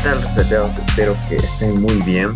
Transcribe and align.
¿Qué 0.00 0.04
tal, 0.04 0.14
reseteados? 0.14 0.78
Espero 0.78 1.14
que 1.28 1.36
estén 1.36 1.78
muy 1.82 2.00
bien. 2.10 2.30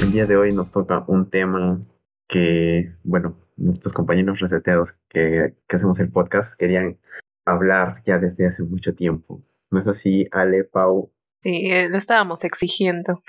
El 0.00 0.12
día 0.12 0.24
de 0.24 0.34
hoy 0.34 0.50
nos 0.50 0.72
toca 0.72 1.04
un 1.08 1.28
tema 1.28 1.78
que, 2.26 2.90
bueno, 3.04 3.38
nuestros 3.58 3.92
compañeros 3.92 4.40
reseteados 4.40 4.88
que, 5.10 5.54
que 5.68 5.76
hacemos 5.76 6.00
el 6.00 6.10
podcast 6.10 6.54
querían 6.54 6.98
hablar 7.44 8.02
ya 8.06 8.18
desde 8.18 8.46
hace 8.46 8.62
mucho 8.62 8.94
tiempo. 8.94 9.42
¿No 9.70 9.80
es 9.80 9.86
así, 9.88 10.26
Ale, 10.32 10.64
Pau? 10.64 11.12
Sí, 11.42 11.70
eh, 11.70 11.90
lo 11.90 11.98
estábamos 11.98 12.44
exigiendo 12.44 13.22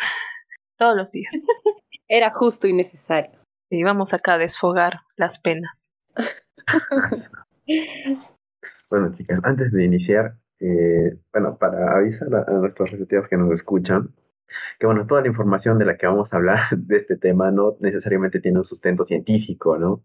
todos 0.77 0.95
los 0.95 1.11
días. 1.11 1.33
Era 2.07 2.31
justo 2.31 2.69
y 2.69 2.73
necesario. 2.73 3.37
Y 3.69 3.83
vamos 3.83 4.13
acá 4.13 4.35
a 4.35 4.37
desfogar 4.37 5.01
las 5.17 5.39
penas. 5.39 5.91
Bueno, 8.89 9.11
chicas, 9.17 9.39
antes 9.41 9.71
de 9.71 9.85
iniciar, 9.85 10.37
eh, 10.63 11.17
bueno, 11.33 11.57
para 11.57 11.97
avisar 11.97 12.33
a, 12.33 12.45
a 12.47 12.53
nuestros 12.53 12.91
reseteados 12.91 13.27
que 13.27 13.37
nos 13.37 13.51
escuchan, 13.51 14.13
que 14.79 14.85
bueno, 14.85 15.05
toda 15.05 15.21
la 15.21 15.27
información 15.27 15.77
de 15.77 15.85
la 15.85 15.97
que 15.97 16.07
vamos 16.07 16.31
a 16.31 16.37
hablar 16.37 16.59
de 16.77 16.97
este 16.97 17.17
tema 17.17 17.51
no 17.51 17.75
necesariamente 17.79 18.39
tiene 18.39 18.59
un 18.59 18.65
sustento 18.65 19.03
científico, 19.03 19.77
¿no? 19.77 20.03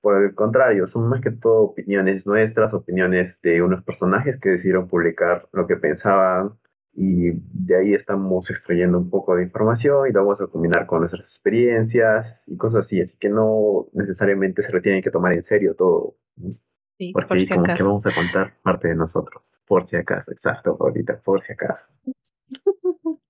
Por 0.00 0.24
el 0.24 0.34
contrario, 0.34 0.88
son 0.88 1.08
más 1.08 1.20
que 1.20 1.30
todo 1.30 1.62
opiniones 1.62 2.24
nuestras, 2.26 2.72
opiniones 2.72 3.38
de 3.42 3.62
unos 3.62 3.84
personajes 3.84 4.40
que 4.40 4.48
decidieron 4.48 4.88
publicar 4.88 5.46
lo 5.52 5.66
que 5.66 5.76
pensaban 5.76 6.54
y 6.92 7.30
de 7.32 7.76
ahí 7.76 7.94
estamos 7.94 8.50
extrayendo 8.50 8.98
un 8.98 9.10
poco 9.10 9.36
de 9.36 9.44
información 9.44 10.08
y 10.08 10.12
lo 10.12 10.24
vamos 10.24 10.40
a 10.40 10.46
combinar 10.46 10.86
con 10.86 11.00
nuestras 11.00 11.22
experiencias 11.22 12.40
y 12.46 12.56
cosas 12.56 12.86
así, 12.86 13.00
así 13.00 13.14
que 13.18 13.28
no 13.28 13.88
necesariamente 13.92 14.62
se 14.62 14.72
lo 14.72 14.80
tienen 14.80 15.02
que 15.02 15.10
tomar 15.10 15.36
en 15.36 15.42
serio 15.42 15.74
todo, 15.76 16.16
¿no? 16.36 16.56
Sí, 16.98 17.12
porque 17.12 17.28
por 17.28 17.40
si 17.40 17.54
como 17.54 17.62
que 17.64 17.82
vamos 17.82 18.06
a 18.06 18.14
contar 18.14 18.54
parte 18.62 18.88
de 18.88 18.94
nosotros, 18.94 19.42
por 19.70 19.86
si 19.86 19.94
acaso, 19.94 20.32
exacto, 20.32 20.76
ahorita, 20.80 21.20
por 21.20 21.44
si 21.44 21.52
acaso. 21.52 21.84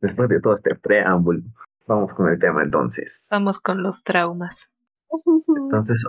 Después 0.00 0.28
de 0.28 0.40
todo 0.40 0.54
este 0.54 0.76
preámbulo, 0.76 1.42
vamos 1.88 2.14
con 2.14 2.28
el 2.28 2.38
tema 2.38 2.62
entonces. 2.62 3.26
Vamos 3.28 3.60
con 3.60 3.82
los 3.82 4.04
traumas. 4.04 4.70
Entonces, 5.56 6.00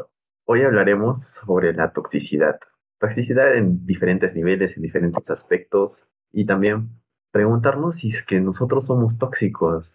hoy 0.45 0.61
hablaremos 0.61 1.23
sobre 1.43 1.73
la 1.73 1.91
toxicidad. 1.91 2.59
Toxicidad 2.99 3.55
en 3.55 3.83
diferentes 3.87 4.35
niveles, 4.35 4.77
en 4.77 4.83
diferentes 4.83 5.27
aspectos 5.31 6.07
y 6.31 6.45
también 6.45 6.91
preguntarnos 7.31 7.95
si 7.95 8.09
es 8.09 8.23
que 8.27 8.39
nosotros 8.39 8.85
somos 8.85 9.17
tóxicos. 9.17 9.91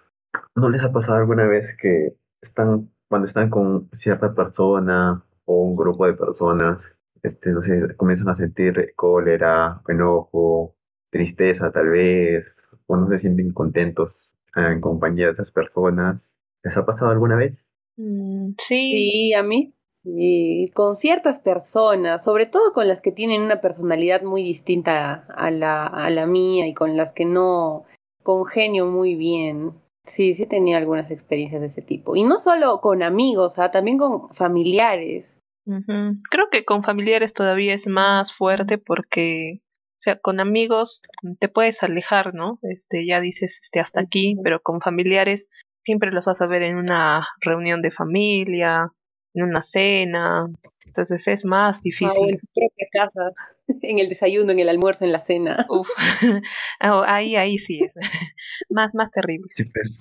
¿No 0.57 0.69
les 0.71 0.83
ha 0.83 0.91
pasado 0.91 1.19
alguna 1.19 1.47
vez 1.47 1.77
que 1.81 2.17
están, 2.41 2.91
cuando 3.09 3.29
están 3.29 3.49
con 3.49 3.89
cierta 3.93 4.35
persona 4.35 5.23
o 5.45 5.63
un 5.63 5.77
grupo 5.77 6.05
de 6.05 6.15
personas, 6.15 6.81
este, 7.25 7.51
no 7.51 7.63
sé, 7.63 7.97
comienzan 7.97 8.29
a 8.29 8.37
sentir 8.37 8.93
cólera, 8.95 9.83
enojo, 9.89 10.77
tristeza 11.11 11.73
tal 11.73 11.89
vez, 11.89 12.45
o 12.87 12.97
no 12.97 13.09
se 13.09 13.19
sienten 13.21 13.53
contentos 13.53 14.13
eh, 14.57 14.73
en 14.73 14.81
compañía 14.81 15.27
de 15.27 15.33
esas 15.33 15.51
personas? 15.51 16.23
¿Les 16.63 16.77
ha 16.77 16.87
pasado 16.87 17.11
alguna 17.11 17.37
vez? 17.37 17.59
Mm, 17.97 18.53
sí, 18.59 18.91
Sí, 18.93 19.35
a 19.35 19.43
mí 19.43 19.71
sí, 20.05 20.71
con 20.75 20.95
ciertas 20.95 21.41
personas, 21.41 22.23
sobre 22.23 22.47
todo 22.47 22.73
con 22.73 22.89
las 22.89 23.01
que 23.01 23.13
tienen 23.13 23.43
una 23.43 23.61
personalidad 23.61 24.23
muy 24.23 24.43
distinta 24.43 25.27
a 25.35 25.51
la, 25.51 25.87
a 25.87 26.11
la 26.11 26.27
mía 26.27 26.67
y 26.67 26.75
con 26.75 26.97
las 26.97 27.13
que 27.13 27.25
no 27.25 27.85
congenio 28.23 28.87
muy 28.87 29.15
bien. 29.15 29.73
Sí, 30.03 30.35
sí 30.35 30.45
tenía 30.47 30.77
algunas 30.77 31.11
experiencias 31.11 31.63
de 31.63 31.69
ese 31.69 31.81
tipo. 31.81 32.15
Y 32.17 32.25
no 32.25 32.39
solo 32.39 32.81
con 32.83 33.03
amigos, 33.03 33.59
ah, 33.59 33.71
también 33.71 33.97
con 33.97 34.29
familiares. 34.35 35.39
Ujú. 35.67 36.17
Creo 36.31 36.49
que 36.51 36.65
con 36.65 36.83
familiares 36.83 37.33
todavía 37.33 37.75
es 37.75 37.87
más 37.87 38.33
fuerte 38.33 38.79
porque, 38.79 39.61
o 39.63 39.97
sea, 39.99 40.19
con 40.19 40.41
amigos 40.41 41.01
te 41.39 41.49
puedes 41.49 41.83
alejar, 41.83 42.35
¿no? 42.35 42.59
Este, 42.63 43.07
ya 43.07 43.21
dices, 43.21 43.61
este, 43.63 43.81
hasta 43.81 44.01
aquí, 44.01 44.37
pero 44.43 44.61
con 44.61 44.81
familiares 44.81 45.49
siempre 45.83 46.13
los 46.13 46.27
vas 46.27 46.41
a 46.41 46.47
ver 46.47 46.63
en 46.63 46.77
una 46.77 47.27
reunión 47.41 47.81
de 47.83 47.91
familia, 47.91 48.89
en 49.35 49.45
una 49.45 49.63
cena, 49.63 50.47
entonces 50.87 51.27
es 51.29 51.45
más 51.45 51.77
Ah, 51.77 51.79
o 51.79 51.81
en 51.81 51.83
difícil. 51.83 52.39
tu 52.41 52.47
propia 52.55 52.87
casa, 52.93 53.21
en 53.83 53.99
el 53.99 54.09
desayuno, 54.09 54.53
en 54.53 54.59
el 54.61 54.69
almuerzo, 54.69 55.05
en 55.05 55.13
la 55.13 55.21
cena. 55.21 55.67
Uf, 55.69 55.89
Ah, 56.81 57.05
ahí, 57.07 57.37
ahí 57.37 57.59
sí 57.59 57.83
es 57.83 57.95
más, 58.71 58.95
más 58.95 59.11
terrible. 59.11 59.49
Sí, 59.57 59.65
pues, 59.65 59.99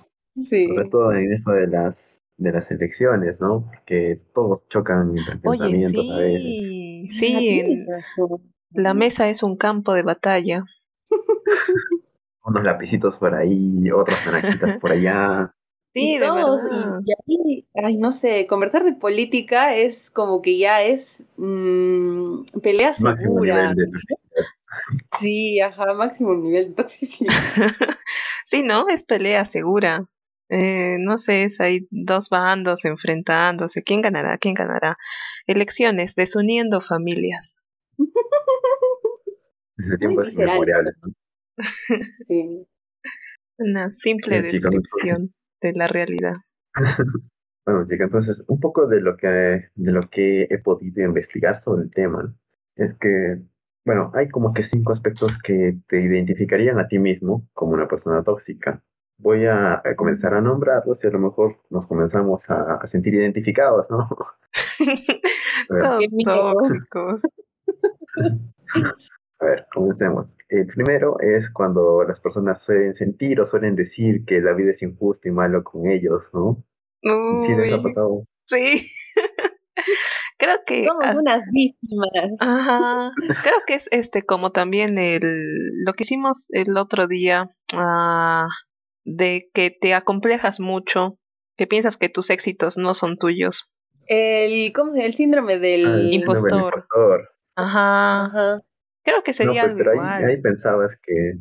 Sí. 0.48 0.66
sobre 0.66 0.88
todo 0.90 1.12
en 1.12 1.32
eso 1.32 1.52
de 1.52 1.68
las 1.68 1.96
de 2.36 2.52
las 2.52 2.70
elecciones, 2.70 3.40
¿no? 3.40 3.64
Porque 3.72 4.20
todos 4.34 4.66
chocan 4.68 5.10
entre 5.16 5.36
Oye, 5.48 5.60
pensamientos 5.60 6.10
a 6.10 6.16
veces. 6.16 6.42
sí, 7.10 7.10
sí, 7.10 7.60
en- 7.60 7.86
la 8.72 8.94
mesa 8.94 9.28
es 9.28 9.42
un 9.42 9.56
campo 9.56 9.94
de 9.94 10.02
batalla. 10.02 10.64
Unos 12.44 12.62
lapicitos 12.62 13.16
por 13.16 13.34
ahí, 13.34 13.90
otros 13.90 14.18
naranjitas 14.26 14.78
por 14.80 14.92
allá. 14.92 15.54
Sí, 15.94 16.16
y 16.16 16.18
de 16.18 16.26
todos, 16.26 16.60
verdad. 16.62 17.00
y, 17.06 17.10
y 17.12 17.34
ahí, 17.44 17.68
ay, 17.84 17.96
no 17.98 18.10
sé, 18.10 18.48
conversar 18.48 18.82
de 18.82 18.94
política 18.94 19.76
es 19.76 20.10
como 20.10 20.42
que 20.42 20.58
ya 20.58 20.82
es 20.82 21.24
mm, 21.36 22.42
pelea 22.60 22.92
segura. 22.94 23.72
de. 23.76 23.86
Sí, 25.20 25.60
ajá, 25.60 25.94
máximo 25.94 26.34
nivel 26.34 26.68
de 26.70 26.74
toxicidad. 26.82 27.32
Sí, 28.46 28.62
¿no? 28.62 28.88
Es 28.88 29.04
pelea 29.04 29.44
segura. 29.46 30.04
Eh, 30.56 30.98
no 31.00 31.18
sé, 31.18 31.42
es 31.42 31.60
hay 31.60 31.88
dos 31.90 32.28
bandos 32.28 32.84
enfrentándose. 32.84 33.82
¿Quién 33.82 34.02
ganará? 34.02 34.38
¿Quién 34.38 34.54
ganará? 34.54 34.96
Elecciones, 35.48 36.14
desuniendo 36.14 36.80
familias. 36.80 37.56
Visceral. 39.76 40.32
inmemoriales, 40.32 40.94
¿no? 41.02 41.12
Sí. 42.28 42.66
Una 43.58 43.90
simple 43.90 44.42
Bien, 44.42 44.54
chicos, 44.54 44.70
descripción 44.70 45.34
de 45.60 45.72
la 45.74 45.88
realidad. 45.88 46.34
Bueno, 47.66 47.86
chica, 47.88 48.04
entonces, 48.04 48.44
un 48.46 48.60
poco 48.60 48.86
de 48.86 49.00
lo 49.00 49.16
que 49.16 49.26
de 49.26 49.90
lo 49.90 50.10
que 50.10 50.42
he 50.50 50.58
podido 50.58 51.02
investigar 51.02 51.62
sobre 51.62 51.84
el 51.84 51.90
tema 51.90 52.36
es 52.76 52.94
que, 53.00 53.38
bueno, 53.86 54.12
hay 54.12 54.28
como 54.28 54.52
que 54.52 54.64
cinco 54.70 54.92
aspectos 54.92 55.32
que 55.42 55.78
te 55.88 56.02
identificarían 56.02 56.78
a 56.78 56.88
ti 56.88 56.98
mismo 56.98 57.48
como 57.54 57.72
una 57.72 57.88
persona 57.88 58.22
tóxica. 58.22 58.82
Voy 59.18 59.46
a, 59.46 59.74
a 59.74 59.94
comenzar 59.96 60.34
a 60.34 60.40
nombrarlos 60.40 61.02
y 61.02 61.06
a 61.06 61.10
lo 61.10 61.18
mejor 61.18 61.56
nos 61.70 61.86
comenzamos 61.86 62.42
a, 62.48 62.74
a 62.82 62.86
sentir 62.86 63.14
identificados, 63.14 63.86
¿no? 63.90 64.08
Tóxicos. 65.78 67.22
A 69.40 69.46
ver, 69.46 69.66
comencemos. 69.74 70.28
El 70.48 70.66
primero 70.66 71.16
es 71.20 71.50
cuando 71.52 72.04
las 72.04 72.20
personas 72.20 72.62
suelen 72.62 72.94
sentir 72.94 73.40
o 73.40 73.46
suelen 73.46 73.74
decir 73.74 74.24
que 74.24 74.40
la 74.40 74.52
vida 74.52 74.70
es 74.70 74.82
injusta 74.82 75.28
y 75.28 75.32
malo 75.32 75.64
con 75.64 75.86
ellos, 75.88 76.22
¿no? 76.32 76.64
¿Sí 77.02 77.54
les 77.54 77.72
ha 77.72 77.76
Uy, 77.76 77.82
pasado? 77.82 78.24
sí. 78.46 78.86
Creo 80.38 80.56
que 80.66 80.84
Somos 80.84 81.04
ah, 81.06 81.16
unas 81.18 81.44
víctimas. 81.52 82.08
Ajá, 82.40 83.12
creo 83.42 83.56
que 83.66 83.74
es 83.74 83.88
este 83.92 84.22
como 84.24 84.50
también 84.50 84.98
el 84.98 85.22
lo 85.84 85.92
que 85.92 86.02
hicimos 86.02 86.48
el 86.50 86.76
otro 86.76 87.06
día 87.06 87.50
ah, 87.72 88.48
de 89.04 89.50
que 89.54 89.70
te 89.70 89.94
acomplejas 89.94 90.60
mucho, 90.60 91.18
que 91.56 91.66
piensas 91.66 91.96
que 91.96 92.08
tus 92.08 92.30
éxitos 92.30 92.76
no 92.76 92.94
son 92.94 93.16
tuyos. 93.16 93.70
El, 94.06 94.72
¿cómo 94.74 94.90
se 94.92 94.98
llama? 94.98 95.06
El 95.06 95.14
síndrome 95.14 95.58
del 95.58 95.84
Ah, 95.86 95.94
el 95.96 96.10
síndrome 96.10 96.10
del 96.10 96.20
impostor. 96.20 96.74
impostor. 96.74 97.30
Ajá, 97.56 98.24
Ajá. 98.26 98.60
creo 99.04 99.22
que 99.22 99.32
No, 99.32 99.36
sería 99.36 99.60
pues, 99.62 99.70
algo 99.72 99.78
pero 99.78 99.90
ahí, 99.92 99.98
igual. 99.98 100.24
ahí 100.24 100.42
pensabas 100.42 100.92
que, 101.02 101.34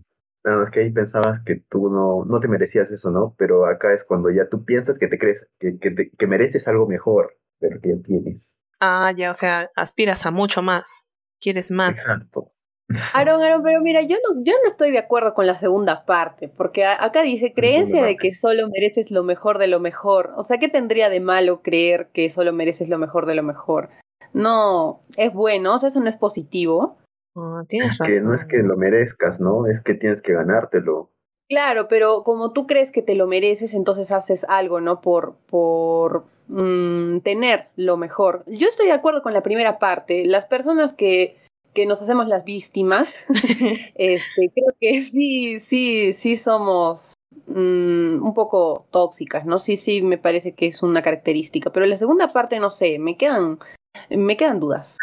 no, 0.45 0.63
es 0.63 0.71
que 0.71 0.79
ahí 0.81 0.91
pensabas 0.91 1.41
que 1.43 1.63
tú 1.69 1.89
no, 1.89 2.23
no 2.25 2.39
te 2.39 2.47
merecías 2.47 2.89
eso, 2.91 3.09
¿no? 3.11 3.35
Pero 3.37 3.65
acá 3.65 3.93
es 3.93 4.03
cuando 4.03 4.29
ya 4.29 4.47
tú 4.49 4.63
piensas 4.63 4.97
que 4.99 5.07
te 5.07 5.17
crees, 5.17 5.45
que, 5.59 5.77
que, 5.79 5.91
te- 5.91 6.11
que 6.11 6.27
mereces 6.27 6.67
algo 6.67 6.87
mejor 6.87 7.35
de 7.59 7.71
lo 7.71 7.81
que 7.81 7.89
ya 7.89 8.01
tienes. 8.03 8.41
Ah, 8.79 9.11
ya, 9.15 9.31
o 9.31 9.33
sea, 9.33 9.69
aspiras 9.75 10.25
a 10.25 10.31
mucho 10.31 10.61
más, 10.61 11.05
quieres 11.41 11.71
más. 11.71 11.97
Exacto. 11.99 12.52
Aaron, 13.13 13.41
Aaron, 13.41 13.63
pero 13.63 13.81
mira, 13.81 14.01
yo 14.01 14.17
no, 14.27 14.43
yo 14.43 14.53
no 14.61 14.67
estoy 14.67 14.91
de 14.91 14.99
acuerdo 14.99 15.33
con 15.33 15.47
la 15.47 15.55
segunda 15.55 16.05
parte, 16.05 16.47
porque 16.49 16.85
a- 16.85 17.03
acá 17.03 17.21
dice 17.23 17.53
creencia 17.53 18.03
de 18.03 18.17
que 18.17 18.35
solo 18.35 18.67
mereces 18.69 19.09
lo 19.09 19.23
mejor 19.23 19.57
de 19.57 19.67
lo 19.67 19.79
mejor. 19.79 20.31
O 20.35 20.41
sea, 20.43 20.57
¿qué 20.57 20.67
tendría 20.69 21.09
de 21.09 21.19
malo 21.19 21.61
creer 21.61 22.07
que 22.13 22.29
solo 22.29 22.53
mereces 22.53 22.89
lo 22.89 22.97
mejor 22.97 23.25
de 23.25 23.35
lo 23.35 23.43
mejor? 23.43 23.89
No, 24.33 25.01
es 25.17 25.33
bueno, 25.33 25.75
o 25.75 25.77
sea, 25.77 25.89
eso 25.89 25.99
no 25.99 26.09
es 26.09 26.17
positivo. 26.17 26.97
Tienes 27.67 27.93
Es 27.93 27.99
que 27.99 28.21
no 28.21 28.35
es 28.35 28.45
que 28.45 28.57
lo 28.57 28.77
merezcas, 28.77 29.39
¿no? 29.39 29.65
Es 29.67 29.81
que 29.81 29.95
tienes 29.95 30.21
que 30.21 30.33
ganártelo. 30.33 31.09
Claro, 31.49 31.87
pero 31.87 32.23
como 32.23 32.51
tú 32.51 32.67
crees 32.67 32.91
que 32.91 33.01
te 33.01 33.15
lo 33.15 33.27
mereces, 33.27 33.73
entonces 33.73 34.11
haces 34.11 34.45
algo, 34.47 34.81
¿no? 34.81 35.01
Por, 35.01 35.35
por 35.47 36.25
mm, 36.47 37.19
tener 37.19 37.67
lo 37.75 37.97
mejor. 37.97 38.43
Yo 38.47 38.67
estoy 38.67 38.87
de 38.87 38.91
acuerdo 38.93 39.23
con 39.23 39.33
la 39.33 39.41
primera 39.41 39.77
parte. 39.79 40.25
Las 40.25 40.45
personas 40.45 40.93
que, 40.93 41.37
que 41.73 41.85
nos 41.85 42.01
hacemos 42.01 42.27
las 42.27 42.45
víctimas, 42.45 43.25
este, 43.95 44.51
creo 44.53 44.67
que 44.79 45.01
sí, 45.01 45.59
sí, 45.59 46.13
sí 46.13 46.37
somos 46.37 47.13
mm, 47.47 48.23
un 48.23 48.33
poco 48.33 48.87
tóxicas, 48.91 49.45
¿no? 49.45 49.57
Sí, 49.57 49.77
sí, 49.77 50.01
me 50.01 50.17
parece 50.17 50.53
que 50.53 50.67
es 50.67 50.83
una 50.83 51.01
característica. 51.01 51.71
Pero 51.71 51.85
la 51.85 51.97
segunda 51.97 52.27
parte, 52.27 52.59
no 52.59 52.69
sé, 52.69 52.99
me 52.99 53.17
quedan, 53.17 53.59
me 54.09 54.37
quedan 54.37 54.59
dudas. 54.59 54.97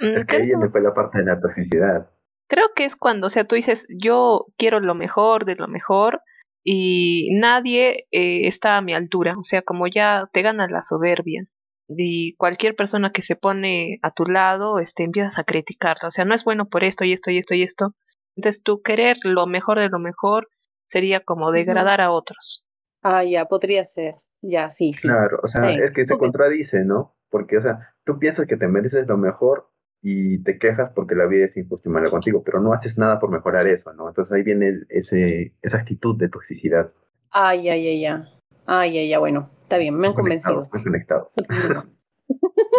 Es 0.00 0.26
que 0.26 0.36
ahí 0.36 0.46
viene 0.46 0.68
pues 0.70 0.84
la 0.84 0.94
parte 0.94 1.18
de 1.18 1.24
la 1.24 1.40
toxicidad. 1.40 2.10
Creo 2.48 2.66
que 2.74 2.84
es 2.84 2.96
cuando, 2.96 3.26
o 3.26 3.30
sea, 3.30 3.44
tú 3.44 3.56
dices, 3.56 3.86
yo 3.90 4.46
quiero 4.56 4.80
lo 4.80 4.94
mejor 4.94 5.44
de 5.44 5.56
lo 5.56 5.68
mejor 5.68 6.22
y 6.64 7.30
nadie 7.34 8.06
eh, 8.10 8.46
está 8.46 8.76
a 8.76 8.82
mi 8.82 8.94
altura, 8.94 9.34
o 9.38 9.42
sea, 9.42 9.62
como 9.62 9.86
ya 9.86 10.24
te 10.32 10.42
gana 10.42 10.66
la 10.68 10.82
soberbia 10.82 11.46
y 11.88 12.34
cualquier 12.36 12.74
persona 12.76 13.10
que 13.12 13.22
se 13.22 13.34
pone 13.36 13.98
a 14.02 14.10
tu 14.10 14.24
lado, 14.24 14.78
este, 14.78 15.04
empiezas 15.04 15.38
a 15.38 15.44
criticarla, 15.44 16.08
o 16.08 16.10
sea, 16.10 16.24
no 16.24 16.34
es 16.34 16.44
bueno 16.44 16.66
por 16.68 16.84
esto 16.84 17.04
y 17.04 17.12
esto 17.12 17.30
y 17.30 17.38
esto 17.38 17.54
y 17.54 17.62
esto. 17.62 17.94
Entonces, 18.36 18.62
tú 18.62 18.82
querer 18.82 19.16
lo 19.24 19.46
mejor 19.46 19.78
de 19.80 19.88
lo 19.88 19.98
mejor 19.98 20.48
sería 20.84 21.20
como 21.20 21.50
degradar 21.50 22.00
a 22.00 22.10
otros. 22.10 22.64
Ah, 23.02 23.24
ya, 23.24 23.46
podría 23.46 23.84
ser. 23.84 24.14
Ya, 24.42 24.70
sí, 24.70 24.92
sí. 24.92 25.08
Claro, 25.08 25.40
o 25.42 25.48
sea, 25.48 25.68
Sí. 25.72 25.78
es 25.82 25.90
que 25.92 26.04
se 26.04 26.16
contradice, 26.16 26.84
¿no? 26.84 27.16
Porque, 27.30 27.58
o 27.58 27.62
sea, 27.62 27.94
tú 28.04 28.18
piensas 28.18 28.46
que 28.46 28.56
te 28.56 28.68
mereces 28.68 29.06
lo 29.08 29.16
mejor 29.16 29.70
y 30.00 30.42
te 30.44 30.58
quejas 30.58 30.92
porque 30.94 31.16
la 31.16 31.26
vida 31.26 31.46
es 31.46 31.56
injusta 31.56 31.88
y 31.88 31.92
mala 31.92 32.08
contigo, 32.10 32.42
pero 32.44 32.60
no 32.60 32.72
haces 32.72 32.96
nada 32.96 33.18
por 33.18 33.30
mejorar 33.30 33.66
eso, 33.66 33.92
¿no? 33.94 34.08
Entonces 34.08 34.32
ahí 34.32 34.42
viene 34.44 34.68
el- 34.68 34.86
ese, 34.90 35.54
esa 35.62 35.78
actitud 35.78 36.16
de 36.16 36.28
toxicidad. 36.28 36.92
Ay, 37.30 37.64
ya, 37.64 37.76
ya, 37.76 37.92
ya. 37.94 38.28
Ay, 38.70 38.92
ya, 38.92 39.02
ya, 39.02 39.18
bueno. 39.18 39.50
Está 39.62 39.78
bien, 39.78 39.94
me 39.96 40.06
han 40.08 40.14
convencido. 40.14 40.68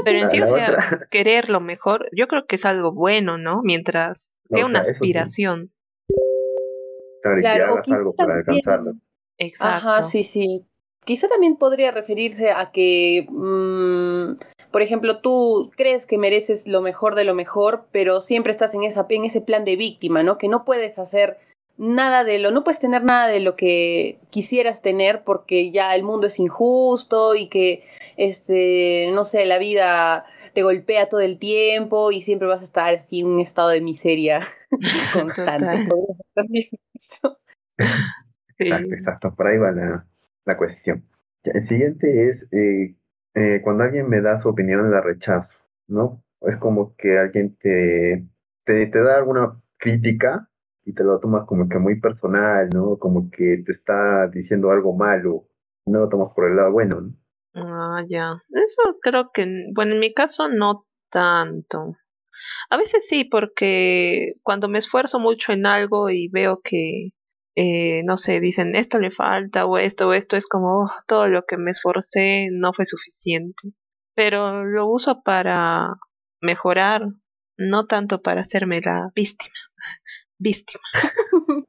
Pero 0.06 0.20
en 0.20 0.30
sí, 0.30 0.38
La 0.38 0.44
o 0.44 0.48
sea, 0.48 0.70
otra- 0.70 1.08
querer 1.10 1.50
lo 1.50 1.60
mejor, 1.60 2.08
yo 2.16 2.28
creo 2.28 2.46
que 2.46 2.56
es 2.58 2.66
algo 2.66 2.92
bueno, 2.92 3.38
¿no? 3.40 3.62
Mientras 3.64 4.38
No, 4.50 4.58
sea 4.58 4.66
o 4.66 4.70
una 4.70 4.80
sea, 4.80 4.84
eso 4.84 4.90
sí. 4.92 4.96
aspiración. 4.96 5.72
Claro, 7.24 7.40
y 7.40 7.42
que 7.42 7.48
hagas 7.48 7.90
algo 7.90 8.14
para 8.16 8.44
también- 8.44 8.62
alcanzarlo. 8.62 8.94
Exacto. 9.40 9.90
Ajá, 9.90 10.04
sí, 10.04 10.24
sí. 10.24 10.66
Quizá 11.06 11.28
también 11.28 11.56
podría 11.56 11.90
referirse 11.92 12.52
a 12.52 12.72
que, 12.72 13.26
mm, 13.30 14.34
por 14.72 14.82
ejemplo, 14.84 15.22
tú 15.22 15.72
crees 15.76 16.06
que 16.06 16.18
mereces 16.20 16.68
lo 16.68 16.82
mejor 16.82 17.16
de 17.16 17.24
lo 17.24 17.34
mejor, 17.34 17.86
pero 17.92 18.22
siempre 18.22 18.52
estás 18.52 18.76
en, 18.76 18.84
esa, 18.84 19.08
en 19.10 19.26
ese 19.26 19.42
plan 19.42 19.66
de 19.66 19.76
víctima, 19.76 20.22
¿no? 20.22 20.38
Que 20.38 20.48
no 20.50 20.64
puedes 20.66 21.00
hacer 21.00 21.38
nada 21.80 22.26
de 22.26 22.40
lo, 22.40 22.52
no 22.52 22.64
puedes 22.64 22.80
tener 22.80 23.04
nada 23.04 23.30
de 23.30 23.40
lo 23.40 23.56
que 23.56 24.20
quisieras 24.30 24.82
tener 24.82 25.24
porque 25.24 25.72
ya 25.72 25.96
el 25.96 26.04
mundo 26.04 26.28
es 26.28 26.38
injusto 26.38 27.36
y 27.36 27.48
que, 27.48 27.84
este, 28.18 29.10
no 29.14 29.24
sé, 29.24 29.46
la 29.46 29.58
vida 29.58 30.26
te 30.54 30.62
golpea 30.62 31.08
todo 31.08 31.22
el 31.22 31.40
tiempo 31.40 32.12
y 32.12 32.22
siempre 32.22 32.50
vas 32.50 32.62
a 32.62 32.66
estar 32.66 32.94
así 32.94 33.22
en 33.22 33.28
un 33.28 33.40
estado 33.40 33.70
de 33.70 33.82
miseria 33.82 34.42
constante. 35.14 35.88
Exacto, 38.62 38.94
exacto. 38.94 39.34
Por 39.36 39.48
ahí 39.48 39.58
va 39.58 39.72
la, 39.72 40.06
la 40.44 40.58
cuestión. 40.58 41.06
El 41.44 41.66
siguiente 41.66 42.30
es 42.30 42.46
eh, 42.52 42.94
eh, 43.34 43.62
cuando 43.64 43.86
alguien 43.86 44.10
me 44.10 44.20
da 44.20 44.42
su 44.42 44.50
opinión, 44.50 44.92
la 44.92 45.00
rechazo, 45.00 45.58
¿no? 45.88 46.22
Es 46.42 46.58
como 46.58 46.94
que 46.98 47.18
alguien 47.18 47.56
te, 47.56 48.26
te, 48.66 48.88
te 48.88 49.02
da 49.02 49.16
alguna 49.16 49.62
crítica 49.78 50.50
y 50.86 50.94
te 50.94 51.04
lo 51.04 51.20
tomas 51.20 51.46
como 51.48 51.68
que 51.70 51.80
muy 51.80 52.00
personal, 52.00 52.70
¿no? 52.74 52.98
Como 52.98 53.30
que 53.32 53.64
te 53.66 53.72
está 53.74 54.28
diciendo 54.30 54.72
algo 54.72 54.94
malo. 54.96 55.46
No 55.86 56.00
lo 56.02 56.10
tomas 56.10 56.34
por 56.36 56.50
el 56.50 56.56
lado 56.58 56.72
bueno, 56.72 57.02
¿no? 57.02 57.16
Ah, 57.56 58.04
ya. 58.08 58.42
Eso 58.50 58.98
creo 59.02 59.32
que, 59.34 59.48
bueno, 59.74 59.94
en 59.96 60.00
mi 60.00 60.14
caso 60.14 60.50
no 60.50 60.86
tanto. 61.12 61.96
A 62.70 62.78
veces 62.78 63.08
sí, 63.08 63.26
porque 63.26 64.36
cuando 64.44 64.70
me 64.70 64.80
esfuerzo 64.80 65.20
mucho 65.20 65.54
en 65.54 65.66
algo 65.68 66.10
y 66.12 66.30
veo 66.30 66.62
que, 66.64 67.10
eh, 67.56 68.04
no 68.06 68.18
sé, 68.18 68.40
dicen 68.42 68.76
esto 68.76 69.00
le 69.00 69.12
falta 69.12 69.66
o 69.66 69.78
esto 69.80 70.10
o 70.10 70.14
esto, 70.14 70.38
es 70.38 70.48
como 70.48 70.84
"Oh, 70.86 70.92
todo 71.08 71.30
lo 71.30 71.46
que 71.46 71.58
me 71.58 71.72
esforcé 71.72 72.50
no 72.54 72.74
fue 72.74 72.86
suficiente. 72.86 73.70
Pero 74.16 74.66
lo 74.66 74.88
uso 74.88 75.22
para 75.24 75.96
mejorar, 76.42 77.04
no 77.58 77.88
tanto 77.88 78.22
para 78.22 78.42
hacerme 78.42 78.82
la 78.82 79.12
víctima. 79.16 79.56
Víctima. 80.40 80.84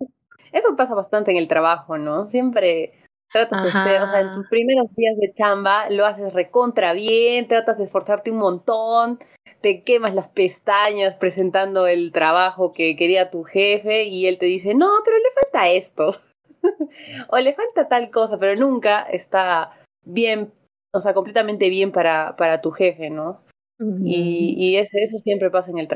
Eso 0.53 0.75
pasa 0.77 0.95
bastante 0.95 1.31
en 1.31 1.37
el 1.37 1.49
trabajo, 1.49 1.99
¿no? 1.99 2.27
Siempre 2.27 2.93
tratas 3.33 3.63
de 3.63 3.71
ser, 3.71 4.03
o 4.03 4.09
sea, 4.09 4.21
en 4.21 4.33
tus 4.33 4.49
primeros 4.49 4.93
días 4.97 5.17
de 5.17 5.33
chamba 5.33 5.89
lo 5.91 6.07
haces 6.07 6.33
recontra 6.35 6.93
bien, 6.93 7.47
tratas 7.47 7.79
de 7.79 7.85
esforzarte 7.85 8.31
un 8.31 8.39
montón, 8.39 9.19
te 9.61 9.85
quemas 9.85 10.15
las 10.15 10.29
pestañas 10.29 11.15
presentando 11.15 11.87
el 11.87 12.13
trabajo 12.13 12.73
que 12.73 12.97
quería 12.97 13.31
tu 13.31 13.45
jefe 13.45 14.05
y 14.05 14.27
él 14.27 14.39
te 14.39 14.47
dice, 14.47 14.75
no, 14.75 14.91
pero 15.05 15.17
le 15.19 15.43
falta 15.43 15.69
esto, 15.71 16.17
o 17.29 17.39
le 17.39 17.55
falta 17.55 17.89
tal 17.89 18.11
cosa, 18.11 18.39
pero 18.39 18.57
nunca 18.57 19.03
está 19.03 19.73
bien, 20.05 20.53
o 20.93 21.01
sea, 21.01 21.15
completamente 21.15 21.69
bien 21.69 21.93
para, 21.93 22.35
para 22.37 22.61
tu 22.61 22.73
jefe, 22.73 23.11
¿no? 23.11 23.43
Y, 24.05 24.55
y 24.59 24.77
ese- 24.77 25.01
eso 25.01 25.17
siempre 25.17 25.51
pasa 25.51 25.71
en 25.71 25.79
el 25.79 25.89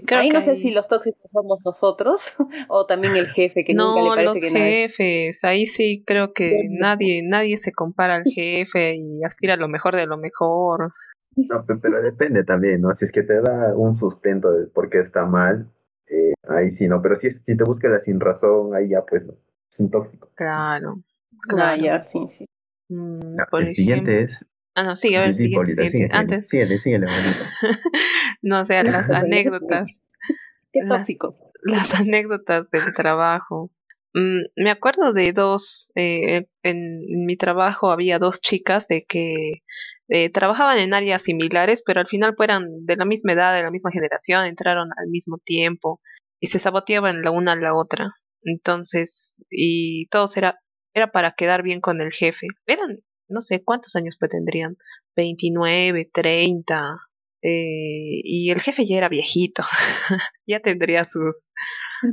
creo 0.00 0.20
Ahí 0.20 0.28
que 0.30 0.34
no 0.36 0.40
sé 0.40 0.52
ahí- 0.52 0.56
si 0.56 0.70
los 0.70 0.88
tóxicos 0.88 1.30
somos 1.30 1.60
nosotros 1.64 2.32
o 2.68 2.86
también 2.86 3.16
el 3.16 3.26
jefe 3.28 3.62
que 3.64 3.74
nunca 3.74 4.00
le 4.00 4.08
No, 4.08 4.14
parece 4.14 4.24
los 4.24 4.40
que 4.40 4.46
es 4.46 4.52
jefes, 4.88 5.44
ahí 5.44 5.66
sí 5.66 6.02
creo 6.06 6.32
que 6.32 6.50
Sí. 6.50 6.68
nadie, 6.70 7.22
nadie 7.22 7.58
se 7.58 7.72
compara 7.72 8.16
al 8.16 8.24
jefe 8.24 8.94
y 8.96 9.22
aspira 9.22 9.54
a 9.54 9.56
lo 9.58 9.68
mejor 9.68 9.94
de 9.96 10.06
lo 10.06 10.16
mejor. 10.16 10.92
No, 11.36 11.64
pe- 11.66 11.76
pero 11.76 12.00
depende 12.00 12.44
también, 12.44 12.80
¿no? 12.80 12.94
Si 12.94 13.04
es 13.04 13.12
que 13.12 13.22
te 13.22 13.40
da 13.40 13.74
un 13.76 13.96
sustento 13.96 14.50
de 14.52 14.66
por 14.68 14.88
qué 14.88 15.00
está 15.00 15.26
mal, 15.26 15.68
eh, 16.06 16.32
ahí 16.48 16.70
sí, 16.72 16.86
¿no? 16.88 17.02
Pero 17.02 17.16
si, 17.16 17.26
es- 17.26 17.42
si 17.44 17.56
te 17.56 17.64
busca 17.64 17.88
la 17.88 18.00
sin 18.00 18.18
razón, 18.20 18.74
ahí 18.74 18.88
ya 18.88 19.02
pues 19.04 19.24
no. 19.26 19.34
Es 19.70 19.78
un 19.78 19.90
tóxico. 19.90 20.30
Claro, 20.36 21.00
Ah, 21.32 21.38
claro. 21.48 21.82
ya, 21.82 22.02
sí, 22.02 22.20
sí. 22.28 22.46
Mm, 22.88 23.36
por 23.50 23.62
el 23.62 23.74
siguiente 23.74 24.22
es... 24.22 24.44
ah, 24.74 24.82
no, 24.82 24.96
sigue, 24.96 25.16
a 25.18 25.20
ver, 25.22 25.34
Sí, 25.34 25.42
siguiente, 25.44 25.72
siguiente. 25.74 25.98
síguele, 25.98 26.14
Antes, 26.18 26.46
síguele, 26.50 26.78
síguele, 26.80 27.06
Polita. 27.06 27.50
no, 28.42 28.60
o 28.60 28.64
sea, 28.64 28.82
las 28.84 29.10
anécdotas, 29.10 30.02
Qué 30.72 30.80
Las- 30.82 30.98
tóxicos. 31.00 31.42
las 31.62 31.94
anécdotas 31.94 32.70
del 32.70 32.92
trabajo. 32.94 33.70
Mm, 34.14 34.42
me 34.62 34.70
acuerdo 34.70 35.12
de 35.12 35.32
dos, 35.32 35.90
eh, 35.96 36.46
en, 36.62 37.02
en 37.12 37.26
mi 37.26 37.36
trabajo 37.36 37.90
había 37.90 38.18
dos 38.18 38.40
chicas 38.40 38.86
de 38.86 39.04
que 39.04 39.62
eh, 40.08 40.30
trabajaban 40.30 40.78
en 40.78 40.94
áreas 40.94 41.22
similares, 41.22 41.82
pero 41.84 42.00
al 42.00 42.06
final 42.06 42.34
pues, 42.36 42.48
eran 42.48 42.66
de 42.84 42.96
la 42.96 43.04
misma 43.04 43.32
edad, 43.32 43.54
de 43.56 43.62
la 43.64 43.70
misma 43.72 43.90
generación, 43.92 44.46
entraron 44.46 44.88
al 44.96 45.08
mismo 45.08 45.38
tiempo 45.44 46.00
y 46.40 46.46
se 46.48 46.58
saboteaban 46.60 47.22
la 47.22 47.30
una 47.32 47.52
a 47.52 47.56
la 47.56 47.74
otra. 47.74 48.12
Entonces, 48.42 49.36
y 49.50 50.06
todos 50.08 50.36
era, 50.36 50.60
era 50.94 51.10
para 51.10 51.32
quedar 51.32 51.62
bien 51.62 51.80
con 51.80 52.00
el 52.00 52.12
jefe. 52.12 52.46
Eran, 52.66 52.98
no 53.28 53.40
sé 53.40 53.62
cuántos 53.64 53.96
años 53.96 54.16
tendrían, 54.28 54.76
29, 55.16 56.10
30, 56.12 56.98
eh, 57.42 58.20
y 58.24 58.50
el 58.50 58.60
jefe 58.60 58.86
ya 58.86 58.96
era 58.98 59.08
viejito, 59.08 59.62
ya 60.46 60.60
tendría 60.60 61.04
sus 61.04 61.48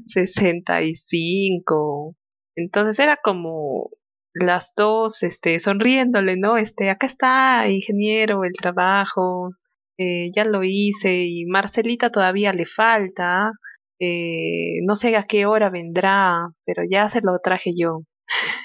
65. 0.05 2.15
Entonces 2.55 2.99
era 2.99 3.17
como 3.23 3.89
las 4.33 4.73
dos 4.75 5.23
este, 5.23 5.59
sonriéndole, 5.59 6.37
¿no? 6.37 6.57
Este, 6.57 6.89
acá 6.89 7.07
está, 7.07 7.67
ingeniero, 7.69 8.43
el 8.43 8.53
trabajo, 8.53 9.51
eh, 9.97 10.27
ya 10.35 10.45
lo 10.45 10.63
hice 10.63 11.25
y 11.25 11.45
Marcelita 11.45 12.09
todavía 12.11 12.53
le 12.53 12.65
falta, 12.65 13.51
eh, 13.99 14.79
no 14.85 14.95
sé 14.95 15.15
a 15.15 15.23
qué 15.23 15.45
hora 15.45 15.69
vendrá, 15.69 16.47
pero 16.65 16.83
ya 16.89 17.09
se 17.09 17.21
lo 17.21 17.39
traje 17.39 17.71
yo. 17.77 18.01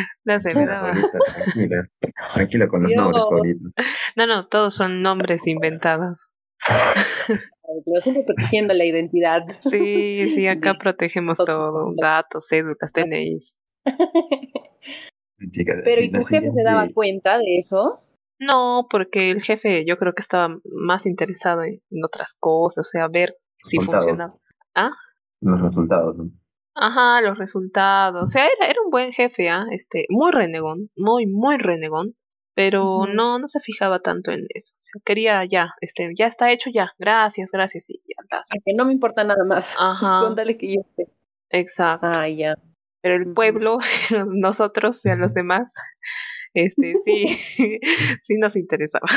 no 0.24 0.40
sé, 0.40 0.54
me 0.54 0.66
daba... 0.66 0.92
Polita, 0.92 1.18
tranquila. 1.34 1.88
Tranquila 2.34 2.68
con 2.68 2.82
los 2.82 2.92
nombres, 2.92 3.24
Polita. 3.28 3.82
No, 4.16 4.26
no, 4.26 4.46
todos 4.46 4.74
son 4.74 5.02
nombres 5.02 5.46
inventados. 5.46 6.30
Pero 6.66 8.00
siempre 8.02 8.24
protegiendo 8.24 8.74
la 8.74 8.84
identidad. 8.84 9.42
Sí, 9.62 10.30
sí, 10.34 10.46
acá 10.46 10.74
protegemos 10.78 11.38
todo, 11.38 11.94
datos, 11.96 12.46
cédulas. 12.48 12.92
Chicas, 15.52 15.76
Pero 15.84 16.02
¿y 16.02 16.12
tu 16.12 16.22
jefe 16.24 16.50
se 16.52 16.62
daba 16.62 16.88
cuenta 16.92 17.38
de 17.38 17.58
eso? 17.58 18.02
No, 18.38 18.86
porque 18.90 19.30
el 19.30 19.42
jefe 19.42 19.84
yo 19.86 19.96
creo 19.98 20.14
que 20.14 20.22
estaba 20.22 20.58
más 20.64 21.06
interesado 21.06 21.62
en, 21.62 21.82
en 21.90 22.04
otras 22.04 22.34
cosas, 22.38 22.86
o 22.86 22.90
sea, 22.90 23.08
ver 23.08 23.36
si 23.58 23.78
Resultados. 23.78 24.04
funcionaba. 24.04 24.38
¿Ah? 24.74 24.90
Los 25.40 25.60
resultados, 25.60 26.16
¿no? 26.16 26.30
Ajá, 26.74 27.20
los 27.20 27.38
resultados. 27.38 28.22
O 28.22 28.26
sea, 28.26 28.46
era, 28.46 28.70
era 28.70 28.80
un 28.84 28.90
buen 28.90 29.12
jefe, 29.12 29.48
¿ah? 29.48 29.66
Este, 29.70 30.06
muy 30.08 30.30
renegón, 30.30 30.90
muy, 30.96 31.26
muy 31.26 31.58
renegón, 31.58 32.16
pero 32.54 33.06
no, 33.06 33.38
no 33.38 33.48
se 33.48 33.60
fijaba 33.60 34.00
tanto 34.00 34.32
en 34.32 34.46
eso. 34.50 34.74
O 34.76 34.80
sea, 34.80 35.02
quería 35.04 35.44
ya, 35.44 35.74
este, 35.80 36.10
ya 36.16 36.26
está 36.26 36.52
hecho 36.52 36.70
ya, 36.72 36.92
gracias, 36.98 37.50
gracias, 37.52 37.90
y 37.90 38.00
ya 38.06 38.36
A 38.36 38.58
que 38.64 38.72
no 38.76 38.84
me 38.84 38.92
importa 38.92 39.24
nada 39.24 39.44
más. 39.44 39.74
Ajá. 39.78 40.20
Cuéntale 40.22 40.56
que 40.56 40.74
yo 40.74 40.82
sé. 40.96 41.06
Exacto. 41.50 42.08
Ah, 42.14 42.28
ya. 42.28 42.54
pero 43.00 43.16
el 43.16 43.32
pueblo, 43.32 43.78
nosotros 44.28 45.04
y 45.04 45.10
a 45.10 45.16
los 45.16 45.34
demás, 45.34 45.74
este 46.54 46.94
sí, 47.04 47.26
sí 48.22 48.38
nos 48.38 48.56
interesaba. 48.56 49.08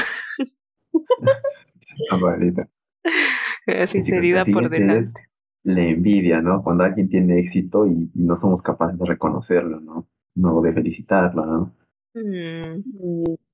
Sinceridad 3.88 4.46
por 4.52 4.70
delante. 4.70 5.22
La 5.64 5.82
envidia, 5.82 6.42
¿no? 6.42 6.62
Cuando 6.62 6.84
alguien 6.84 7.10
tiene 7.10 7.40
éxito 7.40 7.88
y, 7.88 8.10
no 8.16 8.38
somos 8.40 8.62
capaces 8.62 9.00
de 9.00 9.06
reconocerlo, 9.06 9.80
¿no? 9.80 10.08
No 10.36 10.62
de 10.62 10.74
felicitarlo, 10.74 11.46
¿no? 11.46 11.74
Mm. 12.16 12.82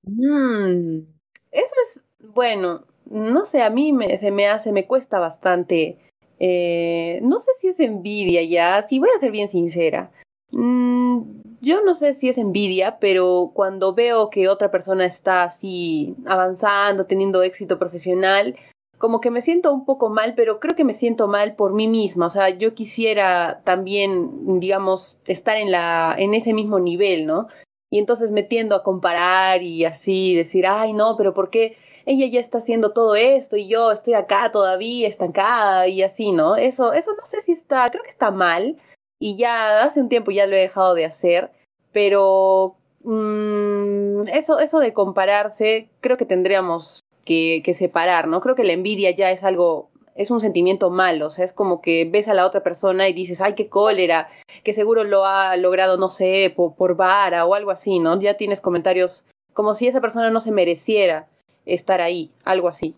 Mm. 0.03 1.05
Eso 1.51 1.75
es, 1.83 2.05
bueno, 2.33 2.81
no 3.09 3.45
sé, 3.45 3.61
a 3.61 3.69
mí 3.69 3.93
me, 3.93 4.17
se 4.17 4.31
me 4.31 4.47
hace, 4.47 4.71
me 4.71 4.87
cuesta 4.87 5.19
bastante. 5.19 5.97
Eh, 6.39 7.19
no 7.21 7.39
sé 7.39 7.51
si 7.59 7.67
es 7.67 7.79
envidia 7.79 8.43
ya, 8.43 8.81
si 8.81 8.99
voy 8.99 9.09
a 9.15 9.19
ser 9.19 9.31
bien 9.31 9.49
sincera. 9.49 10.11
Mm, 10.51 11.21
yo 11.61 11.83
no 11.83 11.93
sé 11.93 12.13
si 12.13 12.29
es 12.29 12.37
envidia, 12.37 12.99
pero 12.99 13.51
cuando 13.53 13.93
veo 13.93 14.29
que 14.29 14.47
otra 14.47 14.71
persona 14.71 15.05
está 15.05 15.43
así 15.43 16.15
avanzando, 16.25 17.05
teniendo 17.05 17.43
éxito 17.43 17.77
profesional, 17.77 18.55
como 18.99 19.21
que 19.21 19.31
me 19.31 19.41
siento 19.41 19.73
un 19.73 19.85
poco 19.85 20.09
mal, 20.09 20.35
pero 20.35 20.59
creo 20.59 20.75
que 20.75 20.83
me 20.83 20.93
siento 20.93 21.27
mal 21.27 21.55
por 21.55 21.73
mí 21.73 21.87
misma. 21.87 22.27
O 22.27 22.29
sea, 22.29 22.49
yo 22.49 22.75
quisiera 22.75 23.61
también, 23.63 24.59
digamos, 24.59 25.19
estar 25.25 25.57
en 25.57 25.71
la, 25.71 26.13
en 26.17 26.33
ese 26.35 26.53
mismo 26.53 26.79
nivel, 26.79 27.25
¿no? 27.25 27.47
Y 27.89 27.97
entonces 27.97 28.31
me 28.31 28.43
tiendo 28.43 28.75
a 28.75 28.83
comparar 28.83 29.63
y 29.63 29.85
así 29.85 30.35
decir, 30.35 30.67
ay, 30.67 30.93
no, 30.93 31.15
pero 31.17 31.33
¿por 31.33 31.49
qué 31.49 31.77
ella 32.05 32.27
ya 32.27 32.41
está 32.41 32.57
haciendo 32.57 32.91
todo 32.91 33.15
esto 33.15 33.55
y 33.55 33.67
yo 33.67 33.91
estoy 33.91 34.15
acá 34.15 34.51
todavía 34.51 35.07
estancada 35.07 35.87
y 35.87 36.03
así, 36.03 36.31
¿no? 36.33 36.57
Eso, 36.57 36.93
eso 36.93 37.13
no 37.15 37.25
sé 37.25 37.41
si 37.41 37.53
está, 37.53 37.87
creo 37.89 38.03
que 38.03 38.09
está 38.09 38.31
mal 38.31 38.77
y 39.19 39.37
ya 39.37 39.83
hace 39.83 40.01
un 40.01 40.09
tiempo 40.09 40.31
ya 40.31 40.45
lo 40.45 40.55
he 40.55 40.59
dejado 40.59 40.93
de 40.93 41.05
hacer, 41.05 41.51
pero 41.93 42.75
mm, 43.03 44.27
eso, 44.33 44.59
eso 44.59 44.79
de 44.79 44.93
compararse, 44.93 45.89
creo 46.01 46.17
que 46.17 46.25
tendríamos 46.25 46.99
que, 47.29 47.61
que 47.63 47.75
separar, 47.75 48.27
¿no? 48.27 48.41
Creo 48.41 48.55
que 48.55 48.63
la 48.63 48.73
envidia 48.73 49.11
ya 49.11 49.29
es 49.29 49.43
algo 49.43 49.91
es 50.15 50.31
un 50.31 50.41
sentimiento 50.41 50.89
malo, 50.89 51.27
o 51.27 51.29
sea, 51.29 51.45
es 51.45 51.53
como 51.53 51.79
que 51.79 52.03
ves 52.03 52.27
a 52.27 52.33
la 52.33 52.45
otra 52.45 52.61
persona 52.61 53.07
y 53.07 53.13
dices, 53.13 53.39
ay, 53.39 53.53
qué 53.53 53.69
cólera, 53.69 54.27
que 54.63 54.73
seguro 54.73 55.05
lo 55.05 55.25
ha 55.25 55.55
logrado, 55.55 55.95
no 55.97 56.09
sé, 56.09 56.53
por, 56.53 56.95
vara 56.97 57.45
o 57.45 57.53
algo 57.53 57.71
así, 57.71 57.99
¿no? 57.99 58.19
Ya 58.19 58.33
tienes 58.33 58.59
comentarios 58.59 59.25
como 59.53 59.75
si 59.75 59.87
esa 59.87 60.01
persona 60.01 60.29
no 60.29 60.41
se 60.41 60.51
mereciera 60.51 61.29
estar 61.65 62.01
ahí, 62.01 62.31
algo 62.43 62.67
así. 62.67 62.95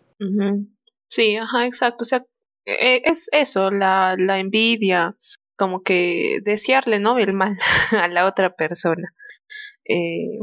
Sí, 1.07 1.35
ajá, 1.35 1.67
exacto, 1.67 2.03
o 2.03 2.05
sea, 2.05 2.25
e, 2.65 3.03
es 3.05 3.29
eso, 3.33 3.69
la, 3.69 4.15
la 4.17 4.39
envidia, 4.39 5.13
como 5.57 5.83
que 5.83 6.39
desearle, 6.41 6.99
¿no? 6.99 7.19
El 7.19 7.33
mal 7.33 7.55
a 7.91 8.07
la 8.07 8.25
otra 8.25 8.55
persona. 8.55 9.13
Eh, 9.85 10.39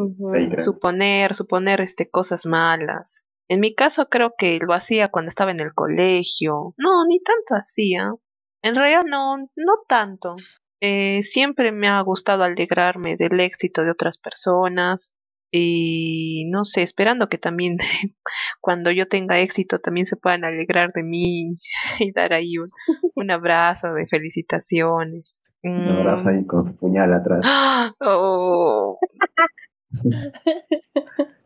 suponer, 0.57 1.35
suponer 1.35 1.81
este, 1.81 2.09
cosas 2.11 2.45
malas. 2.45 3.25
En 3.49 3.61
mi 3.61 3.75
caso 3.75 4.09
creo 4.09 4.35
que 4.37 4.59
lo 4.61 4.75
hacía 4.75 5.09
cuando 5.09 5.31
estaba 5.31 5.51
en 5.51 5.61
el 5.61 5.73
colegio. 5.75 6.75
No, 6.77 7.05
ni 7.07 7.21
tanto 7.21 7.55
hacía. 7.55 8.13
En 8.63 8.75
realidad 8.75 9.05
no, 9.09 9.39
no 9.39 9.73
tanto. 9.89 10.37
Eh, 10.81 11.23
siempre 11.23 11.73
me 11.73 11.89
ha 11.89 12.01
gustado 12.03 12.45
alegrarme 12.45 13.17
del 13.17 13.41
éxito 13.41 13.83
de 13.83 13.91
otras 13.91 14.19
personas 14.19 15.15
y 15.51 16.45
no 16.51 16.65
sé, 16.65 16.83
esperando 16.83 17.29
que 17.29 17.39
también 17.39 17.79
cuando 18.61 18.91
yo 18.91 19.07
tenga 19.07 19.41
éxito 19.41 19.79
también 19.79 20.07
se 20.07 20.17
puedan 20.17 20.45
alegrar 20.45 20.91
de 20.93 21.03
mí 21.03 21.55
y 22.01 22.13
dar 22.13 22.33
ahí 22.33 22.59
un, 22.59 22.71
un 23.15 23.31
abrazo 23.31 23.95
de 23.95 24.07
felicitaciones. 24.07 25.39
Un 25.63 25.89
abrazo 25.89 26.25
mm. 26.25 26.29
ahí 26.29 26.47
con 26.47 26.65
su 26.65 26.77
puñal 26.77 27.13
atrás. 27.13 27.45
Oh. 28.01 28.99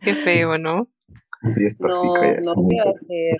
Qué 0.00 0.14
feo, 0.16 0.58
¿no? 0.58 0.88
Sí, 1.42 1.66
es 1.66 1.80
no, 1.80 2.14
no 2.14 2.52
hacer. 2.52 3.38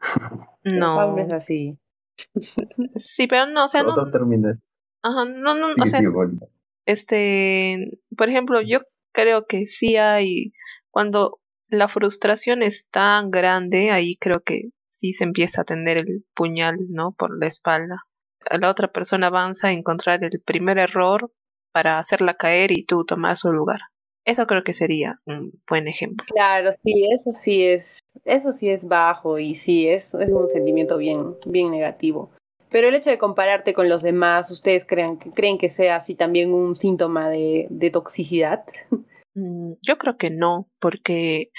No. 0.64 1.16
No 1.16 1.18
es 1.22 1.32
así. 1.32 1.78
Sí, 2.94 3.26
pero 3.26 3.46
no, 3.46 3.64
o 3.64 3.68
sea, 3.68 3.82
no. 3.82 3.94
Ajá, 5.02 5.24
no, 5.24 5.54
no, 5.54 5.68
o 5.80 5.86
sea, 5.86 6.00
este, 6.84 8.00
por 8.16 8.28
ejemplo, 8.28 8.60
yo 8.60 8.80
creo 9.12 9.46
que 9.46 9.66
sí 9.66 9.96
hay, 9.96 10.52
cuando 10.90 11.40
la 11.68 11.88
frustración 11.88 12.62
es 12.62 12.88
tan 12.88 13.30
grande, 13.30 13.90
ahí 13.90 14.16
creo 14.16 14.40
que 14.42 14.70
sí 14.88 15.12
se 15.12 15.24
empieza 15.24 15.62
a 15.62 15.64
tener 15.64 15.98
el 15.98 16.24
puñal, 16.34 16.76
¿no? 16.90 17.12
Por 17.12 17.38
la 17.38 17.46
espalda. 17.46 18.04
La 18.60 18.70
otra 18.70 18.88
persona 18.88 19.28
avanza 19.28 19.68
a 19.68 19.72
encontrar 19.72 20.24
el 20.24 20.40
primer 20.40 20.78
error 20.78 21.32
para 21.72 21.98
hacerla 21.98 22.34
caer 22.34 22.72
y 22.72 22.82
tú 22.82 23.04
tomas 23.04 23.40
su 23.40 23.52
lugar. 23.52 23.80
Eso 24.28 24.46
creo 24.46 24.62
que 24.62 24.74
sería 24.74 25.22
un 25.24 25.58
buen 25.66 25.88
ejemplo. 25.88 26.26
Claro, 26.30 26.72
sí, 26.84 27.08
eso 27.10 27.30
sí 27.30 27.64
es, 27.64 28.00
eso 28.26 28.52
sí 28.52 28.68
es 28.68 28.86
bajo 28.86 29.38
y 29.38 29.54
sí 29.54 29.88
es, 29.88 30.12
es 30.12 30.30
un 30.30 30.50
sentimiento 30.50 30.98
bien, 30.98 31.34
bien 31.46 31.70
negativo. 31.70 32.30
Pero 32.68 32.88
el 32.88 32.94
hecho 32.94 33.08
de 33.08 33.16
compararte 33.16 33.72
con 33.72 33.88
los 33.88 34.02
demás, 34.02 34.50
¿ustedes 34.50 34.84
creen, 34.84 35.16
creen 35.16 35.56
que 35.56 35.70
sea 35.70 35.96
así 35.96 36.14
también 36.14 36.52
un 36.52 36.76
síntoma 36.76 37.30
de, 37.30 37.68
de 37.70 37.90
toxicidad? 37.90 38.64
Mm, 39.34 39.74
yo 39.80 39.96
creo 39.96 40.18
que 40.18 40.30
no, 40.30 40.68
porque 40.78 41.50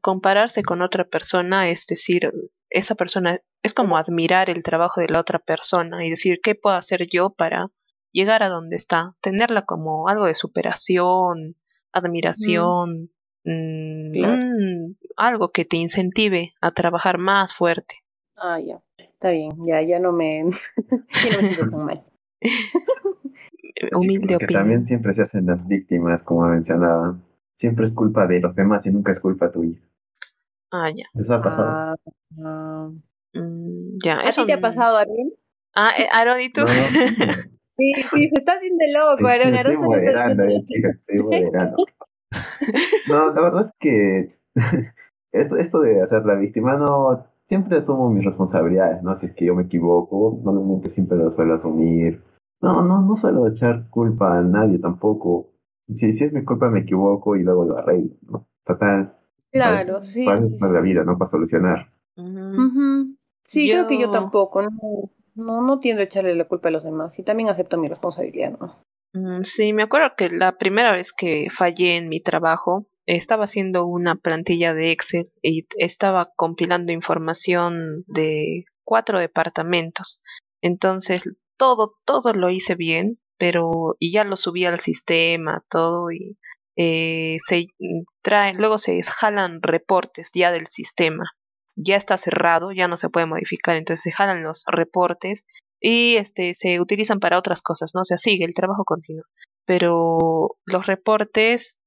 compararse 0.00 0.62
con 0.62 0.82
otra 0.82 1.04
persona 1.04 1.68
es 1.68 1.86
decir, 1.86 2.32
esa 2.70 2.96
persona 2.96 3.38
es 3.62 3.74
como 3.74 3.96
admirar 3.96 4.50
el 4.50 4.62
trabajo 4.62 5.00
de 5.00 5.08
la 5.08 5.20
otra 5.20 5.38
persona 5.38 6.04
y 6.04 6.10
decir, 6.10 6.40
¿qué 6.42 6.56
puedo 6.56 6.74
hacer 6.74 7.06
yo 7.06 7.30
para 7.30 7.68
llegar 8.12 8.42
a 8.42 8.48
donde 8.48 8.76
está? 8.76 9.14
Tenerla 9.20 9.66
como 9.66 10.08
algo 10.08 10.26
de 10.26 10.34
superación, 10.34 11.56
admiración, 11.92 13.10
mm, 13.44 14.92
algo 15.16 15.50
que 15.50 15.64
te 15.64 15.76
incentive 15.76 16.52
a 16.60 16.70
trabajar 16.72 17.18
más 17.18 17.54
fuerte. 17.54 17.96
Ah, 18.36 18.58
ya, 18.60 18.80
está 18.96 19.30
bien, 19.30 19.50
ya, 19.66 19.82
ya 19.82 19.98
no 19.98 20.12
me, 20.12 20.44
ya 20.88 21.30
no 21.32 21.40
siento 21.40 21.70
tan 21.70 21.84
mal. 21.84 22.04
Humilde 23.94 24.36
opinión. 24.36 24.62
También 24.62 24.84
siempre 24.84 25.14
se 25.14 25.22
hacen 25.22 25.46
las 25.46 25.66
víctimas, 25.66 26.22
como 26.22 26.46
mencionaba. 26.46 27.18
Siempre 27.56 27.86
es 27.86 27.92
culpa 27.92 28.26
de 28.26 28.40
los 28.40 28.54
demás 28.54 28.84
y 28.86 28.90
nunca 28.90 29.12
es 29.12 29.20
culpa 29.20 29.50
tuya. 29.50 29.78
Ah, 30.70 30.90
ya. 30.94 31.04
Eso 31.14 31.34
ha 31.34 31.42
pasado. 31.42 31.68
Ah, 31.70 31.96
ah. 32.42 32.90
Mm, 33.32 33.98
ya, 34.02 34.14
¿A 34.14 34.30
ti 34.30 34.46
te 34.46 34.52
ha 34.52 34.60
pasado, 34.60 34.96
Aaron? 34.96 35.32
Ah, 35.74 35.92
eh, 35.98 36.08
Aaron, 36.12 36.40
¿y 36.40 36.50
tú? 36.50 36.62
sí, 37.80 37.92
sí, 38.14 38.28
se 38.28 38.40
está 38.40 38.52
haciendo 38.52 38.84
loco, 38.94 39.26
Aaron. 39.26 39.54
Aaron 39.54 39.72
estoy 39.72 39.88
moderando, 39.88 40.44
ya, 40.44 40.60
chicas, 40.66 40.96
estoy 41.08 41.18
moderando. 41.18 41.76
No, 43.08 43.32
la 43.32 43.40
verdad 43.40 43.66
es 43.66 43.72
que 43.80 44.36
esto, 45.32 45.56
esto 45.56 45.80
de 45.80 46.02
hacer 46.02 46.24
la 46.24 46.34
víctima, 46.34 46.76
no, 46.76 47.26
siempre 47.46 47.78
asumo 47.78 48.10
mis 48.10 48.24
responsabilidades, 48.24 49.02
¿no? 49.02 49.16
Si 49.16 49.26
es 49.26 49.34
que 49.34 49.46
yo 49.46 49.54
me 49.54 49.64
equivoco, 49.64 50.40
normalmente 50.44 50.90
siempre 50.90 51.18
lo 51.18 51.34
suelo 51.34 51.54
asumir. 51.54 52.22
No, 52.60 52.74
no, 52.82 53.00
no 53.00 53.16
suelo 53.16 53.48
echar 53.48 53.88
culpa 53.88 54.38
a 54.38 54.42
nadie 54.42 54.78
tampoco. 54.78 55.48
Si, 55.88 56.12
si 56.12 56.24
es 56.24 56.32
mi 56.32 56.44
culpa, 56.44 56.68
me 56.68 56.80
equivoco 56.80 57.34
y 57.36 57.42
luego 57.42 57.64
lo 57.64 57.78
arreglo, 57.78 58.14
¿no? 58.28 58.46
Total. 58.64 59.16
Claro, 59.50 60.00
sí. 60.02 60.26
Para, 60.26 60.72
la 60.72 60.80
vida, 60.80 61.02
¿no? 61.04 61.18
Para 61.18 61.30
solucionar. 61.30 61.90
Sí, 63.44 63.68
creo 63.68 63.88
que 63.88 63.98
yo 63.98 64.10
tampoco. 64.10 64.62
No, 64.62 64.70
no, 65.34 65.62
no 65.62 65.78
tiendo 65.78 66.02
a 66.02 66.04
echarle 66.04 66.34
la 66.34 66.48
culpa 66.48 66.68
a 66.68 66.72
los 66.72 66.84
demás 66.84 67.18
y 67.18 67.22
también 67.22 67.48
acepto 67.48 67.78
mi 67.78 67.88
responsabilidad, 67.88 68.58
¿no? 68.58 68.82
Mm, 69.12 69.42
sí, 69.42 69.72
me 69.72 69.82
acuerdo 69.82 70.14
que 70.16 70.30
la 70.30 70.56
primera 70.56 70.92
vez 70.92 71.12
que 71.12 71.48
fallé 71.50 71.96
en 71.96 72.08
mi 72.08 72.20
trabajo, 72.20 72.86
estaba 73.06 73.44
haciendo 73.44 73.86
una 73.86 74.14
plantilla 74.14 74.74
de 74.74 74.92
Excel 74.92 75.32
y 75.42 75.66
estaba 75.78 76.30
compilando 76.36 76.92
información 76.92 78.04
de 78.06 78.66
cuatro 78.84 79.18
departamentos. 79.18 80.22
Entonces, 80.62 81.28
todo, 81.56 81.96
todo 82.04 82.32
lo 82.32 82.50
hice 82.50 82.74
bien, 82.76 83.18
pero 83.36 83.96
y 83.98 84.12
ya 84.12 84.24
lo 84.24 84.36
subí 84.36 84.64
al 84.64 84.78
sistema, 84.78 85.64
todo 85.68 86.12
y 86.12 86.38
eh, 86.76 87.38
se 87.44 87.66
traen, 88.22 88.58
luego 88.58 88.78
se 88.78 89.02
jalan 89.02 89.60
reportes 89.62 90.30
ya 90.32 90.52
del 90.52 90.66
sistema. 90.68 91.24
Ya 91.82 91.96
está 91.96 92.18
cerrado, 92.18 92.72
ya 92.72 92.88
no 92.88 92.96
se 92.96 93.08
puede 93.08 93.26
modificar, 93.26 93.76
entonces 93.76 94.02
se 94.02 94.12
jalan 94.12 94.42
los 94.42 94.64
reportes 94.66 95.44
y 95.80 96.16
este 96.16 96.54
se 96.54 96.80
utilizan 96.80 97.20
para 97.20 97.38
otras 97.38 97.62
cosas, 97.62 97.92
¿no? 97.94 98.02
O 98.02 98.04
sigue 98.04 98.44
el 98.44 98.54
trabajo 98.54 98.84
continuo. 98.84 99.24
Pero 99.64 100.56
los 100.66 100.86
reportes 100.86 101.78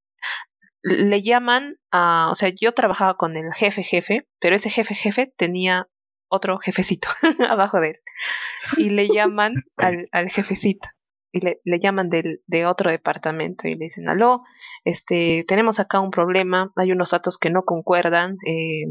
le 0.84 1.22
llaman 1.22 1.78
a, 1.92 2.30
o 2.32 2.36
sea, 2.36 2.50
yo 2.50 2.74
trabajaba 2.74 3.16
con 3.16 3.38
el 3.38 3.54
jefe 3.54 3.84
jefe, 3.84 4.28
pero 4.40 4.56
ese 4.56 4.70
jefe 4.70 4.96
jefe 4.96 5.34
tenía 5.38 5.88
otro 6.28 6.58
jefecito 6.58 7.08
abajo 7.50 7.80
de 7.80 7.90
él. 7.90 8.00
Y 8.78 8.90
le 8.90 9.08
llaman 9.08 9.54
al, 9.78 10.08
al 10.12 10.30
jefecito. 10.30 10.90
Y 11.32 11.40
le, 11.40 11.62
le 11.64 11.80
llaman 11.80 12.10
del, 12.10 12.44
de 12.46 12.66
otro 12.66 12.92
departamento 12.92 13.68
y 13.68 13.74
le 13.74 13.86
dicen, 13.86 14.08
aló, 14.08 14.44
este, 14.84 15.44
tenemos 15.48 15.80
acá 15.80 16.00
un 16.00 16.12
problema, 16.12 16.72
hay 16.76 16.92
unos 16.92 17.10
datos 17.10 17.40
que 17.40 17.50
no 17.50 17.64
concuerdan, 17.64 18.38
eh, 18.46 18.86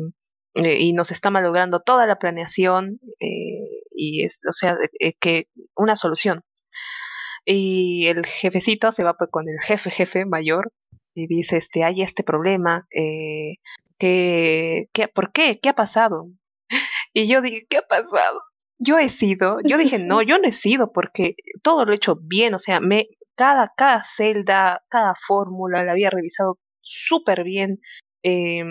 eh, 0.54 0.78
y 0.80 0.92
nos 0.92 1.10
está 1.10 1.30
malogrando 1.30 1.80
toda 1.80 2.06
la 2.06 2.18
planeación 2.18 3.00
eh, 3.20 3.82
y 3.90 4.24
es, 4.24 4.40
o 4.48 4.52
sea, 4.52 4.76
eh, 5.00 5.14
que 5.14 5.48
una 5.74 5.96
solución. 5.96 6.42
Y 7.44 8.06
el 8.06 8.24
jefecito 8.24 8.92
se 8.92 9.04
va 9.04 9.14
pues 9.14 9.30
con 9.30 9.48
el 9.48 9.58
jefe 9.62 9.90
jefe 9.90 10.24
mayor 10.26 10.72
y 11.14 11.26
dice, 11.26 11.56
este, 11.58 11.84
hay 11.84 12.02
este 12.02 12.22
problema, 12.22 12.86
eh, 12.90 13.56
¿qué, 13.98 14.88
qué, 14.92 15.08
¿por 15.08 15.32
qué? 15.32 15.58
¿Qué 15.60 15.68
ha 15.70 15.74
pasado? 15.74 16.28
Y 17.14 17.26
yo 17.28 17.42
dije, 17.42 17.66
¿qué 17.68 17.78
ha 17.78 17.82
pasado? 17.86 18.40
Yo 18.78 18.98
he 18.98 19.10
sido, 19.10 19.58
yo 19.64 19.76
dije, 19.76 19.98
no, 19.98 20.22
yo 20.22 20.38
no 20.38 20.48
he 20.48 20.52
sido 20.52 20.92
porque 20.92 21.34
todo 21.62 21.84
lo 21.84 21.92
he 21.92 21.96
hecho 21.96 22.16
bien, 22.22 22.54
o 22.54 22.58
sea, 22.58 22.80
me, 22.80 23.08
cada, 23.36 23.72
cada 23.76 24.04
celda, 24.04 24.82
cada 24.88 25.14
fórmula 25.14 25.84
la 25.84 25.92
había 25.92 26.10
revisado 26.10 26.58
súper 26.80 27.44
bien. 27.44 27.80
Eh, 28.22 28.64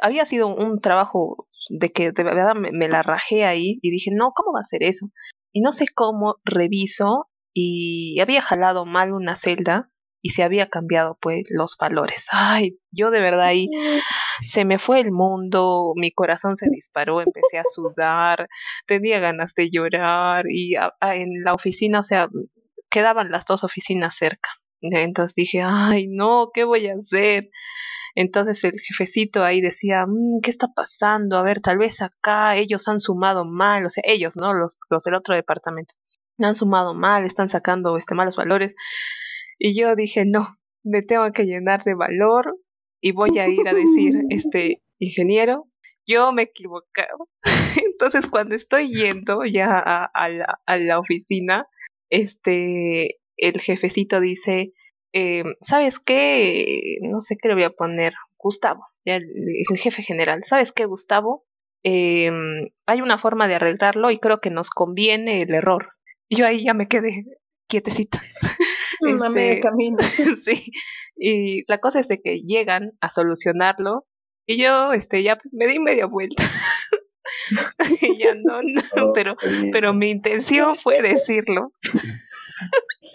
había 0.00 0.26
sido 0.26 0.48
un 0.48 0.78
trabajo 0.78 1.48
de 1.70 1.90
que 1.90 2.12
de 2.12 2.22
verdad 2.22 2.54
me, 2.54 2.70
me, 2.72 2.88
la 2.88 3.02
rajé 3.02 3.44
ahí 3.44 3.78
y 3.82 3.90
dije, 3.90 4.10
no, 4.12 4.30
¿cómo 4.34 4.52
va 4.52 4.60
a 4.60 4.64
ser 4.64 4.82
eso? 4.82 5.10
Y 5.52 5.60
no 5.60 5.72
sé 5.72 5.86
cómo 5.94 6.36
reviso 6.44 7.28
y 7.54 8.18
había 8.20 8.42
jalado 8.42 8.84
mal 8.84 9.12
una 9.12 9.36
celda 9.36 9.90
y 10.20 10.30
se 10.30 10.42
había 10.42 10.68
cambiado 10.68 11.18
pues 11.20 11.44
los 11.50 11.76
valores. 11.78 12.28
Ay, 12.32 12.78
yo 12.90 13.10
de 13.10 13.20
verdad 13.20 13.44
ahí 13.44 13.68
se 14.44 14.64
me 14.64 14.78
fue 14.78 15.00
el 15.00 15.12
mundo, 15.12 15.92
mi 15.96 16.10
corazón 16.12 16.56
se 16.56 16.68
disparó, 16.70 17.20
empecé 17.20 17.58
a 17.58 17.64
sudar, 17.64 18.48
tenía 18.86 19.20
ganas 19.20 19.52
de 19.54 19.68
llorar 19.70 20.46
y 20.48 20.76
a, 20.76 20.94
a, 21.00 21.14
en 21.16 21.42
la 21.44 21.52
oficina, 21.52 22.00
o 22.00 22.02
sea, 22.02 22.28
quedaban 22.90 23.30
las 23.30 23.44
dos 23.44 23.64
oficinas 23.64 24.16
cerca. 24.16 24.50
Entonces 24.92 25.34
dije, 25.34 25.62
ay, 25.62 26.06
no, 26.08 26.50
¿qué 26.52 26.64
voy 26.64 26.86
a 26.88 26.94
hacer? 26.94 27.50
Entonces 28.14 28.62
el 28.64 28.78
jefecito 28.80 29.42
ahí 29.42 29.60
decía, 29.60 30.06
mmm, 30.06 30.40
¿qué 30.42 30.50
está 30.50 30.68
pasando? 30.68 31.36
A 31.38 31.42
ver, 31.42 31.60
tal 31.60 31.78
vez 31.78 32.00
acá 32.02 32.56
ellos 32.56 32.86
han 32.88 33.00
sumado 33.00 33.44
mal, 33.44 33.84
o 33.86 33.90
sea, 33.90 34.02
ellos, 34.06 34.34
¿no? 34.36 34.52
Los, 34.54 34.78
los 34.90 35.02
del 35.04 35.14
otro 35.14 35.34
departamento. 35.34 35.94
Han 36.38 36.54
sumado 36.54 36.94
mal, 36.94 37.24
están 37.24 37.48
sacando 37.48 37.96
este 37.96 38.14
malos 38.14 38.36
valores. 38.36 38.74
Y 39.58 39.78
yo 39.78 39.96
dije, 39.96 40.24
no, 40.26 40.58
me 40.84 41.02
tengo 41.02 41.30
que 41.32 41.44
llenar 41.44 41.82
de 41.82 41.94
valor 41.94 42.56
y 43.00 43.12
voy 43.12 43.38
a 43.38 43.48
ir 43.48 43.68
a 43.68 43.74
decir, 43.74 44.14
este, 44.30 44.82
ingeniero, 44.98 45.68
yo 46.06 46.32
me 46.32 46.42
he 46.42 46.44
equivocado. 46.46 47.28
Entonces, 47.84 48.26
cuando 48.26 48.54
estoy 48.54 48.88
yendo 48.88 49.44
ya 49.44 49.78
a, 49.78 50.04
a, 50.04 50.28
la, 50.28 50.60
a 50.66 50.76
la 50.76 50.98
oficina, 50.98 51.66
este, 52.10 53.20
el 53.36 53.60
jefecito 53.60 54.20
dice, 54.20 54.72
eh, 55.12 55.42
¿sabes 55.60 55.98
qué? 55.98 56.98
No 57.02 57.20
sé 57.20 57.36
qué 57.40 57.48
le 57.48 57.54
voy 57.54 57.64
a 57.64 57.70
poner. 57.70 58.14
Gustavo, 58.36 58.86
ya 59.06 59.16
el, 59.16 59.24
el 59.24 59.78
jefe 59.78 60.02
general. 60.02 60.44
¿Sabes 60.44 60.70
qué, 60.70 60.84
Gustavo? 60.84 61.46
Eh, 61.82 62.30
hay 62.86 63.00
una 63.02 63.18
forma 63.18 63.46
de 63.46 63.54
arreglarlo 63.54 64.10
y 64.10 64.18
creo 64.18 64.40
que 64.40 64.50
nos 64.50 64.70
conviene 64.70 65.42
el 65.42 65.54
error. 65.54 65.92
Y 66.28 66.36
yo 66.36 66.46
ahí 66.46 66.64
ya 66.64 66.74
me 66.74 66.88
quedé 66.88 67.24
quietecita. 67.68 68.22
este, 69.06 69.38
de 69.38 69.60
camino. 69.60 69.98
sí. 70.42 70.70
Y 71.16 71.64
la 71.70 71.78
cosa 71.78 72.00
es 72.00 72.08
de 72.08 72.20
que 72.20 72.40
llegan 72.40 72.92
a 73.00 73.10
solucionarlo 73.10 74.06
y 74.46 74.58
yo 74.58 74.92
este 74.92 75.22
ya 75.22 75.36
pues 75.36 75.54
me 75.54 75.66
di 75.66 75.78
media 75.78 76.06
vuelta. 76.06 76.42
y 78.00 78.18
ya 78.18 78.34
no, 78.34 78.62
no, 78.62 78.82
oh, 79.02 79.12
pero, 79.12 79.36
pero 79.70 79.92
mi 79.92 80.10
intención 80.10 80.76
fue 80.76 81.02
decirlo. 81.02 81.72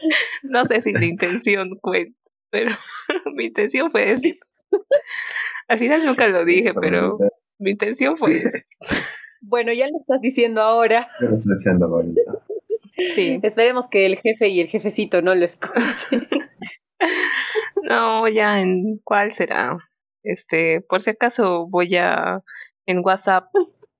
no 0.43 0.65
sé 0.65 0.81
si 0.81 0.93
la 0.93 1.05
intención 1.05 1.77
cuenta, 1.81 2.17
pero 2.49 2.71
mi 3.35 3.45
intención 3.45 3.89
fue 3.89 4.05
decir. 4.05 4.39
Al 5.67 5.77
final 5.77 6.05
nunca 6.05 6.27
lo 6.27 6.45
dije, 6.45 6.73
pero 6.73 7.17
mi 7.57 7.71
intención 7.71 8.17
fue 8.17 8.35
decir. 8.35 8.65
Bueno, 9.41 9.71
ya 9.73 9.87
lo 9.87 9.99
estás 9.99 10.21
diciendo 10.21 10.61
ahora. 10.61 11.07
Lo 11.19 11.35
estás 11.35 11.57
diciendo 11.57 11.85
ahorita. 11.85 12.21
Sí. 13.15 13.39
Esperemos 13.41 13.87
que 13.87 14.05
el 14.05 14.17
jefe 14.17 14.49
y 14.49 14.59
el 14.59 14.67
jefecito 14.67 15.21
no 15.21 15.33
lo 15.33 15.45
escuchen. 15.45 16.21
no, 17.83 18.27
ya 18.27 18.61
en 18.61 18.99
cuál 19.03 19.31
será. 19.31 19.77
Este, 20.23 20.81
por 20.81 21.01
si 21.01 21.11
acaso 21.11 21.67
voy 21.67 21.95
a 21.95 22.43
en 22.85 22.99
WhatsApp 22.99 23.45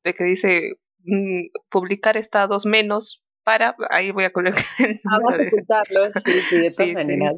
de 0.04 0.13
que 0.13 0.23
dice 0.23 0.73
mm, 1.06 1.47
publicar 1.69 2.17
estados 2.17 2.65
menos 2.65 3.23
para, 3.43 3.73
ahí 3.89 4.12
voy 4.12 4.23
a 4.25 4.32
colocar 4.32 4.63
el 4.80 4.99
Vamos 5.04 5.38
a 5.38 5.43
ocultarlo, 5.43 6.06
sí, 6.23 6.32
sí, 6.32 6.62
de 6.62 6.69
todas 6.75 6.89
sí, 6.89 6.93
maneras. 6.93 7.36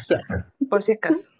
Sí. 0.00 0.14
Por 0.68 0.82
si 0.82 0.92
acaso. 0.92 1.30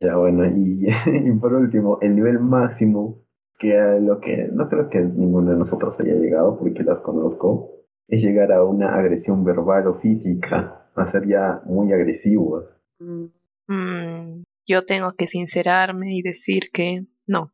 Ya, 0.00 0.16
bueno, 0.16 0.46
y, 0.46 0.86
y, 1.06 1.30
por 1.38 1.54
último, 1.54 1.98
el 2.00 2.16
nivel 2.16 2.38
máximo, 2.40 3.22
que 3.58 3.78
a 3.78 3.98
lo 3.98 4.20
que 4.20 4.48
no 4.52 4.68
creo 4.68 4.88
que 4.88 5.00
ninguno 5.00 5.52
de 5.52 5.58
nosotros 5.58 5.94
haya 6.00 6.14
llegado, 6.14 6.58
porque 6.58 6.82
las 6.82 7.00
conozco, 7.00 7.80
es 8.08 8.22
llegar 8.22 8.52
a 8.52 8.64
una 8.64 8.94
agresión 8.94 9.44
verbal 9.44 9.86
o 9.86 10.00
física, 10.00 10.88
a 10.94 11.10
ser 11.10 11.26
ya 11.28 11.62
muy 11.66 11.92
agresivos. 11.92 12.64
Mm, 12.98 14.42
yo 14.66 14.82
tengo 14.84 15.12
que 15.12 15.26
sincerarme 15.26 16.14
y 16.16 16.22
decir 16.22 16.70
que 16.72 17.04
no, 17.26 17.50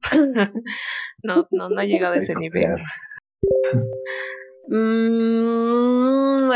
no, 1.23 1.47
no, 1.51 1.69
no 1.69 1.81
he 1.81 1.89
llegado 1.89 2.15
a 2.15 2.19
ese 2.19 2.35
nivel. 2.35 2.77
Mm, 4.69 6.51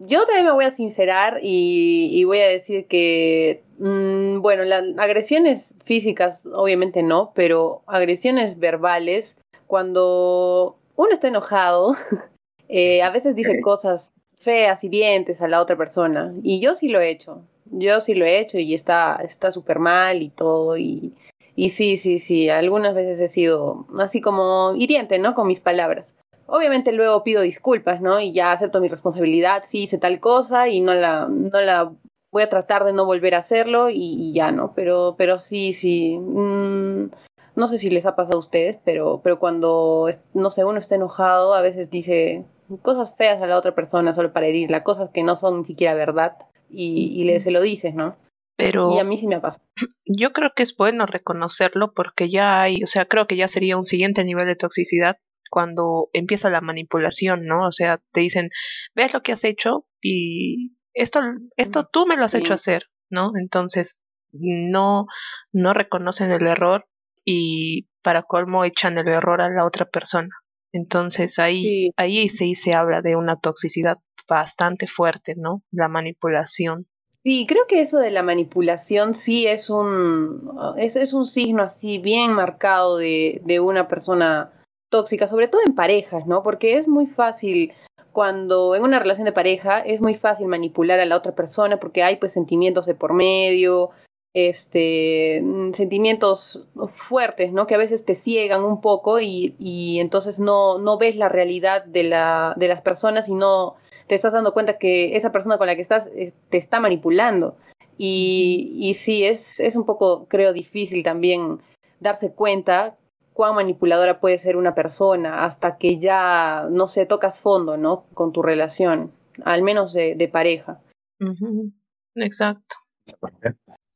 yo 0.00 0.24
también 0.26 0.46
me 0.46 0.52
voy 0.52 0.64
a 0.64 0.70
sincerar 0.70 1.40
y, 1.42 2.08
y 2.12 2.24
voy 2.24 2.40
a 2.40 2.48
decir 2.48 2.86
que, 2.86 3.62
mm, 3.78 4.40
bueno, 4.40 4.64
las 4.64 4.84
agresiones 4.98 5.74
físicas 5.84 6.46
obviamente 6.52 7.02
no, 7.02 7.32
pero 7.34 7.82
agresiones 7.86 8.58
verbales, 8.58 9.38
cuando 9.66 10.76
uno 10.96 11.12
está 11.12 11.28
enojado, 11.28 11.94
eh, 12.68 13.02
a 13.02 13.10
veces 13.10 13.36
dice 13.36 13.60
cosas 13.60 14.12
feas 14.36 14.82
y 14.84 14.88
dientes 14.88 15.40
a 15.40 15.48
la 15.48 15.60
otra 15.60 15.76
persona. 15.76 16.34
Y 16.42 16.60
yo 16.60 16.74
sí 16.74 16.88
lo 16.88 17.00
he 17.00 17.10
hecho, 17.10 17.42
yo 17.66 18.00
sí 18.00 18.14
lo 18.14 18.24
he 18.24 18.40
hecho 18.40 18.58
y 18.58 18.74
está 18.74 19.20
súper 19.52 19.78
mal 19.78 20.22
y 20.22 20.30
todo. 20.30 20.76
Y, 20.76 21.14
y 21.54 21.70
sí, 21.70 21.96
sí, 21.96 22.18
sí, 22.18 22.48
algunas 22.48 22.94
veces 22.94 23.20
he 23.20 23.28
sido 23.28 23.86
así 23.98 24.20
como 24.20 24.74
hiriente, 24.76 25.18
¿no? 25.18 25.34
Con 25.34 25.46
mis 25.46 25.60
palabras. 25.60 26.14
Obviamente 26.46 26.92
luego 26.92 27.24
pido 27.24 27.42
disculpas, 27.42 28.00
¿no? 28.00 28.20
Y 28.20 28.32
ya 28.32 28.52
acepto 28.52 28.80
mi 28.80 28.88
responsabilidad, 28.88 29.62
sí 29.66 29.84
hice 29.84 29.98
tal 29.98 30.20
cosa 30.20 30.68
y 30.68 30.80
no 30.80 30.94
la, 30.94 31.28
no 31.28 31.60
la 31.60 31.92
voy 32.30 32.42
a 32.42 32.48
tratar 32.48 32.84
de 32.84 32.92
no 32.92 33.04
volver 33.04 33.34
a 33.34 33.38
hacerlo 33.38 33.90
y, 33.90 33.98
y 34.00 34.32
ya, 34.32 34.52
¿no? 34.52 34.72
Pero, 34.74 35.14
pero 35.16 35.38
sí, 35.38 35.72
sí. 35.72 36.18
Mmm, 36.18 37.06
no 37.54 37.68
sé 37.68 37.78
si 37.78 37.90
les 37.90 38.06
ha 38.06 38.16
pasado 38.16 38.36
a 38.36 38.40
ustedes, 38.40 38.78
pero, 38.84 39.20
pero 39.22 39.38
cuando, 39.38 40.08
no 40.34 40.50
sé, 40.50 40.64
uno 40.64 40.78
está 40.78 40.94
enojado, 40.94 41.54
a 41.54 41.60
veces 41.60 41.90
dice 41.90 42.44
cosas 42.80 43.14
feas 43.16 43.42
a 43.42 43.46
la 43.46 43.58
otra 43.58 43.74
persona 43.74 44.12
solo 44.14 44.32
para 44.32 44.46
herirla, 44.46 44.82
cosas 44.82 45.10
que 45.10 45.22
no 45.22 45.36
son 45.36 45.58
ni 45.58 45.64
siquiera 45.66 45.94
verdad 45.94 46.36
y, 46.70 47.12
y 47.14 47.24
le, 47.24 47.40
se 47.40 47.50
lo 47.50 47.60
dices, 47.60 47.94
¿no? 47.94 48.16
Pero 48.56 48.94
y 48.94 48.98
a 48.98 49.04
mí 49.04 49.18
sí 49.18 49.26
me 49.26 49.34
ha 49.34 49.40
pasado. 49.40 49.64
Yo 50.06 50.32
creo 50.32 50.52
que 50.54 50.62
es 50.62 50.76
bueno 50.76 51.04
reconocerlo 51.04 51.92
porque 51.92 52.30
ya 52.30 52.62
hay, 52.62 52.82
o 52.82 52.86
sea, 52.86 53.04
creo 53.04 53.26
que 53.26 53.36
ya 53.36 53.48
sería 53.48 53.76
un 53.76 53.84
siguiente 53.84 54.24
nivel 54.24 54.46
de 54.46 54.56
toxicidad 54.56 55.16
cuando 55.52 56.08
empieza 56.14 56.48
la 56.48 56.62
manipulación, 56.62 57.44
¿no? 57.44 57.66
O 57.66 57.72
sea, 57.72 58.00
te 58.12 58.22
dicen, 58.22 58.48
ves 58.94 59.12
lo 59.12 59.22
que 59.22 59.32
has 59.32 59.44
hecho 59.44 59.86
y 60.00 60.78
esto, 60.94 61.20
esto 61.58 61.86
tú 61.92 62.06
me 62.06 62.16
lo 62.16 62.24
has 62.24 62.30
sí. 62.30 62.38
hecho 62.38 62.54
hacer, 62.54 62.84
¿no? 63.10 63.32
Entonces, 63.38 64.00
no, 64.32 65.04
no 65.52 65.74
reconocen 65.74 66.32
el 66.32 66.46
error 66.46 66.86
y 67.22 67.90
para 68.00 68.22
colmo 68.22 68.64
echan 68.64 68.96
el 68.96 69.08
error 69.08 69.42
a 69.42 69.50
la 69.50 69.66
otra 69.66 69.84
persona. 69.84 70.30
Entonces 70.72 71.38
ahí, 71.38 71.62
sí. 71.62 71.90
ahí 71.98 72.30
sí 72.30 72.54
se 72.54 72.72
habla 72.72 73.02
de 73.02 73.16
una 73.16 73.36
toxicidad 73.36 73.98
bastante 74.26 74.86
fuerte, 74.86 75.34
¿no? 75.36 75.62
La 75.70 75.88
manipulación. 75.88 76.86
Sí, 77.22 77.44
creo 77.46 77.66
que 77.68 77.82
eso 77.82 77.98
de 77.98 78.10
la 78.10 78.22
manipulación 78.22 79.14
sí 79.14 79.46
es 79.46 79.68
un, 79.68 80.50
es, 80.78 80.96
es 80.96 81.12
un 81.12 81.26
signo 81.26 81.62
así 81.62 81.98
bien 81.98 82.32
marcado 82.32 82.96
de, 82.96 83.42
de 83.44 83.60
una 83.60 83.86
persona 83.86 84.61
tóxica, 84.92 85.26
sobre 85.26 85.48
todo 85.48 85.62
en 85.66 85.74
parejas, 85.74 86.26
¿no? 86.28 86.44
Porque 86.44 86.76
es 86.76 86.86
muy 86.86 87.06
fácil 87.06 87.72
cuando 88.12 88.76
en 88.76 88.84
una 88.84 89.00
relación 89.00 89.24
de 89.24 89.32
pareja 89.32 89.80
es 89.80 90.00
muy 90.00 90.14
fácil 90.14 90.46
manipular 90.46 91.00
a 91.00 91.06
la 91.06 91.16
otra 91.16 91.34
persona 91.34 91.80
porque 91.80 92.04
hay 92.04 92.16
pues 92.16 92.32
sentimientos 92.34 92.86
de 92.86 92.94
por 92.94 93.14
medio, 93.14 93.90
este 94.34 95.42
sentimientos 95.72 96.64
fuertes, 96.94 97.52
¿no? 97.52 97.66
Que 97.66 97.74
a 97.74 97.78
veces 97.78 98.04
te 98.04 98.14
ciegan 98.14 98.62
un 98.64 98.80
poco 98.80 99.18
y, 99.18 99.56
y 99.58 99.98
entonces 99.98 100.38
no, 100.38 100.78
no 100.78 100.98
ves 100.98 101.16
la 101.16 101.28
realidad 101.28 101.84
de, 101.84 102.04
la, 102.04 102.54
de 102.56 102.68
las 102.68 102.82
personas 102.82 103.28
y 103.28 103.34
no 103.34 103.74
te 104.06 104.14
estás 104.14 104.34
dando 104.34 104.52
cuenta 104.52 104.78
que 104.78 105.16
esa 105.16 105.32
persona 105.32 105.58
con 105.58 105.66
la 105.66 105.74
que 105.74 105.82
estás 105.82 106.08
eh, 106.14 106.32
te 106.50 106.58
está 106.58 106.80
manipulando. 106.80 107.56
Y, 107.98 108.72
y 108.76 108.94
sí, 108.94 109.24
es, 109.24 109.58
es 109.58 109.74
un 109.74 109.84
poco, 109.84 110.26
creo, 110.28 110.52
difícil 110.52 111.02
también 111.02 111.58
darse 112.00 112.32
cuenta 112.32 112.96
cuán 113.32 113.54
manipuladora 113.54 114.20
puede 114.20 114.38
ser 114.38 114.56
una 114.56 114.74
persona 114.74 115.44
hasta 115.44 115.76
que 115.76 115.98
ya, 115.98 116.66
no 116.70 116.88
sé, 116.88 117.06
tocas 117.06 117.40
fondo, 117.40 117.76
¿no? 117.76 118.04
Con 118.14 118.32
tu 118.32 118.42
relación, 118.42 119.12
al 119.44 119.62
menos 119.62 119.92
de, 119.92 120.14
de 120.14 120.28
pareja. 120.28 120.80
Uh 121.20 121.26
-huh. 121.26 121.72
Exacto. 122.16 122.76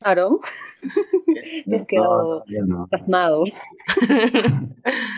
Aaron, 0.03 0.39
te 1.67 1.77
has 1.77 1.87
quedado 1.87 2.45
pasmado. 2.91 3.45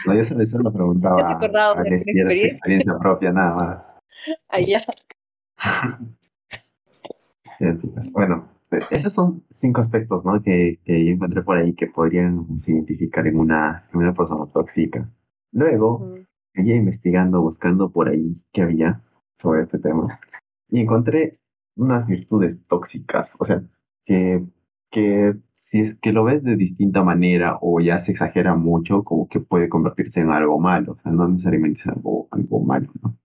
No, 0.07 0.15
yo 0.15 0.25
solo, 0.25 0.47
solo 0.47 0.73
preguntaba 0.73 1.17
¿Te 1.19 1.25
has 1.25 1.37
acordado 1.37 1.77
a 1.77 1.83
de 1.83 1.97
experiencia? 1.97 2.47
experiencia 2.47 2.99
propia, 2.99 3.33
nada 3.33 3.55
más. 3.55 3.83
Allá. 4.49 4.79
Bueno, 8.13 8.49
esos 8.91 9.13
son 9.13 9.45
cinco 9.51 9.81
aspectos, 9.81 10.25
¿no? 10.25 10.43
Que, 10.43 10.79
que 10.85 11.05
yo 11.05 11.13
encontré 11.13 11.43
por 11.43 11.57
ahí 11.57 11.75
que 11.75 11.87
podrían 11.87 12.47
identificar 12.67 13.27
en 13.27 13.41
una, 13.41 13.89
en 13.93 14.01
una 14.01 14.15
persona 14.15 14.47
tóxica. 14.53 15.11
Luego, 15.53 16.15
seguía 16.53 16.77
investigando, 16.77 17.41
buscando 17.41 17.91
por 17.91 18.09
ahí 18.09 18.37
qué 18.53 18.63
había 18.63 19.03
sobre 19.39 19.63
este 19.63 19.79
tema 19.79 20.19
y 20.69 20.81
encontré 20.81 21.39
unas 21.77 22.07
virtudes 22.07 22.59
tóxicas, 22.67 23.35
o 23.39 23.45
sea, 23.45 23.63
que, 24.05 24.45
que 24.91 25.35
si 25.55 25.81
es 25.81 25.95
que 26.01 26.13
lo 26.13 26.25
ves 26.25 26.43
de 26.43 26.57
distinta 26.57 27.03
manera 27.03 27.59
o 27.61 27.81
ya 27.81 28.01
se 28.01 28.13
exagera 28.13 28.55
mucho, 28.55 29.05
como 29.05 29.29
que 29.29 29.41
puede 29.41 29.69
convertirse 29.69 30.21
en 30.21 30.31
algo 30.31 30.59
malo, 30.59 30.93
o 30.93 30.97
sea, 30.97 31.13
no 31.13 31.29
necesariamente 31.29 31.81
es 31.81 31.87
algo, 31.87 32.29
algo 32.31 32.61
malo, 32.65 32.89
¿no? 33.03 33.17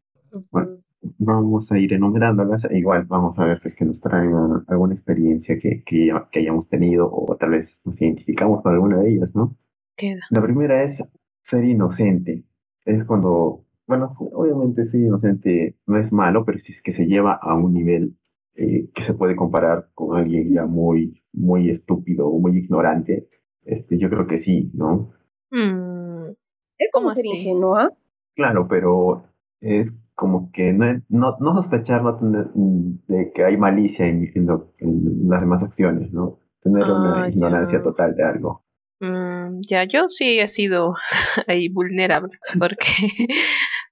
Bueno, 0.52 0.78
vamos 1.18 1.72
a 1.72 1.78
ir 1.78 1.94
enumerándolas, 1.94 2.64
e 2.66 2.78
igual 2.78 3.06
vamos 3.06 3.38
a 3.40 3.46
ver 3.46 3.60
si 3.62 3.70
es 3.70 3.76
que 3.76 3.86
nos 3.86 4.00
traen 4.00 4.32
alguna 4.68 4.94
experiencia 4.96 5.58
que, 5.60 5.84
que, 5.86 6.12
que 6.32 6.40
hayamos 6.40 6.68
tenido 6.70 7.10
o 7.12 7.36
tal 7.38 7.52
vez 7.52 7.80
nos 7.86 8.00
identificamos 8.02 8.62
con 8.62 8.74
alguna 8.74 9.00
de 9.00 9.12
ellas, 9.14 9.30
¿no? 9.36 9.56
Queda. 9.98 10.22
La 10.30 10.42
primera 10.42 10.84
es 10.84 11.02
ser 11.44 11.64
inocente. 11.66 12.44
Es 12.86 13.04
cuando, 13.06 13.66
bueno, 13.88 14.10
obviamente 14.34 14.90
ser 14.90 15.02
inocente 15.02 15.76
no 15.88 15.98
es 16.00 16.12
malo, 16.12 16.46
pero 16.46 16.60
si 16.60 16.72
es 16.74 16.82
que 16.82 16.94
se 16.94 17.06
lleva 17.06 17.34
a 17.42 17.54
un 17.56 17.74
nivel 17.74 18.16
eh, 18.56 18.90
que 18.94 19.04
se 19.04 19.14
puede 19.14 19.36
comparar 19.36 19.90
con 19.94 20.18
alguien 20.18 20.54
ya 20.54 20.66
muy, 20.66 21.22
muy 21.34 21.70
estúpido 21.70 22.28
o 22.28 22.40
muy 22.40 22.58
ignorante, 22.58 23.28
este, 23.66 23.98
yo 23.98 24.10
creo 24.10 24.28
que 24.28 24.40
sí, 24.40 24.72
¿no? 24.74 25.12
Mm, 25.52 26.32
Es 26.78 26.92
como 26.92 27.08
¿Cómo 27.08 27.16
ser 27.16 27.24
así? 27.30 27.38
ingenua. 27.38 27.92
Claro, 28.36 28.68
pero 28.68 29.24
es 29.62 29.92
como 30.16 30.52
que 30.52 30.74
no, 30.74 30.86
no, 31.10 31.38
no 31.40 31.54
sospechar 31.56 32.04
no 32.04 32.18
tener, 32.18 32.48
mm, 32.56 33.00
de 33.08 33.32
que 33.34 33.44
hay 33.46 33.58
malicia 33.58 34.06
en, 34.08 34.32
en 34.36 34.46
lo- 34.48 34.74
en 34.80 35.30
las 35.30 35.42
demás 35.42 35.64
acciones, 35.64 36.12
¿no? 36.14 36.40
Tener 36.62 36.92
una 36.92 37.20
Ah, 37.20 37.28
ignorancia 37.28 37.80
ya. 37.80 37.84
total 37.84 38.16
de 38.16 38.24
algo. 38.24 38.64
Mm, 39.00 39.62
ya, 39.70 39.84
yo 39.86 40.08
sí 40.10 40.40
he 40.40 40.48
sido 40.48 40.96
ahí 41.48 41.68
vulnerable 41.70 42.38
porque 42.60 42.86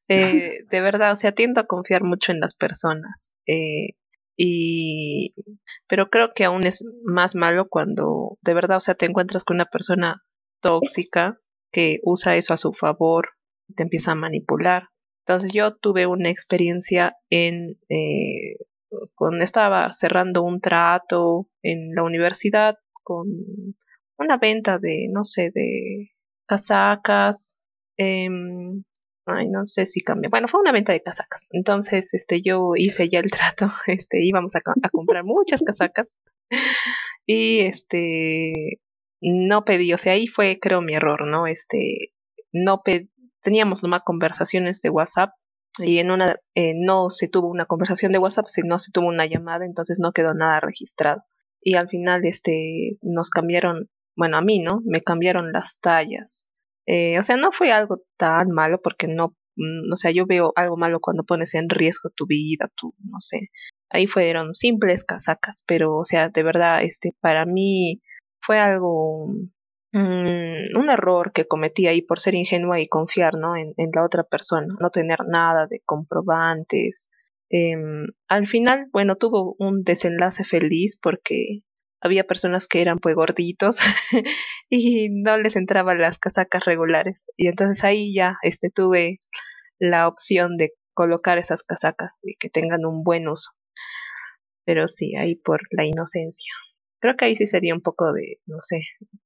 eh, 0.08 0.60
de 0.70 0.82
verdad, 0.82 1.14
o 1.14 1.16
sea, 1.16 1.32
tiendo 1.34 1.62
a 1.62 1.66
confiar 1.68 2.04
mucho 2.04 2.32
en 2.32 2.40
las 2.40 2.56
personas. 2.56 3.32
eh, 3.48 3.90
y 4.38 5.36
pero 5.88 6.10
creo 6.10 6.34
que 6.34 6.46
aún 6.46 6.66
es 6.66 6.84
más 7.04 7.36
malo 7.36 7.68
cuando 7.70 8.38
de 8.42 8.54
verdad, 8.56 8.78
o 8.78 8.80
sea, 8.80 8.96
te 8.96 9.06
encuentras 9.06 9.44
con 9.44 9.56
una 9.58 9.66
persona 9.66 10.24
tóxica 10.62 11.40
que 11.72 12.00
usa 12.04 12.36
eso 12.38 12.54
a 12.54 12.58
su 12.58 12.74
favor, 12.74 13.30
te 13.76 13.84
empieza 13.84 14.14
a 14.14 14.16
manipular. 14.16 14.90
Entonces 15.26 15.54
yo 15.54 15.72
tuve 15.76 16.08
una 16.08 16.30
experiencia 16.30 17.18
en 17.30 17.78
eh, 17.90 18.56
cuando 19.16 19.44
estaba 19.44 19.92
cerrando 19.92 20.44
un 20.44 20.60
trato 20.62 21.48
en 21.64 21.94
la 21.96 22.04
universidad 22.04 22.78
con 23.04 23.28
una 24.18 24.38
venta 24.38 24.78
de, 24.80 25.08
no 25.12 25.24
sé, 25.24 25.52
de 25.54 26.12
casacas. 26.48 27.58
em, 27.98 28.84
ay, 29.26 29.50
no 29.50 29.66
sé 29.66 29.86
si 29.86 30.02
cambia. 30.02 30.30
Bueno, 30.30 30.48
fue 30.48 30.60
una 30.62 30.72
venta 30.72 30.94
de 30.94 31.02
casacas. 31.04 31.48
Entonces, 31.52 32.14
este, 32.14 32.42
yo 32.42 32.72
hice 32.76 33.10
ya 33.10 33.20
el 33.20 33.32
trato. 33.32 33.68
Este, 33.88 34.24
íbamos 34.24 34.56
a, 34.56 34.62
co- 34.62 34.74
a 34.84 34.90
comprar 34.90 35.24
muchas 35.24 35.62
casacas. 35.62 36.18
Y 37.26 37.60
este, 37.62 38.80
no 39.22 39.64
pedí, 39.66 39.94
o 39.94 39.98
sea, 39.98 40.14
ahí 40.14 40.28
fue, 40.28 40.60
creo, 40.60 40.82
mi 40.82 40.96
error, 40.96 41.28
¿no? 41.28 41.48
Este, 41.48 42.14
no 42.52 42.82
pe- 42.84 43.10
teníamos 43.42 43.84
nomás 43.84 44.02
conversaciones 44.04 44.82
de 44.82 44.90
WhatsApp 44.90 45.32
y 45.80 46.00
en 46.00 46.12
una, 46.12 46.36
eh, 46.56 46.74
no 46.76 47.10
se 47.10 47.28
tuvo 47.28 47.50
una 47.50 47.66
conversación 47.66 48.12
de 48.12 48.20
WhatsApp, 48.20 48.48
sino 48.48 48.78
se 48.80 48.92
tuvo 48.92 49.08
una 49.08 49.26
llamada, 49.26 49.66
entonces 49.66 50.00
no 50.02 50.12
quedó 50.12 50.34
nada 50.34 50.60
registrado. 50.60 51.24
Y 51.62 51.76
al 51.76 51.88
final, 51.90 52.22
este, 52.26 52.92
nos 53.04 53.30
cambiaron, 53.30 53.90
bueno, 54.16 54.38
a 54.38 54.42
mí, 54.42 54.60
¿no? 54.60 54.82
Me 54.86 55.02
cambiaron 55.02 55.52
las 55.52 55.80
tallas. 55.80 56.48
Eh, 56.88 57.20
o 57.20 57.24
sea, 57.24 57.38
no 57.38 57.52
fue 57.52 57.72
algo 57.72 58.02
tan 58.18 58.50
malo 58.52 58.82
porque 58.82 59.08
no, 59.08 59.38
mm, 59.56 59.94
o 59.94 59.96
sea, 59.96 60.12
yo 60.12 60.26
veo 60.26 60.52
algo 60.56 60.78
malo 60.78 61.00
cuando 61.00 61.24
pones 61.24 61.54
en 61.54 61.70
riesgo 61.70 62.10
tu 62.10 62.26
vida, 62.26 62.68
tu, 62.76 62.94
no 63.00 63.20
sé. 63.22 63.50
Ahí 63.90 64.08
fueron 64.08 64.54
simples 64.54 65.04
casacas, 65.04 65.64
pero, 65.68 65.96
o 65.96 66.04
sea, 66.06 66.30
de 66.30 66.44
verdad, 66.44 66.82
este, 66.84 67.16
para 67.22 67.46
mí 67.46 68.02
fue 68.42 68.60
algo, 68.60 69.28
mm, 69.94 70.78
un 70.78 70.90
error 70.90 71.32
que 71.34 71.46
cometí 71.46 71.88
ahí 71.88 72.02
por 72.02 72.20
ser 72.20 72.36
ingenua 72.36 72.80
y 72.80 72.88
confiar, 72.88 73.36
¿no? 73.36 73.56
En, 73.56 73.74
en 73.78 73.92
la 73.94 74.06
otra 74.06 74.24
persona, 74.24 74.68
no 74.80 74.90
tener 74.90 75.20
nada 75.28 75.68
de 75.68 75.82
comprobantes. 75.86 77.12
Em, 77.50 78.08
al 78.30 78.48
final, 78.48 78.88
bueno, 78.94 79.18
tuvo 79.18 79.56
un 79.60 79.84
desenlace 79.84 80.44
feliz 80.46 80.98
porque 81.02 81.60
había 82.02 82.26
personas 82.26 82.68
que 82.68 82.82
eran 82.82 82.98
pues 82.98 83.16
gorditos 83.16 83.78
y 84.70 85.10
no 85.10 85.38
les 85.38 85.56
entraban 85.56 86.00
las 86.00 86.18
casacas 86.18 86.66
regulares. 86.66 87.30
Y 87.38 87.48
entonces 87.48 87.84
ahí 87.84 88.14
ya 88.14 88.38
este, 88.44 88.70
tuve 88.70 89.20
la 89.80 90.08
opción 90.08 90.58
de 90.58 90.74
colocar 90.94 91.38
esas 91.38 91.64
casacas 91.64 92.22
y 92.24 92.36
que 92.36 92.50
tengan 92.50 92.86
un 92.86 93.04
buen 93.04 93.28
uso. 93.28 93.52
Pero 94.66 94.88
sí, 94.88 95.16
ahí 95.16 95.36
por 95.36 95.62
la 95.72 95.86
inocencia. 95.86 96.54
Creo 97.02 97.18
que 97.18 97.26
ahí 97.26 97.36
sí 97.36 97.48
sería 97.48 97.74
un 97.74 97.82
poco 97.82 98.14
de, 98.14 98.40
no 98.46 98.62
sé, 98.62 98.82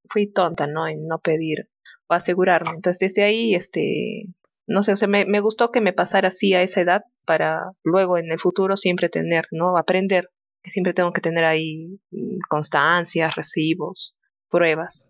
fui 0.09 0.31
tonta, 0.31 0.65
¿no? 0.65 0.87
En 0.87 1.07
no 1.07 1.19
pedir 1.19 1.69
o 2.07 2.13
asegurarme. 2.13 2.71
Entonces 2.71 2.99
desde 2.99 3.23
ahí, 3.23 3.53
este, 3.53 4.25
no 4.65 4.81
sé, 4.81 4.93
o 4.93 4.95
sea, 4.95 5.07
me, 5.07 5.25
me 5.25 5.41
gustó 5.41 5.71
que 5.71 5.81
me 5.81 5.93
pasara 5.93 6.29
así 6.29 6.53
a 6.53 6.63
esa 6.63 6.81
edad 6.81 7.03
para 7.25 7.71
luego 7.83 8.17
en 8.17 8.31
el 8.31 8.39
futuro 8.39 8.77
siempre 8.77 9.09
tener, 9.09 9.45
¿no? 9.51 9.77
Aprender, 9.77 10.29
que 10.63 10.71
siempre 10.71 10.93
tengo 10.93 11.11
que 11.11 11.21
tener 11.21 11.45
ahí 11.45 11.99
mm, 12.11 12.39
constancias, 12.49 13.35
recibos, 13.35 14.15
pruebas. 14.49 15.09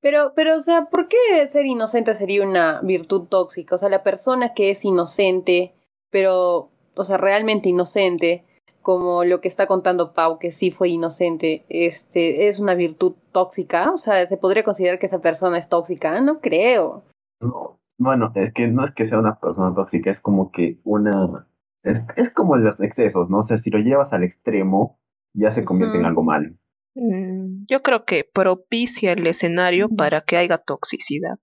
Pero, 0.00 0.32
pero, 0.34 0.56
o 0.56 0.60
sea, 0.60 0.86
¿por 0.86 1.08
qué 1.08 1.46
ser 1.46 1.66
inocente 1.66 2.14
sería 2.14 2.42
una 2.42 2.80
virtud 2.82 3.28
tóxica? 3.28 3.74
O 3.74 3.78
sea, 3.78 3.88
la 3.88 4.02
persona 4.02 4.54
que 4.54 4.70
es 4.70 4.84
inocente, 4.84 5.74
pero, 6.10 6.70
o 6.94 7.04
sea, 7.04 7.16
realmente 7.16 7.68
inocente, 7.68 8.44
como 8.82 9.24
lo 9.24 9.40
que 9.40 9.48
está 9.48 9.66
contando 9.66 10.12
Pau, 10.12 10.38
que 10.38 10.50
sí 10.50 10.70
fue 10.70 10.88
inocente, 10.88 11.64
este, 11.68 12.48
es 12.48 12.58
una 12.58 12.74
virtud 12.74 13.14
tóxica. 13.32 13.90
O 13.92 13.98
sea, 13.98 14.24
¿se 14.26 14.36
podría 14.36 14.64
considerar 14.64 14.98
que 14.98 15.06
esa 15.06 15.20
persona 15.20 15.58
es 15.58 15.68
tóxica? 15.68 16.20
No 16.20 16.40
creo. 16.40 17.04
No, 17.40 17.78
bueno, 17.98 18.32
es 18.34 18.52
que 18.54 18.66
no 18.68 18.84
es 18.86 18.94
que 18.94 19.06
sea 19.06 19.18
una 19.18 19.38
persona 19.38 19.74
tóxica, 19.74 20.10
es 20.10 20.20
como 20.20 20.50
que 20.50 20.78
una... 20.84 21.46
Es, 21.82 21.98
es 22.16 22.32
como 22.32 22.56
los 22.56 22.80
excesos, 22.80 23.30
¿no? 23.30 23.40
O 23.40 23.44
sea, 23.44 23.58
si 23.58 23.70
lo 23.70 23.78
llevas 23.78 24.12
al 24.12 24.22
extremo, 24.22 24.98
ya 25.34 25.52
se 25.52 25.64
convierte 25.64 25.98
en 25.98 26.04
algo 26.04 26.22
malo. 26.22 26.54
Mm, 26.94 27.64
Yo 27.68 27.82
creo 27.82 28.04
que 28.04 28.24
propicia 28.24 29.12
el 29.12 29.26
escenario 29.26 29.88
para 29.88 30.20
que 30.22 30.36
haya 30.36 30.58
toxicidad. 30.58 31.38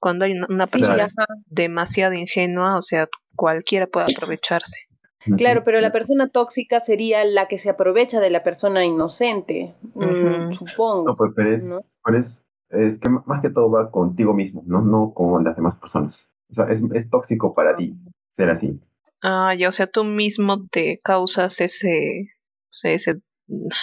Cuando 0.00 0.24
hay 0.24 0.32
una, 0.32 0.66
persona 0.66 1.06
demasiado 1.46 2.14
ingenua, 2.14 2.76
o 2.76 2.82
sea, 2.82 3.08
cualquiera 3.34 3.86
puede 3.86 4.12
aprovecharse. 4.12 4.87
Claro, 5.36 5.64
pero 5.64 5.80
la 5.80 5.90
persona 5.92 6.28
tóxica 6.28 6.80
sería 6.80 7.24
la 7.24 7.46
que 7.48 7.58
se 7.58 7.70
aprovecha 7.70 8.20
de 8.20 8.30
la 8.30 8.42
persona 8.42 8.84
inocente, 8.84 9.74
mm, 9.94 9.98
Ujú. 10.04 10.26
No, 10.28 10.52
supongo. 10.52 11.16
pues, 11.16 11.32
pero 11.34 11.54
es, 11.56 11.62
¿no? 11.64 11.80
pero 12.04 12.18
es, 12.18 12.40
es 12.70 12.98
que 13.00 13.08
más 13.10 13.42
que 13.42 13.50
todo 13.50 13.70
va 13.70 13.90
contigo 13.90 14.32
mismo, 14.32 14.62
¿no? 14.66 14.80
No 14.80 15.12
con 15.14 15.42
las 15.44 15.56
demás 15.56 15.76
personas. 15.78 16.16
O 16.50 16.54
sea, 16.54 16.66
es, 16.70 16.80
es 16.94 17.10
tóxico 17.10 17.52
para 17.54 17.76
ti 17.76 17.96
ser 18.36 18.50
así. 18.50 18.80
Ah, 19.22 19.54
ya, 19.54 19.68
o 19.68 19.72
sea, 19.72 19.86
tú 19.88 20.04
mismo 20.04 20.66
te 20.70 20.98
causas 21.02 21.60
ese, 21.60 22.28
o 22.64 22.72
sea, 22.72 22.92
ese 22.92 23.20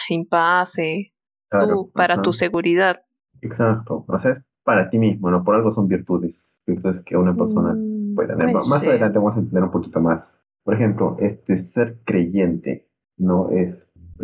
impasse, 0.10 1.12
Claro. 1.50 1.68
tú, 1.68 1.92
para 1.94 2.14
ajá. 2.16 2.24
tu 2.24 2.34
seguridad. 2.34 3.02
Exacto. 3.42 4.06
O 4.08 4.20
sea, 4.20 4.32
es 4.32 4.44
para 4.64 4.90
ti 4.90 4.98
mismo, 4.98 5.30
¿no? 5.30 5.44
Por 5.44 5.56
algo 5.56 5.74
son 5.74 5.88
virtudes. 5.88 6.36
Virtudes 6.66 7.02
que 7.06 7.16
una 7.16 7.36
persona 7.36 7.74
Mm, 7.76 8.16
puede 8.16 8.30
tener. 8.36 8.54
Más 8.54 8.82
adelante 8.82 9.18
vamos 9.20 9.36
a 9.36 9.40
entender 9.40 9.64
un 9.64 9.72
poquito 9.72 10.00
más. 10.00 10.35
Por 10.66 10.76
ejemplo, 10.76 11.18
este 11.22 11.60
ser 11.60 12.00
creyente, 12.06 12.88
¿no? 13.18 13.52
Es, 13.52 13.76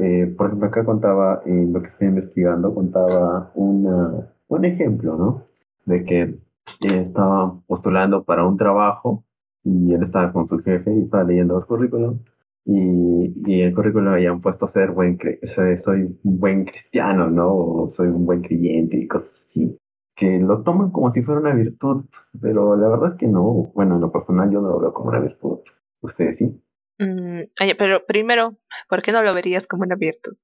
eh, 0.02 0.34
por 0.38 0.48
ejemplo, 0.48 0.68
acá 0.68 0.86
contaba, 0.86 1.42
en 1.46 1.72
lo 1.74 1.82
que 1.82 1.90
estoy 1.90 2.10
investigando, 2.10 2.76
contaba 2.76 3.52
una, 3.56 4.34
un 4.50 4.66
ejemplo, 4.66 5.18
¿no? 5.18 5.46
De 5.86 6.04
que 6.06 6.22
eh, 6.24 6.40
estaba 6.82 7.60
postulando 7.68 8.24
para 8.26 8.46
un 8.46 8.58
trabajo 8.58 9.24
y 9.64 9.94
él 9.94 10.04
estaba 10.04 10.34
con 10.34 10.48
su 10.50 10.60
jefe 10.60 10.94
y 10.94 11.04
estaba 11.04 11.24
leyendo 11.24 11.56
los 11.56 11.66
currículums 11.66 12.22
y, 12.66 13.34
y 13.46 13.62
el 13.62 13.74
currículum 13.76 14.10
habían 14.14 14.42
puesto 14.42 14.68
ser 14.68 14.92
buen, 14.92 15.18
soy, 15.56 15.78
soy 15.84 16.20
un 16.24 16.40
buen 16.40 16.66
cristiano, 16.66 17.30
¿no? 17.30 17.54
O 17.56 17.90
soy 17.92 18.08
un 18.10 18.26
buen 18.26 18.42
creyente 18.42 18.98
y 18.98 19.08
cosas 19.08 19.32
así 19.50 19.78
que 20.22 20.40
lo 20.40 20.62
toman 20.64 20.92
como 20.92 21.12
si 21.12 21.24
fuera 21.24 21.42
una 21.42 21.54
virtud, 21.54 22.06
pero 22.40 22.76
la 22.76 22.90
verdad 22.90 23.14
es 23.14 23.18
que 23.18 23.28
no. 23.28 23.64
Bueno, 23.74 23.96
en 23.96 24.02
lo 24.02 24.12
personal 24.12 24.52
yo 24.52 24.62
no 24.62 24.70
lo 24.70 24.80
veo 24.80 24.94
como 24.94 25.10
una 25.10 25.20
virtud. 25.20 25.60
¿Ustedes 26.02 26.38
sí? 26.38 26.62
Mm, 27.00 27.42
pero 27.78 28.06
primero, 28.06 28.58
¿por 28.90 29.02
qué 29.02 29.12
no 29.12 29.24
lo 29.24 29.34
verías 29.34 29.68
como 29.68 29.84
una 29.84 29.96
virtud? 29.96 30.36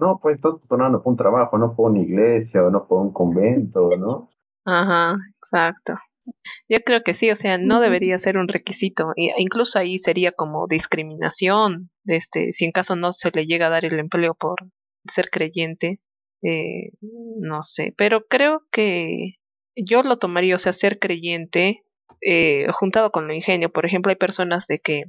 No, 0.00 0.18
pues 0.20 0.36
estás 0.36 0.52
postulando 0.52 1.02
por 1.02 1.12
un 1.12 1.16
trabajo, 1.16 1.58
no 1.58 1.74
por 1.74 1.90
una 1.90 2.00
iglesia 2.00 2.62
o 2.64 2.70
no 2.70 2.86
por 2.86 3.00
un 3.00 3.12
convento, 3.12 3.90
¿no? 3.98 4.28
Ajá, 4.64 5.16
exacto. 5.36 5.94
Yo 6.68 6.78
creo 6.84 7.02
que 7.04 7.14
sí, 7.14 7.30
o 7.30 7.36
sea, 7.36 7.56
no 7.56 7.80
debería 7.80 8.18
ser 8.18 8.36
un 8.36 8.48
requisito. 8.48 9.12
e- 9.16 9.32
Incluso 9.38 9.78
ahí 9.78 9.98
sería 9.98 10.32
como 10.32 10.66
discriminación 10.66 11.90
este, 12.04 12.52
si 12.52 12.64
en 12.64 12.72
caso 12.72 12.96
no 12.96 13.12
se 13.12 13.30
le 13.32 13.46
llega 13.46 13.68
a 13.68 13.70
dar 13.70 13.84
el 13.84 13.98
empleo 13.98 14.34
por 14.34 14.56
ser 15.08 15.30
creyente, 15.30 16.00
eh, 16.42 16.90
no 17.00 17.62
sé, 17.62 17.94
pero 17.96 18.26
creo 18.28 18.62
que 18.72 19.36
yo 19.76 20.02
lo 20.02 20.16
tomaría, 20.16 20.56
o 20.56 20.58
sea, 20.58 20.72
ser 20.72 20.98
creyente 20.98 21.84
eh, 22.20 22.66
juntado 22.72 23.10
con 23.12 23.26
lo 23.26 23.34
ingenio. 23.34 23.70
Por 23.72 23.86
ejemplo, 23.86 24.10
hay 24.10 24.16
personas 24.16 24.66
de 24.66 24.78
que 24.80 25.04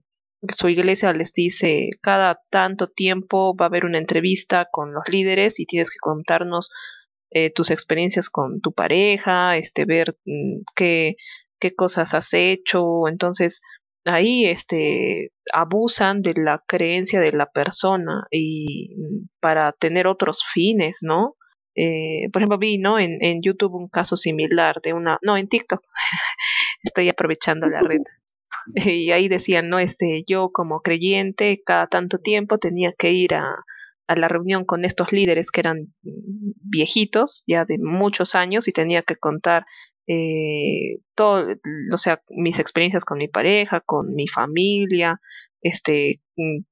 su 0.49 0.69
iglesia 0.69 1.13
les 1.13 1.33
dice 1.33 1.89
cada 2.01 2.41
tanto 2.51 2.87
tiempo 2.87 3.55
va 3.55 3.65
a 3.65 3.69
haber 3.69 3.85
una 3.85 3.97
entrevista 3.97 4.67
con 4.71 4.93
los 4.93 5.03
líderes 5.09 5.59
y 5.59 5.65
tienes 5.65 5.89
que 5.89 5.97
contarnos 5.99 6.69
eh, 7.31 7.51
tus 7.51 7.71
experiencias 7.71 8.29
con 8.29 8.61
tu 8.61 8.73
pareja, 8.73 9.57
este, 9.57 9.85
ver 9.85 10.17
mm, 10.25 10.61
qué, 10.75 11.15
qué 11.59 11.75
cosas 11.75 12.13
has 12.13 12.33
hecho. 12.33 13.07
Entonces, 13.07 13.61
ahí 14.05 14.45
este, 14.45 15.31
abusan 15.53 16.21
de 16.21 16.33
la 16.35 16.63
creencia 16.67 17.21
de 17.21 17.33
la 17.33 17.47
persona 17.47 18.25
y 18.31 18.95
mm, 18.97 19.27
para 19.41 19.73
tener 19.73 20.07
otros 20.07 20.43
fines, 20.53 20.99
¿no? 21.03 21.36
Eh, 21.77 22.29
por 22.33 22.41
ejemplo, 22.41 22.57
vi, 22.57 22.79
¿no? 22.79 22.99
En, 22.99 23.23
en 23.23 23.41
YouTube 23.41 23.75
un 23.75 23.87
caso 23.87 24.17
similar 24.17 24.81
de 24.81 24.93
una, 24.93 25.19
no, 25.21 25.37
en 25.37 25.47
TikTok, 25.47 25.81
estoy 26.83 27.09
aprovechando 27.09 27.69
la 27.69 27.81
red. 27.81 28.01
Y 28.75 29.11
ahí 29.11 29.29
decían, 29.29 29.69
¿no? 29.69 29.79
Este, 29.79 30.23
yo 30.27 30.49
como 30.51 30.79
creyente, 30.79 31.61
cada 31.65 31.87
tanto 31.87 32.17
tiempo 32.17 32.57
tenía 32.57 32.91
que 32.91 33.11
ir 33.13 33.35
a, 33.35 33.63
a 34.07 34.15
la 34.15 34.27
reunión 34.27 34.65
con 34.65 34.83
estos 34.83 35.13
líderes 35.13 35.51
que 35.51 35.61
eran 35.61 35.93
viejitos, 36.01 37.43
ya 37.47 37.63
de 37.63 37.77
muchos 37.79 38.35
años, 38.35 38.67
y 38.67 38.73
tenía 38.73 39.03
que 39.03 39.15
contar 39.15 39.65
eh, 40.07 40.99
todo, 41.15 41.53
o 41.93 41.97
sea, 41.97 42.21
mis 42.29 42.59
experiencias 42.59 43.05
con 43.05 43.17
mi 43.17 43.27
pareja, 43.27 43.81
con 43.81 44.15
mi 44.15 44.27
familia, 44.27 45.19
este, 45.61 46.21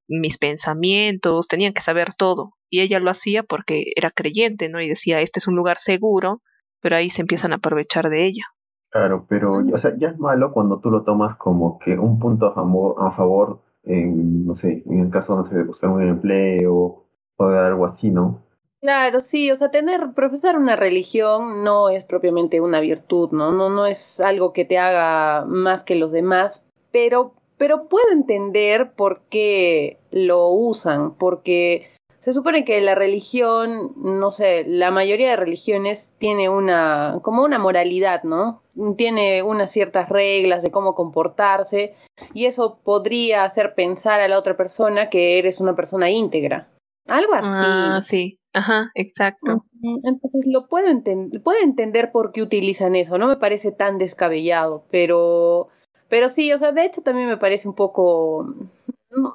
mis 0.07 0.37
pensamientos, 0.37 1.47
tenían 1.47 1.73
que 1.73 1.81
saber 1.81 2.13
todo. 2.13 2.53
Y 2.69 2.81
ella 2.81 2.99
lo 2.99 3.09
hacía 3.09 3.43
porque 3.43 3.91
era 3.95 4.11
creyente, 4.11 4.69
¿no? 4.69 4.81
Y 4.81 4.87
decía, 4.87 5.21
este 5.21 5.39
es 5.39 5.47
un 5.47 5.55
lugar 5.55 5.77
seguro, 5.77 6.41
pero 6.81 6.95
ahí 6.95 7.09
se 7.09 7.21
empiezan 7.21 7.51
a 7.51 7.57
aprovechar 7.57 8.09
de 8.09 8.25
ella. 8.25 8.43
Claro, 8.89 9.25
pero, 9.27 9.57
o 9.73 9.77
sea, 9.77 9.93
ya 9.97 10.09
es 10.09 10.19
malo 10.19 10.53
cuando 10.53 10.79
tú 10.79 10.89
lo 10.89 11.03
tomas 11.03 11.35
como 11.37 11.79
que 11.79 11.97
un 11.97 12.17
punto 12.17 12.47
a 12.47 12.53
favor, 12.53 12.95
a 12.99 13.11
favor 13.11 13.61
en, 13.83 14.45
no 14.45 14.55
sé, 14.55 14.83
en 14.85 14.99
el 15.01 15.09
caso, 15.09 15.35
no 15.35 15.49
sé, 15.49 15.55
de 15.55 15.63
buscar 15.63 15.89
un 15.89 16.01
empleo 16.01 17.05
o 17.35 17.47
de 17.47 17.59
algo 17.59 17.85
así, 17.85 18.09
¿no? 18.09 18.45
Claro, 18.81 19.19
sí, 19.19 19.51
o 19.51 19.55
sea, 19.55 19.71
tener, 19.71 20.13
profesar 20.13 20.57
una 20.57 20.75
religión 20.75 21.63
no 21.63 21.89
es 21.89 22.03
propiamente 22.03 22.61
una 22.61 22.79
virtud, 22.79 23.31
¿no? 23.31 23.51
No, 23.51 23.69
no 23.69 23.87
es 23.87 24.19
algo 24.19 24.53
que 24.53 24.63
te 24.63 24.77
haga 24.77 25.43
más 25.45 25.83
que 25.83 25.95
los 25.95 26.11
demás, 26.11 26.69
pero, 26.91 27.33
pero 27.57 27.87
puedo 27.87 28.11
entender 28.11 28.91
por 28.93 29.21
qué 29.29 29.99
lo 30.11 30.49
usan, 30.49 31.15
porque 31.15 31.87
se 32.19 32.33
supone 32.33 32.65
que 32.65 32.81
la 32.81 32.95
religión, 32.95 33.93
no 33.97 34.31
sé, 34.31 34.63
la 34.65 34.89
mayoría 34.89 35.29
de 35.29 35.35
religiones 35.35 36.13
tiene 36.17 36.49
una, 36.49 37.19
como 37.21 37.43
una 37.43 37.59
moralidad, 37.59 38.23
¿no? 38.23 38.63
Tiene 38.97 39.43
unas 39.43 39.71
ciertas 39.71 40.09
reglas 40.09 40.63
de 40.63 40.71
cómo 40.71 40.95
comportarse 40.95 41.93
y 42.33 42.45
eso 42.45 42.79
podría 42.83 43.43
hacer 43.43 43.75
pensar 43.75 44.21
a 44.21 44.27
la 44.27 44.39
otra 44.39 44.57
persona 44.57 45.09
que 45.09 45.37
eres 45.37 45.61
una 45.61 45.75
persona 45.75 46.09
íntegra. 46.09 46.67
Algo 47.07 47.33
así. 47.33 47.45
Ah, 47.47 48.01
sí. 48.03 48.39
Ajá, 48.55 48.89
exacto. 48.95 49.65
Entonces 49.83 50.47
lo 50.47 50.67
puedo, 50.67 50.87
entender 50.87 51.43
puedo 51.43 51.61
entender 51.61 52.11
por 52.11 52.31
qué 52.31 52.41
utilizan 52.41 52.95
eso, 52.95 53.17
no 53.17 53.27
me 53.27 53.35
parece 53.35 53.71
tan 53.71 53.97
descabellado, 53.97 54.85
pero, 54.89 55.67
pero 56.09 56.29
sí, 56.29 56.51
o 56.53 56.57
sea, 56.57 56.71
de 56.71 56.85
hecho 56.85 57.01
también 57.01 57.27
me 57.27 57.37
parece 57.37 57.67
un 57.67 57.75
poco 57.75 58.47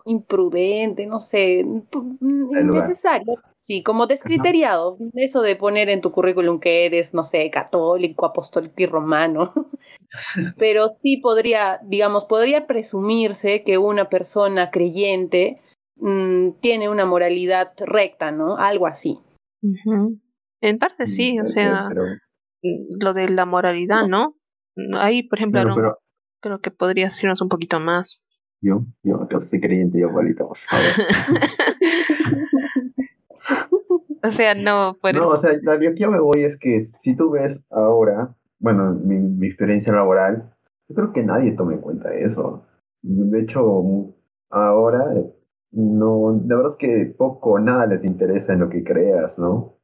imprudente, 0.05 1.07
no 1.07 1.21
sé, 1.21 1.65
innecesario, 2.41 3.37
sí, 3.55 3.83
como 3.83 4.07
descriteriado, 4.07 4.99
eso 5.15 5.41
de 5.41 5.57
poner 5.57 5.89
en 5.89 6.03
tu 6.03 6.13
currículum 6.13 6.61
que 6.61 6.85
eres, 6.85 7.15
no 7.15 7.25
sé, 7.25 7.51
católico, 7.51 8.27
apostólico 8.27 8.75
y 8.77 8.87
romano, 8.87 9.55
pero 10.59 10.89
sí 10.91 11.17
podría, 11.17 11.81
digamos, 11.83 12.27
podría 12.27 12.67
presumirse 12.67 13.63
que 13.63 13.79
una 13.79 14.11
persona 14.11 14.71
creyente 14.71 15.61
Mm, 16.01 16.53
tiene 16.61 16.89
una 16.89 17.05
moralidad 17.05 17.73
recta, 17.79 18.33
¿no? 18.33 18.57
Algo 18.57 18.87
así. 18.87 19.19
En 20.63 20.79
parte 20.79 21.07
sí, 21.07 21.39
o 21.39 21.47
sea, 21.47 21.91
mm, 21.91 23.03
lo 23.03 23.13
de 23.13 23.29
la 23.29 23.45
moralidad, 23.45 24.07
¿no? 24.07 24.35
Ahí, 24.95 25.23
por 25.23 25.39
ejemplo, 25.39 25.99
creo 26.41 26.61
que 26.61 26.71
podría 26.71 27.07
decirnos 27.07 27.43
un 27.43 27.49
poquito 27.49 27.81
más. 27.81 28.25
Yo, 28.61 28.85
yo 29.03 29.27
yo 29.31 29.41
soy 29.41 29.61
creyente, 29.61 29.99
yo, 29.99 30.09
abuelita, 30.09 30.47
por 30.47 30.59
favor. 30.59 30.85
o 34.23 34.31
sea, 34.33 34.55
no, 34.55 34.99
No, 35.15 35.29
o 35.29 35.41
sea, 35.41 35.53
lo 35.63 35.79
que 35.79 35.95
yo 35.97 36.11
me 36.11 36.21
voy 36.21 36.45
es 36.45 36.59
que 36.59 36.87
si 37.01 37.17
tú 37.17 37.31
ves 37.31 37.59
ahora, 37.71 38.37
bueno, 38.59 38.93
mi, 38.93 39.17
mi 39.17 39.47
experiencia 39.47 39.93
laboral, 39.93 40.53
yo 40.89 40.95
creo 40.95 41.13
que 41.13 41.23
nadie 41.23 41.53
toma 41.53 41.75
en 41.75 41.81
cuenta 41.81 42.15
eso. 42.15 42.67
De 43.03 43.41
hecho, 43.41 44.15
ahora 44.51 45.05
no, 45.73 46.41
la 46.47 46.57
verdad 46.57 46.73
es 46.73 46.79
que 46.79 47.15
poco 47.17 47.53
o 47.53 47.59
nada 47.59 47.87
les 47.87 48.05
interesa 48.05 48.53
en 48.53 48.61
lo 48.61 48.69
que 48.69 48.83
creas, 48.83 49.39
¿no? 49.39 49.79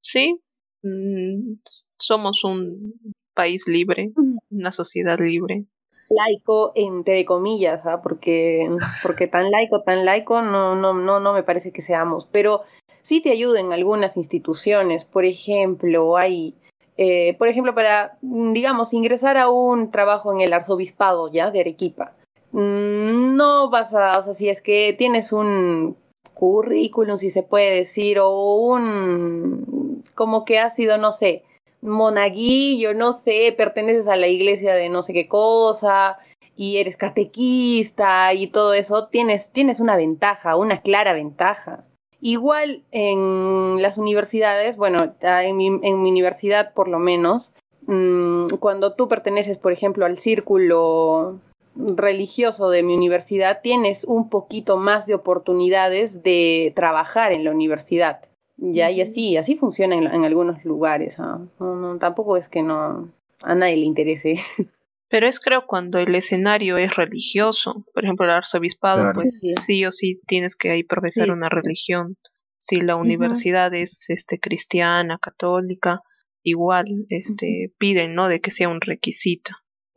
Sí, 0.00 0.40
mm, 0.82 1.54
somos 1.98 2.44
un 2.44 2.94
país 3.38 3.68
libre, 3.68 4.10
una 4.50 4.72
sociedad 4.72 5.16
libre. 5.20 5.64
Laico, 6.10 6.72
entre 6.74 7.24
comillas, 7.24 7.86
¿ah? 7.86 8.02
porque, 8.02 8.68
porque 9.04 9.28
tan 9.28 9.52
laico, 9.52 9.82
tan 9.82 10.04
laico, 10.04 10.42
no, 10.42 10.74
no, 10.74 10.92
no, 10.92 11.20
no 11.20 11.32
me 11.32 11.44
parece 11.44 11.70
que 11.70 11.80
seamos, 11.80 12.26
pero 12.26 12.62
sí 13.02 13.20
te 13.20 13.30
ayudan 13.30 13.72
algunas 13.72 14.16
instituciones, 14.16 15.04
por 15.04 15.24
ejemplo, 15.24 16.16
hay, 16.16 16.56
eh, 16.96 17.36
por 17.38 17.46
ejemplo, 17.46 17.76
para, 17.76 18.18
digamos, 18.22 18.92
ingresar 18.92 19.36
a 19.36 19.48
un 19.48 19.92
trabajo 19.92 20.32
en 20.32 20.40
el 20.40 20.52
arzobispado, 20.52 21.30
¿ya? 21.30 21.52
De 21.52 21.60
Arequipa 21.60 22.16
no 22.52 23.70
vas 23.70 23.94
a, 23.94 24.18
o 24.18 24.22
sea, 24.22 24.34
si 24.34 24.48
es 24.48 24.62
que 24.62 24.94
tienes 24.96 25.32
un 25.32 25.96
currículum, 26.34 27.16
si 27.16 27.30
se 27.30 27.42
puede 27.42 27.74
decir, 27.74 28.18
o 28.20 28.56
un, 28.56 30.02
como 30.14 30.44
que 30.44 30.58
has 30.58 30.74
sido, 30.74 30.98
no 30.98 31.12
sé, 31.12 31.44
monaguillo, 31.80 32.94
no 32.94 33.12
sé, 33.12 33.54
perteneces 33.56 34.08
a 34.08 34.16
la 34.16 34.28
iglesia 34.28 34.74
de 34.74 34.88
no 34.88 35.02
sé 35.02 35.12
qué 35.12 35.28
cosa, 35.28 36.18
y 36.58 36.78
eres 36.78 36.96
catequista 36.96 38.34
y 38.34 38.48
todo 38.48 38.74
eso, 38.74 39.06
tienes, 39.06 39.50
tienes 39.50 39.78
una 39.78 39.96
ventaja, 39.96 40.56
una 40.56 40.82
clara 40.82 41.12
ventaja. 41.12 41.84
Igual 42.20 42.82
en 42.90 43.80
las 43.80 43.96
universidades, 43.96 44.76
bueno, 44.76 45.14
en 45.20 45.56
mi, 45.56 45.68
universidad 45.68 46.74
por 46.74 46.88
lo 46.88 46.98
menos, 46.98 47.52
mm, 47.86 48.46
cuando 48.58 48.94
tú 48.94 49.06
perteneces, 49.06 49.58
por 49.58 49.72
ejemplo, 49.72 50.04
al 50.04 50.18
círculo 50.18 51.38
religioso 51.76 52.70
de 52.70 52.82
mi 52.82 52.96
universidad 52.96 53.60
tienes 53.62 54.04
un 54.04 54.28
poquito 54.28 54.78
más 54.78 55.06
de 55.06 55.14
oportunidades 55.14 56.24
de 56.24 56.72
trabajar 56.74 57.32
en 57.32 57.44
la 57.44 57.52
universidad. 57.52 58.20
Ya, 58.58 58.90
y 58.90 59.00
así, 59.00 59.36
así 59.36 59.56
funciona 59.56 59.96
en, 59.96 60.24
algunos 60.24 60.64
lugares. 60.64 61.20
¿ah? 61.20 61.40
No, 61.60 61.98
tampoco 61.98 62.36
es 62.36 62.48
que 62.48 62.62
no 62.62 63.10
a 63.42 63.54
nadie 63.54 63.76
le 63.76 63.84
interese. 63.84 64.34
Pero 65.08 65.26
es 65.26 65.40
creo 65.40 65.64
cuando 65.66 65.98
el 66.00 66.14
escenario 66.14 66.76
es 66.76 66.96
religioso. 66.96 67.86
Por 67.94 68.04
ejemplo, 68.04 68.26
el 68.26 68.32
arzobispado, 68.32 69.10
pues 69.14 69.54
sí, 69.64 69.86
o 69.86 69.92
sí 69.92 70.20
tienes 70.26 70.54
que 70.54 70.70
ahí 70.70 70.82
profesar 70.82 71.30
una 71.30 71.48
religión. 71.48 72.18
Si 72.58 72.80
la 72.80 72.96
universidad 72.96 73.72
es 73.72 74.10
este 74.10 74.38
cristiana, 74.38 75.18
católica, 75.18 76.02
igual 76.42 77.06
este 77.08 77.72
piden, 77.78 78.14
¿no? 78.14 78.28
De 78.28 78.40
que 78.40 78.50
sea 78.50 78.68
un 78.68 78.82
requisito. 78.82 79.52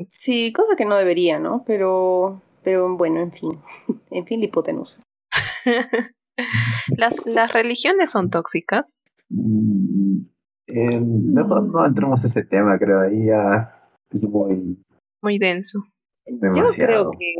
Sí, 0.09 0.53
cosa 0.53 0.75
que 0.77 0.85
no 0.85 0.95
debería, 0.95 1.39
¿no? 1.39 1.63
Pero, 1.65 2.41
pero 2.63 2.95
bueno, 2.95 3.19
en 3.19 3.31
fin, 3.33 3.51
en 4.11 4.25
fin, 4.25 4.39
la 4.39 4.45
hipotenusa. 4.45 5.01
¿Las, 6.97 7.25
¿Las 7.25 7.53
religiones 7.53 8.11
son 8.11 8.29
tóxicas? 8.29 8.97
Mm, 9.29 10.21
eh, 10.67 10.99
no, 11.01 11.43
no 11.43 11.85
entremos 11.85 12.23
a 12.23 12.27
ese 12.27 12.43
tema, 12.43 12.77
creo, 12.77 13.01
ahí 13.01 13.25
ya 13.25 13.89
es 14.09 14.21
muy... 14.23 14.83
Muy 15.21 15.37
denso. 15.37 15.83
Yo 16.25 16.69
creo 16.75 17.11
que 17.11 17.35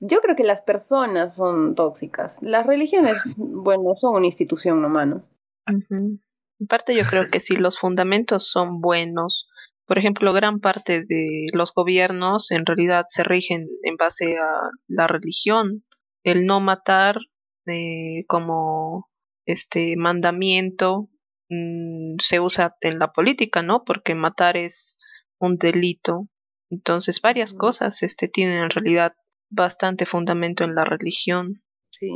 yo 0.00 0.20
creo 0.20 0.36
que 0.36 0.44
las 0.44 0.62
personas 0.62 1.36
son 1.36 1.74
tóxicas. 1.74 2.38
Las 2.42 2.66
religiones, 2.66 3.18
bueno, 3.36 3.94
son 3.96 4.16
una 4.16 4.26
institución 4.26 4.84
humana. 4.84 5.24
En 5.66 6.66
parte 6.68 6.94
yo 6.94 7.04
creo 7.06 7.28
que 7.30 7.40
si 7.40 7.56
los 7.56 7.78
fundamentos 7.78 8.50
son 8.50 8.80
buenos, 8.80 9.48
por 9.86 9.98
ejemplo, 9.98 10.32
gran 10.32 10.60
parte 10.60 11.02
de 11.02 11.46
los 11.52 11.74
gobiernos 11.74 12.50
en 12.50 12.64
realidad 12.64 13.04
se 13.08 13.22
rigen 13.22 13.68
en 13.82 13.96
base 13.96 14.36
a 14.38 14.70
la 14.88 15.06
religión. 15.06 15.84
El 16.22 16.46
no 16.46 16.60
matar 16.60 17.18
eh, 17.66 18.24
como 18.26 19.08
este 19.46 19.96
mandamiento 19.96 21.08
mm, 21.48 22.16
se 22.18 22.40
usa 22.40 22.76
en 22.80 22.98
la 22.98 23.12
política, 23.12 23.62
¿no? 23.62 23.84
Porque 23.84 24.14
matar 24.14 24.56
es 24.56 24.98
un 25.38 25.56
delito. 25.56 26.28
Entonces, 26.70 27.20
varias 27.20 27.54
cosas 27.54 28.02
este, 28.02 28.28
tienen 28.28 28.58
en 28.58 28.70
realidad 28.70 29.14
bastante 29.50 30.06
fundamento 30.06 30.64
en 30.64 30.74
la 30.74 30.84
religión. 30.84 31.62
Sí. 31.90 32.10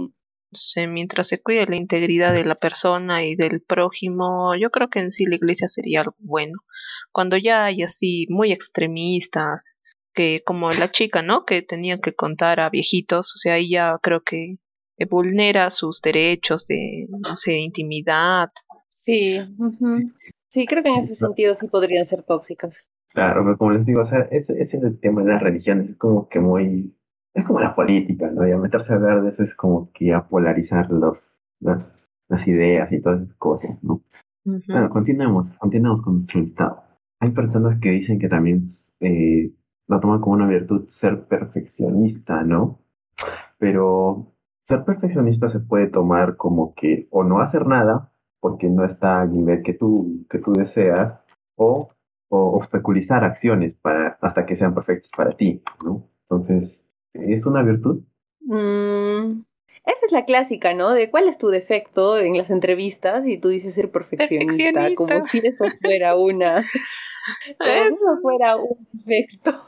mientras 0.88 1.28
se 1.28 1.40
cuide 1.40 1.66
la 1.66 1.76
integridad 1.76 2.32
de 2.32 2.44
la 2.44 2.56
persona 2.56 3.24
y 3.24 3.36
del 3.36 3.60
prójimo, 3.60 4.56
yo 4.56 4.70
creo 4.70 4.88
que 4.88 4.98
en 5.00 5.12
sí 5.12 5.24
la 5.26 5.36
iglesia 5.36 5.68
sería 5.68 6.00
algo 6.00 6.16
bueno. 6.18 6.60
Cuando 7.12 7.36
ya 7.36 7.66
hay 7.66 7.82
así 7.82 8.26
muy 8.30 8.50
extremistas, 8.52 9.76
que 10.14 10.42
como 10.44 10.72
la 10.72 10.90
chica, 10.90 11.22
¿no? 11.22 11.44
Que 11.44 11.62
tenía 11.62 11.98
que 11.98 12.14
contar 12.14 12.60
a 12.60 12.70
viejitos, 12.70 13.34
o 13.34 13.36
sea, 13.36 13.54
ahí 13.54 13.70
ya 13.70 13.98
creo 14.02 14.22
que 14.22 14.56
vulnera 15.06 15.70
sus 15.70 16.00
derechos 16.00 16.66
de, 16.66 17.06
no 17.08 17.36
sé, 17.36 17.58
intimidad. 17.58 18.50
Sí, 18.88 19.38
sí, 20.48 20.66
creo 20.66 20.82
que 20.82 20.90
en 20.90 20.98
ese 20.98 21.14
sentido 21.14 21.54
sí 21.54 21.68
podrían 21.68 22.06
ser 22.06 22.22
tóxicas. 22.22 22.90
Claro, 23.12 23.42
pero 23.44 23.58
como 23.58 23.72
les 23.72 23.86
digo, 23.86 24.02
o 24.02 24.06
sea, 24.06 24.20
ese, 24.30 24.52
ese 24.60 24.76
es 24.76 24.82
el 24.82 25.00
tema 25.00 25.22
de 25.22 25.32
las 25.32 25.42
religiones, 25.42 25.90
es 25.90 25.96
como 25.96 26.28
que 26.28 26.40
muy, 26.40 26.94
es 27.34 27.44
como 27.44 27.60
la 27.60 27.74
política, 27.74 28.30
¿no? 28.30 28.46
Y 28.46 28.52
a 28.52 28.58
meterse 28.58 28.92
a 28.92 28.96
hablar 28.96 29.22
de 29.22 29.30
eso 29.30 29.42
es 29.42 29.54
como 29.54 29.90
que 29.92 30.12
a 30.12 30.28
polarizar 30.28 30.90
los, 30.90 31.18
las, 31.60 31.84
las 32.28 32.46
ideas 32.46 32.92
y 32.92 33.00
todas 33.00 33.22
esas 33.22 33.34
cosas, 33.36 33.82
¿no? 33.82 34.02
Bueno, 34.44 34.88
continuemos, 34.88 35.54
continuemos 35.58 36.02
con 36.02 36.14
nuestro 36.14 36.40
estado. 36.40 36.82
Hay 37.20 37.30
personas 37.32 37.78
que 37.80 37.90
dicen 37.90 38.18
que 38.18 38.28
también 38.28 38.68
eh, 39.00 39.52
la 39.88 40.00
toman 40.00 40.20
como 40.20 40.36
una 40.36 40.46
virtud 40.46 40.88
ser 40.88 41.26
perfeccionista, 41.26 42.42
¿no? 42.44 42.80
Pero 43.58 44.32
ser 44.68 44.84
perfeccionista 44.84 45.50
se 45.50 45.60
puede 45.60 45.86
tomar 45.88 46.36
como 46.36 46.74
que 46.74 47.08
o 47.10 47.24
no 47.24 47.40
hacer 47.40 47.66
nada 47.66 48.12
porque 48.40 48.68
no 48.68 48.84
está 48.84 49.22
al 49.22 49.32
nivel 49.32 49.62
que 49.62 49.72
tú, 49.72 50.26
que 50.30 50.38
tú 50.38 50.52
deseas, 50.52 51.18
o, 51.56 51.90
obstaculizar 52.30 53.24
acciones 53.24 53.74
para, 53.80 54.18
hasta 54.20 54.44
que 54.44 54.54
sean 54.54 54.74
perfectas 54.74 55.10
para 55.16 55.34
ti, 55.34 55.62
¿no? 55.82 56.06
Entonces, 56.28 56.78
¿es 57.14 57.46
una 57.46 57.62
virtud? 57.62 58.02
Mm, 58.42 59.40
esa 59.84 60.06
es 60.06 60.12
la 60.12 60.26
clásica, 60.26 60.74
¿no? 60.74 60.92
De 60.92 61.10
cuál 61.10 61.26
es 61.26 61.38
tu 61.38 61.48
defecto 61.48 62.18
en 62.18 62.36
las 62.36 62.50
entrevistas 62.50 63.26
y 63.26 63.38
tú 63.38 63.48
dices 63.48 63.74
ser 63.74 63.90
perfeccionista, 63.90 64.94
como 64.94 65.22
si 65.22 65.38
eso 65.38 65.64
fuera 65.80 66.14
una... 66.16 66.64
como 67.58 67.72
si 67.72 67.94
eso 67.94 68.18
fuera 68.20 68.56
un 68.56 68.86
defecto. 68.92 69.58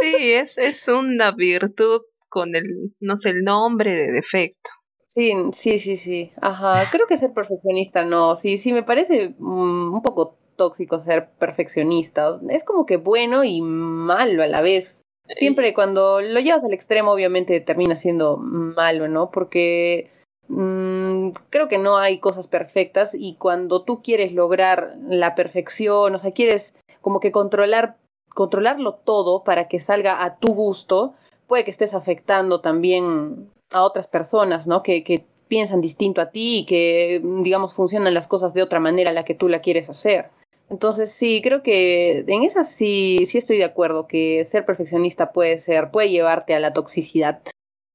Sí, 0.00 0.32
es, 0.32 0.56
es 0.56 0.86
una 0.88 1.32
virtud 1.32 2.02
con 2.28 2.54
el, 2.54 2.94
no 3.00 3.16
sé, 3.16 3.30
el 3.30 3.44
nombre 3.44 3.94
de 3.94 4.12
defecto. 4.12 4.70
Sí, 5.06 5.32
sí, 5.52 5.78
sí, 5.78 5.96
sí. 5.96 6.32
Ajá. 6.42 6.90
Creo 6.90 7.06
que 7.06 7.16
ser 7.16 7.32
perfeccionista 7.32 8.04
no. 8.04 8.36
Sí, 8.36 8.58
sí, 8.58 8.72
me 8.72 8.82
parece 8.82 9.34
mm, 9.38 9.94
un 9.94 10.02
poco 10.02 10.36
tóxico 10.56 10.98
ser 10.98 11.30
perfeccionista. 11.38 12.38
Es 12.50 12.64
como 12.64 12.84
que 12.84 12.96
bueno 12.96 13.44
y 13.44 13.60
malo 13.62 14.42
a 14.42 14.46
la 14.46 14.60
vez. 14.60 15.02
Siempre 15.28 15.74
cuando 15.74 16.20
lo 16.20 16.40
llevas 16.40 16.64
al 16.64 16.74
extremo, 16.74 17.12
obviamente 17.12 17.60
termina 17.60 17.96
siendo 17.96 18.36
malo, 18.36 19.08
¿no? 19.08 19.30
Porque 19.30 20.10
mm, 20.48 21.30
creo 21.50 21.68
que 21.68 21.78
no 21.78 21.96
hay 21.96 22.18
cosas 22.18 22.46
perfectas 22.46 23.14
y 23.18 23.36
cuando 23.36 23.82
tú 23.82 24.02
quieres 24.02 24.32
lograr 24.32 24.96
la 25.08 25.34
perfección, 25.34 26.14
o 26.14 26.18
sea, 26.18 26.32
quieres 26.32 26.74
como 27.00 27.20
que 27.20 27.32
controlar, 27.32 27.96
controlarlo 28.28 28.94
todo 28.94 29.44
para 29.44 29.66
que 29.66 29.80
salga 29.80 30.22
a 30.22 30.36
tu 30.38 30.54
gusto, 30.54 31.14
puede 31.46 31.64
que 31.64 31.70
estés 31.70 31.94
afectando 31.94 32.60
también 32.60 33.50
a 33.72 33.82
otras 33.82 34.08
personas, 34.08 34.66
¿no? 34.66 34.82
Que, 34.82 35.02
que 35.02 35.24
piensan 35.48 35.80
distinto 35.80 36.20
a 36.20 36.30
ti 36.30 36.58
y 36.58 36.66
que, 36.66 37.20
digamos, 37.42 37.74
funcionan 37.74 38.14
las 38.14 38.26
cosas 38.26 38.54
de 38.54 38.62
otra 38.62 38.80
manera 38.80 39.10
a 39.10 39.14
la 39.14 39.24
que 39.24 39.34
tú 39.34 39.48
la 39.48 39.60
quieres 39.60 39.88
hacer. 39.88 40.30
Entonces, 40.68 41.12
sí, 41.12 41.40
creo 41.42 41.62
que 41.62 42.24
en 42.26 42.42
esa 42.42 42.64
sí, 42.64 43.24
sí 43.26 43.38
estoy 43.38 43.58
de 43.58 43.64
acuerdo, 43.64 44.08
que 44.08 44.44
ser 44.44 44.64
perfeccionista 44.64 45.32
puede 45.32 45.58
ser, 45.58 45.90
puede 45.90 46.10
llevarte 46.10 46.54
a 46.54 46.60
la 46.60 46.72
toxicidad. 46.72 47.40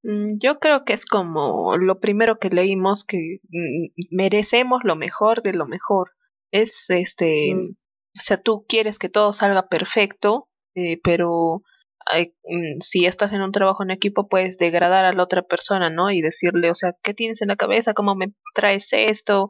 Mm, 0.04 0.38
yo 0.40 0.60
creo 0.60 0.86
que 0.86 0.94
es 0.94 1.06
como 1.06 1.78
lo 1.78 2.00
primero 2.00 2.40
que 2.40 2.50
leímos, 2.50 3.04
que 3.04 3.40
mm, 3.50 3.88
merecemos 4.10 4.84
lo 4.84 4.96
mejor 4.96 5.44
de 5.44 5.54
lo 5.54 5.68
mejor. 5.68 6.12
Es 6.52 6.90
este, 6.90 7.54
mm. 7.54 7.76
o 8.18 8.22
sea, 8.22 8.38
tú 8.38 8.66
quieres 8.68 9.00
que 9.00 9.10
todo 9.10 9.34
salga 9.34 9.68
perfecto, 9.68 10.48
eh, 10.76 11.00
pero 11.04 11.64
si 12.80 13.06
estás 13.06 13.34
en 13.34 13.42
un 13.42 13.52
trabajo 13.52 13.84
en 13.84 13.92
equipo, 13.92 14.28
puedes 14.28 14.58
degradar 14.58 15.06
a 15.06 15.14
la 15.14 15.24
otra 15.24 15.42
persona, 15.42 15.90
¿no? 15.90 16.12
Y 16.12 16.22
decirle, 16.22 16.70
o 16.72 16.76
sea, 16.76 16.94
¿qué 17.04 17.14
tienes 17.14 17.42
en 17.42 17.50
la 17.50 17.56
cabeza? 17.56 17.94
¿Cómo 17.94 18.16
me 18.16 18.34
traes 18.56 18.90
esto? 18.92 19.50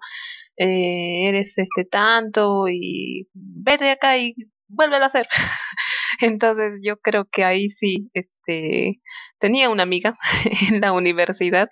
Eh, 0.57 1.27
eres 1.27 1.57
este 1.57 1.85
tanto 1.85 2.67
y 2.69 3.27
vete 3.33 3.85
de 3.85 3.91
acá 3.91 4.17
y 4.17 4.35
vuélvelo 4.67 5.05
a 5.05 5.07
hacer. 5.07 5.27
Entonces 6.21 6.79
yo 6.83 6.97
creo 6.97 7.25
que 7.25 7.43
ahí 7.43 7.69
sí, 7.69 8.09
este, 8.13 9.01
tenía 9.39 9.69
una 9.69 9.83
amiga 9.83 10.15
en 10.71 10.81
la 10.81 10.91
universidad 10.91 11.69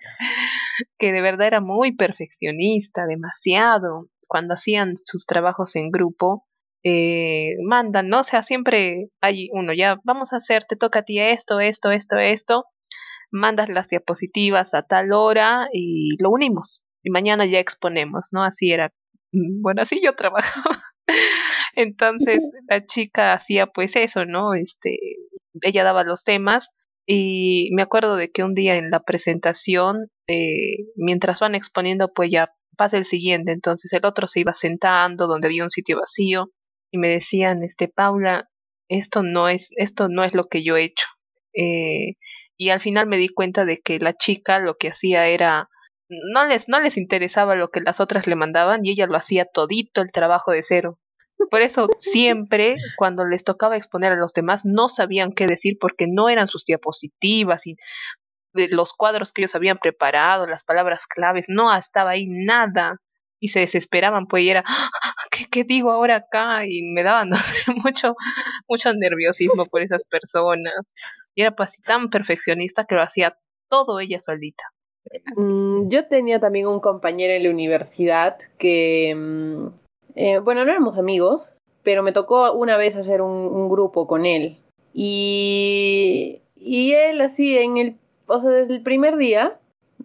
que 0.98 1.12
de 1.12 1.22
verdad 1.22 1.46
era 1.46 1.60
muy 1.60 1.92
perfeccionista, 1.92 3.06
demasiado. 3.06 4.08
Cuando 4.28 4.54
hacían 4.54 4.94
sus 4.96 5.26
trabajos 5.26 5.76
en 5.76 5.90
grupo, 5.90 6.46
eh, 6.84 7.56
mandan, 7.64 8.08
¿no? 8.08 8.20
O 8.20 8.24
sea, 8.24 8.42
siempre 8.42 9.08
hay 9.20 9.48
uno, 9.52 9.72
ya 9.72 9.98
vamos 10.04 10.32
a 10.32 10.36
hacer, 10.36 10.64
te 10.64 10.76
toca 10.76 11.00
a 11.00 11.02
ti 11.02 11.18
esto, 11.20 11.60
esto, 11.60 11.90
esto, 11.90 12.18
esto, 12.18 12.64
mandas 13.30 13.68
las 13.68 13.88
diapositivas 13.88 14.74
a 14.74 14.82
tal 14.82 15.12
hora 15.12 15.68
y 15.72 16.16
lo 16.22 16.30
unimos 16.30 16.84
y 17.02 17.10
mañana 17.10 17.46
ya 17.46 17.58
exponemos, 17.58 18.28
¿no? 18.32 18.44
Así 18.44 18.72
era. 18.72 18.92
Mm, 19.32 19.62
bueno, 19.62 19.82
así 19.82 20.00
yo 20.02 20.14
trabajaba. 20.16 20.82
Entonces 21.74 22.50
la 22.68 22.84
chica 22.86 23.32
hacía 23.32 23.66
pues 23.66 23.96
eso, 23.96 24.24
¿no? 24.24 24.54
Este, 24.54 24.98
ella 25.62 25.84
daba 25.84 26.04
los 26.04 26.24
temas 26.24 26.70
y 27.06 27.70
me 27.74 27.82
acuerdo 27.82 28.16
de 28.16 28.30
que 28.30 28.44
un 28.44 28.54
día 28.54 28.76
en 28.76 28.90
la 28.90 29.00
presentación, 29.00 30.08
eh, 30.28 30.76
mientras 30.96 31.40
van 31.40 31.54
exponiendo, 31.54 32.12
pues 32.12 32.30
ya 32.30 32.52
pasa 32.76 32.96
el 32.98 33.04
siguiente, 33.04 33.52
entonces 33.52 33.92
el 33.92 34.06
otro 34.06 34.26
se 34.26 34.40
iba 34.40 34.52
sentando 34.52 35.26
donde 35.26 35.48
había 35.48 35.64
un 35.64 35.70
sitio 35.70 35.98
vacío 35.98 36.50
y 36.90 36.98
me 36.98 37.08
decían, 37.08 37.62
este, 37.62 37.88
Paula, 37.88 38.48
esto 38.88 39.22
no 39.22 39.48
es, 39.48 39.70
esto 39.76 40.08
no 40.08 40.24
es 40.24 40.34
lo 40.34 40.48
que 40.48 40.62
yo 40.62 40.76
he 40.76 40.84
hecho. 40.84 41.06
Eh, 41.54 42.14
y 42.56 42.70
al 42.70 42.80
final 42.80 43.06
me 43.06 43.16
di 43.16 43.28
cuenta 43.28 43.64
de 43.64 43.80
que 43.80 43.98
la 43.98 44.12
chica 44.12 44.58
lo 44.58 44.76
que 44.76 44.88
hacía 44.88 45.26
era, 45.28 45.68
no 46.08 46.44
les, 46.46 46.68
no 46.68 46.80
les 46.80 46.96
interesaba 46.96 47.54
lo 47.54 47.70
que 47.70 47.80
las 47.80 48.00
otras 48.00 48.26
le 48.26 48.36
mandaban 48.36 48.84
y 48.84 48.90
ella 48.90 49.06
lo 49.06 49.16
hacía 49.16 49.46
todito 49.46 50.02
el 50.02 50.12
trabajo 50.12 50.52
de 50.52 50.62
cero. 50.62 50.98
Por 51.50 51.62
eso 51.62 51.88
siempre 51.96 52.76
cuando 52.96 53.24
les 53.24 53.44
tocaba 53.44 53.76
exponer 53.76 54.12
a 54.12 54.16
los 54.16 54.32
demás 54.32 54.64
no 54.64 54.88
sabían 54.88 55.32
qué 55.32 55.46
decir 55.46 55.78
porque 55.80 56.06
no 56.08 56.28
eran 56.28 56.46
sus 56.46 56.64
diapositivas 56.64 57.66
y 57.66 57.76
de 58.52 58.68
los 58.68 58.92
cuadros 58.92 59.32
que 59.32 59.42
ellos 59.42 59.54
habían 59.54 59.78
preparado, 59.78 60.46
las 60.46 60.64
palabras 60.64 61.06
claves, 61.06 61.46
no 61.48 61.74
estaba 61.74 62.10
ahí 62.10 62.26
nada 62.28 62.96
y 63.40 63.48
se 63.48 63.60
desesperaban, 63.60 64.26
pues, 64.26 64.44
y 64.44 64.50
era, 64.50 64.62
ah, 64.66 65.14
¿qué, 65.30 65.46
qué 65.50 65.64
digo 65.64 65.90
ahora 65.90 66.16
acá? 66.16 66.66
Y 66.66 66.82
me 66.82 67.02
daban 67.02 67.30
mucho, 67.84 68.14
mucho 68.68 68.92
nerviosismo 68.94 69.66
por 69.66 69.82
esas 69.82 70.04
personas. 70.04 70.74
Y 71.34 71.42
era 71.42 71.56
pues 71.56 71.70
así 71.70 71.82
tan 71.82 72.10
perfeccionista 72.10 72.84
que 72.84 72.94
lo 72.94 73.02
hacía 73.02 73.36
todo 73.68 74.00
ella 74.00 74.20
solita. 74.20 74.64
Mm, 75.36 75.88
yo 75.88 76.06
tenía 76.06 76.38
también 76.38 76.66
un 76.66 76.80
compañero 76.80 77.32
en 77.32 77.44
la 77.44 77.50
universidad 77.50 78.36
que, 78.58 79.14
mm, 79.16 79.66
eh, 80.16 80.38
bueno, 80.38 80.64
no 80.64 80.70
éramos 80.70 80.98
amigos, 80.98 81.54
pero 81.82 82.02
me 82.02 82.12
tocó 82.12 82.52
una 82.52 82.76
vez 82.76 82.96
hacer 82.96 83.22
un, 83.22 83.32
un 83.32 83.68
grupo 83.70 84.06
con 84.06 84.26
él. 84.26 84.58
Y, 84.92 86.42
y 86.56 86.92
él 86.92 87.20
así 87.20 87.56
en 87.56 87.78
el, 87.78 87.96
o 88.26 88.40
sea, 88.40 88.50
desde 88.50 88.74
el 88.74 88.82
primer 88.82 89.16
día, 89.16 89.58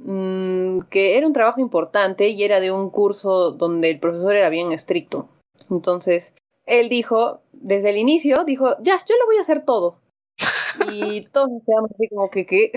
Mm, 0.07 0.81
que 0.91 1.17
era 1.17 1.25
un 1.25 1.33
trabajo 1.33 1.59
importante 1.59 2.29
y 2.29 2.43
era 2.43 2.59
de 2.59 2.71
un 2.71 2.91
curso 2.91 3.49
donde 3.51 3.89
el 3.89 3.99
profesor 3.99 4.35
era 4.35 4.49
bien 4.49 4.71
estricto. 4.71 5.27
Entonces, 5.71 6.35
él 6.67 6.89
dijo, 6.89 7.41
desde 7.53 7.89
el 7.89 7.97
inicio, 7.97 8.43
dijo, 8.45 8.75
ya, 8.83 9.03
yo 9.09 9.15
lo 9.19 9.25
voy 9.25 9.37
a 9.37 9.41
hacer 9.41 9.65
todo. 9.65 9.99
Y 10.91 11.21
todos 11.31 11.49
nos 11.49 11.63
quedamos 11.65 11.89
así 11.91 12.07
como 12.09 12.29
que, 12.29 12.45
¿qué? 12.45 12.71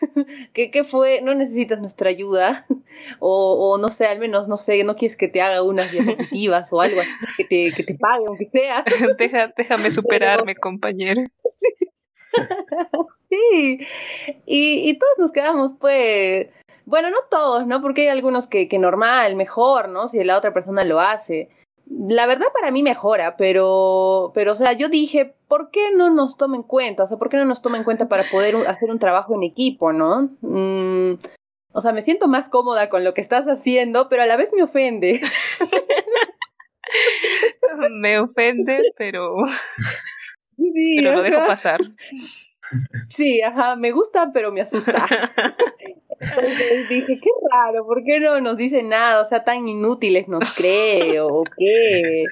¿Qué, 0.52 0.84
fue? 0.84 1.22
¿No 1.22 1.34
necesitas 1.34 1.80
nuestra 1.80 2.10
ayuda? 2.10 2.64
O, 3.20 3.70
o, 3.72 3.78
no 3.78 3.90
sé, 3.90 4.06
al 4.06 4.18
menos, 4.18 4.48
no 4.48 4.56
sé, 4.56 4.82
no 4.82 4.96
quieres 4.96 5.16
que 5.16 5.28
te 5.28 5.42
haga 5.42 5.62
unas 5.62 5.92
diapositivas 5.92 6.72
o 6.72 6.80
algo 6.80 7.02
así, 7.02 7.10
que 7.36 7.44
te, 7.44 7.72
que 7.74 7.82
te 7.82 7.94
pague, 7.94 8.24
aunque 8.26 8.46
sea. 8.46 8.82
déjame 9.56 9.90
superarme, 9.90 10.54
compañero. 10.54 11.22
Sí. 13.28 13.86
Y, 14.46 14.88
y 14.88 14.98
todos 14.98 15.14
nos 15.18 15.32
quedamos, 15.32 15.72
pues, 15.78 16.48
bueno, 16.86 17.10
no 17.10 17.16
todos, 17.30 17.66
¿no? 17.66 17.80
Porque 17.80 18.02
hay 18.02 18.08
algunos 18.08 18.46
que, 18.46 18.68
que 18.68 18.78
normal, 18.78 19.36
mejor, 19.36 19.88
¿no? 19.88 20.08
Si 20.08 20.22
la 20.22 20.36
otra 20.36 20.52
persona 20.52 20.84
lo 20.84 21.00
hace. 21.00 21.48
La 21.86 22.26
verdad 22.26 22.46
para 22.54 22.70
mí 22.70 22.82
mejora, 22.82 23.36
pero, 23.36 24.32
pero, 24.34 24.52
o 24.52 24.54
sea, 24.54 24.72
yo 24.72 24.88
dije, 24.88 25.34
¿por 25.48 25.70
qué 25.70 25.90
no 25.92 26.10
nos 26.10 26.36
toma 26.36 26.56
en 26.56 26.62
cuenta? 26.62 27.04
O 27.04 27.06
sea, 27.06 27.18
¿por 27.18 27.28
qué 27.28 27.36
no 27.36 27.44
nos 27.44 27.62
toma 27.62 27.76
en 27.76 27.84
cuenta 27.84 28.08
para 28.08 28.28
poder 28.30 28.56
hacer 28.66 28.90
un 28.90 28.98
trabajo 28.98 29.34
en 29.34 29.42
equipo, 29.42 29.92
¿no? 29.92 30.30
Mm, 30.40 31.14
o 31.72 31.80
sea, 31.80 31.92
me 31.92 32.02
siento 32.02 32.28
más 32.28 32.48
cómoda 32.48 32.88
con 32.88 33.04
lo 33.04 33.14
que 33.14 33.20
estás 33.20 33.46
haciendo, 33.46 34.08
pero 34.08 34.22
a 34.22 34.26
la 34.26 34.36
vez 34.36 34.52
me 34.54 34.62
ofende. 34.62 35.20
me 37.92 38.18
ofende, 38.18 38.80
pero, 38.96 39.36
pero 40.96 41.12
lo 41.12 41.22
dejo 41.22 41.46
pasar. 41.46 41.80
Sí, 43.08 43.42
ajá, 43.42 43.76
me 43.76 43.90
gusta, 43.90 44.30
pero 44.32 44.52
me 44.52 44.60
asusta. 44.60 45.06
Entonces 46.36 46.88
dije, 46.88 47.20
qué 47.22 47.30
raro, 47.50 47.86
¿por 47.86 48.02
qué 48.04 48.20
no 48.20 48.40
nos 48.40 48.56
dice 48.56 48.82
nada? 48.82 49.20
O 49.20 49.24
sea, 49.24 49.44
tan 49.44 49.68
inútiles 49.68 50.28
nos 50.28 50.52
cree 50.54 51.20
o 51.20 51.44
qué. 51.56 52.24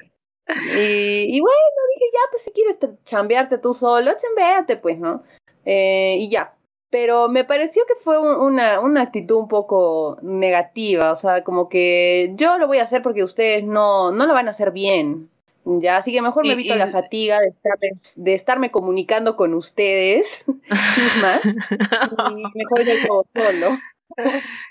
Y, 0.47 1.39
bueno, 1.39 1.57
dije, 1.95 2.05
ya, 2.13 2.19
pues 2.31 2.43
si 2.43 2.51
quieres 2.51 2.79
chambearte 3.05 3.57
tú 3.57 3.73
solo, 3.73 4.11
chambeate, 4.17 4.77
pues, 4.77 4.99
¿no? 4.99 5.23
Eh, 5.65 6.17
y 6.19 6.29
ya. 6.29 6.55
Pero 6.89 7.27
me 7.27 7.43
pareció 7.43 7.83
que 7.87 7.95
fue 7.95 8.19
una, 8.19 8.79
una 8.79 9.01
actitud 9.01 9.37
un 9.37 9.47
poco 9.47 10.19
negativa, 10.21 11.11
o 11.11 11.15
sea, 11.15 11.43
como 11.43 11.67
que 11.67 12.31
yo 12.35 12.59
lo 12.59 12.67
voy 12.67 12.77
a 12.77 12.83
hacer 12.83 13.01
porque 13.01 13.23
ustedes 13.23 13.63
no, 13.63 14.11
no 14.11 14.27
lo 14.27 14.33
van 14.33 14.47
a 14.47 14.51
hacer 14.51 14.71
bien. 14.71 15.31
Ya, 15.65 15.97
así 15.97 16.11
que 16.11 16.21
mejor 16.21 16.45
me 16.45 16.53
evito 16.53 16.75
la 16.75 16.89
fatiga 16.89 17.39
de, 17.39 17.47
estar, 17.47 17.77
de 18.17 18.33
estarme 18.33 18.69
comunicando 18.71 19.35
con 19.35 19.53
ustedes, 19.53 20.43
más, 21.21 21.41
y 21.45 22.43
mejor 22.55 22.85
yo 22.85 23.25
solo. 23.33 23.77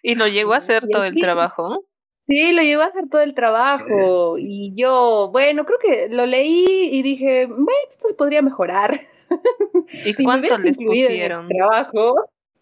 ¿Y 0.03 0.15
lo 0.15 0.29
llegó 0.29 0.55
a 0.55 0.59
hacer 0.59 0.87
todo 0.89 1.05
el 1.05 1.15
trabajo? 1.15 1.87
Sí, 2.21 2.53
lo 2.53 2.63
llegó 2.63 2.83
a 2.83 2.87
hacer 2.87 3.09
todo 3.09 3.23
el 3.23 3.35
trabajo. 3.35 4.37
Y 4.39 4.73
yo, 4.77 5.31
bueno, 5.33 5.65
creo 5.65 5.79
que 5.79 6.09
lo 6.15 6.27
leí 6.27 6.89
y 6.93 7.03
dije, 7.03 7.47
bueno, 7.47 7.67
esto 7.91 8.09
podría 8.17 8.43
mejorar. 8.43 9.01
¿Y 10.05 10.15
cuánto 10.25 10.57
les 10.59 10.77
pusieron? 10.77 11.49
trabajo, 11.49 12.15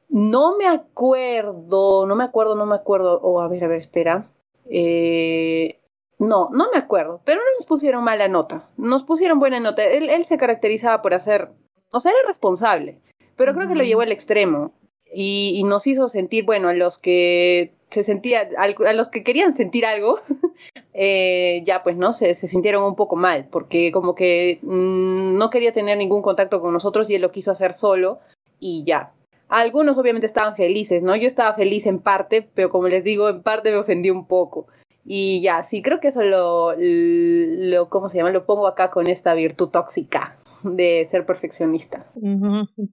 no 0.09 0.57
me 0.57 0.67
acuerdo, 0.67 2.07
no 2.07 2.17
me 2.17 2.25
acuerdo, 2.25 2.55
no 2.55 2.65
me 2.65 2.77
acuerdo. 2.77 3.21
O 3.21 3.35
oh, 3.35 3.41
a 3.41 3.49
ver, 3.49 3.65
a 3.65 3.69
ver, 3.69 3.79
espera. 3.79 4.31
Eh, 4.71 5.80
no, 6.21 6.51
no 6.53 6.71
me 6.71 6.79
acuerdo, 6.79 7.23
pero 7.25 7.41
no 7.41 7.47
nos 7.59 7.67
pusieron 7.67 8.05
mala 8.05 8.29
nota, 8.29 8.69
nos 8.77 9.05
pusieron 9.05 9.39
buena 9.39 9.59
nota. 9.59 9.83
Él, 9.85 10.11
él 10.11 10.27
se 10.27 10.37
caracterizaba 10.37 11.01
por 11.01 11.15
hacer, 11.15 11.49
o 11.93 12.01
sea, 12.01 12.13
era 12.13 12.29
responsable, 12.29 13.01
pero 13.37 13.55
creo 13.55 13.67
que 13.67 13.75
lo 13.75 13.85
llevó 13.85 14.03
al 14.03 14.13
extremo 14.13 14.73
y, 15.11 15.55
y, 15.57 15.65
nos 15.65 15.87
hizo 15.87 16.09
sentir, 16.09 16.45
bueno, 16.45 16.69
a 16.69 16.75
los 16.75 16.99
que 16.99 17.73
se 17.89 18.03
sentía, 18.03 18.51
a 18.59 18.93
los 18.93 19.09
que 19.09 19.25
querían 19.25 19.55
sentir 19.55 19.87
algo, 19.87 20.21
eh, 20.93 21.63
ya 21.65 21.83
pues, 21.83 21.97
¿no? 21.97 22.13
Se, 22.13 22.35
se, 22.35 22.47
sintieron 22.47 22.85
un 22.85 22.97
poco 22.97 23.17
mal, 23.17 23.49
porque 23.51 23.91
como 23.91 24.15
que 24.15 24.59
mmm, 24.61 25.39
no 25.39 25.49
quería 25.49 25.73
tener 25.73 25.97
ningún 25.97 26.21
contacto 26.21 26.61
con 26.61 26.75
nosotros 26.75 27.09
y 27.09 27.15
él 27.15 27.23
lo 27.23 27.33
quiso 27.33 27.51
hacer 27.51 27.73
solo 27.73 28.21
y 28.61 28.85
ya. 28.85 29.15
Algunos 29.49 29.97
obviamente 29.97 30.27
estaban 30.27 30.55
felices, 30.55 31.03
¿no? 31.03 31.17
Yo 31.17 31.27
estaba 31.27 31.55
feliz 31.55 31.87
en 31.87 31.99
parte, 31.99 32.47
pero 32.55 32.69
como 32.69 32.89
les 32.89 33.03
digo, 33.03 33.31
en 33.31 33.43
parte 33.43 33.71
me 33.71 33.79
ofendí 33.79 34.11
un 34.11 34.27
poco. 34.27 34.67
Y 35.05 35.41
ya, 35.41 35.63
sí, 35.63 35.83
creo 35.83 36.01
que 36.01 36.09
eso 36.09 36.23
lo, 36.23 36.75
lo, 36.77 37.89
¿cómo 37.89 38.09
se 38.09 38.19
llama? 38.19 38.31
Lo 38.31 38.45
pongo 38.45 38.67
acá 38.67 38.91
con 38.91 39.07
esta 39.07 39.35
virtud 39.35 39.69
tóxica 39.69 40.37
de 40.63 41.07
ser 41.11 41.27
perfeccionista. 41.27 42.07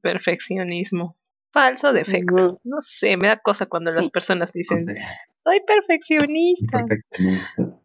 Perfeccionismo. 0.01 1.17
Falso 1.51 1.93
defecto. 1.93 2.59
No 2.63 2.81
sé, 2.81 3.17
me 3.17 3.27
da 3.27 3.37
cosa 3.37 3.65
cuando 3.65 3.91
las 3.91 4.09
personas 4.09 4.51
dicen, 4.53 4.85
soy 5.43 5.61
perfeccionista. 5.65 6.85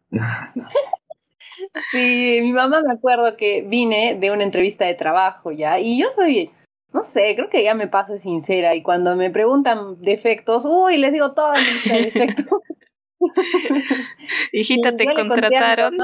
sí, 1.91 2.39
mi 2.41 2.53
mamá 2.53 2.81
me 2.81 2.93
acuerdo 2.93 3.35
que 3.37 3.61
vine 3.61 4.15
de 4.15 4.31
una 4.31 4.43
entrevista 4.43 4.85
de 4.85 4.93
trabajo 4.93 5.51
ya, 5.51 5.79
y 5.79 5.99
yo 5.99 6.11
soy, 6.11 6.51
no 6.93 7.03
sé, 7.03 7.35
creo 7.35 7.49
que 7.49 7.63
ya 7.63 7.73
me 7.73 7.87
paso 7.87 8.17
sincera, 8.17 8.75
y 8.75 8.83
cuando 8.83 9.15
me 9.15 9.29
preguntan 9.29 10.01
defectos, 10.01 10.65
uy, 10.65 10.97
les 10.97 11.13
digo 11.13 11.33
toda 11.33 11.57
mi 11.57 11.63
lista 11.63 11.93
de 11.95 12.01
defectos. 12.03 12.59
Hijita, 14.51 14.95
te 14.95 15.05
contrataron. 15.13 15.97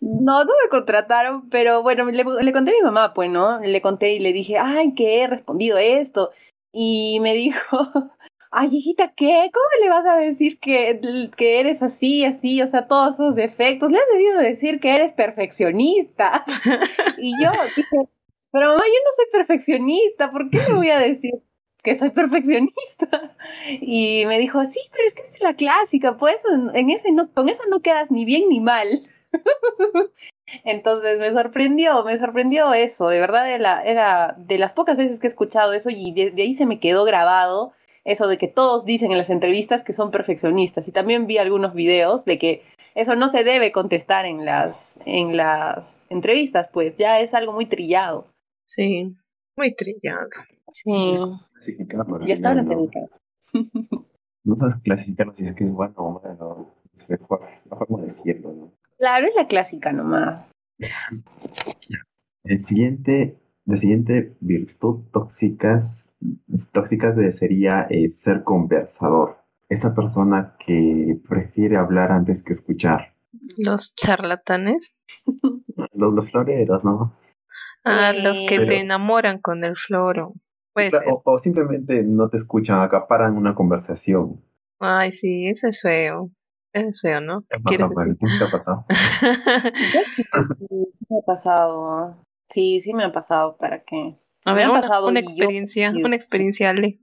No, 0.00 0.44
no 0.44 0.52
me 0.62 0.68
contrataron, 0.70 1.48
pero 1.48 1.82
bueno, 1.82 2.04
le, 2.06 2.24
le, 2.24 2.52
conté 2.52 2.70
a 2.72 2.74
mi 2.74 2.82
mamá, 2.82 3.12
pues, 3.14 3.30
¿no? 3.30 3.60
Le 3.60 3.80
conté 3.80 4.14
y 4.14 4.18
le 4.18 4.32
dije, 4.32 4.58
ay, 4.58 4.94
que 4.94 5.22
he 5.22 5.26
respondido 5.26 5.78
esto. 5.78 6.30
Y 6.72 7.18
me 7.20 7.34
dijo, 7.34 7.78
ay, 8.50 8.68
hijita, 8.70 9.12
¿qué? 9.14 9.50
¿Cómo 9.52 9.66
le 9.82 9.88
vas 9.88 10.06
a 10.06 10.16
decir 10.16 10.58
que, 10.58 11.00
que 11.36 11.60
eres 11.60 11.82
así, 11.82 12.24
así, 12.24 12.62
o 12.62 12.66
sea, 12.66 12.86
todos 12.86 13.14
esos 13.14 13.34
defectos? 13.34 13.90
Le 13.90 13.98
has 13.98 14.08
debido 14.12 14.38
decir 14.38 14.80
que 14.80 14.94
eres 14.94 15.12
perfeccionista. 15.12 16.44
y 17.18 17.32
yo 17.42 17.50
dije, 17.76 18.08
pero 18.52 18.68
mamá, 18.68 18.84
yo 18.86 19.00
no 19.04 19.12
soy 19.16 19.26
perfeccionista, 19.32 20.30
¿por 20.30 20.50
qué 20.50 20.58
le 20.58 20.74
voy 20.74 20.90
a 20.90 20.98
decir 20.98 21.32
que 21.86 21.98
soy 21.98 22.10
perfeccionista. 22.10 23.08
Y 23.80 24.24
me 24.26 24.38
dijo, 24.38 24.64
sí, 24.64 24.78
pero 24.92 25.04
es 25.06 25.14
que 25.14 25.22
es 25.22 25.40
la 25.40 25.54
clásica, 25.54 26.16
pues 26.16 26.42
en 26.74 26.90
ese 26.90 27.10
no, 27.10 27.30
con 27.32 27.48
eso 27.48 27.62
no 27.68 27.80
quedas 27.80 28.10
ni 28.10 28.24
bien 28.24 28.48
ni 28.48 28.60
mal. 28.60 28.86
Entonces 30.64 31.18
me 31.18 31.32
sorprendió, 31.32 32.04
me 32.04 32.18
sorprendió 32.18 32.72
eso, 32.74 33.08
de 33.08 33.18
verdad 33.18 33.50
era, 33.50 33.82
era 33.82 34.36
de 34.38 34.58
las 34.58 34.72
pocas 34.72 34.96
veces 34.96 35.18
que 35.18 35.26
he 35.26 35.30
escuchado 35.30 35.72
eso 35.72 35.90
y 35.90 36.12
de, 36.12 36.32
ahí 36.40 36.54
se 36.54 36.66
me 36.66 36.78
quedó 36.78 37.04
grabado 37.04 37.72
eso 38.04 38.28
de 38.28 38.38
que 38.38 38.46
todos 38.46 38.84
dicen 38.84 39.10
en 39.10 39.18
las 39.18 39.30
entrevistas 39.30 39.82
que 39.82 39.92
son 39.92 40.12
perfeccionistas 40.12 40.86
y 40.86 40.92
también 40.92 41.26
vi 41.26 41.38
algunos 41.38 41.74
videos 41.74 42.24
de 42.24 42.38
que 42.38 42.62
eso 42.94 43.16
no 43.16 43.28
se 43.28 43.42
debe 43.42 43.72
contestar 43.72 44.26
en 44.26 44.44
las, 44.44 44.98
en 45.06 45.36
las 45.36 46.06
entrevistas, 46.08 46.68
pues 46.68 46.96
ya 46.96 47.20
es 47.20 47.34
algo 47.34 47.52
muy 47.52 47.66
trillado. 47.66 48.26
Sí, 48.64 49.16
muy 49.56 49.74
trillado. 49.74 50.28
Sí 50.72 51.18
clasificarlo. 51.66 52.26
Ya 52.26 52.34
está 52.34 52.52
clasificado. 52.52 53.08
No 54.44 54.56
sabes 54.56 54.76
clasificarlo 54.82 55.34
si 55.34 55.44
es 55.44 55.54
que 55.54 55.64
es 55.64 55.72
bueno 55.72 55.94
o 55.96 56.22
malo. 56.22 56.74
Es 57.08 57.20
la 57.20 57.76
forma 57.76 58.00
de 58.00 58.06
decirlo, 58.06 58.52
¿no? 58.52 58.72
Claro, 58.98 59.26
es 59.26 59.34
la 59.34 59.46
clásica 59.46 59.92
nomás. 59.92 60.50
El 62.44 62.64
siguiente, 62.66 63.38
la 63.64 63.76
siguiente 63.76 64.36
virtud 64.40 65.04
tóxicas, 65.12 66.08
tóxicas 66.72 67.16
sería 67.38 67.86
eh, 67.90 68.10
ser 68.10 68.44
conversador. 68.44 69.38
Esa 69.68 69.94
persona 69.94 70.56
que 70.64 71.18
prefiere 71.28 71.78
hablar 71.78 72.12
antes 72.12 72.42
que 72.42 72.52
escuchar. 72.52 73.14
Los 73.58 73.94
charlatanes. 73.96 74.96
Los, 75.92 76.14
los 76.14 76.30
floreros, 76.30 76.84
¿no? 76.84 77.16
Ah, 77.84 78.12
los 78.12 78.40
que 78.48 78.60
te 78.60 78.80
enamoran 78.80 79.40
con 79.40 79.64
el 79.64 79.76
floro. 79.76 80.34
O, 81.24 81.38
simplemente 81.38 82.02
no 82.02 82.28
te 82.28 82.36
escuchan, 82.36 82.80
acaparan 82.80 83.36
una 83.36 83.54
conversación. 83.54 84.42
Ay, 84.78 85.12
sí, 85.12 85.48
eso 85.48 85.68
es 85.68 85.80
feo. 85.80 86.30
Eso 86.72 86.88
es 86.88 87.00
feo, 87.00 87.20
¿no? 87.20 87.44
¿Qué, 87.48 87.78
pasado, 87.78 87.94
te 88.18 88.44
ha 88.44 88.50
pasado? 88.50 88.86
sí, 90.14 90.24
me 91.08 91.18
ha 91.18 91.22
pasado. 91.24 92.16
Sí, 92.50 92.80
sí 92.80 92.92
me 92.92 93.04
ha 93.04 93.12
pasado. 93.12 93.56
¿Para 93.56 93.82
qué? 93.82 94.18
A 94.44 94.54
ver, 94.54 94.68
una, 94.68 95.20
experiencia, 95.20 95.90
una 95.90 96.14
experiencia, 96.14 96.70
Ale. 96.70 97.00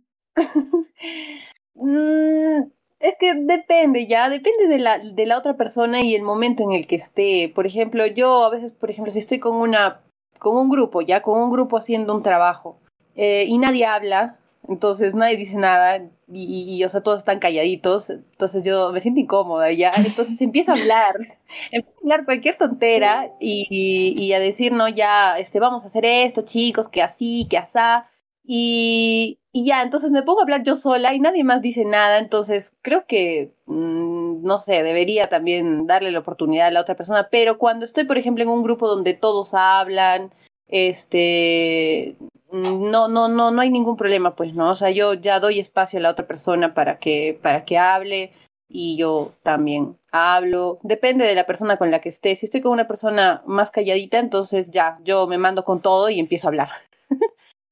Mm, 1.76 2.70
es 3.00 3.16
que 3.20 3.34
depende, 3.34 4.08
ya, 4.08 4.30
depende 4.30 4.68
de 4.68 4.80
la, 4.80 5.00
de 5.00 5.26
la 5.26 5.38
otra 5.38 5.58
persona 5.58 6.02
y 6.02 6.16
el 6.16 6.22
momento 6.22 6.64
en 6.64 6.72
el 6.72 6.88
que 6.88 6.96
esté. 6.96 7.52
Por 7.54 7.66
ejemplo, 7.66 8.06
yo 8.06 8.46
a 8.46 8.50
veces, 8.50 8.72
por 8.72 8.92
ejemplo, 8.92 9.12
si 9.12 9.20
estoy 9.20 9.40
con 9.40 9.56
una, 9.56 10.02
con 10.40 10.56
un 10.56 10.70
grupo, 10.70 11.02
ya, 11.02 11.22
con 11.22 11.42
un 11.42 11.50
grupo 11.50 11.78
haciendo 11.78 12.16
un 12.16 12.24
trabajo, 12.24 12.80
eh, 13.16 13.45
y 13.47 13.57
nadie 13.57 13.86
habla, 13.86 14.38
entonces 14.68 15.14
nadie 15.14 15.38
dice 15.38 15.57
nada 15.57 16.01
y, 16.32 16.84
o 16.84 16.89
sea, 16.89 17.01
todos 17.01 17.20
están 17.20 17.39
calladitos, 17.39 18.09
entonces 18.09 18.64
yo 18.64 18.91
me 18.91 19.01
siento 19.01 19.20
incómoda 19.20 19.72
ya, 19.72 19.91
entonces 19.97 20.39
empiezo 20.41 20.72
a 20.72 20.76
hablar, 20.76 21.16
empiezo 21.72 21.97
a 21.97 22.01
hablar 22.01 22.26
cualquier 22.26 22.55
tontera 22.55 23.32
y, 23.39 24.32
a 24.34 24.39
decir, 24.39 24.72
no, 24.72 24.88
ya, 24.88 25.38
este, 25.38 25.59
vamos 25.59 25.84
a 25.84 25.88
hacer 25.88 26.05
esto, 26.05 26.43
chicos, 26.43 26.88
que 26.88 27.01
así, 27.01 27.45
que 27.49 27.57
asá, 27.57 28.07
y, 28.43 29.39
ya, 29.53 29.84
entonces 29.84 30.11
me 30.11 30.24
pongo 30.24 30.39
a 30.39 30.43
hablar 30.43 30.64
yo 30.64 30.76
sola 30.76 31.14
y 31.14 31.20
nadie 31.20 31.43
más 31.43 31.61
dice 31.61 31.86
nada, 31.86 32.18
entonces 32.18 32.74
creo 32.82 33.05
que, 33.05 33.53
mmm, 33.66 34.43
no 34.43 34.59
sé, 34.59 34.82
debería 34.82 35.28
también 35.30 35.86
darle 35.88 36.11
la 36.11 36.20
oportunidad 36.20 36.68
a 36.68 36.72
la 36.72 36.82
otra 36.82 36.95
persona, 36.95 37.28
pero 37.30 37.57
cuando 37.57 37.86
estoy, 37.86 38.05
por 38.05 38.18
ejemplo, 38.18 38.43
en 38.43 38.49
un 38.49 38.64
grupo 38.64 38.88
donde 38.88 39.14
todos 39.14 39.53
hablan, 39.53 40.32
este, 40.68 42.16
Mm, 42.20 42.33
no, 42.54 43.08
no, 43.08 43.28
no, 43.28 43.51
no 43.51 43.62
hay 43.62 43.72
ningún 43.72 43.97
problema, 43.97 44.36
pues, 44.36 44.54
¿no? 44.54 44.70
O 44.70 44.76
sea, 44.76 44.91
yo 44.91 45.16
ya 45.16 45.39
doy 45.39 45.60
espacio 45.60 45.97
a 45.97 46.04
la 46.04 46.12
otra 46.12 46.28
persona 46.28 46.76
para 46.76 46.99
que, 46.99 47.39
para 47.41 47.66
que 47.66 47.80
hable 47.80 48.32
y 48.70 48.95
yo 48.95 49.32
también 49.41 49.97
hablo. 50.12 50.80
Depende 50.84 51.26
de 51.26 51.34
la 51.34 51.47
persona 51.47 51.78
con 51.78 51.89
la 51.89 51.99
que 51.99 52.10
esté. 52.10 52.36
Si 52.36 52.45
estoy 52.45 52.62
con 52.62 52.72
una 52.72 52.86
persona 52.86 53.41
más 53.47 53.72
calladita, 53.72 54.20
entonces 54.20 54.70
ya, 54.70 54.97
yo 55.04 55.26
me 55.26 55.39
mando 55.39 55.64
con 55.64 55.82
todo 55.82 56.10
y 56.10 56.20
empiezo 56.20 56.47
a 56.47 56.49
hablar. 56.49 56.70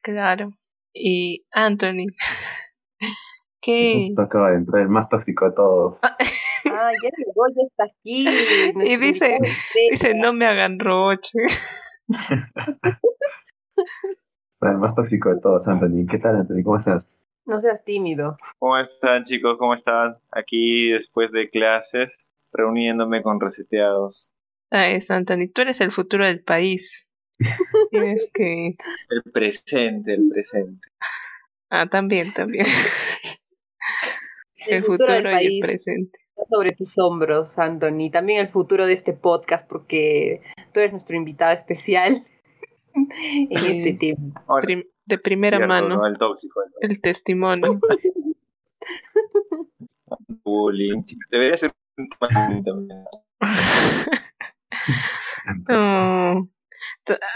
claro. 0.02 0.52
Y 0.94 1.46
Anthony, 1.52 2.08
¿qué? 3.62 4.08
Justo 4.08 4.24
acaba 4.24 4.50
de 4.50 4.58
entrar 4.58 4.82
el 4.82 4.90
más 4.90 5.08
tóxico 5.10 5.46
de 5.46 5.52
todos. 5.52 6.00
Ah, 6.02 6.92
ya 7.04 7.10
llegó, 7.18 7.48
ya 7.50 7.64
está 7.68 7.84
aquí. 7.84 8.26
Y 8.92 8.98
dice, 8.98 9.38
dice, 9.92 10.16
no 10.16 10.34
me 10.34 10.48
hagan 10.48 10.80
roche. 10.80 11.38
el 14.62 14.78
más 14.78 14.96
tóxico 14.96 15.30
de 15.34 15.42
todos, 15.42 15.68
Anthony. 15.68 16.06
¿Qué 16.10 16.20
tal, 16.20 16.36
Anthony? 16.36 16.64
¿Cómo 16.64 16.78
estás? 16.78 17.26
No 17.46 17.60
seas 17.60 17.84
tímido. 17.84 18.38
¿Cómo 18.60 18.78
están, 18.78 19.24
chicos? 19.24 19.58
¿Cómo 19.58 19.74
están? 19.74 20.18
Aquí 20.32 20.92
después 20.92 21.32
de 21.32 21.50
clases, 21.50 22.30
reuniéndome 22.54 23.22
con 23.24 23.40
reseteados. 23.40 24.32
Ah, 24.70 24.90
es 24.90 25.10
Anthony. 25.10 25.50
Tú 25.54 25.64
eres 25.64 25.82
el 25.82 25.92
futuro 25.92 26.26
del 26.26 26.44
país. 26.44 27.08
Tienes 27.92 28.30
que. 28.34 28.76
El 29.10 29.32
presente, 29.34 30.14
el 30.14 30.30
presente. 30.30 30.88
Ah, 31.70 31.88
también, 31.88 32.34
también. 32.34 32.66
El 34.68 34.76
El 34.76 34.84
futuro 34.84 35.08
futuro 35.08 35.30
del 35.30 35.42
y 35.42 35.46
el 35.56 35.60
país. 35.60 35.60
presente. 35.62 36.20
Está 36.30 36.44
sobre 36.48 36.72
tus 36.74 37.00
hombros, 37.00 37.58
Anthony. 37.58 38.12
También 38.12 38.40
el 38.42 38.48
futuro 38.48 38.86
de 38.86 38.94
este 38.94 39.14
podcast, 39.14 39.68
porque 39.68 40.44
tú 40.72 40.80
eres 40.82 40.92
nuestro 40.92 41.16
invitado 41.16 41.52
especial 41.54 42.24
en 42.94 43.10
Sí. 43.62 43.68
este 43.68 43.94
tema. 43.94 44.44
Ahora, 44.48 44.64
Prim- 44.66 44.84
de 45.06 45.18
primera 45.18 45.58
cierto, 45.58 45.68
mano, 45.74 45.88
¿no? 45.98 46.06
El 46.08 46.18
tóxico, 46.18 46.62
el 46.82 46.92
el 46.92 47.02
testimonio. 47.02 47.80
bullying. 50.44 51.04
Debería 51.30 51.58
ser 51.58 51.72
un 51.98 52.10
tema 52.10 52.62
también. 52.64 53.04
Oh. 55.70 56.48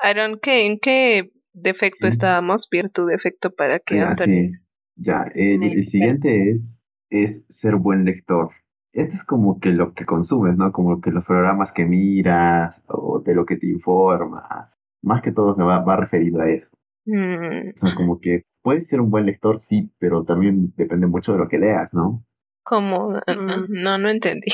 Aaron, 0.03 0.39
¿qué, 0.41 0.65
¿en 0.65 0.79
qué 0.79 1.31
defecto 1.53 2.07
Sí. 2.07 2.13
estábamos? 2.13 2.67
Virtud, 2.69 3.09
defecto 3.09 3.51
para 3.53 3.79
que 3.79 3.95
Ya, 3.97 4.09
Anthony. 4.09 4.25
sí. 4.25 4.51
Ya, 4.97 5.23
el, 5.35 5.63
El- 5.63 5.79
el 5.79 5.87
siguiente 5.89 6.51
es, 6.51 6.61
es 7.09 7.41
ser 7.49 7.75
buen 7.75 8.05
lector. 8.05 8.51
Esto 8.93 9.15
es 9.15 9.23
como 9.25 9.59
que 9.59 9.69
lo 9.69 9.93
que 9.93 10.05
consumes, 10.05 10.55
¿no? 10.55 10.71
Como 10.71 11.01
que 11.01 11.11
los 11.11 11.25
programas 11.25 11.71
que 11.73 11.85
miras 11.85 12.75
o 12.87 13.19
de 13.19 13.35
lo 13.35 13.45
que 13.45 13.57
te 13.57 13.67
informas. 13.67 14.74
Más 15.05 15.21
que 15.21 15.31
todo 15.31 15.55
se 15.55 15.63
va, 15.63 15.79
va 15.79 15.95
referido 15.97 16.41
a 16.41 16.49
eso. 16.49 16.67
Mm, 17.05 17.61
O 17.61 17.77
sea, 17.87 17.95
como 17.95 18.19
que 18.19 18.43
puedes 18.61 18.87
ser 18.87 18.99
un 18.99 19.11
buen 19.11 19.25
lector, 19.27 19.61
sí, 19.69 19.89
pero 19.99 20.23
también 20.23 20.73
depende 20.75 21.07
mucho 21.07 21.31
de 21.33 21.37
lo 21.37 21.47
que 21.47 21.59
leas, 21.59 21.93
¿no? 21.93 22.25
¿Cómo? 22.63 23.15
Ah, 23.15 23.23
ah, 23.27 23.35
Mm. 23.35 23.65
No, 23.69 23.97
no 23.97 24.09
entendí. 24.09 24.49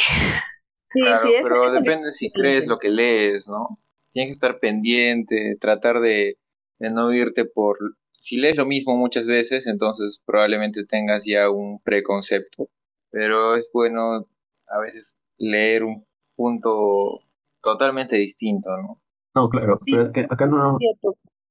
Sí, 0.94 1.00
Claro, 1.02 1.20
sí, 1.24 1.34
es- 1.36 1.42
pero 1.44 1.72
que- 1.72 1.80
depende 1.80 2.12
si 2.12 2.32
crees 2.32 2.68
lo 2.68 2.78
que 2.78 2.90
lees, 2.90 3.48
¿no? 3.48 3.80
Tienes 4.12 4.28
que 4.28 4.34
estar 4.34 4.60
pendiente, 4.60 5.56
tratar 5.60 6.02
de, 6.02 6.38
de 6.80 6.90
no 6.92 7.14
irte 7.14 7.46
por... 7.46 7.78
Si 8.20 8.36
lees 8.38 8.58
lo 8.58 8.66
mismo 8.66 8.98
muchas 8.98 9.26
veces, 9.26 9.66
entonces 9.68 10.22
probablemente 10.26 10.86
tengas 10.86 11.26
ya 11.26 11.50
un 11.50 11.80
preconcepto, 11.82 12.68
pero 13.10 13.56
es 13.56 13.72
bueno 13.74 14.28
a 14.68 14.80
veces 14.80 15.18
leer 15.40 15.86
un 15.86 16.06
punto 16.36 17.22
totalmente 17.62 18.18
distinto, 18.18 18.70
¿no? 18.78 19.01
No, 19.34 19.50
claro, 19.50 19.78
Sí, 19.78 19.92
pero 19.92 20.08
es 20.08 20.12
que 20.14 20.28
acá 20.30 20.46
no, 20.46 20.78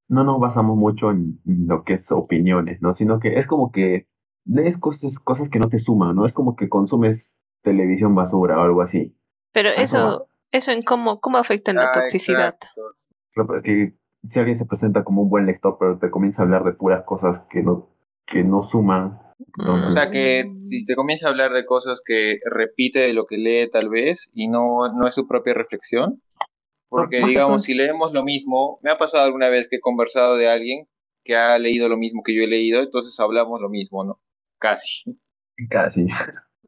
no 0.09 0.25
nos 0.25 0.41
basamos 0.41 0.77
mucho 0.77 1.11
en 1.11 1.41
lo 1.45 1.85
que 1.85 1.95
es 1.95 2.11
opiniones, 2.11 2.83
¿no? 2.83 2.95
Sino 2.95 3.21
que 3.21 3.39
es 3.39 3.47
como 3.47 3.73
que 3.73 4.07
lees 4.45 4.77
cosas, 4.79 5.19
cosas 5.19 5.49
que 5.49 5.59
no 5.59 5.69
te 5.69 5.79
suman, 5.79 6.17
¿no? 6.17 6.27
Es 6.27 6.33
como 6.33 6.57
que 6.57 6.69
consumes 6.69 7.35
televisión 7.63 8.15
basura 8.15 8.59
o 8.59 8.63
algo 8.63 8.83
así. 8.83 9.17
Pero 9.53 9.71
eso, 9.71 10.27
eso 10.53 10.73
en 10.73 10.83
cómo, 10.83 11.21
cómo 11.21 11.39
afecta 11.39 11.71
en 11.71 11.79
la 11.79 11.87
Ah, 11.87 11.93
toxicidad. 11.93 12.55
exacto. 12.55 12.69
Claro, 13.33 13.47
pero 13.47 13.59
es 13.59 13.63
que 13.65 13.95
si 14.29 14.39
alguien 14.39 14.59
se 14.59 14.67
presenta 14.67 15.05
como 15.05 15.23
un 15.23 15.31
buen 15.31 15.47
lector, 15.47 15.77
pero 15.79 15.99
te 15.99 16.11
comienza 16.11 16.43
a 16.43 16.45
hablar 16.45 16.65
de 16.65 16.73
puras 16.73 17.05
cosas 17.05 17.41
que 17.51 17.63
no, 17.63 17.89
que 18.27 18.43
no 18.43 18.65
suman, 18.65 19.19
entonces, 19.57 19.87
O 19.87 19.91
sea 19.91 20.11
que 20.11 20.45
si 20.61 20.85
te 20.85 20.95
comienza 20.95 21.27
a 21.27 21.31
hablar 21.31 21.53
de 21.53 21.65
cosas 21.65 22.03
que 22.05 22.39
repite 22.45 22.99
de 22.99 23.15
lo 23.15 23.25
que 23.25 23.39
lee 23.39 23.69
tal 23.71 23.89
vez 23.89 24.31
y 24.35 24.49
no, 24.49 24.93
no 24.93 25.07
es 25.07 25.15
su 25.15 25.27
propia 25.27 25.55
reflexión, 25.55 26.21
porque 26.91 27.25
digamos, 27.25 27.63
si 27.63 27.73
leemos 27.75 28.13
lo 28.13 28.23
mismo, 28.23 28.79
me 28.83 28.91
ha 28.91 28.97
pasado 28.99 29.25
alguna 29.25 29.49
vez 29.49 29.69
que 29.69 29.77
he 29.77 29.81
conversado 29.81 30.37
de 30.37 30.49
alguien 30.51 30.87
que 31.25 31.37
ha 31.37 31.57
leído 31.59 31.89
lo 31.89 31.97
mismo 31.97 32.23
que 32.23 32.35
yo 32.35 32.43
he 32.43 32.47
leído, 32.47 32.83
entonces 32.83 33.19
hablamos 33.21 33.61
lo 33.61 33.69
mismo, 33.71 34.05
¿no? 34.05 34.21
Casi. 34.59 35.05
casi. 35.71 36.07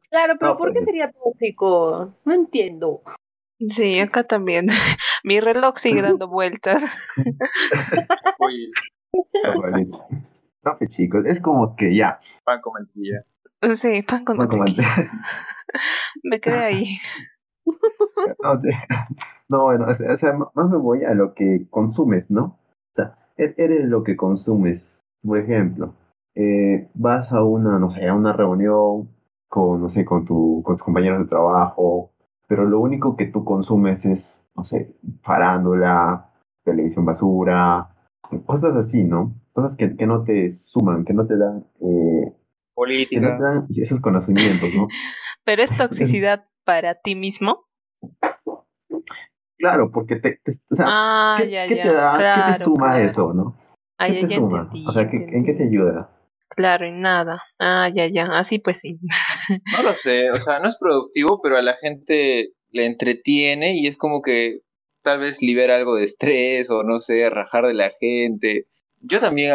Claro, 0.09 0.35
pero 0.39 0.53
No, 0.53 0.57
¿por 0.57 0.69
qué 0.69 0.75
pues- 0.79 0.85
sería 0.85 1.11
tóxico? 1.11 2.15
No 2.25 2.33
entiendo. 2.33 3.01
Sí, 3.67 3.99
acá 3.99 4.23
también. 4.23 4.67
Mi 5.23 5.39
reloj 5.39 5.77
sigue 5.77 6.01
dando 6.17 6.27
vueltas. 6.27 6.83
Oye. 8.39 8.69
No, 10.63 10.77
pues, 10.77 10.89
chicos, 10.91 11.25
es 11.25 11.41
como 11.41 11.75
que 11.75 11.95
ya, 11.95 12.19
pan 12.45 12.61
con 12.61 12.73
mantequilla. 12.73 13.25
Sí, 13.77 14.01
pan 14.03 14.23
con 14.25 14.37
como 14.37 14.49
mantequilla. 14.57 14.93
antes. 14.95 15.11
Me 16.23 16.39
quedé 16.39 16.57
ahí. 16.57 16.97
No, 18.41 18.61
no, 19.49 19.63
bueno, 19.63 19.87
o 19.89 20.17
sea, 20.17 20.33
más 20.33 20.69
me 20.69 20.77
voy 20.77 21.03
a 21.03 21.13
lo 21.13 21.33
que 21.33 21.67
consumes, 21.69 22.29
¿no? 22.31 22.57
O 22.91 22.95
sea, 22.95 23.15
e- 23.37 23.53
eres 23.57 23.85
lo 23.85 24.03
que 24.03 24.15
consumes. 24.15 24.81
Por 25.23 25.37
ejemplo, 25.37 25.93
eh, 26.35 26.89
vas 26.93 27.31
a 27.31 27.43
una, 27.43 27.79
no 27.79 27.91
sé, 27.91 28.07
a 28.07 28.13
una 28.13 28.33
reunión 28.33 29.09
con, 29.49 29.81
no 29.81 29.89
sé, 29.89 30.05
con, 30.05 30.25
tu, 30.25 30.61
con 30.63 30.75
tus 30.75 30.83
compañeros 30.83 31.19
de 31.19 31.29
trabajo, 31.29 32.11
pero 32.47 32.65
lo 32.65 32.79
único 32.79 33.15
que 33.15 33.27
tú 33.27 33.43
consumes 33.43 34.03
es, 34.05 34.23
no 34.55 34.63
sé, 34.65 34.95
farándula, 35.21 36.29
televisión 36.63 37.05
basura, 37.05 37.89
cosas 38.45 38.75
así, 38.75 39.03
¿no? 39.03 39.33
Cosas 39.53 39.75
que, 39.75 39.95
que 39.95 40.07
no 40.07 40.23
te 40.23 40.55
suman, 40.55 41.05
que 41.05 41.13
no 41.13 41.27
te 41.27 41.37
dan, 41.37 41.65
eh, 41.81 42.33
que 43.11 43.19
no 43.21 43.27
Política. 43.29 43.37
te 43.37 43.43
dan 43.43 43.67
esos 43.75 44.01
conocimientos, 44.01 44.69
¿no? 44.75 44.87
Pero 45.45 45.61
es 45.61 45.75
toxicidad 45.75 46.45
para 46.63 46.95
ti 46.95 47.15
mismo. 47.15 47.65
Claro, 49.57 49.91
porque 49.91 50.17
te, 50.17 50.39
te- 50.43 50.59
o 50.71 50.75
sea, 50.75 50.85
Ah, 50.87 51.37
¿qué, 51.39 51.49
ya, 51.49 51.67
qué 51.67 51.75
ya. 51.75 51.83
te 51.83 51.93
da, 51.93 52.13
qué 52.13 52.57
te 52.59 52.63
suma 52.65 52.93
claro. 52.93 53.09
eso, 53.09 53.33
no? 53.33 53.57
Ah, 53.97 54.07
¿Qué 54.07 54.13
ya, 54.21 54.27
te 54.27 54.35
suma? 54.35 54.57
entendí. 54.61 54.85
O 54.87 54.91
sea, 54.91 55.09
¿qué- 55.09 55.17
¿en 55.29 55.45
qué 55.45 55.53
te 55.53 55.63
ayuda? 55.63 56.09
Claro, 56.49 56.85
en 56.85 57.01
nada. 57.01 57.41
Ah, 57.59 57.89
ya, 57.93 58.05
ya. 58.07 58.25
Así 58.33 58.59
pues 58.59 58.79
sí. 58.79 58.99
No 59.77 59.83
lo 59.83 59.95
sé, 59.95 60.31
o 60.31 60.39
sea, 60.39 60.59
no 60.59 60.67
es 60.69 60.77
productivo, 60.77 61.39
pero 61.41 61.57
a 61.57 61.61
la 61.61 61.75
gente 61.77 62.51
le 62.71 62.85
entretiene 62.85 63.75
y 63.75 63.87
es 63.87 63.97
como 63.97 64.21
que 64.21 64.61
tal 65.01 65.19
vez 65.19 65.41
libera 65.41 65.75
algo 65.75 65.95
de 65.95 66.05
estrés 66.05 66.69
o 66.69 66.83
no 66.83 66.99
sé, 66.99 67.29
rajar 67.29 67.65
de 67.67 67.73
la 67.73 67.91
gente. 67.99 68.67
Yo 69.01 69.19
también 69.19 69.53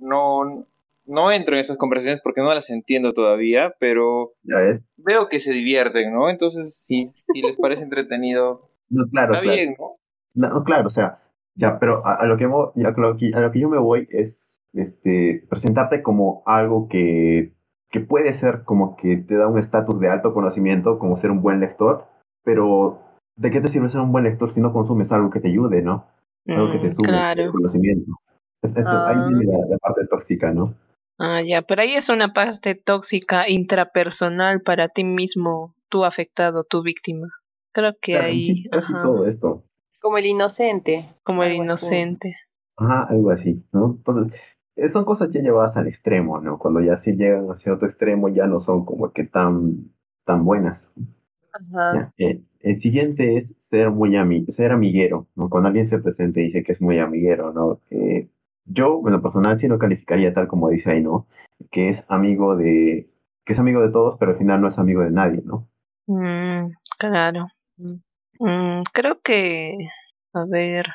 no, 0.00 0.66
no 1.08 1.32
entro 1.32 1.54
en 1.54 1.60
esas 1.60 1.76
conversaciones 1.76 2.20
porque 2.22 2.40
no 2.40 2.48
las 2.54 2.70
entiendo 2.70 3.12
todavía, 3.12 3.74
pero 3.80 4.32
¿Ya 4.42 4.56
ves? 4.58 4.82
veo 4.96 5.28
que 5.28 5.40
se 5.40 5.52
divierten, 5.52 6.12
¿no? 6.12 6.28
Entonces, 6.30 6.84
si, 6.86 7.04
si 7.04 7.42
les 7.42 7.56
parece 7.56 7.84
entretenido, 7.84 8.60
No, 8.90 9.06
claro, 9.10 9.32
está 9.34 9.42
claro. 9.42 9.56
bien, 9.56 9.74
¿no? 9.78 9.96
No, 10.34 10.54
no, 10.54 10.64
claro, 10.64 10.86
o 10.88 10.90
sea, 10.90 11.20
ya, 11.54 11.78
pero 11.78 12.06
a, 12.06 12.14
a 12.16 12.26
lo 12.26 12.36
que 12.36 12.44
a 12.44 12.48
lo 12.48 13.16
que, 13.16 13.30
a 13.34 13.40
lo 13.40 13.50
que 13.52 13.60
yo 13.60 13.68
me 13.68 13.78
voy 13.78 14.06
es 14.10 14.38
este, 14.74 15.44
presentarte 15.48 16.02
como 16.02 16.42
algo 16.46 16.88
que, 16.88 17.54
que 17.90 18.00
puede 18.00 18.34
ser 18.34 18.62
como 18.64 18.96
que 18.96 19.16
te 19.16 19.34
da 19.36 19.48
un 19.48 19.58
estatus 19.58 19.98
de 19.98 20.08
alto 20.08 20.32
conocimiento, 20.34 20.98
como 20.98 21.16
ser 21.16 21.30
un 21.30 21.42
buen 21.42 21.58
lector, 21.60 22.04
pero 22.44 23.00
¿de 23.36 23.50
qué 23.50 23.60
te 23.60 23.68
sirve 23.72 23.88
ser 23.90 24.00
un 24.00 24.12
buen 24.12 24.24
lector 24.24 24.52
si 24.52 24.60
no 24.60 24.72
consumes 24.72 25.10
algo 25.10 25.30
que 25.30 25.40
te 25.40 25.48
ayude, 25.48 25.82
¿no? 25.82 26.06
Algo 26.46 26.70
que 26.72 26.78
te 26.78 26.88
Mm, 26.90 26.94
sume 26.94 27.08
claro. 27.08 27.42
el 27.44 27.50
conocimiento. 27.50 28.12
Es- 28.62 28.70
es- 28.76 28.86
Ahí 28.86 29.16
Ah. 29.18 29.26
viene 29.28 29.44
la, 29.52 29.66
la 29.70 29.78
parte 29.78 30.06
tóxica, 30.08 30.50
¿no? 30.52 30.74
Ah, 31.18 31.42
ya. 31.42 31.62
Pero 31.62 31.82
ahí 31.82 31.94
es 31.94 32.08
una 32.08 32.32
parte 32.32 32.74
tóxica 32.74 33.48
intrapersonal 33.48 34.62
para 34.62 34.88
ti 34.88 35.04
mismo, 35.04 35.74
tú 35.88 36.04
afectado, 36.04 36.64
tu 36.64 36.82
víctima. 36.82 37.28
Creo 37.72 37.94
que 38.00 38.12
Claro, 38.12 38.26
ahí, 38.26 38.64
ajá, 38.72 39.02
todo 39.02 39.26
esto. 39.26 39.64
Como 40.00 40.18
el 40.18 40.26
inocente. 40.26 41.04
como 41.24 41.42
el 41.42 41.50
así. 41.50 41.58
inocente. 41.58 42.36
Ajá, 42.76 43.06
algo 43.10 43.30
así, 43.30 43.62
¿no? 43.72 43.96
Entonces, 43.96 44.40
eh, 44.76 44.88
son 44.90 45.04
cosas 45.04 45.30
ya 45.32 45.40
llevadas 45.40 45.76
al 45.76 45.88
extremo, 45.88 46.40
¿no? 46.40 46.58
Cuando 46.58 46.80
ya 46.80 46.98
sí 46.98 47.12
llegan 47.12 47.46
hacia 47.50 47.74
otro 47.74 47.88
extremo 47.88 48.28
ya 48.28 48.46
no 48.46 48.60
son 48.60 48.84
como 48.84 49.12
que 49.12 49.24
tan, 49.24 49.90
tan 50.24 50.44
buenas. 50.44 50.80
Ajá. 51.52 52.12
Ya, 52.18 52.24
eh, 52.24 52.40
el 52.60 52.80
siguiente 52.80 53.38
es 53.38 53.52
ser 53.56 53.90
muy 53.90 54.16
ami 54.16 54.46
ser 54.46 54.70
amiguero, 54.70 55.26
¿no? 55.34 55.48
Cuando 55.50 55.68
alguien 55.68 55.88
se 55.88 55.98
presenta 55.98 56.40
y 56.40 56.44
dice 56.44 56.62
que 56.62 56.72
es 56.72 56.80
muy 56.80 56.98
amiguero, 56.98 57.52
¿no? 57.52 57.80
Eh, 57.90 58.28
yo, 58.68 59.00
bueno, 59.00 59.22
personal 59.22 59.58
sí 59.58 59.66
lo 59.66 59.78
calificaría 59.78 60.34
tal 60.34 60.48
como 60.48 60.68
dice 60.68 60.90
ahí, 60.90 61.02
¿no? 61.02 61.26
Que 61.70 61.90
es 61.90 62.04
amigo 62.08 62.56
de, 62.56 63.10
que 63.44 63.52
es 63.54 63.58
amigo 63.58 63.80
de 63.80 63.90
todos, 63.90 64.16
pero 64.18 64.32
al 64.32 64.38
final 64.38 64.60
no 64.60 64.68
es 64.68 64.78
amigo 64.78 65.02
de 65.02 65.10
nadie, 65.10 65.42
¿no? 65.44 65.68
Mm, 66.06 66.72
claro. 66.98 67.46
Mm, 68.38 68.82
creo 68.92 69.20
que, 69.22 69.74
a 70.32 70.44
ver, 70.48 70.86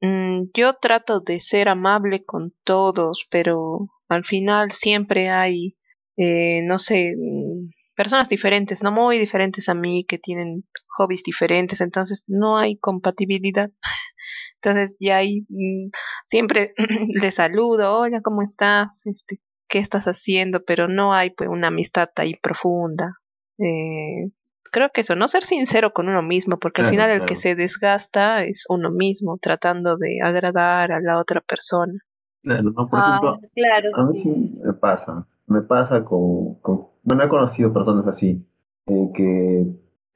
mm, 0.00 0.44
yo 0.54 0.74
trato 0.74 1.20
de 1.20 1.40
ser 1.40 1.68
amable 1.68 2.24
con 2.24 2.54
todos, 2.64 3.26
pero 3.30 3.88
al 4.08 4.24
final 4.24 4.72
siempre 4.72 5.30
hay, 5.30 5.76
eh, 6.16 6.62
no 6.64 6.78
sé, 6.78 7.14
mm, 7.16 7.70
personas 7.94 8.28
diferentes, 8.28 8.82
no 8.82 8.92
muy 8.92 9.18
diferentes 9.18 9.68
a 9.68 9.74
mí, 9.74 10.04
que 10.04 10.18
tienen 10.18 10.64
hobbies 10.86 11.22
diferentes, 11.24 11.80
entonces 11.80 12.24
no 12.26 12.56
hay 12.56 12.76
compatibilidad. 12.78 13.70
Entonces 14.60 14.96
ya 15.00 15.18
ahí 15.18 15.46
mm, 15.48 15.90
siempre 16.28 16.74
les 17.22 17.34
saludo, 17.36 17.98
hola, 17.98 18.20
¿cómo 18.20 18.42
estás? 18.42 19.06
Este, 19.06 19.40
¿qué 19.66 19.78
estás 19.78 20.06
haciendo? 20.06 20.62
Pero 20.64 20.86
no 20.86 21.14
hay 21.14 21.30
pues 21.30 21.48
una 21.48 21.68
amistad 21.68 22.10
ahí 22.16 22.34
profunda. 22.36 23.14
Eh, 23.58 24.30
creo 24.70 24.90
que 24.92 25.00
eso, 25.00 25.16
no 25.16 25.26
ser 25.26 25.44
sincero 25.44 25.92
con 25.92 26.08
uno 26.08 26.22
mismo, 26.22 26.58
porque 26.58 26.82
al 26.82 26.86
final 26.88 27.10
el 27.10 27.24
que 27.24 27.34
se 27.34 27.54
desgasta 27.54 28.44
es 28.44 28.66
uno 28.68 28.90
mismo, 28.90 29.38
tratando 29.40 29.96
de 29.96 30.18
agradar 30.22 30.92
a 30.92 31.00
la 31.00 31.18
otra 31.18 31.40
persona. 31.40 31.94
Claro, 32.42 32.62
¿no? 32.70 32.88
Por 32.88 33.00
Ah, 33.00 33.08
ejemplo, 33.08 33.40
claro, 33.54 33.88
A 33.94 34.04
mí 34.04 34.22
sí. 34.22 34.34
sí 34.34 34.60
me 34.64 34.72
pasa, 34.74 35.26
me 35.46 35.62
pasa 35.62 36.04
con, 36.04 36.54
con- 36.60 36.86
bueno, 37.02 37.24
he 37.24 37.28
conocido 37.28 37.72
personas 37.72 38.06
así, 38.06 38.46
eh, 38.86 39.08
que, 39.14 39.66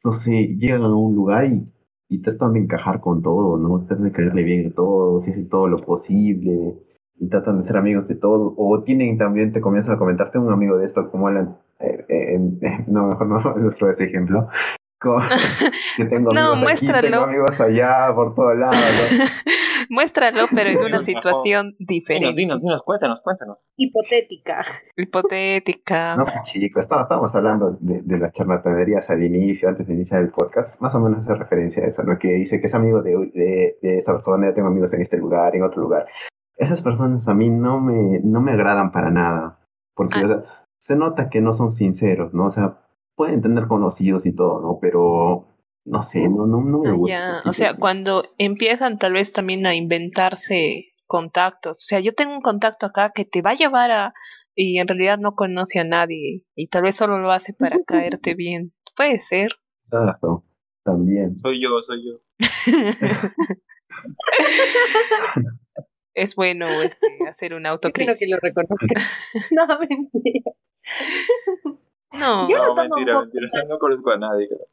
no 0.05 0.21
sé, 0.23 0.31
llegan 0.59 0.83
a 0.83 0.95
un 0.95 1.15
lugar 1.15 1.47
y, 1.47 1.72
y 2.13 2.19
tratan 2.19 2.53
de 2.53 2.61
encajar 2.61 3.01
con 3.01 3.23
todo, 3.23 3.57
¿no? 3.57 3.87
Tratan 3.87 4.05
de 4.05 4.13
caerle 4.13 4.43
bien 4.43 4.71
a 4.71 4.75
todos, 4.75 5.27
hacen 5.27 5.49
todo 5.49 5.67
lo 5.67 5.79
posible, 5.79 6.75
y 7.19 7.29
tratan 7.31 7.59
de 7.59 7.67
ser 7.67 7.79
amigos 7.79 8.07
de 8.07 8.17
todos, 8.17 8.53
o 8.55 8.83
tienen 8.83 9.17
también, 9.17 9.53
te 9.53 9.63
comienzan 9.63 9.95
a 9.95 9.99
comentarte 9.99 10.39
un 10.39 10.53
amigo 10.53 10.77
de 10.77 10.85
esto, 10.85 11.11
como 11.11 11.31
él, 11.31 11.49
eh, 11.81 12.05
eh, 12.09 12.39
no, 12.87 13.07
mejor 13.07 13.27
no, 13.27 13.41
no 13.81 13.91
ese 13.91 14.05
ejemplo, 14.05 14.47
que 15.97 16.05
tengo 16.05 16.33
no, 16.35 16.53
amigos 16.53 16.73
aquí, 16.73 16.87
tengo 16.87 17.25
amigos 17.25 17.61
allá, 17.61 18.15
por 18.15 18.35
todos 18.35 18.57
lados, 18.59 18.77
¿no? 18.77 19.25
Muéstralo, 19.91 20.47
pero 20.55 20.71
en 20.71 20.79
una 20.79 20.87
Dinos, 20.87 21.05
situación 21.05 21.67
Dinos, 21.79 21.89
diferente, 21.89 22.37
dinos, 22.37 22.61
dinos, 22.61 22.83
cuéntanos, 22.83 23.21
cuéntanos. 23.21 23.71
Hipotética. 23.77 24.65
hipotética. 24.97 26.17
No, 26.17 26.25
chicos, 26.45 26.83
estaba- 26.83 27.03
estábamos 27.03 27.35
hablando 27.35 27.77
de, 27.81 28.03
de 28.03 28.19
las 28.19 28.33
charlatanerías 28.33 29.09
al 29.11 29.23
inicio, 29.23 29.69
antes 29.69 29.87
de 29.87 29.95
iniciar 29.95 30.23
el 30.23 30.31
podcast, 30.31 30.79
más 30.81 30.95
o 30.95 31.01
menos 31.01 31.21
hace 31.23 31.35
referencia 31.35 31.85
a 31.85 31.87
eso, 31.89 32.03
¿no? 32.03 32.19
Que 32.19 32.29
dice 32.35 32.61
que 32.61 32.67
es 32.67 32.75
amigo 32.75 33.03
de, 33.03 33.11
de, 33.35 33.77
de 33.83 33.99
esta 33.99 34.13
persona, 34.13 34.49
yo 34.49 34.55
tengo 34.55 34.69
amigos 34.69 34.93
en 34.93 35.03
este 35.03 35.17
lugar, 35.17 35.55
en 35.57 35.63
otro 35.63 35.83
lugar. 35.83 36.07
Esas 36.57 36.81
personas 36.83 37.27
a 37.29 37.35
mí 37.35 37.49
no 37.49 37.81
me, 37.81 38.21
no 38.23 38.41
me 38.41 38.53
agradan 38.53 38.93
para 38.93 39.11
nada, 39.11 39.59
porque 39.95 40.19
Ah. 40.21 40.25
o 40.25 40.29
sea, 40.29 40.43
se 40.79 40.97
nota 40.97 41.29
que 41.31 41.41
no 41.41 41.55
son 41.55 41.73
sinceros, 41.73 42.35
¿no? 42.35 42.47
O 42.47 42.53
sea, 42.53 42.79
pueden 43.15 43.41
tener 43.43 43.67
conocidos 43.69 44.27
y 44.27 44.33
todo, 44.33 44.61
¿no? 44.61 44.79
Pero, 44.81 45.47
no 45.85 46.03
sé, 46.03 46.21
no, 46.29 46.47
no, 46.47 46.63
no 46.63 46.79
me 46.81 46.91
Ah, 46.91 46.93
gusta. 46.93 47.13
ya, 47.13 47.43
O 47.45 47.53
sea, 47.53 47.75
cuando 47.75 48.25
empiezan 48.39 48.99
tal 48.99 49.15
vez 49.15 49.33
también 49.33 49.67
a 49.67 49.75
inventarse 49.75 50.95
contactos. 51.07 51.79
O 51.79 51.87
sea, 51.87 52.01
yo 52.01 52.13
tengo 52.13 52.33
un 52.35 52.41
contacto 52.41 52.87
acá 52.87 53.11
que 53.15 53.25
te 53.25 53.43
va 53.43 53.51
a 53.51 53.55
llevar 53.55 53.91
a... 53.91 54.15
y 54.55 54.79
en 54.79 54.89
realidad 54.89 55.19
no 55.19 55.35
conoce 55.35 55.79
a 55.81 55.85
nadie 55.85 56.45
y 56.55 56.69
tal 56.69 56.83
vez 56.85 56.97
solo 56.97 57.19
lo 57.19 57.31
hace 57.33 57.53
para 57.53 57.79
caerte 57.87 58.35
bien. 58.35 58.73
Puede 58.97 59.21
ser. 59.21 59.53
Exacto, 59.91 60.45
también. 60.85 61.37
Soy 61.39 61.61
yo, 61.63 61.81
soy 61.83 62.03
yo. 62.07 62.21
es 66.15 66.35
bueno 66.35 66.67
este, 66.83 67.07
hacer 67.29 67.55
una 67.55 67.71
Qué 67.79 67.91
bueno 68.05 68.15
que 68.19 68.27
autocrítica. 68.27 68.27
lo 68.29 68.39
reconozca. 68.41 69.01
no, 69.51 69.79
mentira. 69.81 70.53
No, 72.13 72.49
Yo 72.49 72.57
lo 72.59 72.63
No, 72.69 72.75
tomo 72.75 72.83
un 72.83 72.89
mentira, 72.91 73.21
mentira. 73.21 73.65
No 73.69 73.79
conozco 73.79 74.11
a 74.11 74.19
nadie, 74.19 74.49
creo. 74.49 74.67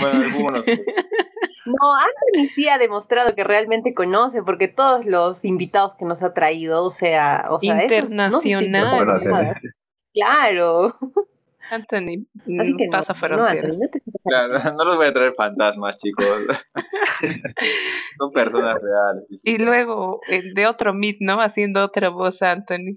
Bueno, 0.00 0.24
algunos. 0.24 0.64
No, 1.68 1.94
Anthony 1.94 2.48
sí 2.54 2.66
ha 2.68 2.78
demostrado 2.78 3.34
que 3.34 3.44
realmente 3.44 3.92
conoce, 3.92 4.42
porque 4.42 4.68
todos 4.68 5.04
los 5.04 5.44
invitados 5.44 5.94
que 5.96 6.06
nos 6.06 6.22
ha 6.22 6.32
traído, 6.32 6.82
o 6.82 6.90
sea, 6.90 7.44
o 7.50 7.60
sea 7.60 7.86
no 8.08 8.40
se 8.40 8.48
Internacional. 8.48 9.60
Claro. 10.14 10.96
Anthony 11.70 12.24
Así 12.58 12.72
mm, 12.72 12.76
que 12.78 12.88
pasa 12.90 13.12
no, 13.12 13.18
Anthony, 13.18 13.36
fronteras. 13.36 13.78
no 13.78 13.88
te 13.90 13.98
sientas 13.98 14.22
Claro, 14.24 14.76
no 14.78 14.84
los 14.86 14.96
voy 14.96 15.06
a 15.06 15.12
traer 15.12 15.34
fantasmas, 15.34 15.98
chicos. 15.98 16.46
Son 18.18 18.32
personas 18.32 18.76
reales. 18.80 19.26
y 19.44 19.58
luego 19.58 20.22
el 20.28 20.54
de 20.54 20.66
otro 20.66 20.94
meet, 20.94 21.18
¿no? 21.20 21.42
Haciendo 21.42 21.84
otra 21.84 22.08
voz, 22.08 22.40
Anthony. 22.40 22.96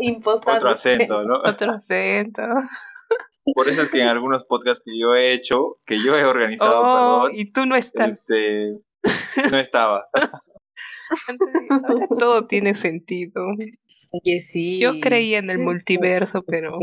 impostando. 0.00 0.58
Otro 0.58 0.70
acento, 0.70 1.24
¿no? 1.24 1.40
Otro 1.42 1.70
acento. 1.70 2.42
Por 3.54 3.68
eso 3.68 3.82
es 3.82 3.90
que 3.90 4.02
en 4.02 4.08
algunos 4.08 4.44
podcasts 4.44 4.82
que 4.84 4.98
yo 4.98 5.14
he 5.14 5.32
hecho, 5.32 5.78
que 5.86 6.02
yo 6.04 6.16
he 6.16 6.24
organizado, 6.24 6.80
Oh, 6.80 7.22
perdón, 7.22 7.38
y 7.40 7.52
tú 7.52 7.66
no 7.66 7.76
estás. 7.76 8.10
este, 8.28 8.78
no 9.50 9.58
estaba. 9.58 10.06
Anthony, 11.28 11.66
ahora 11.70 12.06
todo 12.18 12.46
tiene 12.46 12.74
sentido. 12.74 13.46
Que 14.24 14.38
sí. 14.38 14.78
Yo 14.78 15.00
creía 15.00 15.38
en 15.38 15.50
el 15.50 15.58
multiverso, 15.58 16.42
pero 16.42 16.78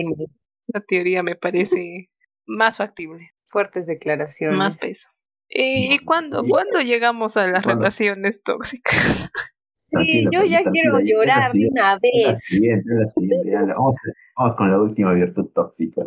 esa 0.67 0.81
teoría 0.81 1.23
me 1.23 1.35
parece 1.35 2.09
más 2.45 2.77
factible, 2.77 3.31
Fuertes 3.47 3.85
declaraciones. 3.87 4.57
más 4.57 4.77
peso. 4.77 5.09
¿Y 5.49 5.97
No, 5.97 6.05
cuándo, 6.05 6.41
sí. 6.41 6.47
cuándo 6.49 6.79
llegamos 6.81 7.37
a 7.37 7.47
las 7.47 7.63
¿Cuándo? 7.63 7.81
relaciones 7.85 8.41
tóxicas? 8.43 9.31
Sí, 9.97 10.25
yo 10.29 10.43
ya 10.43 10.61
quiero 10.63 10.99
llorar 10.99 11.53
de 11.53 11.69
una 11.71 11.93
la 11.93 11.99
vez. 12.01 12.43
siguiente, 12.43 12.89
la 12.91 13.09
siguiente, 13.13 13.49
ya 13.49 13.61
la- 13.61 13.75
vamos, 13.75 13.95
vamos 14.35 14.55
con 14.57 14.69
la 14.69 14.81
última 14.81 15.13
virtud 15.13 15.45
tóxica. 15.55 16.01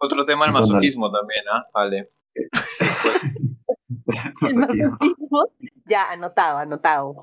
Otro 0.00 0.24
tema, 0.24 0.46
el 0.46 0.52
masoquismo 0.52 1.10
también, 1.10 1.44
¿ah? 1.52 1.66
Vale. 1.74 2.08
El 4.42 4.56
masoquismo. 4.56 5.48
Ya, 5.84 6.10
anotado, 6.10 6.58
anotado. 6.58 7.14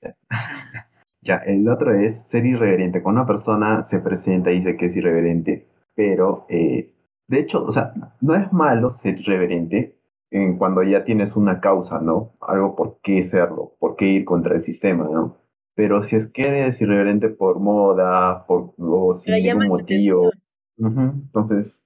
Ya, 1.22 1.36
el 1.36 1.68
otro 1.68 1.92
es 1.92 2.28
ser 2.28 2.46
irreverente. 2.46 3.02
Cuando 3.02 3.20
una 3.20 3.28
persona 3.28 3.82
se 3.82 3.98
presenta 3.98 4.50
y 4.50 4.60
dice 4.60 4.78
que 4.78 4.86
es 4.86 4.96
irreverente, 4.96 5.68
pero 5.94 6.46
eh, 6.48 6.94
de 7.28 7.40
hecho, 7.40 7.62
o 7.62 7.72
sea, 7.72 7.92
no 8.22 8.34
es 8.34 8.50
malo 8.54 8.94
ser 9.02 9.20
irreverente 9.20 9.98
en 10.30 10.56
cuando 10.56 10.82
ya 10.82 11.04
tienes 11.04 11.36
una 11.36 11.60
causa, 11.60 12.00
¿no? 12.00 12.32
Algo 12.40 12.74
por 12.74 13.00
qué 13.02 13.28
serlo, 13.28 13.74
por 13.78 13.96
qué 13.96 14.06
ir 14.06 14.24
contra 14.24 14.56
el 14.56 14.62
sistema, 14.62 15.04
¿no? 15.12 15.36
Pero 15.74 16.04
si 16.04 16.16
es 16.16 16.26
que 16.28 16.40
eres 16.40 16.80
irreverente 16.80 17.28
por 17.28 17.60
moda, 17.60 18.46
por 18.46 18.72
o 18.78 19.20
sin 19.22 19.34
ningún 19.34 19.68
motivo, 19.68 20.30
entonces, 20.78 21.79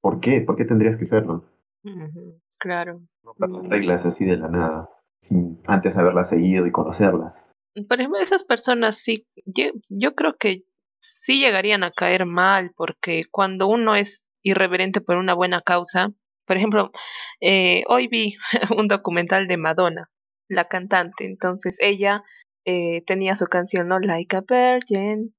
¿por 0.00 0.20
qué? 0.20 0.40
¿Por 0.40 0.56
qué 0.56 0.64
tendrías 0.64 0.96
que 0.96 1.06
serlo? 1.06 1.44
Ujú, 1.84 2.40
Claro. 2.58 3.00
Romper 3.22 3.48
las 3.50 3.62
Mm. 3.64 3.70
reglas 3.70 4.06
así 4.06 4.24
de 4.24 4.36
la 4.36 4.48
nada, 4.48 4.88
sin 5.20 5.60
antes 5.66 5.96
haberlas 5.96 6.28
seguido 6.28 6.66
y 6.66 6.72
conocerlas. 6.72 7.50
Por 7.88 7.98
ejemplo, 8.00 8.18
esas 8.18 8.42
personas 8.44 8.96
sí, 8.98 9.26
yo, 9.44 9.66
yo 9.88 10.14
creo 10.14 10.36
que 10.36 10.64
sí 11.00 11.38
llegarían 11.40 11.84
a 11.84 11.90
caer 11.92 12.26
mal, 12.26 12.72
porque 12.76 13.22
cuando 13.30 13.68
uno 13.68 13.94
es 13.94 14.24
irreverente 14.42 15.00
por 15.00 15.16
una 15.16 15.34
buena 15.34 15.60
causa, 15.62 16.10
por 16.46 16.56
ejemplo, 16.56 16.90
eh, 17.40 17.84
hoy 17.88 18.08
vi 18.08 18.34
un 18.76 18.88
documental 18.88 19.46
de 19.46 19.56
Madonna, 19.58 20.10
la 20.48 20.64
cantante, 20.66 21.24
entonces 21.26 21.76
ella 21.80 22.24
eh, 22.64 23.02
tenía 23.06 23.36
su 23.36 23.46
canción, 23.46 23.86
¿no? 23.88 23.98
Like 24.00 24.36
a 24.36 24.40
Virgin, 24.40 25.34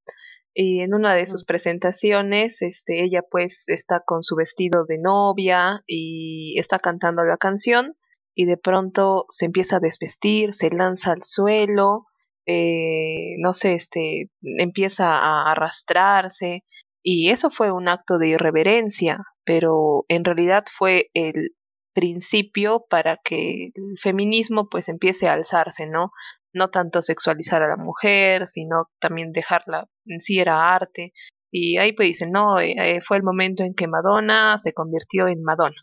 y 0.62 0.82
en 0.82 0.93
una 0.93 1.16
de 1.16 1.26
sus 1.26 1.45
presentaciones, 1.45 2.62
este, 2.62 3.01
ella 3.01 3.22
pues 3.22 3.64
está 3.68 4.01
con 4.05 4.24
su 4.24 4.36
vestido 4.36 4.84
de 4.84 4.97
novia 4.99 5.84
y 5.88 6.60
está 6.60 6.80
cantando 6.80 7.24
la 7.24 7.38
canción 7.38 7.95
y 8.36 8.43
de 8.43 8.57
pronto 8.57 9.26
se 9.30 9.45
empieza 9.45 9.78
a 9.78 9.80
desvestir, 9.80 10.53
se 10.53 10.70
lanza 10.70 11.14
al 11.14 11.24
suelo, 11.24 12.07
eh, 12.45 13.38
no 13.38 13.53
sé, 13.53 13.76
este, 13.76 14.32
empieza 14.41 15.18
a 15.20 15.49
arrastrarse 15.49 16.66
y 17.01 17.30
eso 17.30 17.49
fue 17.49 17.72
un 17.72 17.88
acto 17.88 18.18
de 18.18 18.28
irreverencia, 18.28 19.20
pero 19.45 20.03
en 20.10 20.26
realidad 20.26 20.66
fue 20.70 21.10
el 21.14 21.55
principio 21.93 22.86
para 22.89 23.16
que 23.16 23.72
el 23.76 23.97
feminismo 23.97 24.68
pues 24.68 24.89
empiece 24.89 25.30
a 25.30 25.34
alzarse, 25.34 25.86
¿no? 25.86 26.12
No 26.51 26.68
tanto 26.68 27.01
sexualizar 27.01 27.64
a 27.64 27.70
la 27.70 27.78
mujer, 27.78 28.45
sino 28.45 28.89
también 28.99 29.32
dejarla 29.32 29.88
en 30.10 30.20
sí 30.22 30.39
era 30.39 30.74
arte. 30.76 31.14
Y 31.51 31.78
ahí 31.78 31.93
pues 31.93 32.10
dicen, 32.10 32.32
no, 32.32 32.60
eh, 32.60 32.76
eh, 32.78 33.01
fue 33.01 33.18
el 33.18 33.24
momento 33.24 33.64
en 33.64 33.74
que 33.74 33.88
Madonna 33.88 34.57
se 34.57 34.74
convirtió 34.74 35.28
en 35.28 35.43
Madonna. 35.43 35.76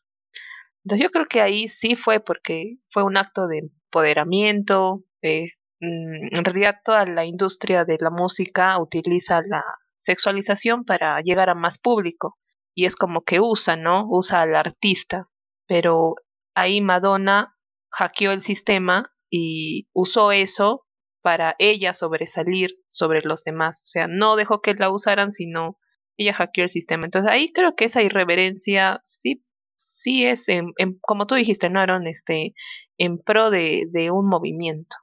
Entonces 0.84 1.04
yo 1.04 1.10
creo 1.10 1.26
que 1.26 1.40
ahí 1.40 1.68
sí 1.68 1.96
fue 1.96 2.20
porque 2.20 2.76
fue 2.90 3.02
un 3.02 3.16
acto 3.16 3.48
de 3.48 3.58
empoderamiento. 3.58 5.04
eh, 5.22 5.48
mm, 5.80 6.36
en 6.36 6.44
realidad 6.44 6.76
toda 6.84 7.06
la 7.06 7.24
industria 7.24 7.84
de 7.84 7.98
la 8.00 8.10
música 8.10 8.78
utiliza 8.80 9.42
la 9.46 9.64
sexualización 9.96 10.84
para 10.84 11.20
llegar 11.22 11.50
a 11.50 11.54
más 11.54 11.78
público. 11.78 12.38
Y 12.74 12.84
es 12.86 12.94
como 12.96 13.22
que 13.22 13.40
usa, 13.40 13.76
¿no? 13.76 14.06
Usa 14.08 14.42
al 14.42 14.54
artista. 14.54 15.28
Pero 15.66 16.14
ahí 16.54 16.80
Madonna 16.80 17.56
hackeó 17.90 18.32
el 18.32 18.40
sistema 18.40 19.12
y 19.30 19.88
usó 19.92 20.32
eso 20.32 20.85
para 21.26 21.56
ella 21.58 21.92
sobresalir 21.92 22.70
sobre 22.86 23.20
los 23.22 23.42
demás. 23.42 23.82
O 23.84 23.88
sea, 23.88 24.06
no 24.06 24.36
dejó 24.36 24.60
que 24.60 24.74
la 24.74 24.92
usaran, 24.92 25.32
sino 25.32 25.76
ella 26.16 26.32
hackeó 26.32 26.62
el 26.62 26.68
sistema. 26.68 27.04
Entonces 27.04 27.28
ahí 27.28 27.50
creo 27.52 27.74
que 27.74 27.86
esa 27.86 28.00
irreverencia 28.00 29.00
sí, 29.02 29.44
sí 29.74 30.24
es, 30.24 30.48
en, 30.48 30.70
en- 30.78 31.00
como 31.00 31.26
tú 31.26 31.34
dijiste, 31.34 31.68
¿no, 31.68 31.80
Aaron? 31.80 32.06
Este, 32.06 32.54
en 32.96 33.18
pro 33.18 33.50
de, 33.50 33.88
de 33.90 34.12
un 34.12 34.28
movimiento. 34.28 34.94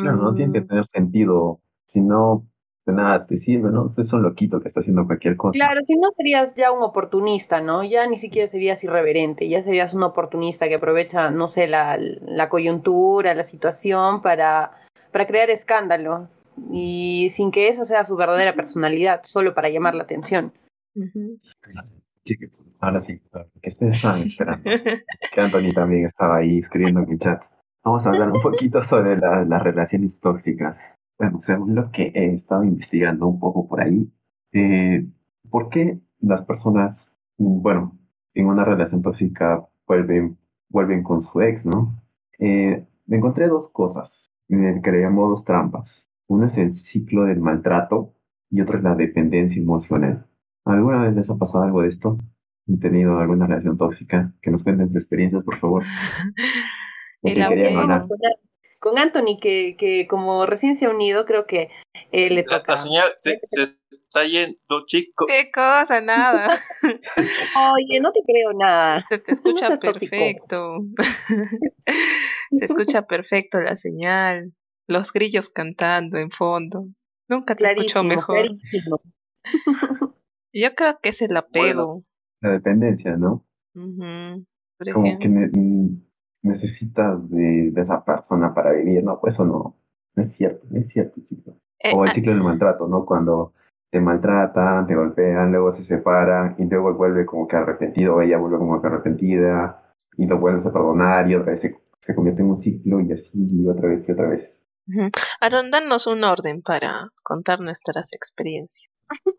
Claro, 0.00 0.16
no 0.16 0.34
tiene 0.34 0.54
que 0.54 0.60
Mm, 0.62 0.66
tener 0.68 0.86
sentido, 0.94 1.60
si 1.92 2.00
no, 2.00 2.48
de 2.86 2.94
nada 2.94 3.26
te 3.26 3.38
sirve, 3.40 3.70
¿no? 3.70 3.92
Es 3.98 4.10
un 4.14 4.22
loquito 4.22 4.62
que 4.62 4.68
está 4.68 4.80
haciendo 4.80 5.04
cualquier 5.04 5.36
cosa. 5.36 5.58
Claro, 5.58 5.80
si 5.84 5.94
no 5.98 6.08
serías 6.16 6.54
ya 6.54 6.72
un 6.72 6.82
oportunista, 6.82 7.60
¿no? 7.60 7.84
Ya 7.84 8.06
ni 8.06 8.16
siquiera 8.16 8.48
serías 8.48 8.82
irreverente, 8.82 9.46
ya 9.46 9.60
serías 9.60 9.92
un 9.92 10.04
oportunista 10.04 10.68
que 10.68 10.76
aprovecha, 10.76 11.30
no 11.30 11.48
sé, 11.48 11.68
la, 11.68 11.98
la 11.98 12.48
coyuntura, 12.48 13.34
la 13.34 13.42
situación 13.44 14.22
para, 14.22 14.72
para 15.12 15.26
crear 15.26 15.50
escándalo 15.50 16.28
y 16.70 17.28
sin 17.30 17.50
que 17.50 17.68
esa 17.68 17.84
sea 17.84 18.04
su 18.04 18.16
verdadera 18.16 18.54
personalidad, 18.54 19.20
solo 19.24 19.54
para 19.54 19.68
llamar 19.68 19.94
la 19.94 20.02
atención. 20.04 20.52
Ahora 22.80 23.00
sí, 23.00 23.20
que 23.62 23.68
ustedes 23.70 23.96
estaban 23.96 24.20
esperando. 24.22 24.62
Que 25.34 25.40
Anthony 25.40 25.72
también 25.74 26.06
estaba 26.06 26.36
ahí 26.36 26.58
escribiendo 26.58 27.00
en 27.02 27.10
el 27.12 27.18
chat. 27.18 27.42
Vamos 27.84 28.04
a 28.04 28.10
hablar 28.10 28.30
un 28.30 28.40
poquito 28.42 28.82
sobre 28.84 29.16
la- 29.18 29.44
las 29.44 29.62
relaciones 29.62 30.18
tóxicas. 30.20 30.76
Bueno, 31.18 31.40
según 31.42 31.74
lo 31.74 31.90
que 31.90 32.10
he 32.14 32.34
estado 32.34 32.64
investigando 32.64 33.26
un 33.26 33.38
poco 33.40 33.68
por 33.68 33.80
ahí, 33.82 34.10
eh, 34.52 35.06
¿por 35.50 35.68
qué 35.70 35.98
las 36.20 36.44
personas, 36.46 36.98
bueno, 37.38 37.98
en 38.34 38.46
una 38.46 38.64
relación 38.64 39.02
tóxica 39.02 39.66
vuelven, 39.86 40.38
vuelven 40.68 41.02
con 41.02 41.22
su 41.22 41.40
ex, 41.42 41.64
¿no? 41.66 41.94
Eh, 42.38 42.86
me 43.06 43.16
encontré 43.16 43.48
dos 43.48 43.70
cosas, 43.70 44.10
que 44.50 44.92
le 44.92 45.00
llamo 45.00 45.28
dos 45.28 45.44
trampas. 45.44 46.04
Uno 46.26 46.46
es 46.46 46.56
el 46.58 46.72
ciclo 46.72 47.24
del 47.24 47.40
maltrato 47.40 48.14
y 48.50 48.60
otro 48.60 48.78
es 48.78 48.84
la 48.84 48.94
dependencia 48.94 49.60
emocional. 49.60 50.26
¿Alguna 50.64 51.02
vez 51.02 51.14
les 51.14 51.30
ha 51.30 51.36
pasado 51.36 51.64
algo 51.64 51.82
de 51.82 51.88
esto? 51.88 52.18
¿Han 52.68 52.80
tenido 52.80 53.18
alguna 53.18 53.46
relación 53.46 53.78
tóxica? 53.78 54.32
Que 54.42 54.50
nos 54.50 54.62
cuenten 54.62 54.88
sus 54.88 54.96
experiencias, 54.96 55.44
por 55.44 55.58
favor. 55.58 55.84
El. 57.22 57.38
Con 58.80 58.98
Anthony, 58.98 59.38
que, 59.40 59.76
que 59.76 60.06
como 60.08 60.46
recién 60.46 60.74
se 60.76 60.86
ha 60.86 60.90
unido, 60.90 61.26
creo 61.26 61.46
que 61.46 61.68
eh, 62.12 62.30
le 62.30 62.44
La, 62.48 62.58
toca. 62.60 62.72
la 62.72 62.78
señal 62.78 63.08
se, 63.22 63.38
se 63.46 63.62
está 63.92 64.24
yendo, 64.24 64.86
chico. 64.86 65.26
¿Qué 65.26 65.50
cosa? 65.52 66.00
Nada. 66.00 66.48
Oye, 66.82 68.00
no 68.00 68.10
te 68.10 68.20
creo 68.26 68.52
nada. 68.58 69.00
Se 69.08 69.18
te 69.18 69.32
escucha 69.32 69.76
perfecto. 69.78 70.78
Se 72.58 72.64
escucha 72.64 73.06
perfecto 73.06 73.60
la 73.60 73.76
señal. 73.76 74.52
Los 74.88 75.12
grillos 75.12 75.50
cantando 75.50 76.18
en 76.18 76.30
fondo. 76.30 76.86
Nunca 77.28 77.54
te 77.54 77.64
escucho 77.66 78.02
mejor. 78.02 78.46
clarísimo. 78.46 79.02
Yo 80.52 80.74
creo 80.74 80.98
que 81.00 81.10
es 81.10 81.22
el 81.22 81.36
apego. 81.36 82.02
La 82.40 82.52
dependencia, 82.52 83.16
¿no? 83.16 83.46
Por 83.74 84.92
Como 84.92 85.06
ejemplo. 85.06 85.18
que 85.20 85.28
ne- 85.28 85.50
mm, 85.52 86.02
necesitas 86.42 87.30
de, 87.30 87.70
de 87.72 87.82
esa 87.82 88.04
persona 88.04 88.54
para 88.54 88.72
vivir, 88.72 89.04
¿no? 89.04 89.20
Pues 89.20 89.34
eso 89.34 89.44
no, 89.44 89.76
no 90.14 90.22
es 90.22 90.32
cierto, 90.36 90.66
no 90.70 90.78
es 90.78 90.88
cierto, 90.88 91.20
chicos. 91.28 91.54
Eh, 91.78 91.92
O 91.94 92.04
el 92.04 92.10
ah, 92.10 92.14
ciclo 92.14 92.32
del 92.32 92.42
maltrato, 92.42 92.86
¿no? 92.86 93.04
Cuando 93.04 93.54
te 93.90 94.00
maltratan, 94.00 94.86
te 94.86 94.94
golpean, 94.94 95.50
luego 95.50 95.74
se 95.74 95.84
separan 95.84 96.54
y 96.58 96.64
luego 96.64 96.94
vuelve 96.94 97.26
como 97.26 97.48
que 97.48 97.56
arrepentido, 97.56 98.20
ella 98.22 98.38
vuelve 98.38 98.58
como 98.58 98.80
que 98.80 98.86
arrepentida 98.86 99.82
y 100.16 100.26
lo 100.26 100.38
vuelves 100.38 100.64
a 100.66 100.72
perdonar 100.72 101.28
y 101.28 101.34
otra 101.34 101.52
vez 101.52 101.60
se, 101.60 101.76
se 102.00 102.14
convierte 102.14 102.42
en 102.42 102.50
un 102.50 102.62
ciclo 102.62 103.00
y 103.00 103.12
así 103.12 103.30
y 103.34 103.66
otra 103.66 103.88
vez 103.88 104.08
y 104.08 104.12
otra 104.12 104.28
vez. 104.28 104.48
Aaron, 105.40 105.70
danos 105.70 106.06
un 106.06 106.24
orden 106.24 106.62
para 106.62 107.10
contar 107.22 107.62
nuestras 107.62 108.12
experiencias. 108.12 108.90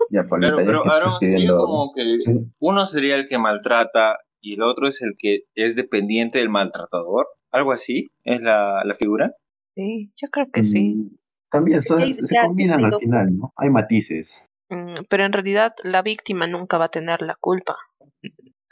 Ya, 0.09 0.23
Paulita, 0.23 0.55
Claro, 0.55 0.61
ya 0.61 0.65
pero 0.65 0.91
Aaron 0.91 1.19
sería 1.19 1.51
como 1.51 1.93
que 1.93 2.19
uno 2.59 2.87
sería 2.87 3.15
el 3.15 3.27
que 3.27 3.37
maltrata 3.37 4.17
y 4.41 4.55
el 4.55 4.63
otro 4.63 4.87
es 4.87 5.01
el 5.01 5.13
que 5.17 5.43
es 5.55 5.75
dependiente 5.75 6.39
del 6.39 6.49
maltratador. 6.49 7.27
Algo 7.51 7.71
así 7.71 8.11
es 8.23 8.41
la, 8.41 8.81
la 8.85 8.93
figura. 8.93 9.31
Sí, 9.75 10.11
yo 10.21 10.27
creo 10.29 10.47
que 10.51 10.63
sí. 10.63 10.95
Mm, 10.95 11.17
También 11.51 11.83
son- 11.83 12.01
se 12.01 12.35
combinan 12.45 12.83
al 12.85 12.97
final, 12.99 13.37
¿no? 13.37 13.53
Hay 13.57 13.69
matices. 13.69 14.27
Mm, 14.69 14.93
Pero 15.09 15.25
en 15.25 15.33
realidad 15.33 15.73
la 15.83 16.01
víctima 16.01 16.47
nunca 16.47 16.77
va 16.77 16.85
a 16.85 16.89
tener 16.89 17.21
la 17.21 17.35
culpa. 17.39 17.77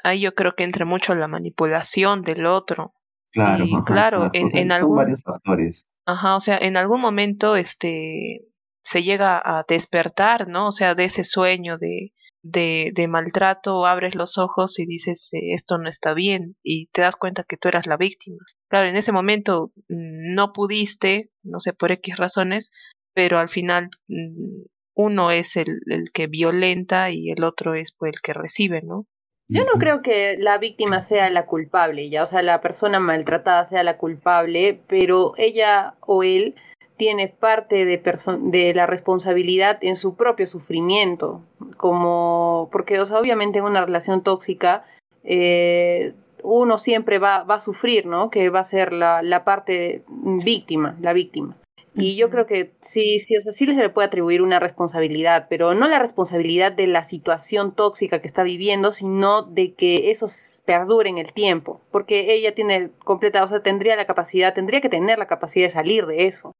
Ahí 0.03 0.21
yo 0.21 0.33
creo 0.33 0.55
que 0.55 0.63
entra 0.63 0.85
mucho 0.85 1.13
la 1.15 1.27
manipulación 1.27 2.21
del 2.23 2.45
otro. 2.45 2.93
Claro, 3.31 3.65
Y 3.65 3.73
ajá, 3.75 3.83
claro, 3.85 4.29
en- 4.33 4.47
O 4.47 4.49
sea, 4.49 4.61
en 4.61 4.69
son 4.69 4.71
algún- 4.71 4.95
varios 4.97 5.21
factores. 5.23 5.83
Ajá, 6.05 6.35
o 6.35 6.39
sea, 6.39 6.57
en 6.57 6.77
algún 6.77 7.01
momento 7.01 7.55
este 7.55 8.45
se 8.81 9.03
llega 9.03 9.37
a 9.43 9.63
despertar, 9.67 10.47
¿no? 10.47 10.67
O 10.67 10.71
sea, 10.71 10.95
de 10.95 11.03
ese 11.05 11.23
sueño 11.23 11.77
de, 11.77 12.11
de, 12.51 12.91
de 12.93 13.07
maltrato, 13.07 13.85
abres 13.85 14.15
los 14.15 14.37
ojos 14.37 14.79
y 14.79 14.85
dices, 14.85 15.29
eh, 15.33 15.53
esto 15.53 15.77
no 15.77 15.89
está 15.89 16.13
bien, 16.13 16.55
y 16.63 16.87
te 16.87 17.01
das 17.01 17.15
cuenta 17.15 17.43
que 17.43 17.57
tú 17.57 17.67
eras 17.67 17.87
la 17.87 17.97
víctima. 17.97 18.39
Claro, 18.69 18.87
en 18.87 18.95
ese 18.95 19.11
momento 19.11 19.71
mm, 19.87 20.33
no 20.35 20.53
pudiste, 20.53 21.31
no 21.43 21.59
sé 21.59 21.73
por 21.73 21.91
X 21.91 22.17
razones, 22.17 22.71
pero 23.13 23.39
al 23.39 23.49
final 23.49 23.89
mm, 24.07 24.63
uno 24.95 25.31
es 25.31 25.55
el, 25.55 25.79
el 25.87 26.11
que 26.11 26.27
violenta 26.27 27.09
y 27.09 27.31
el 27.31 27.43
otro 27.43 27.73
es 27.73 27.95
pues, 27.97 28.13
el 28.13 28.21
que 28.21 28.33
recibe, 28.33 28.81
¿no? 28.81 29.07
Yo 29.51 29.65
no 29.65 29.79
creo 29.79 30.03
que 30.03 30.37
la 30.37 30.59
víctima 30.59 31.01
sea 31.01 31.27
la 31.31 31.47
culpable, 31.47 32.07
ya, 32.11 32.21
o 32.21 32.25
sea, 32.27 32.43
la 32.43 32.61
persona 32.61 32.99
maltratada 32.99 33.65
sea 33.65 33.81
la 33.81 33.97
culpable, 33.97 34.79
pero 34.85 35.33
ella 35.37 35.95
o 36.01 36.21
él 36.21 36.53
tiene 36.99 37.29
parte 37.29 37.85
de, 37.85 37.97
de 38.41 38.73
la 38.73 38.85
responsabilidad 38.85 39.79
en 39.81 39.95
su 39.95 40.15
propio 40.15 40.45
sufrimiento, 40.45 41.41
como, 41.77 42.67
porque, 42.73 42.99
o 42.99 43.05
sea, 43.05 43.19
obviamente 43.19 43.59
en 43.59 43.65
una 43.65 43.85
relación 43.85 44.21
tóxica, 44.21 44.83
eh, 45.23 46.13
uno 46.43 46.77
siempre 46.77 47.17
va, 47.17 47.43
va 47.43 47.55
a 47.55 47.61
sufrir, 47.61 48.05
¿no? 48.05 48.29
Que 48.29 48.49
va 48.49 48.59
a 48.59 48.65
ser 48.65 48.91
la, 48.91 49.21
la 49.21 49.45
parte 49.45 50.03
víctima, 50.43 50.97
la 50.99 51.13
víctima. 51.13 51.55
Y 51.95 52.17
yo 52.17 52.29
creo 52.29 52.45
que 52.45 52.73
sí, 52.81 53.19
sí, 53.19 53.37
o 53.37 53.39
sea, 53.39 53.53
sí 53.53 53.65
se 53.65 53.81
le 53.81 53.89
puede 53.89 54.07
atribuir 54.07 54.41
una 54.41 54.59
responsabilidad, 54.59 55.47
pero 55.49 55.73
no 55.73 55.87
la 55.87 55.99
responsabilidad 55.99 56.73
de 56.73 56.87
la 56.87 57.05
situación 57.05 57.73
tóxica 57.73 58.19
que 58.19 58.27
está 58.27 58.43
viviendo, 58.43 58.91
sino 58.91 59.43
de 59.43 59.73
que 59.73 60.11
eso 60.11 60.27
perdure 60.65 61.09
en 61.09 61.17
el 61.17 61.31
tiempo, 61.31 61.79
porque 61.91 62.33
ella 62.33 62.53
tiene 62.53 62.91
completa, 63.05 63.41
o 63.41 63.47
sea, 63.47 63.63
tendría 63.63 63.95
la 63.95 64.05
capacidad, 64.05 64.53
tendría 64.53 64.81
que 64.81 64.89
tener 64.89 65.17
la 65.17 65.27
capacidad 65.27 65.67
de 65.67 65.71
salir 65.71 66.05
de 66.05 66.27
eso 66.27 66.51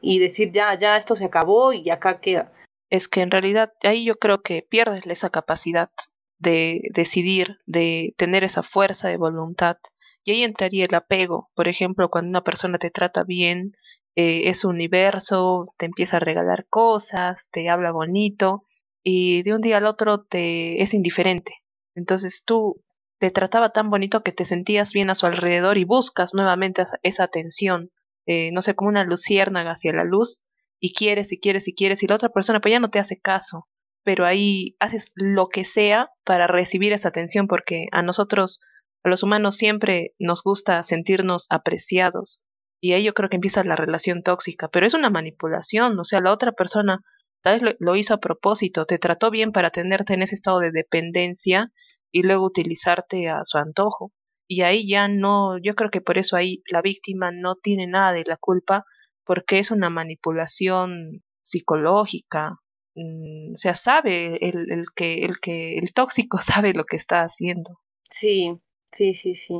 y 0.00 0.18
decir 0.18 0.52
ya, 0.52 0.74
ya 0.78 0.96
esto 0.96 1.16
se 1.16 1.24
acabó 1.24 1.72
y 1.72 1.90
acá 1.90 2.20
queda. 2.20 2.52
es 2.90 3.08
que 3.08 3.20
en 3.22 3.30
realidad 3.30 3.72
ahí 3.82 4.04
yo 4.04 4.14
creo 4.16 4.42
que 4.42 4.62
pierdes 4.62 5.06
esa 5.06 5.30
capacidad 5.30 5.90
de 6.38 6.82
decidir, 6.92 7.58
de 7.66 8.14
tener 8.16 8.44
esa 8.44 8.62
fuerza 8.62 9.08
de 9.08 9.16
voluntad. 9.16 9.76
Y 10.24 10.32
ahí 10.32 10.44
entraría 10.44 10.84
el 10.84 10.94
apego. 10.94 11.50
Por 11.54 11.68
ejemplo, 11.68 12.10
cuando 12.10 12.30
una 12.30 12.44
persona 12.44 12.78
te 12.78 12.90
trata 12.90 13.24
bien, 13.24 13.72
eh, 14.16 14.48
es 14.48 14.64
universo, 14.64 15.74
te 15.78 15.86
empieza 15.86 16.16
a 16.16 16.20
regalar 16.20 16.66
cosas, 16.68 17.48
te 17.50 17.68
habla 17.68 17.92
bonito 17.92 18.64
y 19.02 19.42
de 19.42 19.54
un 19.54 19.60
día 19.60 19.76
al 19.76 19.86
otro 19.86 20.24
te 20.24 20.82
es 20.82 20.94
indiferente. 20.94 21.62
Entonces 21.94 22.44
tú 22.44 22.82
te 23.18 23.30
trataba 23.30 23.70
tan 23.70 23.90
bonito 23.90 24.22
que 24.22 24.32
te 24.32 24.44
sentías 24.44 24.92
bien 24.92 25.10
a 25.10 25.14
su 25.14 25.26
alrededor 25.26 25.78
y 25.78 25.84
buscas 25.84 26.34
nuevamente 26.34 26.84
esa 27.02 27.24
atención, 27.24 27.90
eh, 28.26 28.50
no 28.52 28.62
sé, 28.62 28.74
como 28.74 28.90
una 28.90 29.04
luciérnaga 29.04 29.72
hacia 29.72 29.92
la 29.92 30.04
luz 30.04 30.44
y 30.80 30.92
quieres 30.92 31.32
y 31.32 31.40
quieres 31.40 31.68
y 31.68 31.74
quieres 31.74 32.02
y 32.02 32.06
la 32.06 32.16
otra 32.16 32.28
persona 32.30 32.60
pues 32.60 32.72
ya 32.72 32.80
no 32.80 32.90
te 32.90 32.98
hace 32.98 33.18
caso, 33.20 33.68
pero 34.04 34.26
ahí 34.26 34.76
haces 34.80 35.10
lo 35.14 35.48
que 35.48 35.64
sea 35.64 36.10
para 36.24 36.46
recibir 36.46 36.92
esa 36.92 37.08
atención 37.08 37.46
porque 37.46 37.86
a 37.92 38.02
nosotros, 38.02 38.60
a 39.04 39.08
los 39.08 39.22
humanos 39.22 39.56
siempre 39.56 40.14
nos 40.18 40.42
gusta 40.42 40.82
sentirnos 40.82 41.46
apreciados 41.50 42.44
y 42.80 42.92
ahí 42.92 43.04
yo 43.04 43.14
creo 43.14 43.30
que 43.30 43.36
empieza 43.36 43.64
la 43.64 43.76
relación 43.76 44.22
tóxica, 44.22 44.68
pero 44.68 44.86
es 44.86 44.94
una 44.94 45.10
manipulación, 45.10 45.98
o 45.98 46.04
sea, 46.04 46.20
la 46.20 46.32
otra 46.32 46.52
persona 46.52 47.00
tal 47.42 47.54
vez 47.54 47.62
lo, 47.62 47.72
lo 47.78 47.96
hizo 47.96 48.14
a 48.14 48.20
propósito, 48.20 48.84
te 48.84 48.98
trató 48.98 49.30
bien 49.30 49.52
para 49.52 49.70
tenerte 49.70 50.14
en 50.14 50.22
ese 50.22 50.34
estado 50.34 50.58
de 50.58 50.72
dependencia 50.72 51.72
y 52.12 52.22
luego 52.22 52.44
utilizarte 52.46 53.28
a 53.28 53.40
su 53.44 53.58
antojo. 53.58 54.12
Y 54.48 54.62
ahí 54.62 54.88
ya 54.88 55.08
no, 55.08 55.58
yo 55.58 55.74
creo 55.74 55.90
que 55.90 56.00
por 56.00 56.18
eso 56.18 56.36
ahí 56.36 56.62
la 56.70 56.82
víctima 56.82 57.30
no 57.32 57.56
tiene 57.56 57.86
nada 57.86 58.12
de 58.12 58.24
la 58.26 58.36
culpa, 58.36 58.84
porque 59.24 59.58
es 59.58 59.70
una 59.70 59.90
manipulación 59.90 61.22
psicológica. 61.42 62.60
Mm, 62.94 63.52
o 63.52 63.56
sea, 63.56 63.74
sabe 63.74 64.38
el, 64.48 64.70
el 64.70 64.84
que, 64.94 65.24
el 65.24 65.40
que, 65.40 65.78
el 65.78 65.92
tóxico 65.92 66.38
sabe 66.40 66.72
lo 66.74 66.84
que 66.84 66.96
está 66.96 67.22
haciendo. 67.22 67.80
Sí, 68.10 68.52
sí, 68.92 69.14
sí, 69.14 69.34
sí. 69.34 69.54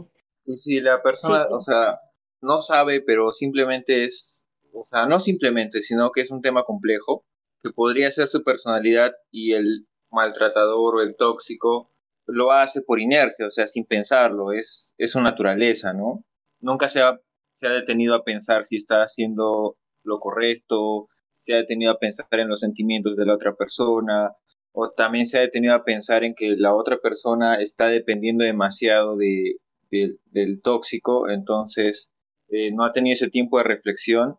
Y 0.44 0.58
si 0.58 0.80
la 0.80 1.02
persona, 1.02 1.42
Sí. 1.42 1.48
o 1.50 1.60
sea, 1.60 1.98
no 2.40 2.60
sabe, 2.60 3.00
pero 3.00 3.32
simplemente 3.32 4.04
es, 4.04 4.46
o 4.72 4.84
sea, 4.84 5.06
no 5.06 5.18
simplemente, 5.18 5.82
sino 5.82 6.10
que 6.12 6.20
es 6.20 6.30
un 6.30 6.40
tema 6.40 6.62
complejo, 6.62 7.24
que 7.60 7.70
podría 7.70 8.10
ser 8.10 8.28
su 8.28 8.44
personalidad 8.44 9.12
y 9.32 9.54
el 9.54 9.88
maltratador 10.10 10.96
o 10.96 11.02
el 11.02 11.16
tóxico 11.16 11.90
lo 12.26 12.52
hace 12.52 12.82
por 12.82 13.00
inercia, 13.00 13.46
o 13.46 13.50
sea, 13.50 13.66
sin 13.66 13.84
pensarlo, 13.84 14.52
es, 14.52 14.94
es 14.98 15.12
su 15.12 15.20
naturaleza, 15.20 15.92
¿no? 15.92 16.24
Nunca 16.60 16.88
se 16.88 17.00
ha, 17.00 17.18
se 17.54 17.66
ha 17.66 17.70
detenido 17.70 18.14
a 18.14 18.24
pensar 18.24 18.64
si 18.64 18.76
está 18.76 19.02
haciendo 19.02 19.76
lo 20.02 20.18
correcto, 20.18 21.06
se 21.30 21.54
ha 21.54 21.58
detenido 21.58 21.92
a 21.92 21.98
pensar 21.98 22.26
en 22.32 22.48
los 22.48 22.60
sentimientos 22.60 23.16
de 23.16 23.26
la 23.26 23.34
otra 23.34 23.52
persona, 23.52 24.32
o 24.72 24.90
también 24.90 25.26
se 25.26 25.38
ha 25.38 25.42
detenido 25.42 25.74
a 25.74 25.84
pensar 25.84 26.24
en 26.24 26.34
que 26.34 26.56
la 26.56 26.74
otra 26.74 26.98
persona 26.98 27.56
está 27.60 27.86
dependiendo 27.88 28.44
demasiado 28.44 29.16
de, 29.16 29.56
de- 29.90 30.16
del 30.26 30.60
tóxico, 30.62 31.28
entonces 31.30 32.10
eh, 32.48 32.72
no 32.72 32.84
ha 32.84 32.92
tenido 32.92 33.14
ese 33.14 33.28
tiempo 33.30 33.58
de 33.58 33.64
reflexión. 33.64 34.36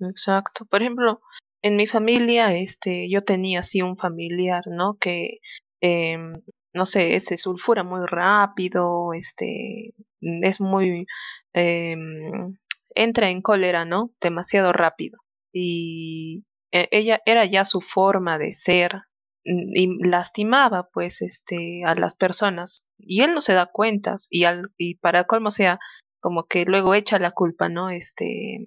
Exacto. 0.00 0.64
Por 0.64 0.82
ejemplo, 0.82 1.20
en 1.62 1.76
mi 1.76 1.86
familia, 1.86 2.54
este, 2.56 3.08
yo 3.08 3.20
tenía 3.22 3.60
así 3.60 3.82
un 3.82 3.96
familiar, 3.96 4.64
¿no? 4.66 4.96
Que, 4.98 5.38
em, 5.80 6.32
no 6.74 6.86
sé, 6.86 7.18
se 7.20 7.38
sulfura 7.38 7.84
muy 7.84 8.06
rápido, 8.06 9.12
este, 9.14 9.94
es 10.20 10.60
muy, 10.60 11.06
em, 11.52 12.56
entra 12.94 13.30
en 13.30 13.42
cólera, 13.42 13.84
¿no? 13.84 14.12
Demasiado 14.20 14.72
rápido. 14.72 15.18
Y 15.52 16.44
e- 16.72 16.88
ella 16.92 17.20
era 17.26 17.44
ya 17.44 17.64
su 17.64 17.80
forma 17.80 18.38
de 18.38 18.52
ser 18.52 19.02
mm, 19.44 19.76
y 19.76 20.08
lastimaba, 20.08 20.88
pues, 20.92 21.22
este, 21.22 21.82
a 21.86 21.94
las 21.94 22.14
personas. 22.14 22.86
Y 22.98 23.22
él 23.22 23.32
no 23.34 23.40
se 23.42 23.54
da 23.54 23.66
cuentas 23.66 24.26
y 24.30 24.44
al, 24.44 24.62
y 24.78 24.96
para 24.96 25.24
colmo 25.24 25.50
sea, 25.50 25.78
como 26.20 26.44
que 26.46 26.64
luego 26.66 26.94
echa 26.94 27.18
la 27.18 27.32
culpa, 27.32 27.68
¿no? 27.68 27.90
Este, 27.90 28.64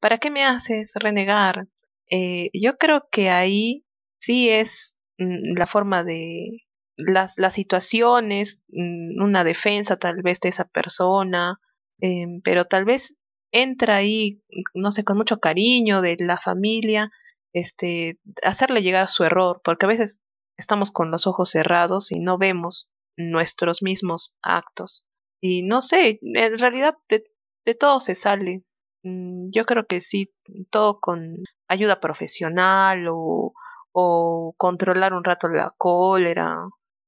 ¿para 0.00 0.18
qué 0.18 0.30
me 0.30 0.44
haces 0.44 0.92
renegar? 0.94 1.66
Eh, 2.10 2.50
yo 2.52 2.76
creo 2.78 3.08
que 3.10 3.30
ahí 3.30 3.84
sí 4.20 4.50
es 4.50 4.94
mm, 5.18 5.56
la 5.58 5.66
forma 5.66 6.04
de 6.04 6.62
las, 7.06 7.38
las 7.38 7.54
situaciones, 7.54 8.62
mm, 8.68 9.22
una 9.22 9.44
defensa 9.44 9.96
tal 9.98 10.22
vez 10.22 10.40
de 10.40 10.48
esa 10.50 10.64
persona, 10.66 11.60
em, 12.00 12.40
pero 12.42 12.64
tal 12.66 12.84
vez 12.84 13.14
entra 13.52 13.96
ahí, 13.96 14.42
no 14.74 14.92
sé, 14.92 15.04
con 15.04 15.16
mucho 15.18 15.38
cariño 15.40 16.00
de 16.02 16.16
la 16.18 16.38
familia, 16.38 17.10
este, 17.52 18.18
hacerle 18.42 18.82
llegar 18.82 19.08
su 19.08 19.24
error, 19.24 19.60
porque 19.64 19.86
a 19.86 19.88
veces 19.88 20.18
estamos 20.56 20.90
con 20.90 21.10
los 21.10 21.26
ojos 21.26 21.50
cerrados 21.50 22.12
y 22.12 22.20
no 22.20 22.38
vemos 22.38 22.90
nuestros 23.16 23.82
mismos 23.82 24.36
actos. 24.42 25.04
Y 25.40 25.62
no 25.64 25.82
sé, 25.82 26.18
en 26.22 26.58
realidad 26.58 26.96
de, 27.08 27.24
de 27.64 27.74
todo 27.74 28.00
se 28.00 28.14
sale. 28.14 28.64
Mm, 29.02 29.50
Yo 29.50 29.66
creo 29.66 29.86
que 29.86 30.00
sí, 30.00 30.32
todo 30.70 31.00
con 31.00 31.36
ayuda 31.68 32.00
profesional 32.00 33.06
o, 33.10 33.52
o 33.92 34.54
controlar 34.56 35.12
un 35.14 35.24
rato 35.24 35.48
la 35.48 35.74
cólera, 35.76 36.56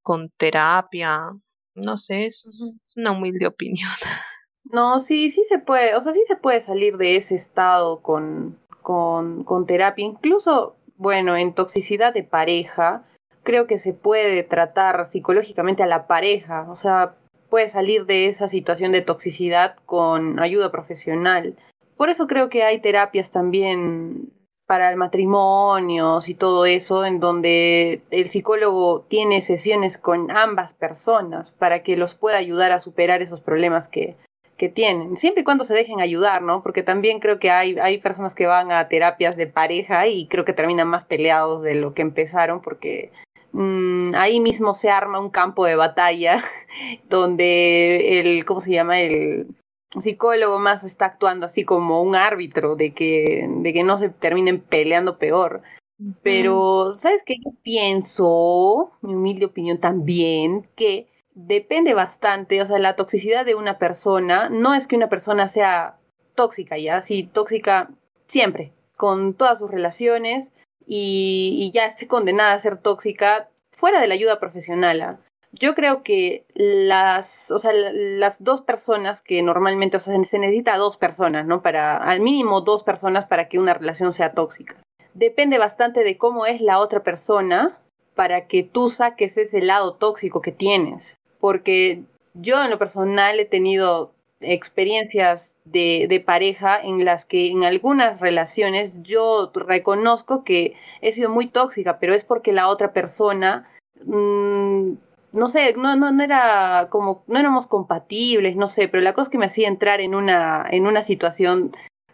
con 0.05 0.31
terapia, 0.37 1.33
no 1.75 1.99
sé, 1.99 2.27
es, 2.27 2.79
una 2.97 3.11
humilde 3.11 3.47
opinión. 3.47 3.91
No, 4.73 4.99
sí, 4.99 5.31
sí 5.31 5.45
se 5.45 5.59
puede, 5.59 5.95
o 5.95 6.01
sea, 6.01 6.15
sí 6.15 6.23
se 6.27 6.37
puede 6.37 6.63
salir 6.63 6.97
de 6.97 7.17
ese 7.17 7.35
estado 7.35 8.01
con, 8.01 8.59
con, 8.81 9.45
con 9.45 9.67
terapia. 9.67 10.07
Incluso, 10.07 10.75
bueno, 10.97 11.37
en 11.37 11.53
toxicidad 11.53 12.15
de 12.15 12.25
pareja, 12.25 13.05
creo 13.43 13.67
que 13.67 13.77
se 13.77 13.93
puede 13.93 14.43
tratar 14.43 15.05
psicológicamente 15.05 15.83
a 15.83 15.87
la 15.87 16.07
pareja, 16.07 16.67
o 16.71 16.77
sea, 16.77 17.15
puede 17.51 17.69
salir 17.69 18.07
de 18.07 18.27
esa 18.27 18.49
situación 18.49 18.91
de 18.91 19.03
toxicidad 19.03 19.77
con 19.85 20.41
ayuda 20.41 20.73
profesional. 20.73 21.55
Por 21.97 22.09
eso 22.09 22.27
creo 22.27 22.49
que 22.49 22.65
hay 22.65 22.81
terapias 22.81 23.31
también 23.31 24.33
para 24.67 24.91
el 24.91 24.97
matrimonio 24.97 26.19
y 26.27 26.35
todo 26.35 26.65
eso, 26.67 27.05
en 27.05 27.21
donde 27.21 28.03
el 28.11 28.29
psicólogo 28.29 29.05
tiene 29.09 29.43
sesiones 29.43 29.99
con 29.99 30.31
ambas 30.31 30.75
personas 30.75 31.51
para 31.51 31.83
que 31.83 31.97
los 31.97 32.15
pueda 32.15 32.39
ayudar 32.39 32.73
a 32.73 32.81
superar 32.81 33.21
esos 33.21 33.41
problemas 33.41 33.89
que, 33.89 34.17
que 34.57 34.69
tienen, 34.69 35.17
siempre 35.17 35.43
y 35.43 35.45
cuando 35.45 35.65
se 35.65 35.75
dejen 35.75 36.01
ayudar, 36.01 36.43
¿no? 36.43 36.63
Porque 36.63 36.83
también 36.83 37.21
creo 37.21 37.39
que 37.39 37.51
hay, 37.51 37.79
hay 37.79 37.99
personas 37.99 38.35
que 38.35 38.47
van 38.47 38.73
a 38.73 38.89
terapias 38.89 39.37
de 39.37 39.47
pareja 39.47 40.07
y 40.07 40.27
creo 40.27 40.45
que 40.45 40.53
terminan 40.53 40.89
más 40.89 41.05
peleados 41.05 41.63
de 41.63 41.75
lo 41.75 41.93
que 41.93 42.03
empezaron 42.03 42.61
porque 42.61 43.11
mmm, 43.53 44.15
ahí 44.15 44.41
mismo 44.41 44.75
se 44.75 44.91
arma 44.91 45.21
un 45.21 45.31
campo 45.31 45.65
de 45.67 45.77
batalla 45.77 46.43
donde 47.09 48.21
el, 48.21 48.45
¿cómo 48.45 48.61
se 48.61 48.73
llama? 48.73 49.01
El 49.01 49.49
psicólogo 50.01 50.59
más 50.59 50.85
está 50.85 51.07
actuando 51.07 51.47
así 51.47 51.65
como 51.65 52.03
un 52.03 52.17
árbitro 52.17 52.77
de 52.77 52.93
que, 52.93 53.49
de 53.49 53.73
que 53.73 53.83
no 53.83 53.99
se 53.99 54.09
terminen 54.09 54.61
peleando 54.61 55.19
peor. 55.19 55.63
Pero, 56.23 56.93
¿sabes 56.93 57.23
qué? 57.25 57.35
Yo 57.45 57.53
pienso, 57.63 58.93
mi 59.01 59.15
humilde 59.15 59.47
opinión 59.47 59.79
también, 59.79 60.69
que 60.75 61.09
depende 61.35 61.95
bastante, 61.95 62.61
o 62.61 62.67
sea, 62.67 62.79
la 62.79 62.97
toxicidad 62.97 63.45
de 63.47 63.55
una 63.55 63.79
persona, 63.79 64.49
no 64.49 64.75
es 64.75 64.87
que 64.87 64.97
una 64.97 65.09
persona 65.09 65.49
sea 65.49 65.99
tóxica, 66.35 66.77
ya, 66.79 67.01
sí, 67.01 67.23
tóxica 67.23 67.91
siempre, 68.27 68.73
con 68.97 69.35
todas 69.35 69.59
sus 69.59 69.71
relaciones 69.71 70.53
y, 70.87 71.57
y 71.59 71.71
ya 71.71 71.87
esté 71.87 72.09
condenada 72.09 72.55
a 72.55 72.61
ser 72.61 72.77
tóxica 72.77 73.51
fuera 73.71 74.01
de 74.01 74.09
la 74.09 74.15
ayuda 74.15 74.41
profesional. 74.41 75.01
¿ah? 75.01 75.21
Yo 75.59 75.75
creo 75.75 76.03
que 76.03 76.45
las, 76.55 77.51
o 77.51 77.59
sea, 77.59 77.73
las 77.73 78.43
dos 78.43 78.63
personas 78.63 79.21
que 79.21 79.43
normalmente, 79.43 79.97
o 79.97 80.01
sea, 80.01 80.23
se 80.25 80.39
necesita 80.39 80.77
dos 80.77 80.97
personas, 80.97 81.47
¿no? 81.47 81.63
Para, 81.63 81.97
al 81.97 82.21
mínimo 82.21 82.61
dos 82.61 82.83
personas 82.83 83.27
para 83.27 83.49
que 83.49 83.59
una 83.59 83.75
relación 83.75 84.13
sea 84.13 84.33
tóxica. 84.33 84.77
Depende 85.15 85.59
bastante 85.59 86.03
de 86.03 86.19
cómo 86.19 86.47
es 86.47 86.61
la 86.61 86.79
otra 86.79 87.03
persona 87.03 87.79
para 88.15 88.47
que 88.47 88.63
tú 88.63 88.91
saques 88.91 89.37
ese 89.37 89.63
lado 89.63 89.95
tóxico 89.95 90.41
que 90.41 90.53
tienes 90.53 91.19
porque 91.45 92.05
yo 92.33 92.65
en 92.65 92.71
lo 92.71 92.79
personal 92.79 93.39
he 93.39 93.45
tenido 93.45 94.15
experiencias 94.41 95.59
de, 95.67 96.23
pareja 96.25 96.81
en 96.83 97.05
las 97.05 97.27
que 97.27 97.49
en 97.49 97.65
algunas 97.65 98.19
relaciones 98.19 99.03
yo 99.03 99.53
reconozco 99.55 100.43
que 100.43 100.73
he 101.03 101.13
sido 101.13 101.29
muy 101.29 101.49
tóxica, 101.49 101.99
pero 101.99 102.15
es 102.15 102.25
porque 102.25 102.55
la 102.55 102.69
otra 102.69 102.95
persona, 102.95 103.69
mmm, 104.07 104.95
no 105.35 105.49
sé, 105.49 105.75
no, 105.75 105.97
no, 105.97 106.13
no 106.13 106.23
era 106.23 106.89
como, 106.91 107.25
no 107.27 107.39
éramos 107.39 107.67
compatibles, 107.67 108.57
no 108.57 108.67
sé, 108.67 108.89
pero 108.89 109.03
la 109.03 109.13
cosa 109.13 109.25
es 109.25 109.29
que 109.31 109.39
me 109.39 109.47
hacía 109.47 109.69
entrar 109.69 110.01
en 110.01 110.15
una, 110.15 110.67
en 110.71 110.87
una 110.87 111.03
situación 111.03 111.73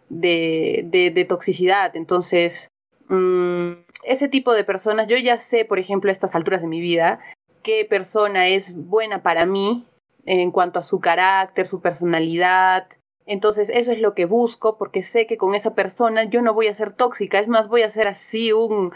de, 0.09 0.85
de, 0.87 1.25
toxicidad. 1.25 1.95
Entonces, 1.95 2.69
mmm, 3.07 3.71
ese 4.03 4.27
tipo 4.27 4.53
de 4.53 4.63
personas, 4.63 5.07
yo 5.07 5.17
ya 5.17 5.37
sé, 5.37 5.65
por 5.65 5.79
ejemplo, 5.79 6.09
a 6.09 6.13
estas 6.13 6.35
alturas 6.35 6.61
de 6.61 6.67
mi 6.67 6.81
vida, 6.81 7.19
qué 7.63 7.85
persona 7.85 8.47
es 8.47 8.75
buena 8.75 9.21
para 9.21 9.45
mí 9.45 9.85
en 10.25 10.51
cuanto 10.51 10.79
a 10.79 10.83
su 10.83 10.99
carácter, 10.99 11.67
su 11.67 11.81
personalidad. 11.81 12.87
Entonces 13.25 13.69
eso 13.69 13.91
es 13.91 13.99
lo 13.99 14.13
que 14.13 14.25
busco 14.25 14.77
porque 14.77 15.03
sé 15.03 15.27
que 15.27 15.37
con 15.37 15.55
esa 15.55 15.75
persona 15.75 16.25
yo 16.25 16.41
no 16.41 16.53
voy 16.53 16.67
a 16.67 16.73
ser 16.73 16.91
tóxica, 16.91 17.39
es 17.39 17.47
más, 17.47 17.67
voy 17.67 17.83
a 17.83 17.89
ser 17.89 18.07
así 18.07 18.51
un, 18.51 18.91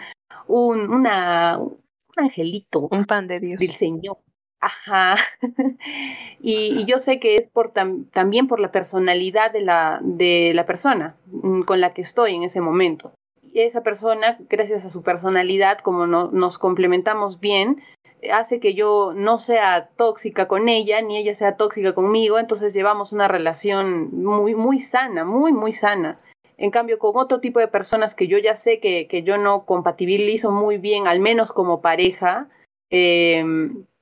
un, 0.47 0.91
una, 0.91 1.59
un 1.59 1.84
angelito. 2.18 2.88
Un 2.91 3.05
pan 3.05 3.28
de 3.28 3.39
Dios. 3.39 3.59
Del 3.59 3.72
Señor. 3.72 4.18
Ajá. 4.59 5.16
y, 6.41 6.80
y, 6.80 6.86
yo 6.86 6.97
sé 6.97 7.20
que 7.20 7.36
es 7.36 7.47
por 7.47 7.72
tam, 7.72 8.05
también 8.05 8.47
por 8.47 8.59
la 8.59 8.72
personalidad 8.72 9.51
de 9.51 9.61
la, 9.61 9.99
de 10.01 10.53
la 10.55 10.66
persona 10.66 11.16
con 11.66 11.82
la 11.82 11.93
que 11.93 12.01
estoy 12.01 12.36
en 12.36 12.43
ese 12.43 12.61
momento. 12.61 13.13
Y 13.53 13.61
esa 13.61 13.84
persona, 13.84 14.38
gracias 14.49 14.84
a 14.84 14.89
su 14.89 15.03
personalidad, 15.03 15.80
como 15.80 16.07
no, 16.07 16.32
nos 16.32 16.57
complementamos 16.57 17.39
bien, 17.39 17.82
hace 18.34 18.59
que 18.59 18.74
yo 18.74 19.13
no 19.16 19.38
sea 19.38 19.89
tóxica 19.95 20.47
con 20.47 20.68
ella, 20.70 21.01
ni 21.01 21.18
ella 21.18 21.36
sea 21.36 21.57
tóxica 21.57 21.93
conmigo, 21.93 22.39
entonces 22.39 22.74
llevamos 22.74 23.13
una 23.13 23.28
relación 23.28 24.09
muy, 24.24 24.55
muy 24.55 24.80
sana, 24.80 25.24
muy, 25.24 25.53
muy 25.53 25.74
sana. 25.74 26.20
En 26.58 26.72
cambio, 26.72 26.99
con 26.99 27.12
otro 27.16 27.39
tipo 27.39 27.60
de 27.60 27.68
personas 27.68 28.16
que 28.16 28.28
yo 28.28 28.38
ya 28.38 28.56
sé 28.56 28.80
que, 28.80 29.08
que 29.08 29.24
yo 29.24 29.38
no 29.38 29.66
compatibilizo 29.66 30.51
muy 30.51 30.78
bien, 30.78 31.08
al 31.08 31.20
menos 31.20 31.51
como 31.51 31.82
pareja, 31.82 32.49
eh, 32.89 33.43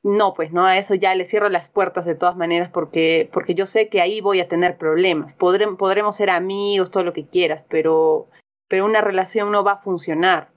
no, 0.04 0.34
pues 0.34 0.52
no, 0.52 0.66
a 0.66 0.78
eso 0.78 0.96
ya 0.96 1.16
le 1.16 1.26
cierro 1.26 1.50
las 1.50 1.70
puertas 1.70 2.06
de 2.06 2.16
todas 2.16 2.36
maneras 2.36 2.70
porque, 2.70 3.30
porque 3.32 3.56
yo 3.56 3.66
sé 3.66 3.88
que 3.88 4.02
ahí 4.02 4.22
voy 4.22 4.42
a 4.42 4.48
tener 4.48 4.78
problemas. 4.78 5.34
Podremos 5.34 6.16
ser 6.16 6.30
amigos, 6.30 6.92
todo 6.92 7.04
lo 7.04 7.14
que 7.14 7.26
quieras, 7.26 7.64
pero, 7.70 8.28
pero 8.68 8.86
una 8.86 9.02
relación 9.02 9.52
no 9.52 9.64
va 9.64 9.74
a 9.74 9.82
funcionar 9.82 10.54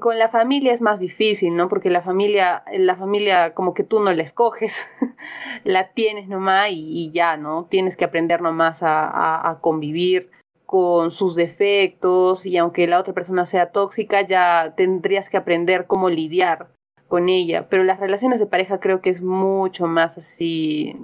con 0.00 0.18
la 0.18 0.28
familia 0.28 0.72
es 0.72 0.80
más 0.80 1.00
difícil, 1.00 1.56
¿no? 1.56 1.68
Porque 1.68 1.90
la 1.90 2.02
familia, 2.02 2.62
la 2.72 2.96
familia 2.96 3.54
como 3.54 3.74
que 3.74 3.82
tú 3.82 4.00
no 4.00 4.12
la 4.12 4.22
escoges, 4.22 4.86
la 5.64 5.92
tienes 5.92 6.28
nomás 6.28 6.70
y, 6.70 7.06
y, 7.06 7.10
ya, 7.10 7.36
¿no? 7.36 7.66
Tienes 7.68 7.96
que 7.96 8.04
aprender 8.04 8.40
nomás 8.40 8.82
a, 8.82 9.50
a, 9.50 9.60
convivir 9.60 10.30
con 10.68 11.10
sus 11.12 11.34
defectos 11.34 12.44
y 12.44 12.58
aunque 12.58 12.86
la 12.86 13.00
otra 13.00 13.14
persona 13.14 13.46
sea 13.46 13.72
tóxica, 13.72 14.20
ya 14.26 14.74
tendrías 14.76 15.30
que 15.30 15.38
aprender 15.38 15.86
cómo 15.86 16.10
lidiar 16.10 16.68
con 17.08 17.30
ella. 17.30 17.70
Pero 17.70 17.84
las 17.84 17.98
relaciones 17.98 18.38
de 18.38 18.46
pareja 18.46 18.78
creo 18.78 19.00
que 19.00 19.08
es 19.08 19.22
mucho 19.22 19.86
más 19.86 20.18
así, 20.18 20.94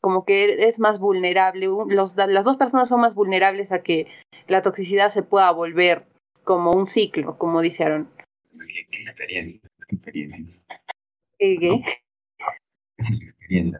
como 0.00 0.24
que 0.24 0.66
es 0.66 0.80
más 0.80 1.00
vulnerable, 1.00 1.66
Los, 1.66 2.16
las 2.16 2.46
dos 2.46 2.56
personas 2.56 2.88
son 2.88 3.02
más 3.02 3.14
vulnerables 3.14 3.72
a 3.72 3.82
que 3.82 4.06
la 4.46 4.62
toxicidad 4.62 5.10
se 5.10 5.22
pueda 5.22 5.50
volver 5.50 6.06
como 6.42 6.70
un 6.70 6.86
ciclo, 6.86 7.36
como 7.36 7.60
dice 7.60 7.84
Aaron. 7.84 8.08
¿Qué, 8.52 8.86
qué 8.90 9.02
experiencia? 9.02 9.60
¿Qué 9.86 9.96
experiencia? 9.96 10.62
¿Qué? 11.38 11.58
qué? 11.60 11.82
experiencia, 12.96 13.78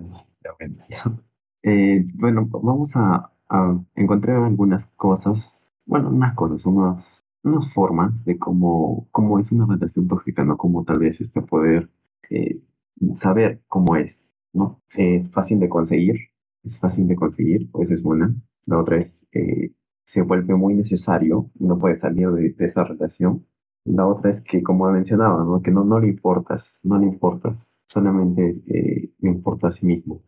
eh, 1.62 2.04
bueno, 2.12 2.46
vamos 2.50 2.90
a, 2.94 3.32
a, 3.48 3.78
encontrar 3.94 4.42
algunas 4.44 4.86
cosas, 4.96 5.38
bueno, 5.86 6.10
unas 6.10 6.34
cosas, 6.34 6.64
unas, 6.66 7.04
formas 7.74 8.12
de 8.24 8.38
cómo, 8.38 9.08
cómo 9.10 9.38
es 9.38 9.50
una 9.52 9.66
relación 9.66 10.06
tóxica, 10.08 10.44
¿no? 10.44 10.56
Como 10.58 10.84
tal 10.84 10.98
vez 10.98 11.20
este 11.20 11.40
poder 11.42 11.88
eh, 12.30 12.60
saber 13.20 13.62
cómo 13.68 13.96
es, 13.96 14.22
¿no? 14.52 14.82
Es 14.94 15.30
fácil 15.30 15.58
de 15.60 15.68
conseguir, 15.68 16.16
es 16.64 16.78
fácil 16.78 17.08
de 17.08 17.16
conseguir, 17.16 17.70
pues 17.70 17.90
es 17.90 18.02
buena. 18.02 18.34
La 18.66 18.78
otra 18.78 18.98
es 18.98 19.26
eh, 19.32 19.72
se 20.04 20.22
vuelve 20.22 20.54
muy 20.54 20.74
necesario, 20.74 21.50
no 21.58 21.78
puede 21.78 21.98
salir 21.98 22.30
de, 22.30 22.50
de, 22.50 22.66
esa 22.66 22.84
relación. 22.84 23.46
La 23.84 24.06
otra 24.06 24.30
es 24.30 24.40
que, 24.42 24.62
como 24.62 24.90
mencionaba, 24.90 25.44
¿no? 25.44 25.62
que 25.62 25.70
no, 25.70 25.84
no 25.84 26.00
le 26.00 26.08
importas, 26.08 26.64
no 26.82 26.98
le 26.98 27.06
importas, 27.06 27.56
solamente 27.86 28.62
eh, 28.66 29.10
le 29.18 29.30
importa 29.30 29.68
a 29.68 29.72
sí 29.72 29.86
mismo. 29.86 30.22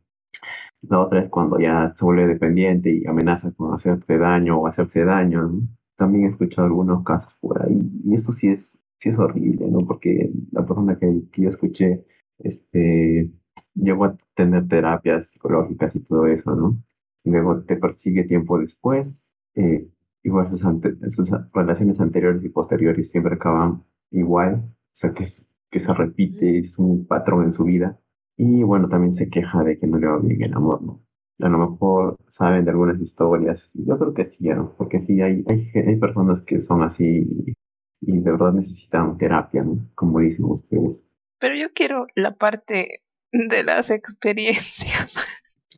La 0.83 1.01
otra 1.01 1.21
es 1.23 1.31
cuando 1.31 1.59
ya 1.59 1.95
se 1.99 2.05
vuelve 2.05 2.27
dependiente 2.27 2.93
y 2.93 3.07
amenaza 3.07 3.53
con 3.53 3.75
hacerte 3.75 4.19
daño 4.19 4.59
o 4.59 4.67
hacerse 4.67 5.05
daño. 5.05 5.43
¿no? 5.43 5.63
También 5.97 6.25
he 6.25 6.29
escuchado 6.29 6.67
algunos 6.67 7.05
casos 7.05 7.35
por 7.41 7.63
ahí 7.63 7.79
y 8.05 8.15
eso 8.15 8.33
sí 8.33 8.49
es, 8.49 8.61
sí 8.99 9.11
es 9.11 9.19
horrible, 9.19 9.71
¿no? 9.71 9.87
porque 9.87 10.31
la 10.53 10.65
persona 10.65 10.99
que, 10.99 11.23
que 11.33 11.43
yo 11.43 11.51
escuché 11.51 12.05
este, 12.39 13.31
llegó 13.75 14.05
a 14.05 14.17
tener 14.35 14.67
terapias 14.69 15.29
psicológicas 15.29 15.95
y 15.95 16.01
todo 16.01 16.27
eso, 16.27 16.55
¿no? 16.55 16.83
Y 17.25 17.31
luego 17.31 17.63
te 17.65 17.77
persigue 17.77 18.25
tiempo 18.25 18.59
después 18.59 19.09
eh, 19.55 19.89
igual 20.23 20.51
sus, 20.51 20.65
ante 20.65 20.95
sus, 21.11 21.29
relaciones 21.53 22.01
anteriores 22.01 22.45
y 22.45 22.49
posteriores 22.49 23.11
siempre 23.11 23.35
acaban 23.35 23.85
igual, 24.11 24.65
o 24.95 24.97
sea 24.97 25.13
que, 25.13 25.27
que 25.71 25.81
se 25.81 25.95
repite, 25.95 26.59
es 26.59 26.79
un 26.79 27.07
patrón 27.07 27.45
en 27.47 27.55
su 27.55 27.65
vida. 27.65 27.99
Y 28.43 28.63
bueno, 28.63 28.89
también 28.89 29.15
se 29.15 29.29
queja 29.29 29.63
de 29.65 29.79
que 29.79 29.87
no 29.87 29.99
le 29.99 30.07
va 30.07 30.19
bien 30.19 30.43
el 30.43 30.55
amor, 30.55 30.81
¿no? 30.81 31.03
a 31.43 31.49
lo 31.51 31.59
mejor 31.59 32.17
saben 32.31 32.65
de 32.65 32.71
algunas 32.71 32.99
historias. 32.99 33.61
Yo 33.75 33.99
creo 33.99 34.15
que 34.15 34.25
sí, 34.25 34.49
¿no? 34.49 34.75
porque 34.79 35.01
sí, 35.01 35.21
hay, 35.21 35.45
hay, 35.51 35.71
hay 35.75 35.97
personas 35.97 36.43
que 36.47 36.63
son 36.63 36.83
así 36.83 37.55
y 38.01 38.19
de 38.19 38.31
verdad 38.31 38.55
necesitan 38.55 39.19
terapia, 39.19 39.63
¿no? 39.63 39.87
Como 39.95 40.21
dicen 40.21 40.47
ustedes. 40.47 40.97
Pero 41.39 41.55
yo 41.55 41.69
quiero 41.75 42.07
la 42.15 42.35
parte 42.35 43.03
de 43.31 43.63
las 43.63 43.91
experiencias. 43.91 45.15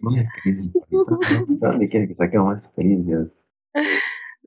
Más 0.01 0.25
experiencias. 0.25 0.85
¿Dónde 1.49 1.89
quieren 1.89 2.09
que 2.09 2.15
saquemos 2.15 2.55
más 2.55 2.65
experiencias? 2.65 3.45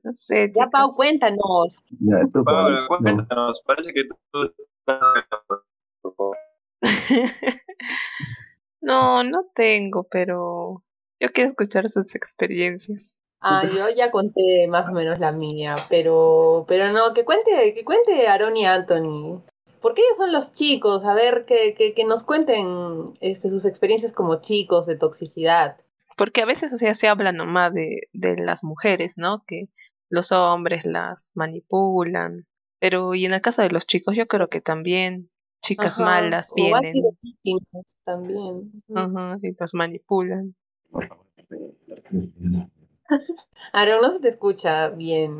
No 0.04 0.12
sé, 0.14 0.50
Ya. 0.54 0.70
Pau, 0.70 0.94
cuéntanos. 0.94 1.82
Ya, 2.00 2.22
tú, 2.32 2.42
Pablo, 2.44 2.44
Pablo, 2.44 2.80
no. 2.80 2.88
cuéntanos, 2.88 3.62
parece 3.66 3.92
que 3.92 4.04
tú 4.04 4.42
estás... 4.42 5.00
no, 8.80 9.24
no 9.24 9.46
tengo, 9.54 10.04
pero 10.04 10.82
yo 11.20 11.32
quiero 11.32 11.48
escuchar 11.48 11.88
sus 11.88 12.14
experiencias. 12.14 13.18
Ah, 13.40 13.62
yo 13.64 13.88
ya 13.90 14.10
conté 14.10 14.66
más 14.68 14.88
o 14.88 14.92
menos 14.92 15.18
la 15.20 15.30
mía, 15.30 15.76
pero, 15.88 16.64
pero 16.66 16.92
no, 16.92 17.14
que 17.14 17.24
cuente, 17.24 17.74
que 17.74 17.84
cuente 17.84 18.26
Aaron 18.26 18.56
y 18.56 18.64
Anthony. 18.64 19.42
Porque 19.80 20.02
ellos 20.02 20.16
son 20.16 20.32
los 20.32 20.52
chicos, 20.52 21.04
a 21.04 21.14
ver, 21.14 21.44
que, 21.44 21.74
que, 21.74 21.94
que 21.94 22.04
nos 22.04 22.24
cuenten 22.24 23.12
este, 23.20 23.48
sus 23.48 23.64
experiencias 23.64 24.12
como 24.12 24.40
chicos 24.40 24.86
de 24.86 24.96
toxicidad. 24.96 25.76
Porque 26.16 26.40
a 26.42 26.46
veces, 26.46 26.72
o 26.72 26.78
sea, 26.78 26.94
se 26.94 27.08
habla 27.08 27.30
nomás 27.30 27.72
de, 27.72 28.08
de 28.12 28.36
las 28.36 28.64
mujeres, 28.64 29.16
¿no? 29.16 29.44
Que 29.46 29.68
los 30.08 30.32
hombres 30.32 30.86
las 30.86 31.30
manipulan. 31.34 32.46
Pero, 32.80 33.14
y 33.14 33.26
en 33.26 33.34
el 33.34 33.42
caso 33.42 33.62
de 33.62 33.70
los 33.70 33.86
chicos, 33.86 34.16
yo 34.16 34.26
creo 34.26 34.48
que 34.48 34.60
también 34.60 35.30
chicas 35.66 35.98
Ajá, 35.98 36.04
malas 36.10 36.52
vienen 36.54 36.92
sido 36.92 37.10
víctimas 37.22 37.98
también. 38.04 38.72
ajá, 38.94 39.38
y 39.42 39.54
los 39.58 39.74
manipulan. 39.74 40.54
Aaron, 43.72 44.00
no 44.02 44.10
se 44.12 44.20
te 44.20 44.28
escucha 44.28 44.88
bien. 44.90 45.38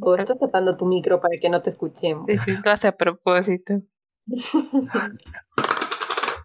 O 0.00 0.14
estás 0.14 0.38
tapando 0.38 0.76
tu 0.76 0.86
micro 0.86 1.20
para 1.20 1.38
que 1.40 1.48
no 1.48 1.62
te 1.62 1.70
escuchemos. 1.70 2.26
Sí, 2.28 2.38
sí, 2.38 2.56
lo 2.62 2.70
hace 2.70 2.88
a 2.88 2.92
propósito. 2.96 3.82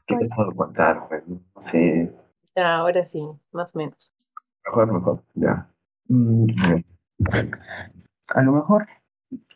¿Qué 0.08 0.16
te 0.18 0.28
puedo 0.36 0.56
contar? 0.56 1.08
Pues, 1.10 1.24
no 1.28 1.42
sé, 1.72 2.14
Ya, 2.56 2.76
ahora 2.76 3.04
sí, 3.04 3.28
más 3.52 3.76
o 3.76 3.78
menos. 3.80 4.14
mejor, 4.66 4.94
mejor, 4.94 5.24
ya. 5.36 5.70
Mm. 6.08 6.46
A 8.36 8.42
lo 8.42 8.52
mejor, 8.54 8.88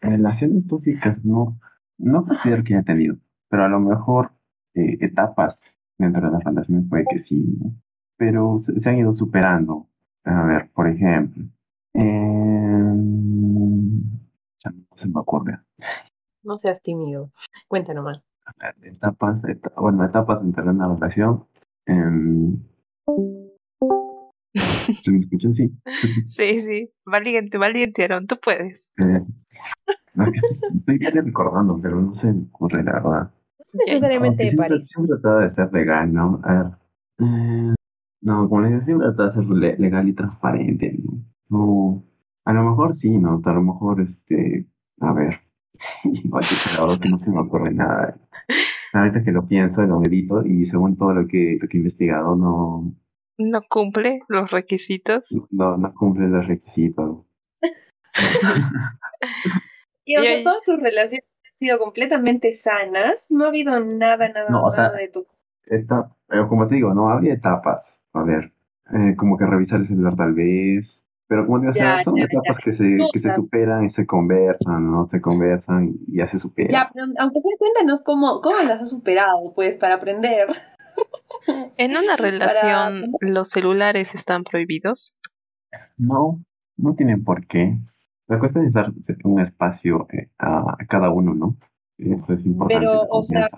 relaciones 0.02 0.68
tóxicas 0.68 1.24
no, 1.24 1.60
no 1.98 2.26
considero 2.26 2.64
que 2.64 2.76
haya 2.76 2.84
tenido, 2.84 3.16
pero 3.50 3.66
a 3.66 3.70
lo 3.70 3.80
mejor 3.80 4.32
eh, 4.74 4.98
etapas 5.02 5.60
dentro 5.98 6.22
de 6.26 6.32
las 6.32 6.44
relaciones 6.44 6.86
puede 6.90 7.06
que 7.10 7.20
sí, 7.20 7.58
¿no? 7.62 7.74
Pero 8.18 8.60
se, 8.66 8.80
se 8.80 8.90
han 8.90 8.98
ido 8.98 9.16
superando. 9.16 9.88
A 10.24 10.44
ver, 10.44 10.72
por 10.74 10.88
ejemplo, 10.88 11.44
em, 11.94 14.02
ya 14.64 14.72
no 14.72 14.86
se 14.98 15.08
me 15.08 15.20
ocurre. 15.20 15.60
No 16.44 16.58
seas 16.58 16.82
tímido. 16.82 17.32
Cuenta 17.68 17.94
nomás. 17.94 18.22
etapas, 18.84 19.44
eta- 19.46 19.72
bueno, 19.78 20.06
etapas 20.06 20.42
dentro 20.42 20.64
de 20.64 20.70
una 20.72 20.88
relación. 20.94 21.46
em, 21.88 22.58
¿se 24.56 25.12
me 25.12 25.20
escuchan? 25.20 25.54
Sí. 25.54 25.72
Sí, 26.28 26.62
sí. 26.62 26.92
Valiente, 27.06 27.58
valiente, 27.58 28.04
Aaron, 28.04 28.28
tú 28.28 28.38
puedes. 28.44 28.92
Eh, 28.98 29.22
no, 30.16 30.26
estoy 30.26 30.98
recordando, 31.00 31.80
pero 31.82 32.02
no 32.02 32.16
se 32.16 32.32
me 32.34 32.44
ocurre 32.52 32.84
la 32.84 32.94
verdad. 32.94 33.32
Necesariamente 33.74 34.44
de 34.44 34.50
siempre, 34.52 34.70
París. 34.70 34.88
siempre 34.88 35.18
trataba 35.18 35.42
de 35.44 35.52
ser 35.52 35.74
legal, 35.74 36.14
¿no? 36.14 36.40
A 36.44 36.54
ver. 36.54 36.66
eh, 37.20 37.74
no, 38.22 38.50
como 38.50 38.62
les 38.62 38.72
decía, 38.72 38.86
siempre 38.86 39.08
trataba 39.08 39.30
de 39.30 39.36
ser 39.36 39.46
le- 39.56 39.78
legal 39.78 40.08
y 40.10 40.14
transparente, 40.14 40.98
¿no? 41.50 42.04
A 42.46 42.54
lo 42.54 42.64
mejor 42.70 42.96
sí, 42.98 43.18
¿no? 43.18 43.42
A 43.44 43.54
lo 43.54 43.62
mejor, 43.64 44.02
este, 44.02 44.66
a 45.02 45.14
ver. 45.14 45.42
Verdad 46.24 47.00
que 47.02 47.10
no 47.10 47.18
se 47.18 47.30
me 47.32 47.40
ocurre 47.42 47.74
nada. 47.74 48.18
Ahorita 48.94 49.24
que 49.24 49.32
lo 49.34 49.46
pienso, 49.46 49.82
lo 49.82 50.00
medito 50.00 50.46
y 50.46 50.66
según 50.68 50.96
todo 50.96 51.14
lo 51.14 51.28
que, 51.28 51.58
lo 51.62 51.68
que 51.68 51.78
he 51.78 51.80
investigado, 51.82 52.36
no, 52.38 52.94
No 53.38 53.60
cumple 53.70 54.22
los 54.30 54.50
requisitos. 54.52 55.26
no, 55.52 55.76
no 55.78 55.94
cumple 55.94 56.30
los 56.30 56.48
requisitos. 56.48 57.26
Y 60.06 60.16
ahí- 60.18 60.44
todas 60.44 60.62
tus 60.64 60.80
relaciones 60.80 61.26
han 61.46 61.54
sido 61.58 61.80
completamente 61.80 62.54
sanas. 62.54 63.32
No 63.32 63.46
ha 63.46 63.48
habido 63.50 63.80
nada, 63.80 64.30
nada, 64.30 64.50
No, 64.50 64.66
o 64.66 64.72
nada 64.72 64.90
sea, 64.92 65.00
de 65.00 65.08
tu. 65.08 65.26
Eta- 65.66 66.12
pero 66.28 66.48
como 66.48 66.68
te 66.68 66.76
digo, 66.76 66.94
no 66.94 67.10
habría 67.10 67.34
etapas. 67.34 67.86
A 68.14 68.24
ver, 68.24 68.52
eh, 68.94 69.16
como 69.18 69.38
que 69.38 69.46
revisar 69.46 69.80
el 69.80 69.88
celular 69.88 70.16
tal 70.16 70.34
vez. 70.34 70.92
Pero 71.28 71.48
como 71.48 71.60
te 71.60 71.72
digo, 71.72 71.74
son 72.04 72.18
ya, 72.18 72.26
etapas 72.26 72.58
ya. 72.58 72.64
que 72.64 72.74
se, 72.74 72.98
que 73.14 73.20
se 73.20 73.34
superan 73.36 73.86
y 73.86 73.90
se 73.90 74.06
conversan, 74.06 74.92
¿no? 74.92 75.08
Se 75.10 75.20
conversan 75.22 75.96
y 76.08 76.18
ya 76.18 76.28
se 76.30 76.38
superan. 76.40 76.70
Ya, 76.72 76.92
pero 76.94 77.08
aunque 77.18 77.42
sea, 77.42 77.52
cuéntanos 77.58 78.04
cómo, 78.04 78.42
cómo 78.42 78.58
las 78.58 78.82
has 78.84 78.90
superado, 78.92 79.52
pues, 79.56 79.76
para 79.76 79.96
aprender. 79.96 80.48
En 81.78 81.92
una 81.98 82.16
Para- 82.18 82.30
relación, 82.32 83.12
¿los 83.22 83.50
celulares 83.50 84.16
están 84.16 84.44
prohibidos? 84.44 85.20
No, 85.98 86.40
no 86.78 86.96
tienen 86.96 87.24
por 87.24 87.46
qué. 87.48 87.78
La 88.28 88.40
cuestión 88.40 88.66
es 88.66 88.74
dar 88.74 88.92
un 89.24 89.40
espacio 89.42 90.08
eh, 90.12 90.30
a, 90.38 90.76
a 90.80 90.86
cada 90.88 91.10
uno, 91.12 91.34
¿no? 91.34 91.58
Eso 91.98 92.34
es 92.34 92.46
importante. 92.46 92.90
Pero, 92.90 93.08
o 93.10 93.24
sea. 93.24 93.50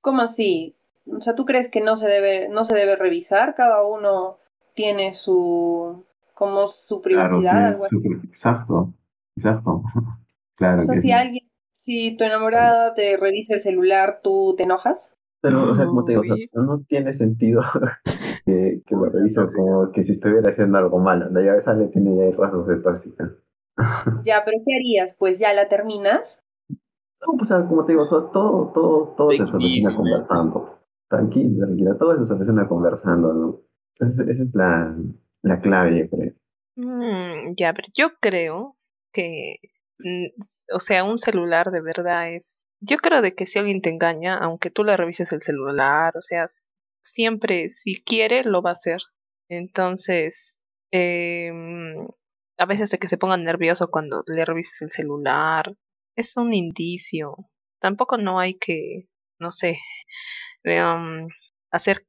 ¿Cómo 0.00 0.22
así? 0.22 0.76
O 1.06 1.20
sea, 1.20 1.34
¿tú 1.34 1.44
crees 1.44 1.68
que 1.70 1.80
no 1.80 1.96
se 1.96 2.06
debe, 2.08 2.48
no 2.48 2.64
se 2.64 2.74
debe 2.74 2.96
revisar? 2.96 3.54
Cada 3.56 3.84
uno 3.84 4.38
tiene 4.74 5.14
su, 5.14 6.04
como 6.34 6.68
su 6.68 7.00
Claro, 7.10 7.42
privacidad, 7.42 7.42
sí, 7.42 7.58
algo 7.66 7.86
así. 7.86 8.12
exacto, 8.30 8.92
exacto. 9.36 9.82
Claro 10.56 10.82
O 10.84 10.86
sea, 10.86 10.94
que 10.94 11.02
si 11.02 11.12
sí. 11.12 11.12
alguien, 11.12 11.50
si 11.74 12.16
tu 12.16 12.24
enamorada 12.24 12.94
te 12.94 13.18
revisa 13.18 13.54
el 13.56 13.60
celular, 13.60 14.20
¿tú 14.22 14.54
te 14.56 14.62
enojas? 14.62 15.12
Pero, 15.40 15.70
o 15.70 15.76
sea, 15.76 15.86
como 15.86 16.04
te 16.04 16.12
digo, 16.12 16.22
o 16.22 16.26
sea, 16.26 16.36
no 16.54 16.80
tiene 16.88 17.14
sentido 17.14 17.62
que, 18.46 18.82
que 18.86 18.94
lo 18.96 19.06
revise 19.06 19.46
como 19.54 19.92
que 19.92 20.04
si 20.04 20.12
estuviera 20.12 20.50
haciendo 20.52 20.78
algo 20.78 20.98
malo. 20.98 21.30
¿no? 21.30 21.40
Ya 21.42 21.62
sale, 21.64 21.88
tiene 21.88 22.16
ya 22.16 22.36
rasgos 22.36 22.66
de 22.68 22.76
tóxica. 22.78 23.32
Ya, 24.24 24.42
pero 24.44 24.58
¿qué 24.64 24.74
harías? 24.74 25.14
Pues 25.18 25.38
ya 25.38 25.52
la 25.52 25.68
terminas. 25.68 26.42
No, 26.68 27.36
pues, 27.38 27.48
sea, 27.48 27.66
como 27.66 27.84
te 27.84 27.92
digo, 27.92 28.08
todo, 28.08 28.30
todo, 28.30 28.72
todo, 28.72 29.14
todo 29.16 29.28
se 29.28 29.46
soluciona 29.46 29.96
conversando. 29.96 30.78
Tranquila, 31.08 31.66
tranquila, 31.66 31.98
todo 31.98 32.18
se 32.18 32.26
soluciona 32.26 32.68
conversando, 32.68 33.32
¿no? 33.32 33.60
Esa, 33.98 34.22
es 34.22 34.54
la, 34.54 34.96
la 35.42 35.60
clave, 35.60 35.98
yo 36.00 36.10
creo. 36.10 36.32
Mm, 36.76 37.54
ya, 37.56 37.72
pero 37.72 37.88
yo 37.94 38.10
creo 38.20 38.76
que, 39.12 39.56
mm, 39.98 40.26
o 40.74 40.80
sea, 40.80 41.04
un 41.04 41.18
celular 41.18 41.70
de 41.70 41.80
verdad 41.80 42.32
es... 42.32 42.68
Yo 42.80 42.98
creo 42.98 43.22
de 43.22 43.34
que 43.34 43.46
si 43.46 43.58
alguien 43.58 43.80
te 43.80 43.90
engaña, 43.90 44.36
aunque 44.36 44.70
tú 44.70 44.84
le 44.84 44.96
revises 44.96 45.32
el 45.32 45.40
celular, 45.40 46.12
o 46.16 46.20
sea, 46.20 46.44
siempre, 47.02 47.68
si 47.68 48.02
quiere, 48.02 48.44
lo 48.44 48.62
va 48.62 48.70
a 48.70 48.72
hacer. 48.74 49.00
Entonces, 49.48 50.60
em, 50.90 52.06
a 52.58 52.66
veces 52.66 52.90
de 52.90 52.98
que 52.98 53.08
se 53.08 53.18
ponga 53.18 53.36
nervioso 53.36 53.88
cuando 53.90 54.22
le 54.26 54.44
revises 54.44 54.82
el 54.82 54.90
celular, 54.90 55.74
es 56.16 56.36
un 56.36 56.52
indicio. 56.54 57.36
Tampoco 57.80 58.16
no 58.18 58.40
hay 58.40 58.54
que, 58.54 59.08
no 59.38 59.50
sé, 59.50 59.78
em, 60.64 61.28
hacer 61.70 62.06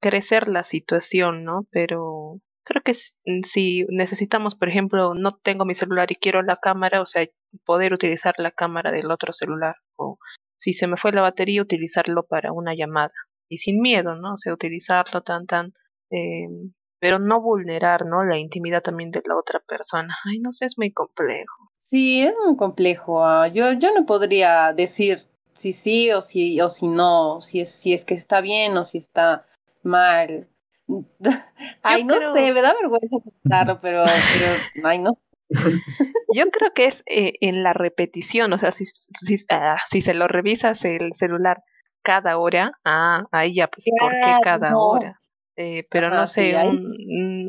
crecer 0.00 0.48
la 0.48 0.62
situación, 0.64 1.44
¿no? 1.44 1.66
Pero 1.70 2.40
creo 2.64 2.82
que 2.82 2.94
si 2.94 3.86
necesitamos, 3.88 4.54
por 4.54 4.68
ejemplo, 4.68 5.14
no 5.14 5.36
tengo 5.36 5.64
mi 5.64 5.74
celular 5.74 6.10
y 6.12 6.16
quiero 6.16 6.42
la 6.42 6.56
cámara, 6.56 7.00
o 7.00 7.06
sea, 7.06 7.26
poder 7.64 7.92
utilizar 7.94 8.34
la 8.38 8.50
cámara 8.50 8.92
del 8.92 9.10
otro 9.10 9.32
celular. 9.32 9.76
O 9.96 10.18
si 10.56 10.74
se 10.74 10.86
me 10.86 10.96
fue 10.96 11.12
la 11.12 11.22
batería, 11.22 11.62
utilizarlo 11.62 12.26
para 12.26 12.52
una 12.52 12.74
llamada. 12.74 13.12
Y 13.48 13.58
sin 13.58 13.80
miedo, 13.80 14.14
¿no? 14.16 14.34
O 14.34 14.36
sea, 14.36 14.52
utilizarlo 14.54 15.22
tan, 15.22 15.46
tan... 15.46 15.72
em, 16.10 16.72
pero 16.98 17.18
no 17.18 17.40
vulnerar, 17.40 18.06
¿no? 18.06 18.24
La 18.24 18.38
intimidad 18.38 18.82
también 18.82 19.10
de 19.10 19.22
la 19.26 19.36
otra 19.36 19.60
persona. 19.60 20.16
Ay, 20.24 20.38
no 20.40 20.52
sé, 20.52 20.64
es 20.66 20.78
muy 20.78 20.92
complejo. 20.92 21.70
Sí, 21.80 22.22
es 22.22 22.34
muy 22.44 22.56
complejo. 22.56 23.24
ah, 23.24 23.48
Yo, 23.48 23.72
yo 23.72 23.92
no 23.94 24.04
podría 24.06 24.72
decir 24.74 25.26
si 25.54 25.72
sí 25.72 26.12
o 26.12 26.20
si, 26.20 26.60
o 26.60 26.68
si 26.68 26.86
no, 26.88 27.40
si 27.40 27.60
es, 27.60 27.70
si 27.70 27.92
es 27.94 28.04
que 28.04 28.14
está 28.14 28.40
bien 28.40 28.76
o 28.76 28.84
si 28.84 28.98
está 28.98 29.44
mal. 29.82 30.48
Ay, 31.82 32.04
no 32.04 32.16
creo- 32.16 32.32
sé, 32.32 32.52
me 32.52 32.60
da 32.62 32.74
vergüenza 32.74 33.16
contarlo, 33.22 33.78
pero, 33.82 34.04
pero, 34.04 34.88
ay, 34.88 34.98
no. 34.98 35.18
Yo 36.34 36.50
creo 36.50 36.72
que 36.74 36.84
es 36.86 37.02
eh, 37.06 37.32
en 37.40 37.62
la 37.62 37.72
repetición, 37.72 38.52
o 38.52 38.58
sea, 38.58 38.70
si, 38.70 38.84
si, 38.84 39.36
ah, 39.50 39.78
si 39.90 40.02
se 40.02 40.12
lo 40.14 40.28
revisas 40.28 40.84
el 40.84 41.14
celular 41.14 41.62
cada 42.02 42.38
hora, 42.38 42.72
ah, 42.84 43.24
ahí 43.32 43.54
ya, 43.54 43.68
pues, 43.68 43.86
¿por 43.98 44.12
qué 44.22 44.34
cada 44.42 44.70
no. 44.70 44.80
hora? 44.80 45.18
Eh, 45.60 45.84
pero 45.90 46.06
Ajá, 46.06 46.16
no 46.18 46.26
sé, 46.26 46.54
un, 46.64 46.86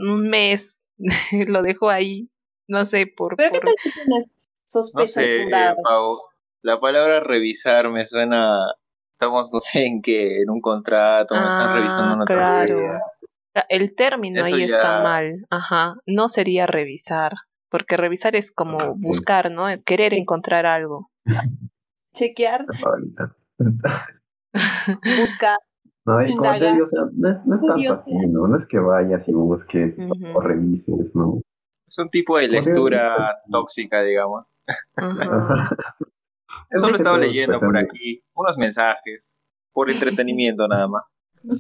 un 0.01 0.27
mes 0.29 0.87
lo 1.47 1.61
dejo 1.61 1.91
ahí, 1.91 2.27
no 2.67 2.83
sé, 2.83 3.05
por... 3.05 3.35
Pero 3.35 3.51
¿qué 3.51 3.59
por- 3.59 3.65
tal 3.67 3.75
si 3.83 3.91
tienes 3.91 4.25
No 4.25 4.49
sospechas 4.65 5.13
sé? 5.13 5.45
Pau. 5.83 6.17
La 6.63 6.79
palabra 6.79 7.19
revisar 7.19 7.91
me 7.91 8.03
suena. 8.05 8.55
Estamos, 9.13 9.51
no 9.53 9.59
sé 9.59 9.85
en 9.85 10.01
qué, 10.01 10.41
en 10.41 10.49
un 10.49 10.59
contrato, 10.59 11.35
me 11.35 11.45
están 11.45 11.71
revisando 11.71 12.13
Ah, 12.13 12.15
una 12.15 12.25
claro. 12.25 12.79
tarea. 12.79 13.01
Ah, 13.53 13.65
El 13.69 13.93
término 13.93 14.37
Eso 14.41 14.55
ahí 14.55 14.63
está 14.63 15.03
mal, 15.03 15.45
ajá, 15.51 15.93
no 16.07 16.29
sería 16.29 16.65
revisar, 16.65 17.33
porque 17.69 17.95
revisar 17.95 18.35
es 18.35 18.51
como 18.51 18.95
buscar, 18.95 19.51
¿no? 19.51 19.67
Querer 19.85 20.15
encontrar 20.15 20.65
algo. 20.65 21.11
Chequear, 22.15 22.65
buscar. 25.03 25.59
No, 26.09 26.25
y 26.25 26.35
como 26.35 26.57
te 26.57 26.73
digo, 26.73 26.85
o 26.85 26.89
sea, 26.89 27.01
no 27.13 27.29
es, 27.29 27.37
no 27.45 27.55
es 27.55 27.61
tanto 27.61 27.73
Curiosidad. 27.73 27.99
así, 27.99 28.13
¿no? 28.31 28.47
No 28.47 28.57
es 28.57 28.65
que 28.67 28.79
vayas 28.79 29.27
y 29.27 29.31
busques 29.31 29.93
Ujú. 29.99 30.31
o 30.33 30.41
revises, 30.41 31.13
¿no? 31.13 31.39
Es 31.87 31.99
un 31.99 32.09
tipo 32.09 32.39
de 32.39 32.47
lectura 32.47 33.37
tóxica, 33.51 34.01
digamos. 34.01 34.47
Ajá. 34.95 35.69
Es 36.71 36.81
Solo 36.81 36.93
más 36.93 36.97
que 36.97 37.03
estaba 37.03 37.17
leyendo 37.19 37.59
por 37.59 37.77
aquí 37.77 38.23
unos 38.33 38.57
mensajes, 38.57 39.37
por 39.71 39.91
entretenimiento 39.91 40.67
nada 40.67 40.87
más. 40.87 41.03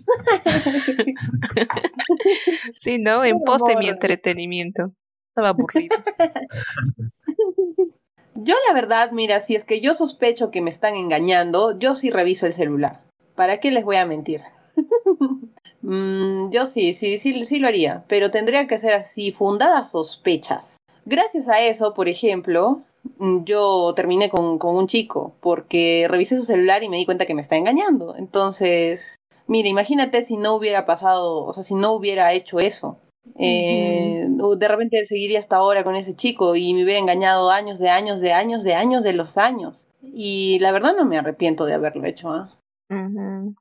Sí, 2.73 2.97
¿no? 2.97 3.23
En 3.23 3.39
pos 3.41 3.63
de 3.63 3.77
mi 3.77 3.87
entretenimiento. 3.87 4.91
Estaba 5.29 5.49
aburrido. 5.49 5.95
Yo 8.35 8.55
la 8.67 8.73
verdad, 8.73 9.11
mira, 9.11 9.41
si 9.41 9.55
es 9.55 9.65
que 9.65 9.81
yo 9.81 9.95
sospecho 9.95 10.49
que 10.49 10.61
me 10.61 10.69
están 10.69 10.95
engañando, 10.95 11.77
yo 11.77 11.93
sí 11.93 12.09
reviso 12.09 12.45
el 12.45 12.53
celular. 12.53 13.01
¿Para 13.39 13.61
qué 13.61 13.71
les 13.71 13.85
voy 13.85 13.95
a 13.95 14.05
mentir? 14.05 14.41
Mm, 15.81 16.49
yo 16.49 16.65
sí, 16.65 16.93
sí, 16.93 17.17
sí, 17.17 17.45
sí 17.45 17.57
lo 17.57 17.69
haría, 17.69 18.03
pero 18.09 18.31
tendría 18.31 18.67
que 18.67 18.77
ser 18.77 18.91
así, 18.91 19.31
fundadas 19.31 19.91
sospechas. 19.91 20.75
Gracias 21.05 21.47
a 21.47 21.61
eso, 21.61 21.93
por 21.93 22.09
ejemplo, 22.09 22.81
mm, 23.17 23.45
yo 23.45 23.93
terminé 23.95 24.29
con, 24.29 24.59
con 24.59 24.75
un 24.75 24.87
chico 24.87 25.35
porque 25.39 26.05
revisé 26.09 26.35
su 26.35 26.43
celular 26.43 26.83
y 26.83 26.89
me 26.89 26.97
di 26.97 27.05
cuenta 27.05 27.25
que 27.25 27.33
me 27.33 27.41
está 27.41 27.55
engañando. 27.55 28.13
Entonces, 28.17 29.15
mira, 29.47 29.69
imagínate 29.69 30.21
si 30.25 30.35
no 30.35 30.55
hubiera 30.55 30.85
pasado, 30.85 31.45
o 31.45 31.53
sea, 31.53 31.63
si 31.63 31.75
no 31.75 31.93
hubiera 31.93 32.33
hecho 32.33 32.59
eso. 32.59 32.97
Eh, 33.37 34.27
de 34.27 34.67
repente 34.67 35.05
seguiría 35.05 35.39
hasta 35.39 35.55
ahora 35.55 35.85
con 35.85 35.95
ese 35.95 36.13
chico 36.13 36.57
y 36.57 36.73
me 36.73 36.83
hubiera 36.83 36.99
engañado 36.99 37.51
años 37.51 37.79
de 37.79 37.89
años 37.89 38.19
de 38.19 38.33
años 38.33 38.65
de 38.65 38.73
años 38.73 39.01
de 39.01 39.13
los 39.13 39.37
años. 39.37 39.87
Y 40.01 40.59
la 40.59 40.73
verdad 40.73 40.93
no 40.93 41.05
me 41.05 41.17
arrepiento 41.17 41.63
de 41.63 41.75
haberlo 41.75 42.03
hecho. 42.03 42.49
Ujú. 42.89 43.55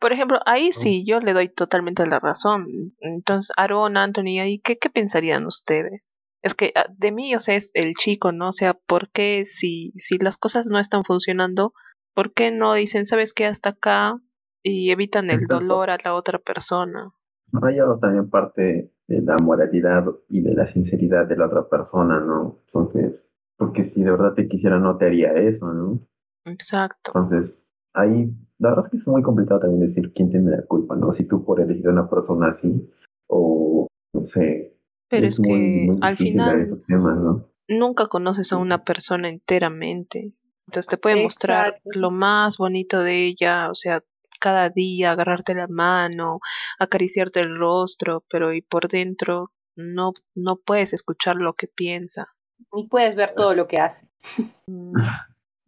Por 0.00 0.12
ejemplo, 0.12 0.38
ahí 0.46 0.72
sí, 0.72 1.04
yo 1.04 1.20
le 1.20 1.32
doy 1.32 1.48
totalmente 1.48 2.06
la 2.06 2.20
razón. 2.20 2.94
Entonces, 3.00 3.52
Aaron, 3.56 3.96
Anthony, 3.96 4.40
ahí, 4.40 4.58
¿qué, 4.60 4.78
qué 4.78 4.88
pensarían 4.88 5.46
ustedes? 5.46 6.14
Es 6.42 6.54
que 6.54 6.72
ah, 6.76 6.86
de 6.96 7.12
mí, 7.12 7.34
o 7.34 7.40
sea, 7.40 7.56
es 7.56 7.72
el 7.74 7.94
chico, 7.94 8.32
¿no? 8.32 8.48
O 8.48 8.52
sea, 8.52 8.74
¿por 8.74 9.10
qué 9.10 9.44
si, 9.44 9.92
si 9.96 10.18
las 10.18 10.36
cosas 10.36 10.68
no 10.70 10.78
están 10.78 11.02
funcionando, 11.02 11.72
¿por 12.14 12.32
qué 12.32 12.50
no 12.52 12.74
dicen, 12.74 13.06
sabes 13.06 13.34
qué, 13.34 13.46
hasta 13.46 13.70
acá 13.70 14.20
y 14.62 14.90
evitan 14.90 15.30
el 15.30 15.42
Exacto. 15.42 15.58
dolor 15.58 15.90
a 15.90 15.98
la 16.02 16.14
otra 16.14 16.38
persona? 16.38 17.12
Yo 17.52 17.98
también 17.98 18.30
parte 18.30 18.92
de 19.08 19.22
la 19.22 19.36
moralidad 19.38 20.04
y 20.28 20.42
de 20.42 20.54
la 20.54 20.66
sinceridad 20.72 21.26
de 21.26 21.36
la 21.36 21.46
otra 21.46 21.68
persona, 21.68 22.20
¿no? 22.20 22.60
Entonces, 22.66 23.20
porque 23.56 23.84
si 23.84 24.02
de 24.02 24.10
verdad 24.10 24.34
te 24.34 24.48
quisiera, 24.48 24.78
no 24.78 24.96
te 24.96 25.06
haría 25.06 25.32
eso, 25.32 25.72
¿no? 25.72 26.00
Exacto. 26.44 27.12
Entonces, 27.14 27.67
ahí, 27.94 28.30
la 28.58 28.70
verdad 28.70 28.86
es 28.86 28.90
que 28.90 28.96
es 28.98 29.06
muy 29.06 29.22
complicado 29.22 29.60
también 29.60 29.88
decir 29.88 30.12
quién 30.14 30.30
tiene 30.30 30.50
la 30.50 30.62
culpa, 30.62 30.96
¿no? 30.96 31.12
Si 31.14 31.24
tú 31.24 31.44
por 31.44 31.60
elegir 31.60 31.86
a 31.88 31.92
una 31.92 32.08
persona 32.08 32.48
así, 32.48 32.88
o 33.28 33.86
no 34.14 34.26
sé. 34.28 34.74
Pero 35.08 35.26
es 35.26 35.40
que 35.40 35.86
muy 35.88 35.98
al 36.02 36.16
final 36.16 36.60
esos 36.60 36.84
temas, 36.84 37.18
¿no? 37.18 37.48
nunca 37.68 38.06
conoces 38.06 38.52
a 38.52 38.56
una 38.56 38.82
persona 38.84 39.28
enteramente. 39.28 40.34
Entonces 40.66 40.86
te 40.86 40.98
puede 40.98 41.22
mostrar 41.22 41.68
Exacto. 41.68 42.00
lo 42.00 42.10
más 42.10 42.58
bonito 42.58 43.02
de 43.02 43.26
ella, 43.26 43.70
o 43.70 43.74
sea, 43.74 44.02
cada 44.40 44.70
día 44.70 45.12
agarrarte 45.12 45.54
la 45.54 45.66
mano, 45.68 46.40
acariciarte 46.78 47.40
el 47.40 47.56
rostro, 47.56 48.24
pero 48.28 48.52
y 48.52 48.62
por 48.62 48.88
dentro 48.88 49.52
no, 49.76 50.12
no 50.34 50.56
puedes 50.56 50.92
escuchar 50.92 51.36
lo 51.36 51.54
que 51.54 51.68
piensa. 51.68 52.28
Y 52.74 52.88
puedes 52.88 53.14
ver 53.14 53.34
todo 53.34 53.54
lo 53.54 53.66
que 53.66 53.78
hace. 53.78 54.08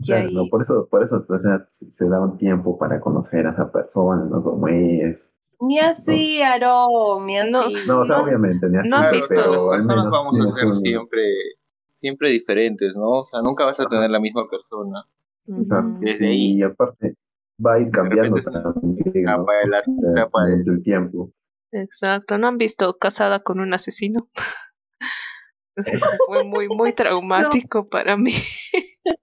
Claro, 0.06 0.28
ahí, 0.28 0.34
no, 0.34 0.46
por 0.50 0.62
eso, 0.62 0.88
por 0.90 1.02
eso 1.04 1.24
o 1.28 1.38
sea, 1.40 1.68
se- 1.96 2.04
da 2.08 2.20
un 2.20 2.38
tiempo 2.38 2.78
para 2.78 3.00
conocer 3.00 3.46
a 3.46 3.50
esa 3.52 3.70
persona, 3.70 4.24
¿no? 4.24 4.42
Cómo 4.42 4.66
es. 4.68 5.18
Ni 5.60 5.78
así, 5.78 6.40
Aarón, 6.42 7.26
ni 7.26 7.38
así. 7.38 7.50
No, 7.50 7.62
No, 7.86 8.00
o 8.00 8.06
sea, 8.06 8.16
No- 8.16 8.22
obviamente, 8.24 8.68
ni 8.70 8.78
así, 8.78 8.88
no 8.88 8.96
han 8.96 9.02
Claro, 9.02 9.16
visto- 9.16 9.34
pero 9.34 9.70
las 9.72 9.76
personas 9.86 10.10
vamos 10.10 10.40
a 10.40 10.48
ser 10.48 10.64
un- 10.66 10.72
siempre, 10.72 11.22
siempre 11.92 12.30
diferentes, 12.30 12.96
¿no? 12.96 13.10
O 13.10 13.26
sea, 13.26 13.42
nunca 13.42 13.64
vas 13.66 13.78
a 13.80 13.82
Ajá. 13.82 13.90
tener 13.90 14.10
la 14.10 14.20
misma 14.20 14.48
persona. 14.48 15.04
Exacto. 15.48 15.98
Desde 16.00 16.28
ahí. 16.28 16.52
Y 16.58 16.62
aparte, 16.62 17.16
va 17.64 17.74
a 17.74 17.78
ir 17.80 17.90
cambiando 17.90 18.40
también, 18.40 18.72
¿no? 18.84 19.00
Etapa 19.04 19.52
de 19.54 19.66
la 19.68 20.64
el 20.72 20.82
tiempo. 20.82 21.30
exacto. 21.72 22.38
¿No 22.38 22.46
han 22.48 22.56
visto 22.56 22.96
casada 22.98 23.40
con 23.40 23.60
un 23.60 23.74
asesino? 23.74 24.28
Fue 26.26 26.44
muy, 26.44 26.68
muy 26.68 26.92
traumático 26.94 27.88
para 27.88 28.16
mí. 28.16 28.32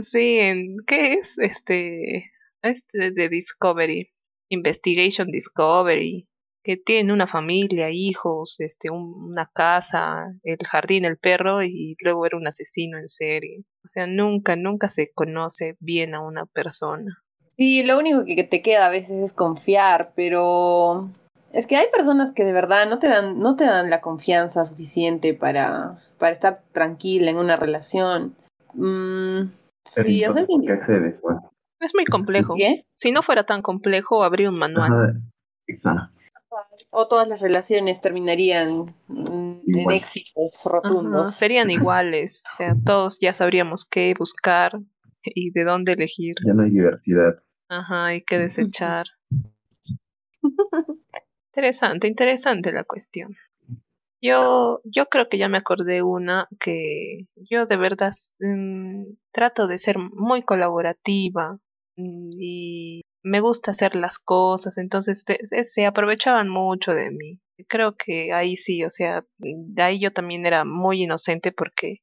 Sí, 0.00 0.38
en 0.38 0.76
¿qué 0.86 1.14
es? 1.14 1.38
Este, 1.38 2.30
este 2.62 3.10
de 3.10 3.28
Discovery, 3.28 4.10
Investigation 4.50 5.28
Discovery, 5.28 6.28
que 6.62 6.76
tiene 6.76 7.12
una 7.12 7.26
familia, 7.26 7.88
hijos, 7.90 8.60
este, 8.60 8.90
un- 8.90 9.14
una 9.30 9.50
casa, 9.52 10.26
el 10.42 10.58
jardín, 10.66 11.04
el 11.06 11.16
perro 11.16 11.62
y 11.62 11.96
luego 12.00 12.26
era 12.26 12.36
un 12.36 12.46
asesino 12.46 12.98
en 12.98 13.08
serie. 13.08 13.64
O 13.84 13.88
sea, 13.88 14.06
nunca, 14.06 14.56
nunca 14.56 14.88
se 14.88 15.10
conoce 15.14 15.76
bien 15.80 16.14
a 16.14 16.20
una 16.20 16.44
persona. 16.44 17.22
Sí, 17.56 17.82
lo 17.82 17.98
único 17.98 18.24
que 18.24 18.44
te 18.44 18.60
queda 18.62 18.86
a 18.86 18.90
veces 18.90 19.22
es 19.22 19.32
confiar, 19.32 20.12
pero 20.14 21.00
es 21.52 21.66
que 21.66 21.76
hay 21.76 21.86
personas 21.90 22.32
que 22.34 22.44
de 22.44 22.52
verdad 22.52 22.86
no 22.88 22.98
te 22.98 23.08
dan, 23.08 23.38
no 23.38 23.56
te 23.56 23.64
dan 23.64 23.88
la 23.88 24.00
confianza 24.00 24.64
suficiente 24.66 25.32
para, 25.34 25.98
para 26.18 26.32
estar 26.32 26.62
tranquila 26.72 27.30
en 27.30 27.38
una 27.38 27.56
relación. 27.56 28.36
Mm. 28.74 29.50
Es 31.80 31.94
muy 31.94 32.04
complejo. 32.04 32.54
¿qué? 32.56 32.84
Si 32.90 33.12
no 33.12 33.22
fuera 33.22 33.44
tan 33.44 33.62
complejo, 33.62 34.24
habría 34.24 34.50
un 34.50 34.58
manual. 34.58 34.92
Ajá, 34.92 35.12
exacto. 35.66 36.14
O 36.90 37.06
todas 37.08 37.28
las 37.28 37.40
relaciones 37.40 38.00
terminarían 38.00 38.86
en 39.08 39.62
Igual. 39.64 39.96
éxitos 39.96 40.66
Ajá, 40.66 40.70
rotundos. 40.76 41.34
serían 41.34 41.70
iguales. 41.70 42.42
O 42.52 42.56
sea, 42.56 42.74
todos 42.84 43.18
ya 43.20 43.32
sabríamos 43.32 43.84
qué 43.84 44.14
buscar 44.18 44.78
y 45.22 45.50
de 45.50 45.64
dónde 45.64 45.92
elegir. 45.92 46.34
Ya 46.46 46.54
no 46.54 46.62
hay 46.62 46.70
diversidad. 46.70 47.42
Ajá, 47.68 48.06
hay 48.06 48.22
que 48.22 48.38
desechar. 48.38 49.06
Interesante, 51.52 52.06
interesante 52.06 52.72
la 52.72 52.84
cuestión. 52.84 53.36
Yo, 54.20 54.80
yo 54.84 55.06
creo 55.06 55.28
que 55.28 55.38
ya 55.38 55.48
me 55.48 55.58
acordé 55.58 56.02
una 56.02 56.48
que 56.58 57.26
yo 57.36 57.66
de 57.66 57.76
verdad 57.76 58.12
mm, 58.40 59.04
trato 59.32 59.66
de 59.68 59.78
ser 59.78 59.98
muy 59.98 60.42
colaborativa 60.42 61.54
mm, 61.96 62.30
y 62.38 63.02
me 63.22 63.40
gusta 63.40 63.72
hacer 63.72 63.96
las 63.96 64.18
cosas, 64.18 64.78
entonces 64.78 65.24
se, 65.62 65.86
aprovechaban 65.86 66.48
mucho 66.48 66.92
de 66.92 67.10
mí. 67.10 67.40
Creo 67.68 67.96
que 67.96 68.32
ahí 68.32 68.56
sí, 68.56 68.84
o 68.84 68.90
sea, 68.90 69.24
de 69.38 69.82
ahí 69.82 69.98
yo 70.00 70.12
también 70.12 70.46
era 70.46 70.64
muy 70.64 71.02
inocente 71.02 71.52
porque 71.52 71.98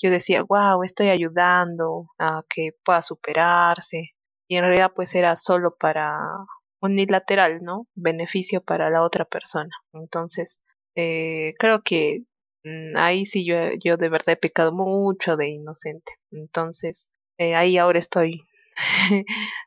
yo 0.00 0.10
decía, 0.10 0.42
wow, 0.42 0.82
estoy 0.84 1.08
ayudando 1.08 2.06
a 2.18 2.42
que 2.48 2.72
pueda 2.84 3.02
superarse 3.02 4.10
y 4.48 4.56
en 4.56 4.64
realidad 4.64 4.92
pues 4.94 5.14
era 5.14 5.36
solo 5.36 5.76
para 5.76 6.18
unilateral, 6.80 7.60
¿no? 7.62 7.86
Beneficio 7.94 8.62
para 8.62 8.90
la 8.90 9.02
otra 9.02 9.24
persona. 9.24 9.70
Entonces, 9.92 10.60
eh, 10.94 11.54
creo 11.58 11.82
que 11.82 12.24
mm, 12.64 12.96
ahí 12.96 13.24
sí 13.26 13.44
yo, 13.46 13.56
yo 13.82 13.96
de 13.96 14.08
verdad 14.08 14.30
he 14.34 14.36
pecado 14.36 14.72
mucho 14.72 15.36
de 15.36 15.48
inocente. 15.48 16.12
Entonces, 16.30 17.10
eh, 17.38 17.54
ahí 17.54 17.78
ahora 17.78 17.98
estoy. 17.98 18.42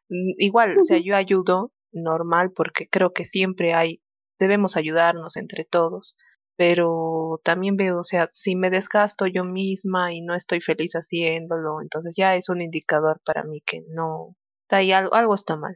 Mm, 0.09 0.33
Igual, 0.39 0.75
o 0.77 0.83
sea, 0.83 0.97
yo 0.99 1.15
ayudo 1.15 1.71
normal 1.93 2.51
porque 2.53 2.87
creo 2.89 3.13
que 3.13 3.23
siempre 3.25 3.73
hay, 3.73 4.01
debemos 4.39 4.75
ayudarnos 4.77 5.37
entre 5.37 5.63
todos. 5.65 6.17
Pero 6.57 7.39
también 7.43 7.77
veo, 7.77 7.99
o 7.99 8.03
sea, 8.03 8.27
si 8.29 8.55
me 8.55 8.69
desgasto 8.69 9.25
yo 9.25 9.43
misma 9.45 10.13
y 10.13 10.21
no 10.21 10.35
estoy 10.35 10.61
feliz 10.61 10.93
haciéndolo, 10.93 11.81
entonces 11.81 12.15
ya 12.17 12.35
es 12.35 12.49
un 12.49 12.61
indicador 12.61 13.21
para 13.25 13.43
mí 13.43 13.61
que 13.65 13.81
no, 13.89 14.35
está 14.63 14.77
ahí 14.77 14.91
algo, 14.91 15.13
algo 15.15 15.33
está 15.33 15.55
mal. 15.55 15.75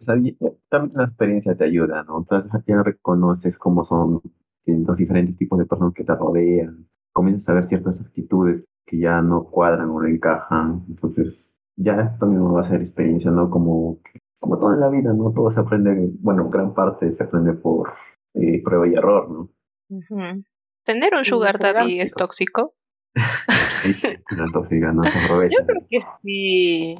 O 0.00 0.04
sea, 0.04 0.16
y- 0.16 0.36
también 0.70 0.96
la 0.98 1.04
experiencia 1.04 1.54
te 1.56 1.64
ayuda, 1.64 2.02
¿no? 2.04 2.18
Entonces 2.18 2.50
ya 2.66 2.82
reconoces 2.82 3.58
cómo 3.58 3.84
son 3.84 4.22
los 4.66 4.96
diferentes 4.96 5.36
tipos 5.36 5.58
de 5.58 5.66
personas 5.66 5.94
que 5.94 6.04
te 6.04 6.14
rodean. 6.14 6.86
Comienzas 7.12 7.48
a 7.48 7.52
ver 7.54 7.68
ciertas 7.68 8.00
actitudes 8.00 8.64
que 8.86 8.98
ya 8.98 9.20
no 9.22 9.44
cuadran 9.44 9.90
o 9.90 10.00
no 10.00 10.06
encajan. 10.06 10.84
Entonces, 10.88 11.50
ya 11.76 12.00
esto 12.00 12.26
mismo 12.26 12.52
va 12.52 12.62
a 12.62 12.68
ser 12.68 12.82
experiencia, 12.82 13.30
¿no? 13.30 13.50
Como, 13.50 13.98
como 14.38 14.58
todo 14.58 14.74
en 14.74 14.80
la 14.80 14.88
vida, 14.88 15.12
¿no? 15.12 15.32
Todo 15.32 15.50
se 15.50 15.60
aprende, 15.60 16.10
bueno, 16.20 16.48
gran 16.48 16.74
parte 16.74 17.12
se 17.12 17.22
aprende 17.22 17.54
por 17.54 17.92
eh, 18.34 18.62
prueba 18.62 18.88
y 18.88 18.94
error, 18.94 19.30
¿no? 19.30 19.50
Ujú. 19.88 20.44
¿Tener 20.84 21.14
un 21.14 21.24
sugar 21.24 21.58
daddy 21.58 22.00
es 22.00 22.12
tóxico? 22.12 22.74
Sí, 23.86 24.08
una 24.32 24.50
tóxica 24.52 24.90
no 24.90 25.04
se 25.04 25.16
aprovecha. 25.16 25.56
Yo 25.60 25.64
creo 25.64 25.86
que 25.88 26.00
sí. 26.22 26.96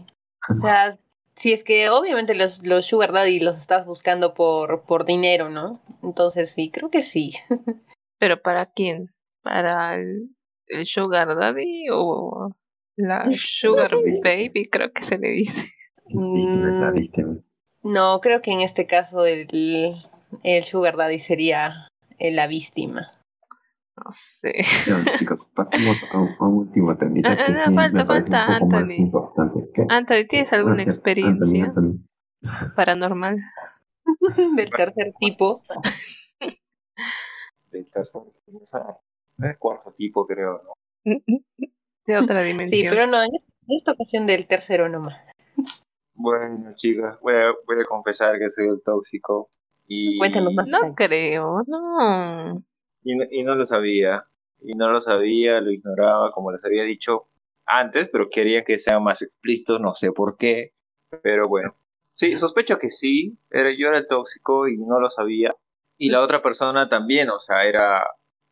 O 0.48 0.54
sea, 0.54 0.96
Si 1.36 1.52
es 1.52 1.64
que 1.64 1.90
obviamente 1.90 2.34
los, 2.34 2.66
los 2.66 2.86
sugar 2.86 3.12
daddy 3.12 3.40
los 3.40 3.58
estás 3.58 3.84
buscando 3.84 4.32
por, 4.32 4.82
por 4.82 5.04
dinero, 5.04 5.50
¿no? 5.50 5.82
Entonces 6.02 6.50
sí, 6.50 6.70
creo 6.70 6.90
que 6.90 7.02
sí. 7.02 7.32
¿Pero 8.18 8.40
para 8.40 8.66
quién? 8.66 9.12
¿Para 9.42 9.96
el, 9.96 10.30
el 10.68 10.86
sugar 10.86 11.36
daddy 11.36 11.88
o 11.92 12.50
la 12.96 13.28
sugar 13.32 13.92
baby? 14.22 14.64
Creo 14.70 14.92
que 14.92 15.04
se 15.04 15.18
le 15.18 15.28
dice. 15.28 15.62
No, 17.82 18.20
creo 18.20 18.40
que 18.40 18.52
en 18.52 18.62
este 18.62 18.86
caso 18.86 19.26
el, 19.26 19.46
el 20.42 20.64
sugar 20.64 20.96
daddy 20.96 21.18
sería 21.18 21.88
eh, 22.18 22.32
la 22.32 22.46
víctima. 22.46 23.12
No 23.96 24.10
sé. 24.10 24.52
Chicos, 25.18 25.46
pasemos 25.54 25.96
a 26.12 26.18
un, 26.18 26.28
a 26.38 26.44
un 26.44 26.54
último 26.58 26.96
temita 26.96 27.32
Ah, 27.32 27.48
no, 27.48 27.64
sí 27.64 27.74
falta, 27.74 28.04
falta 28.04 28.56
Anthony. 28.56 28.92
importante. 28.98 29.70
¿Qué? 29.74 29.86
Anthony, 29.88 30.26
¿tienes 30.28 30.52
alguna 30.52 30.76
sí, 30.76 30.82
experiencia 30.82 31.64
Anthony, 31.64 31.98
Anthony. 32.42 32.74
paranormal? 32.76 33.38
Del 34.56 34.70
tercer 34.70 35.14
tipo. 35.18 35.62
Del 37.70 37.84
tercer, 37.90 38.22
o 38.22 38.66
sea, 38.66 38.82
cuarto 39.58 39.92
tipo, 39.92 40.26
creo, 40.26 40.62
¿no? 40.62 40.72
De 42.06 42.16
otra 42.18 42.40
Sí, 42.42 42.46
dimensión. 42.48 42.94
pero 42.94 43.06
no, 43.06 43.22
en 43.22 43.34
esta, 43.34 43.50
en 43.66 43.76
esta 43.76 43.92
ocasión 43.92 44.26
del 44.26 44.46
tercero 44.46 44.88
nomás. 44.88 45.20
Bueno, 46.14 46.72
chicas, 46.74 47.18
voy 47.20 47.34
a, 47.34 47.52
voy 47.66 47.80
a 47.80 47.84
confesar 47.84 48.38
que 48.38 48.48
soy 48.50 48.68
el 48.68 48.82
tóxico. 48.82 49.50
Y, 49.88 50.18
Cuéntanos 50.18 50.54
más. 50.54 50.66
No 50.66 50.94
creo, 50.94 51.62
no. 51.66 52.62
Y, 53.06 53.14
no- 53.14 53.24
y 53.30 53.44
no 53.44 53.54
lo 53.54 53.64
sabía. 53.64 54.24
Y 54.60 54.72
no 54.72 54.90
lo 54.90 55.00
sabía, 55.00 55.60
lo 55.60 55.70
ignoraba, 55.70 56.32
como 56.32 56.50
les 56.50 56.64
había 56.64 56.82
dicho 56.82 57.26
antes, 57.66 58.08
pero 58.12 58.28
quería 58.30 58.64
que 58.64 58.78
sean 58.78 59.02
más 59.04 59.22
explícitos, 59.22 59.80
no 59.80 59.94
sé 59.94 60.10
por 60.12 60.36
qué. 60.36 60.72
Pero 61.22 61.44
bueno, 61.48 61.72
sí, 62.12 62.36
sospecho 62.36 62.78
que 62.78 62.90
sí. 62.90 63.38
Era, 63.50 63.70
yo 63.70 63.88
era 63.88 63.98
el 63.98 64.08
tóxico 64.08 64.66
y 64.66 64.76
no 64.78 64.98
lo 64.98 65.08
sabía. 65.08 65.52
Y 65.98 66.10
la 66.10 66.20
otra 66.20 66.42
persona 66.42 66.88
también, 66.88 67.30
o 67.30 67.38
sea, 67.38 67.64
era 67.64 68.04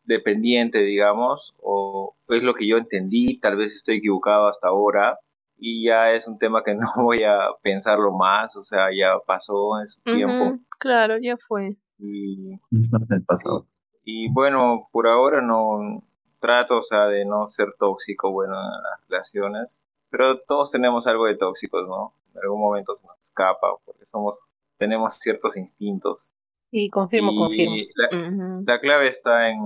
dependiente, 0.03 0.83
digamos, 0.83 1.53
o 1.61 2.13
es 2.29 2.43
lo 2.43 2.53
que 2.53 2.67
yo 2.67 2.77
entendí, 2.77 3.39
tal 3.39 3.57
vez 3.57 3.73
estoy 3.73 3.97
equivocado 3.97 4.47
hasta 4.47 4.67
ahora. 4.69 5.17
Y 5.57 5.85
ya 5.85 6.13
es 6.13 6.27
un 6.27 6.37
tema 6.37 6.63
que 6.63 6.75
no 6.75 6.87
voy 7.03 7.23
a 7.23 7.49
pensarlo 7.61 8.13
más, 8.13 8.55
o 8.55 8.63
sea, 8.63 8.87
ya 8.97 9.17
pasó 9.27 9.79
en 9.81 9.87
su 9.87 9.99
tiempo. 10.01 10.57
Claro, 10.79 11.17
ya 11.21 11.35
fue. 11.37 11.75
Y 11.97 12.53
Es 12.53 12.89
parte 12.91 13.15
del 13.15 13.23
pasado. 13.23 13.67
Y 14.05 14.29
bueno, 14.29 14.87
por 14.91 15.07
ahora 15.07 15.41
no 15.41 16.03
trato, 16.39 16.77
o 16.77 16.81
sea, 16.81 17.07
de 17.07 17.25
no 17.25 17.47
ser 17.47 17.73
tóxico, 17.73 18.31
bueno, 18.31 18.53
en 18.53 18.83
las 18.83 19.01
relaciones, 19.09 19.81
pero 20.09 20.39
todos 20.39 20.71
tenemos 20.71 21.07
algo 21.07 21.25
de 21.25 21.35
tóxicos, 21.35 21.87
¿no? 21.87 22.13
En 22.35 22.41
algún 22.43 22.61
momento 22.61 22.95
se 22.95 23.05
nos 23.07 23.17
escapa, 23.19 23.67
porque 23.83 24.05
somos, 24.05 24.39
tenemos 24.77 25.15
ciertos 25.15 25.57
instintos. 25.57 26.33
Sí, 26.69 26.89
confirmo, 26.89 27.31
y 27.31 27.37
confirmo. 27.37 27.75
La, 27.95 28.61
la 28.73 28.79
clave 28.79 29.07
está 29.07 29.49
en, 29.49 29.59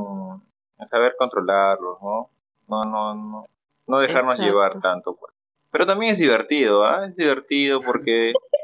en 0.80 0.88
saber 0.88 1.16
controlarlos, 1.18 2.02
¿no? 2.02 2.30
No, 2.70 2.84
no, 2.84 3.14
no, 3.16 3.48
no 3.88 4.00
dejarnos 4.00 4.36
Exacto. 4.36 4.52
llevar 4.52 4.80
tanto, 4.80 5.16
pues. 5.16 5.34
Pero 5.72 5.86
también 5.86 6.14
es 6.14 6.20
divertido, 6.20 6.86
¿ah? 6.86 7.08
Es 7.08 7.16
divertido 7.16 7.82
porque 7.82 8.34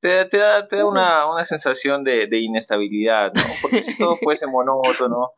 te, 0.00 0.24
te 0.26 0.38
da, 0.38 0.66
te 0.66 0.76
da 0.76 0.86
una, 0.86 1.30
una 1.30 1.44
sensación 1.44 2.04
de, 2.04 2.26
de 2.26 2.38
inestabilidad, 2.38 3.32
¿no? 3.34 3.42
Porque 3.62 3.82
si 3.82 3.96
todo 3.96 4.16
fuese 4.16 4.46
monótono, 4.46 5.30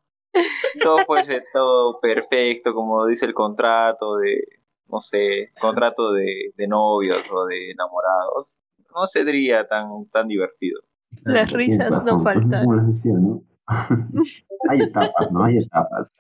todo 0.83 0.99
fuese 1.07 1.43
todo 1.53 2.01
perfecto, 2.01 2.75
como 2.75 3.07
dice 3.07 3.27
el 3.27 3.35
contrato 3.35 4.17
de, 4.17 4.43
no 4.89 5.01
sé, 5.01 5.51
contrato 5.61 6.13
de, 6.13 6.53
de 6.57 6.69
novios 6.69 7.27
o 7.31 7.47
de 7.47 7.71
enamorados, 7.71 8.59
no 8.95 9.07
sería 9.07 9.67
tan, 9.67 10.07
tan 10.13 10.29
divertido. 10.29 10.81
Las 11.25 11.51
risas 11.53 12.05
no 12.05 12.23
pues, 12.23 12.35
faltan. 12.35 12.65
Como 12.65 12.77
les 12.77 12.95
decía, 12.95 13.13
¿no? 13.15 13.43
Hay 14.71 14.81
etapas, 14.81 15.31
¿no? 15.31 15.45
Hay 15.45 15.59
etapas. 15.59 16.11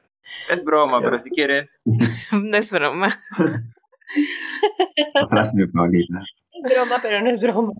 Es 0.48 0.64
broma, 0.64 1.00
pero 1.00 1.18
si 1.18 1.30
quieres, 1.30 1.82
No 2.32 2.56
es 2.56 2.70
broma. 2.70 3.10
Frase 5.28 5.52
de 5.54 5.68
Paulina. 5.68 6.24
Broma, 6.74 6.98
pero 7.02 7.20
no 7.22 7.30
es 7.30 7.40
broma. 7.40 7.72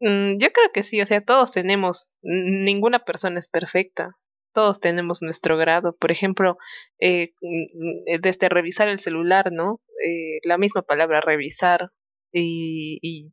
Mm, 0.00 0.38
Yo 0.38 0.52
creo 0.52 0.70
que 0.72 0.82
sí, 0.82 1.00
o 1.00 1.06
sea, 1.06 1.20
todos 1.20 1.52
tenemos, 1.52 2.08
ninguna 2.22 3.00
persona 3.04 3.38
es 3.38 3.48
perfecta, 3.48 4.16
todos 4.54 4.80
tenemos 4.80 5.22
nuestro 5.22 5.56
grado. 5.56 5.96
Por 5.96 6.10
ejemplo, 6.12 6.56
eh, 7.00 7.32
mm, 7.42 8.20
desde 8.20 8.48
revisar 8.48 8.88
el 8.88 8.98
celular, 9.00 9.52
¿no? 9.52 9.80
Eh, 10.04 10.38
la 10.44 10.58
misma 10.58 10.82
palabra 10.82 11.20
revisar 11.20 11.90
y, 12.32 12.98
y, 13.02 13.32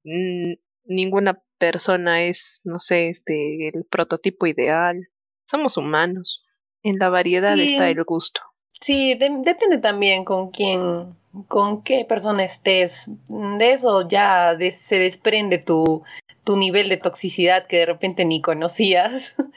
ninguna 0.85 1.41
persona 1.57 2.23
es, 2.23 2.61
no 2.63 2.79
sé, 2.79 3.09
este, 3.09 3.67
el 3.67 3.85
prototipo 3.89 4.45
ideal. 4.47 5.07
Somos 5.47 5.77
humanos. 5.77 6.43
En 6.83 6.97
la 6.99 7.09
variedad 7.09 7.55
Sí. 7.55 7.73
está 7.73 7.89
el 7.89 8.03
gusto. 8.03 8.41
Sí, 8.81 9.15
de- 9.15 9.39
depende 9.41 9.77
también 9.79 10.23
con 10.23 10.51
quién, 10.51 11.15
con 11.47 11.83
qué 11.83 12.05
persona 12.07 12.43
estés. 12.43 13.05
De 13.27 13.71
eso 13.73 14.07
ya 14.07 14.55
de- 14.55 14.71
se 14.71 14.99
desprende 14.99 15.57
tu, 15.59 16.03
tu 16.43 16.57
nivel 16.57 16.89
de 16.89 16.97
toxicidad 16.97 17.67
que 17.67 17.79
de 17.79 17.85
repente 17.85 18.25
ni 18.25 18.41
conocías. 18.41 19.33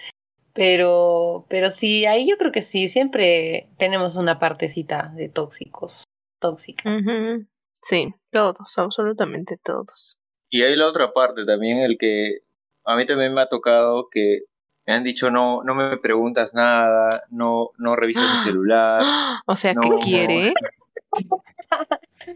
Pero, 0.55 1.45
pero 1.49 1.71
sí, 1.71 2.05
ahí 2.05 2.29
yo 2.29 2.37
creo 2.37 2.51
que 2.51 2.63
sí, 2.63 2.89
siempre 2.89 3.69
tenemos 3.77 4.17
una 4.17 4.41
partecita 4.41 5.13
de 5.15 5.29
tóxicos, 5.29 6.03
tóxica. 6.41 6.91
Ujú. 6.91 7.47
Sí, 7.85 8.13
todos, 8.33 8.77
absolutamente 8.77 9.57
todos. 9.63 10.17
Y 10.51 10.63
hay 10.63 10.75
la 10.75 10.89
otra 10.89 11.13
parte 11.13 11.45
también, 11.45 11.79
el 11.83 11.97
que 11.97 12.39
a 12.85 12.97
mí 12.97 13.07
también 13.07 13.35
me 13.35 13.43
ha 13.43 13.47
tocado 13.47 14.09
que 14.11 14.41
me 14.85 14.95
han 14.95 15.05
dicho 15.05 15.31
no, 15.31 15.63
no 15.63 15.77
me 15.77 15.97
preguntas 15.99 16.57
nada, 16.57 17.23
no, 17.31 17.71
no 17.79 17.95
revisas 17.95 18.29
mi 18.29 18.37
celular. 18.59 19.05
O 19.47 19.55
sea, 19.55 19.75
¿qué 19.75 19.89
No. 19.91 19.97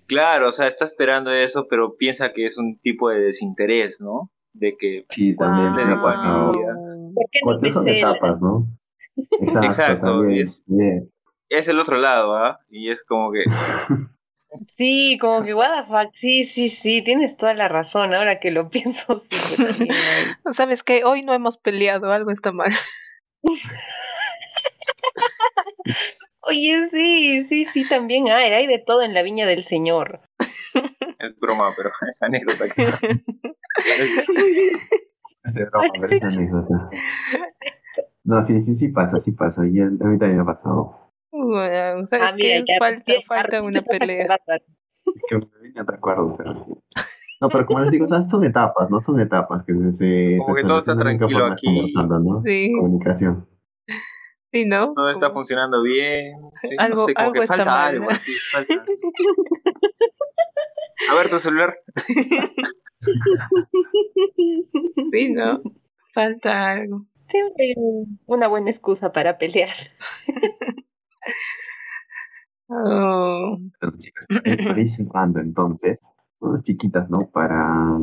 Claro, 0.07 0.49
o 0.49 0.53
sea, 0.53 0.67
está 0.67 0.85
esperando 0.85 1.33
eso, 1.33 1.67
pero 1.69 1.97
piensa 1.97 2.33
que 2.33 2.45
es 2.47 2.57
un 2.59 2.79
tipo 2.81 3.09
de 3.11 3.21
desinterés, 3.21 4.01
¿no? 4.01 4.31
De 4.53 4.75
que, 4.79 5.07
Sí, 5.11 5.35
también 5.37 6.01
pasado. 6.01 6.53
¿Por 7.45 7.61
qué 7.61 7.71
no 7.71 7.87
etapas, 7.87 8.41
¿no? 8.41 8.67
Exacto, 9.17 9.67
Exacto, 9.67 10.07
también. 10.19 10.39
y 10.39 10.43
es- 10.43 10.65
es 11.49 11.69
el 11.69 11.79
otro 11.79 11.97
lado, 11.99 12.37
¿ah? 12.37 12.61
Y 12.71 12.91
es 12.91 13.05
como 13.05 13.31
que, 13.33 13.45
Sí, 14.69 15.17
como 15.19 15.43
que 15.45 15.55
what 15.55 15.71
the 15.75 15.85
fuck, 15.89 16.15
sí, 16.15 16.45
sí, 16.45 16.69
sí, 16.69 17.01
tienes 17.01 17.39
toda 17.39 17.55
la 17.55 17.69
razón, 17.69 18.13
ahora 18.15 18.39
que 18.39 18.51
lo 18.51 18.69
pienso, 18.71 19.23
sí. 19.73 19.89
¿Sabes 20.51 20.83
qué? 20.83 21.05
Hoy 21.05 21.23
no 21.23 21.33
hemos 21.33 21.57
peleado, 21.57 22.13
algo 22.13 22.31
está 22.31 22.53
mal. 22.53 22.71
Oye, 26.45 26.89
sí, 26.91 27.45
sí, 27.45 27.67
sí, 27.67 27.89
también 27.89 28.29
hay, 28.29 28.53
hay 28.53 28.67
de 28.67 28.79
todo 28.79 29.03
en 29.03 29.15
la 29.15 29.23
viña 29.23 29.47
del 29.47 29.65
Señor. 29.65 30.21
es 31.19 31.39
broma, 31.39 31.73
pero 31.77 31.91
es 32.09 32.23
anécdota. 32.23 32.65
que- 32.75 32.87
Es 35.45 35.55
broma, 35.71 35.87
pero 36.01 36.07
es 36.13 36.23
anécdota. 36.23 36.91
No, 38.25 38.47
sí, 38.47 38.63
sí, 38.63 38.77
sí 38.77 38.89
pasa, 38.89 39.21
sí 39.21 39.33
pasa. 39.33 39.67
Y 39.67 39.81
a 39.81 39.87
mí 39.87 39.99
también 39.99 40.37
me 40.37 40.43
ha 40.43 40.47
pasado. 40.47 41.11
¿Sabes 41.33 42.11
Ah, 42.13 42.33
mira, 42.37 42.63
qué? 42.65 42.65
ya, 42.69 43.23
Falta, 43.27 43.63
una 43.63 43.81
pelea. 43.81 44.39
Es 44.47 44.63
que 45.29 45.37
me 45.37 45.47
vine 45.63 45.81
a 45.81 45.85
recuerdo, 45.85 46.37
pero 46.37 46.55
sí. 46.65 46.73
No, 47.41 47.49
pero 47.49 47.67
como 47.67 47.81
les 47.81 47.91
digo, 47.91 48.05
o 48.05 48.09
sea, 48.09 48.23
son 48.25 48.45
etapas, 48.45 48.89
¿no? 48.89 49.01
Son 49.01 49.19
etapas 49.19 49.65
que 49.65 49.73
se, 49.73 50.37
Como 50.39 50.55
se 50.55 50.63
que 50.63 50.69
todo 50.69 50.79
está 50.79 50.97
tranquilo 50.97 51.47
aquí. 51.47 51.93
¿no? 51.95 52.43
Sí, 52.47 52.73
Comunicación. 52.79 53.49
Sí, 54.53 54.65
¿no? 54.67 54.93
No 54.97 55.09
está 55.09 55.31
funcionando 55.31 55.83
bien. 55.83 56.35
sí, 56.61 56.69
no 56.77 56.83
Algo- 56.85 57.07
sé, 57.07 57.15
como 57.15 57.27
algo 57.29 57.41
que 57.41 57.47
falta 57.47 57.65
mal, 57.65 57.91
algo. 57.95 58.05
¿no? 58.05 58.11
así, 58.11 58.33
falta- 58.53 58.85
A 61.11 61.15
ver 61.15 61.29
tu 61.31 61.39
celular. 61.39 61.77
Sí, 65.11 65.31
¿no? 65.33 65.61
Falta 66.15 66.71
algo. 66.73 67.07
Siempre 67.29 67.65
hay 67.65 67.75
una 68.27 68.47
buena 68.49 68.71
excusa 68.71 69.11
para 69.13 69.39
pelear. 69.39 69.71
Oh, 72.69 73.59
eh, 74.45 74.89
cerrando, 74.97 75.41
entonces, 75.41 75.99
unas 76.41 76.63
chiquitas, 76.65 77.11
¿no? 77.11 77.29
Para, 77.31 77.99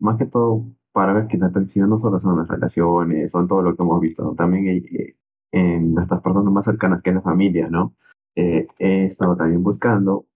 más 0.00 0.18
que 0.18 0.26
todo, 0.26 0.64
para 0.92 1.12
ver 1.12 1.28
que 1.28 1.36
la 1.38 1.52
toxicidad 1.52 1.86
no 1.86 2.00
solo 2.00 2.20
son 2.20 2.38
las 2.38 2.48
relaciones, 2.48 3.30
son 3.30 3.46
todo 3.46 3.62
lo 3.62 3.76
que 3.76 3.82
hemos 3.82 4.00
visto, 4.00 4.22
¿no? 4.24 4.34
También 4.34 4.66
hay, 4.68 4.78
eh, 4.78 5.16
en 5.52 5.94
nuestras 5.94 6.22
personas 6.22 6.52
más 6.52 6.64
cercanas 6.64 7.02
que 7.02 7.10
es 7.10 7.16
la 7.16 7.22
familia, 7.22 7.68
¿no? 7.68 7.94
Eh, 8.36 8.66
he 8.78 9.06
estado 9.06 9.36
también 9.36 9.62
buscando 9.62 10.26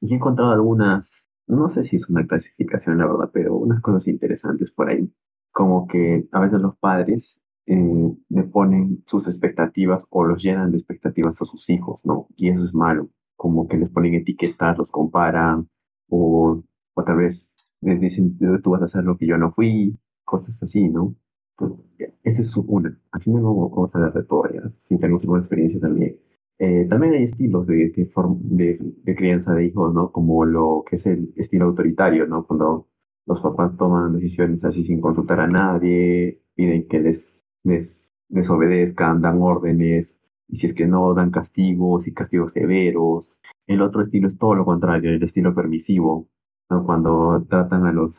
y 0.00 0.12
he 0.12 0.16
encontrado 0.16 0.52
algunas, 0.52 1.08
no 1.46 1.70
sé 1.70 1.84
si 1.84 1.96
es 1.96 2.08
una 2.08 2.26
clasificación, 2.26 2.98
la 2.98 3.06
verdad, 3.06 3.30
pero 3.32 3.56
unas 3.56 3.80
cosas 3.82 4.06
interesantes 4.08 4.70
por 4.70 4.90
ahí. 4.90 5.10
Como 5.52 5.86
que 5.88 6.28
a 6.32 6.40
veces 6.40 6.60
los 6.60 6.76
padres 6.78 7.40
eh, 7.66 8.14
le 8.28 8.42
ponen 8.44 9.04
sus 9.06 9.26
expectativas 9.26 10.04
o 10.10 10.24
los 10.24 10.42
llenan 10.42 10.72
de 10.72 10.78
expectativas 10.78 11.40
a 11.40 11.44
sus 11.44 11.68
hijos, 11.70 12.00
¿no? 12.04 12.28
Y 12.36 12.48
eso 12.50 12.64
es 12.64 12.74
malo, 12.74 13.10
como 13.36 13.68
que 13.68 13.76
les 13.76 13.90
ponen 13.90 14.14
etiquetas, 14.14 14.78
los 14.78 14.90
comparan, 14.90 15.68
o, 16.08 16.62
o 16.94 17.04
tal 17.04 17.16
vez 17.16 17.68
les 17.80 18.00
dicen, 18.00 18.38
tú 18.62 18.70
vas 18.70 18.82
a 18.82 18.86
hacer 18.86 19.04
lo 19.04 19.16
que 19.16 19.26
yo 19.26 19.38
no 19.38 19.52
fui, 19.52 19.98
cosas 20.24 20.60
así, 20.62 20.88
¿no? 20.88 21.14
Esa 22.24 22.42
es 22.42 22.56
una. 22.56 22.96
Aquí 23.12 23.30
no 23.30 23.42
vamos 23.42 23.94
a 23.94 23.98
hablar 23.98 24.12
de 24.12 24.24
todo, 24.24 24.44
ya, 24.52 24.62
si 24.88 24.98
tenemos 24.98 25.22
alguna 25.22 25.40
experiencia 25.40 25.80
también. 25.80 26.16
Eh, 26.58 26.86
también 26.90 27.14
hay 27.14 27.24
estilos 27.24 27.66
de, 27.66 27.90
de, 27.90 28.10
de, 28.42 28.78
de, 29.04 29.16
crianza 29.16 29.54
de 29.54 29.66
hijos, 29.66 29.94
¿no? 29.94 30.10
Como 30.10 30.44
lo 30.44 30.84
que 30.88 30.96
es 30.96 31.06
el 31.06 31.32
estilo 31.36 31.66
autoritario, 31.66 32.26
¿no? 32.26 32.44
Cuando 32.46 32.88
los 33.26 33.40
papás 33.40 33.76
toman 33.76 34.14
decisiones 34.14 34.64
así 34.64 34.84
sin 34.84 35.00
consultar 35.00 35.40
a 35.40 35.46
nadie, 35.46 36.40
piden 36.54 36.88
que 36.88 37.00
les, 37.00 37.44
les, 37.64 38.12
dan 38.28 39.42
órdenes, 39.42 40.14
y 40.48 40.58
si 40.58 40.66
es 40.66 40.74
que 40.74 40.86
no, 40.86 41.14
dan 41.14 41.30
castigos 41.30 42.06
y 42.08 42.14
castigos 42.14 42.52
severos. 42.52 43.26
El 43.66 43.82
otro 43.82 44.02
estilo 44.02 44.28
es 44.28 44.38
todo 44.38 44.54
lo 44.54 44.64
contrario, 44.64 45.10
el 45.10 45.22
estilo 45.22 45.54
permisivo, 45.54 46.28
¿no? 46.70 46.84
Cuando 46.84 47.44
tratan 47.48 47.86
a 47.86 47.92
los 47.92 48.14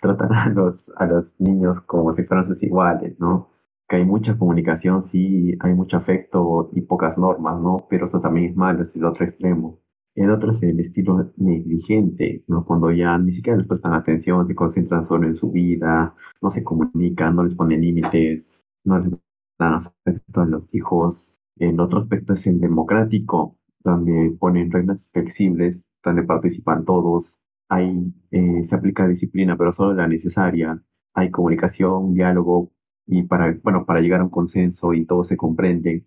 tratan 0.00 0.32
a 0.32 0.48
los, 0.48 0.90
a 0.96 1.06
los 1.06 1.38
niños 1.40 1.80
como 1.82 2.14
si 2.14 2.24
fueran 2.24 2.48
sus 2.48 2.62
iguales, 2.62 3.18
¿no? 3.20 3.50
Que 3.88 3.96
hay 3.96 4.04
mucha 4.04 4.36
comunicación, 4.38 5.04
sí, 5.04 5.56
hay 5.60 5.74
mucho 5.74 5.96
afecto 5.96 6.70
y 6.72 6.82
pocas 6.82 7.18
normas, 7.18 7.60
¿no? 7.60 7.76
Pero 7.88 8.06
eso 8.06 8.20
también 8.20 8.50
es 8.50 8.56
malo, 8.56 8.84
es 8.84 8.94
el 8.96 9.04
otro 9.04 9.24
extremo. 9.24 9.80
El 10.14 10.30
otro 10.30 10.52
es 10.52 10.62
el 10.62 10.80
estilo 10.80 11.32
negligente, 11.36 12.44
¿no? 12.48 12.64
Cuando 12.64 12.90
ya 12.90 13.16
ni 13.18 13.32
siquiera 13.32 13.58
les 13.58 13.66
prestan 13.66 13.94
atención, 13.94 14.46
se 14.46 14.54
concentran 14.54 15.06
solo 15.08 15.26
en 15.26 15.34
su 15.36 15.50
vida, 15.50 16.14
no 16.42 16.50
se 16.50 16.64
comunican, 16.64 17.36
no 17.36 17.44
les 17.44 17.54
ponen 17.54 17.80
límites, 17.80 18.64
no 18.84 18.98
les 18.98 19.12
dan 19.58 19.74
afecto 19.74 20.40
a 20.40 20.46
los 20.46 20.74
hijos. 20.74 21.16
El 21.56 21.78
otro 21.80 22.00
aspecto 22.00 22.34
es 22.34 22.46
el 22.46 22.60
democrático, 22.60 23.56
donde 23.84 24.36
ponen 24.38 24.70
reglas 24.70 24.98
flexibles, 25.12 25.82
donde 26.02 26.22
participan 26.24 26.84
todos, 26.84 27.36
hay, 27.70 28.12
eh, 28.32 28.64
se 28.68 28.74
aplica 28.74 29.08
disciplina, 29.08 29.56
pero 29.56 29.72
solo 29.72 29.94
la 29.94 30.08
necesaria. 30.08 30.82
Hay 31.14 31.30
comunicación, 31.30 32.14
diálogo, 32.14 32.72
y 33.06 33.22
para, 33.24 33.56
bueno, 33.62 33.86
para 33.86 34.00
llegar 34.00 34.20
a 34.20 34.24
un 34.24 34.30
consenso 34.30 34.92
y 34.94 35.06
todo 35.06 35.24
se 35.24 35.36
comprende. 35.36 36.04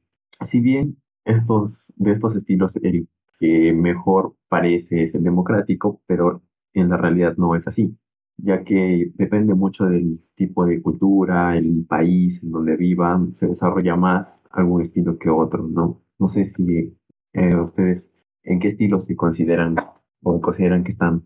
Si 0.48 0.60
bien 0.62 0.98
estos, 1.26 1.92
de 1.96 2.12
estos 2.14 2.36
estilos, 2.36 2.76
el 2.84 3.08
que 3.40 3.74
mejor 3.74 4.36
parece 4.50 5.06
es 5.06 5.16
el 5.16 5.24
democrático, 5.24 6.02
pero 6.08 6.44
en 6.74 6.90
la 6.90 6.98
realidad 6.98 7.36
no 7.38 7.56
es 7.56 7.68
así, 7.68 7.98
ya 8.38 8.64
que 8.64 9.12
depende 9.16 9.54
mucho 9.54 9.86
del 9.86 10.22
tipo 10.36 10.66
de 10.66 10.82
cultura, 10.82 11.58
el 11.58 11.86
país 11.88 12.42
en 12.44 12.52
donde 12.52 12.76
vivan, 12.78 13.34
se 13.34 13.48
desarrolla 13.48 13.96
más 13.96 14.28
algún 14.52 14.82
estilo 14.82 15.18
que 15.18 15.30
otro, 15.30 15.68
¿no? 15.68 16.02
No 16.20 16.30
sé 16.30 16.46
si 16.46 16.98
eh, 17.34 17.56
ustedes 17.56 18.10
en 18.44 18.60
qué 18.60 18.70
estilo 18.70 19.02
se 19.04 19.16
consideran 19.16 19.76
o 20.24 20.42
consideran 20.42 20.84
que 20.84 20.92
están 20.92 21.24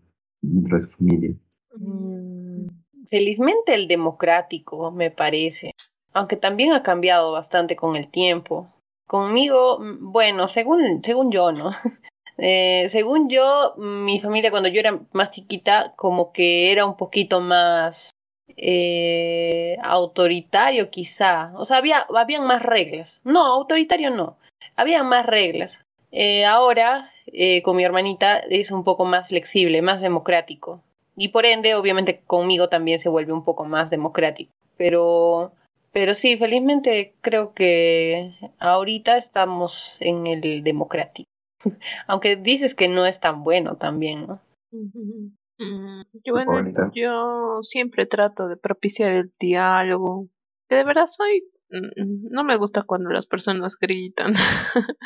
Mm, 1.76 2.66
felizmente 3.06 3.74
el 3.74 3.88
democrático, 3.88 4.90
me 4.90 5.10
parece, 5.10 5.72
aunque 6.12 6.36
también 6.36 6.72
ha 6.72 6.82
cambiado 6.82 7.32
bastante 7.32 7.76
con 7.76 7.96
el 7.96 8.08
tiempo. 8.08 8.72
Conmigo, 9.06 9.78
mm, 9.78 10.12
bueno, 10.12 10.48
según, 10.48 11.02
según 11.02 11.30
yo, 11.30 11.52
¿no? 11.52 11.70
Eh, 12.40 12.86
según 12.90 13.28
yo, 13.28 13.74
mi 13.78 14.20
familia 14.20 14.52
cuando 14.52 14.68
yo 14.68 14.78
era 14.78 15.00
más 15.10 15.32
chiquita, 15.32 15.94
como 15.96 16.32
que 16.32 16.70
era 16.70 16.86
un 16.86 16.96
poquito 16.96 17.40
más 17.40 18.12
eh, 18.56 19.76
autoritario 19.82 20.90
quizá. 20.90 21.52
O 21.56 21.64
sea, 21.64 21.78
había, 21.78 22.06
habían 22.14 22.46
más 22.46 22.62
reglas. 22.62 23.20
No, 23.24 23.44
autoritario 23.44 24.10
no. 24.10 24.38
Había 24.76 25.02
más 25.02 25.26
reglas. 25.26 25.80
Eh, 26.12 26.44
ahora, 26.44 27.10
eh, 27.32 27.62
con 27.62 27.76
mi 27.76 27.84
hermanita, 27.84 28.38
es 28.38 28.70
un 28.70 28.84
poco 28.84 29.04
más 29.04 29.28
flexible, 29.28 29.82
más 29.82 30.02
democrático. 30.02 30.82
Y 31.16 31.28
por 31.28 31.46
ende, 31.46 31.74
obviamente, 31.74 32.22
conmigo 32.26 32.68
también 32.68 32.98
se 32.98 33.08
vuelve 33.08 33.32
un 33.32 33.42
poco 33.42 33.64
más 33.64 33.90
democrático. 33.90 34.52
Pero, 34.76 35.52
pero 35.92 36.14
sí, 36.14 36.36
felizmente 36.36 37.14
creo 37.20 37.52
que 37.54 38.34
ahorita 38.58 39.16
estamos 39.16 39.98
en 40.00 40.26
el 40.26 40.62
democrático. 40.62 41.28
Aunque 42.06 42.36
dices 42.36 42.74
que 42.74 42.88
no 42.88 43.04
es 43.04 43.18
tan 43.18 43.42
bueno 43.42 43.76
también, 43.76 44.26
¿no? 44.26 44.40
Mm, 44.70 46.02
bueno, 46.30 46.90
yo 46.94 47.58
siempre 47.62 48.06
trato 48.06 48.46
de 48.46 48.56
propiciar 48.56 49.12
el 49.12 49.32
diálogo. 49.40 50.28
Que 50.68 50.76
de 50.76 50.84
verdad 50.84 51.06
soy 51.06 51.48
no 51.70 52.44
me 52.44 52.56
gusta 52.56 52.82
cuando 52.82 53.10
las 53.10 53.26
personas 53.26 53.76
gritan. 53.78 54.32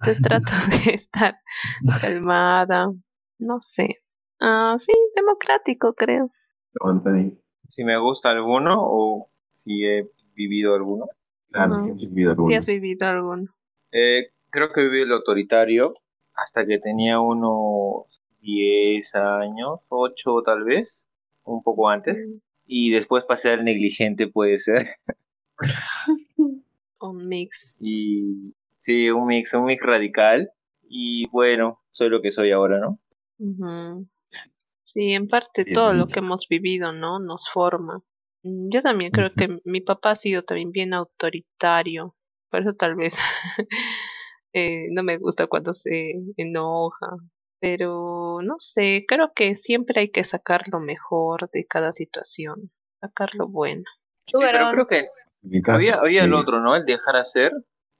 Entonces 0.00 0.22
trato 0.22 0.52
de 0.84 0.94
estar 0.94 1.38
calmada. 2.00 2.92
No 3.38 3.60
sé. 3.60 4.02
Ah, 4.40 4.76
sí, 4.78 4.92
democrático, 5.14 5.94
creo. 5.94 6.30
Si 7.68 7.84
me 7.84 7.98
gusta 7.98 8.30
alguno 8.30 8.76
o 8.78 9.30
si 9.52 9.84
he 9.84 10.10
vivido 10.34 10.74
alguno. 10.74 11.06
Claro, 11.50 11.80
si 11.80 11.90
has 11.90 11.96
vivido 11.96 12.30
alguno. 12.30 12.48
Si 12.48 12.54
has 12.54 12.66
vivido 12.66 13.06
alguno. 13.06 13.54
Eh, 13.92 14.30
creo 14.50 14.72
que 14.72 14.82
viví 14.82 15.02
el 15.02 15.12
autoritario 15.12 15.92
hasta 16.34 16.66
que 16.66 16.78
tenía 16.78 17.20
unos 17.20 18.06
10 18.40 19.14
años, 19.14 19.80
8 19.88 20.42
tal 20.44 20.64
vez, 20.64 21.06
un 21.44 21.62
poco 21.62 21.88
antes. 21.88 22.28
Mm. 22.28 22.38
Y 22.66 22.90
después 22.90 23.24
pasé 23.24 23.50
al 23.50 23.64
negligente, 23.64 24.28
puede 24.28 24.58
ser. 24.58 24.88
un 27.00 27.28
mix. 27.28 27.76
Y 27.80 28.54
sí, 28.76 29.10
un 29.10 29.26
mix, 29.26 29.54
un 29.54 29.64
mix 29.64 29.82
radical. 29.82 30.50
Y 30.88 31.28
bueno, 31.30 31.80
soy 31.90 32.10
lo 32.10 32.20
que 32.20 32.30
soy 32.30 32.50
ahora, 32.50 32.78
¿no? 32.78 32.98
Sí, 34.82 35.12
en 35.12 35.26
parte 35.26 35.64
todo 35.64 35.94
lo 35.94 36.06
que 36.06 36.20
hemos 36.20 36.46
vivido, 36.48 36.92
¿no? 36.92 37.18
Nos 37.18 37.48
forma. 37.48 38.02
Mm, 38.42 38.68
yo 38.70 38.82
también 38.82 39.10
creo 39.10 39.30
que 39.32 39.60
mi 39.64 39.80
papá 39.80 40.10
ha 40.10 40.16
sido 40.16 40.42
también 40.42 40.70
bien 40.70 40.94
autoritario. 40.94 42.14
Por 42.50 42.60
eso 42.60 42.74
tal 42.74 42.94
vez 42.94 43.16
eh, 44.52 44.88
no 44.90 45.02
me 45.02 45.16
gusta 45.16 45.46
cuando 45.46 45.72
se 45.72 46.14
enoja. 46.36 47.16
Pero 47.58 48.40
no 48.42 48.56
sé, 48.58 49.04
creo 49.06 49.32
que 49.34 49.54
siempre 49.54 50.00
hay 50.00 50.10
que 50.10 50.24
sacar 50.24 50.64
lo 50.72 50.80
mejor 50.80 51.48
de 51.52 51.64
cada 51.64 51.92
situación, 51.92 52.72
sacar 53.00 53.34
lo 53.36 53.46
bueno. 53.48 53.84
pero 54.32 54.72
creo 54.72 54.86
que 54.86 55.06
había, 55.66 55.94
había 55.96 56.24
el 56.24 56.34
otro, 56.34 56.60
¿no? 56.60 56.76
El 56.76 56.84
dejar 56.84 57.16
hacer. 57.16 57.52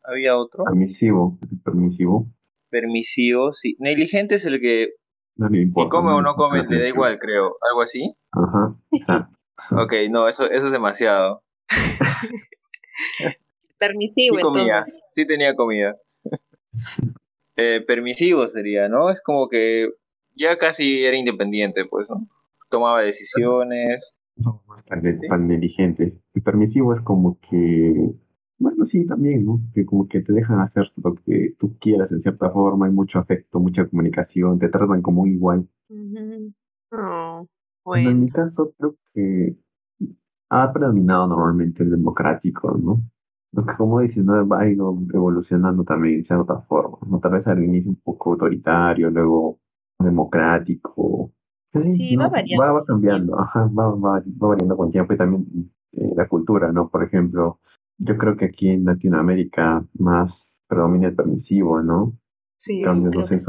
Había 0.05 0.36
otro. 0.36 0.64
Permisivo, 0.64 1.39
permisivo. 1.64 2.27
Permisivo, 2.70 3.52
sí. 3.52 3.77
Negligente 3.78 4.35
es 4.35 4.47
el 4.47 4.60
que 4.60 4.89
si 5.74 5.89
come 5.89 6.12
o 6.12 6.20
no 6.20 6.35
come, 6.35 6.64
le 6.69 6.78
da 6.81 6.89
igual, 6.89 7.19
creo. 7.19 7.56
¿Algo 7.69 7.82
así? 7.82 8.14
Ajá, 8.32 8.77
exacto. 8.90 9.39
Ok, 9.70 9.94
no, 10.10 10.28
eso, 10.28 10.51
eso 10.51 10.66
es 10.66 10.73
demasiado. 10.73 11.43
Permisivo, 13.78 14.36
sí 14.36 14.43
comía, 14.43 14.85
sí 15.10 15.27
tenía 15.27 15.55
comida. 15.55 15.97
Eh, 17.55 17.85
permisivo 17.86 18.48
sería, 18.48 18.89
¿no? 18.89 19.10
Es 19.10 19.20
como 19.23 19.47
que 19.51 19.90
ya 20.35 20.56
casi 20.56 21.05
era 21.05 21.19
independiente, 21.19 21.85
pues, 21.85 22.09
¿no? 22.09 22.27
Tomaba 22.70 23.02
decisiones. 23.02 24.22
Tan, 24.88 25.46
negligente. 25.46 26.18
El 26.34 26.42
permisivo 26.42 26.94
es 26.94 27.00
como 27.00 27.38
que, 27.40 28.14
bueno, 28.59 28.86
sí, 28.86 29.06
también, 29.06 29.44
¿no? 29.44 29.60
Que 29.74 29.84
como 29.84 30.09
que 30.09 30.20
te 30.20 30.32
dejan 30.32 30.60
hacer 30.60 30.90
lo 30.96 31.14
que 31.14 31.54
tú 31.59 31.76
quieras 31.78 32.10
en 32.12 32.20
cierta 32.20 32.50
forma, 32.50 32.86
hay 32.86 32.92
mucho 32.92 33.18
afecto, 33.18 33.60
mucha 33.60 33.86
comunicación, 33.86 34.59
te 34.59 34.68
tratan 34.68 35.02
como 35.02 35.26
igual. 35.26 35.68
Oh, 37.84 37.96
en 37.96 38.20
mi 38.20 38.30
caso, 38.30 38.72
creo 38.78 38.96
que 39.12 39.56
ha 40.50 40.72
predominado 40.72 41.26
normalmente 41.26 41.82
el 41.82 41.90
democrático, 41.90 42.76
¿no? 42.76 43.00
Lo 43.52 43.66
que 43.66 43.74
como 43.76 44.00
dices, 44.00 44.24
¿no? 44.24 44.54
ha 44.54 44.68
ido 44.68 44.96
evolucionando 45.12 45.84
también 45.84 46.18
de 46.18 46.24
cierta 46.24 46.60
forma, 46.62 46.98
¿no? 47.06 47.20
Tal 47.20 47.32
vez 47.32 47.46
al 47.46 47.62
inicio 47.62 47.90
un 47.90 48.00
poco 48.02 48.32
autoritario, 48.32 49.10
luego 49.10 49.59
democrático, 49.98 51.32
Sí, 51.73 52.16
va 52.16 52.28
variando. 52.28 52.74
Va, 52.74 52.85
cambiando, 52.85 53.40
ajá, 53.40 53.66
va, 53.66 53.94
va, 53.94 54.23
variando 54.27 54.77
con 54.77 54.90
tiempo 54.90 55.15
y 55.15 55.16
también 55.16 55.70
eh, 55.93 56.12
la 56.15 56.28
cultura, 56.28 56.70
¿no? 56.70 56.89
Por 56.89 57.03
ejemplo, 57.03 57.61
yo 57.99 58.19
creo 58.19 58.36
que 58.36 58.47
aquí 58.47 58.69
en 58.69 58.85
Latinoamérica 58.85 59.85
más 59.99 60.32
predomina 60.66 61.09
el 61.09 61.15
permisivo, 61.15 61.81
¿no? 61.82 62.12
Sí. 62.57 62.82
No 62.82 63.27
sé, 63.27 63.40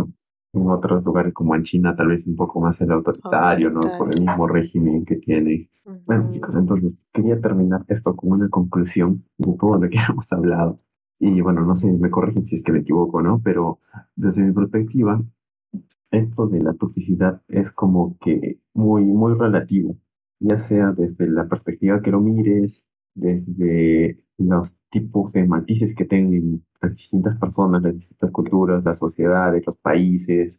en 0.54 0.70
otros 0.70 1.04
lugares 1.04 1.34
como 1.34 1.56
en 1.56 1.64
China 1.64 1.96
tal 1.96 2.08
vez 2.10 2.26
un 2.28 2.36
poco 2.36 2.62
más 2.62 2.80
el 2.80 2.92
autoritario, 2.92 3.72
¿no? 3.72 3.82
Por 3.98 4.14
el 4.14 4.22
mismo 4.22 4.48
régimen 4.48 5.04
que 5.04 5.16
tiene. 5.16 5.70
Bueno, 6.06 6.32
chicos, 6.32 6.56
entonces 6.56 7.06
quería 7.12 7.42
terminar 7.42 7.84
esto 7.88 8.16
con 8.16 8.32
una 8.32 8.50
conclusión 8.50 9.24
de 9.38 9.58
todo 9.58 9.78
lo 9.80 9.90
que 9.90 9.98
hemos 10.10 10.32
hablado. 10.32 10.80
Y 11.20 11.42
bueno, 11.42 11.62
no 11.62 11.76
sé, 11.76 11.88
me 11.88 12.10
corrigen 12.10 12.46
si 12.46 12.56
es 12.56 12.64
que 12.64 12.72
me 12.72 12.80
equivoco, 12.80 13.22
¿no? 13.22 13.42
Pero 13.44 13.80
desde 14.16 14.42
mi 14.42 14.54
perspectiva, 14.54 15.22
esto 16.14 16.48
de 16.48 16.62
la 16.62 16.74
toxicidad 16.74 17.42
es 17.50 17.72
como 17.74 18.18
que 18.20 18.60
muy, 18.74 19.04
muy 19.04 19.34
relativo, 19.36 19.98
ya 20.40 20.68
sea 20.68 20.92
desde 20.92 21.28
la 21.28 21.48
perspectiva 21.48 22.02
que 22.02 22.12
lo 22.12 22.22
mires, 22.22 22.82
desde 23.16 24.24
los 24.38 24.70
tipos 24.92 25.32
de 25.34 25.46
matices 25.48 25.96
que 25.96 26.06
tengan 26.06 26.64
las 26.82 26.96
distintas 26.96 27.38
personas, 27.40 27.82
las 27.84 27.96
distintas 27.96 28.32
culturas, 28.32 28.84
las 28.84 29.00
sociedades, 29.00 29.66
los 29.66 29.78
países, 29.78 30.56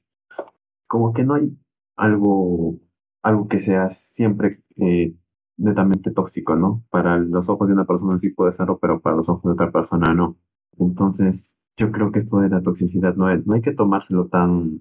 como 0.86 1.12
que 1.12 1.24
no 1.24 1.35
hay 1.35 1.56
algo 1.97 2.78
algo 3.24 3.48
que 3.48 3.62
sea 3.62 3.90
siempre 4.14 4.60
eh, 4.76 5.14
netamente 5.56 6.10
tóxico, 6.12 6.56
¿no? 6.56 6.85
Para 6.90 7.18
los 7.18 7.48
ojos 7.48 7.68
de 7.68 7.74
una 7.74 7.86
persona 7.86 8.18
sí 8.20 8.31
puede 8.31 8.56
serlo, 8.56 8.78
pero 8.78 9.01
para 9.01 9.16
los 9.16 9.28
ojos 9.28 9.44
de 9.44 9.51
otra 9.52 9.72
persona 9.72 10.14
no. 10.14 10.36
Entonces, 10.78 11.55
yo 11.76 11.90
creo 11.90 12.12
que 12.12 12.20
esto 12.20 12.39
de 12.40 12.51
la 12.51 12.62
toxicidad 12.62 13.16
no, 13.16 13.31
es, 13.31 13.47
no 13.47 13.55
hay 13.55 13.62
que 13.62 13.72
tomárselo 13.72 14.28
tan, 14.28 14.81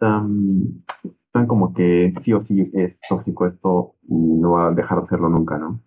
tan, 0.00 0.84
tan 1.32 1.46
como 1.46 1.72
que 1.72 2.12
sí 2.24 2.32
o 2.32 2.40
sí 2.40 2.70
es 2.72 2.98
tóxico 3.08 3.46
esto 3.46 3.94
y 4.08 4.14
no 4.14 4.52
va 4.52 4.68
a 4.68 4.72
dejar 4.72 4.98
de 4.98 5.04
hacerlo 5.04 5.28
nunca, 5.28 5.58
¿no? 5.58 5.80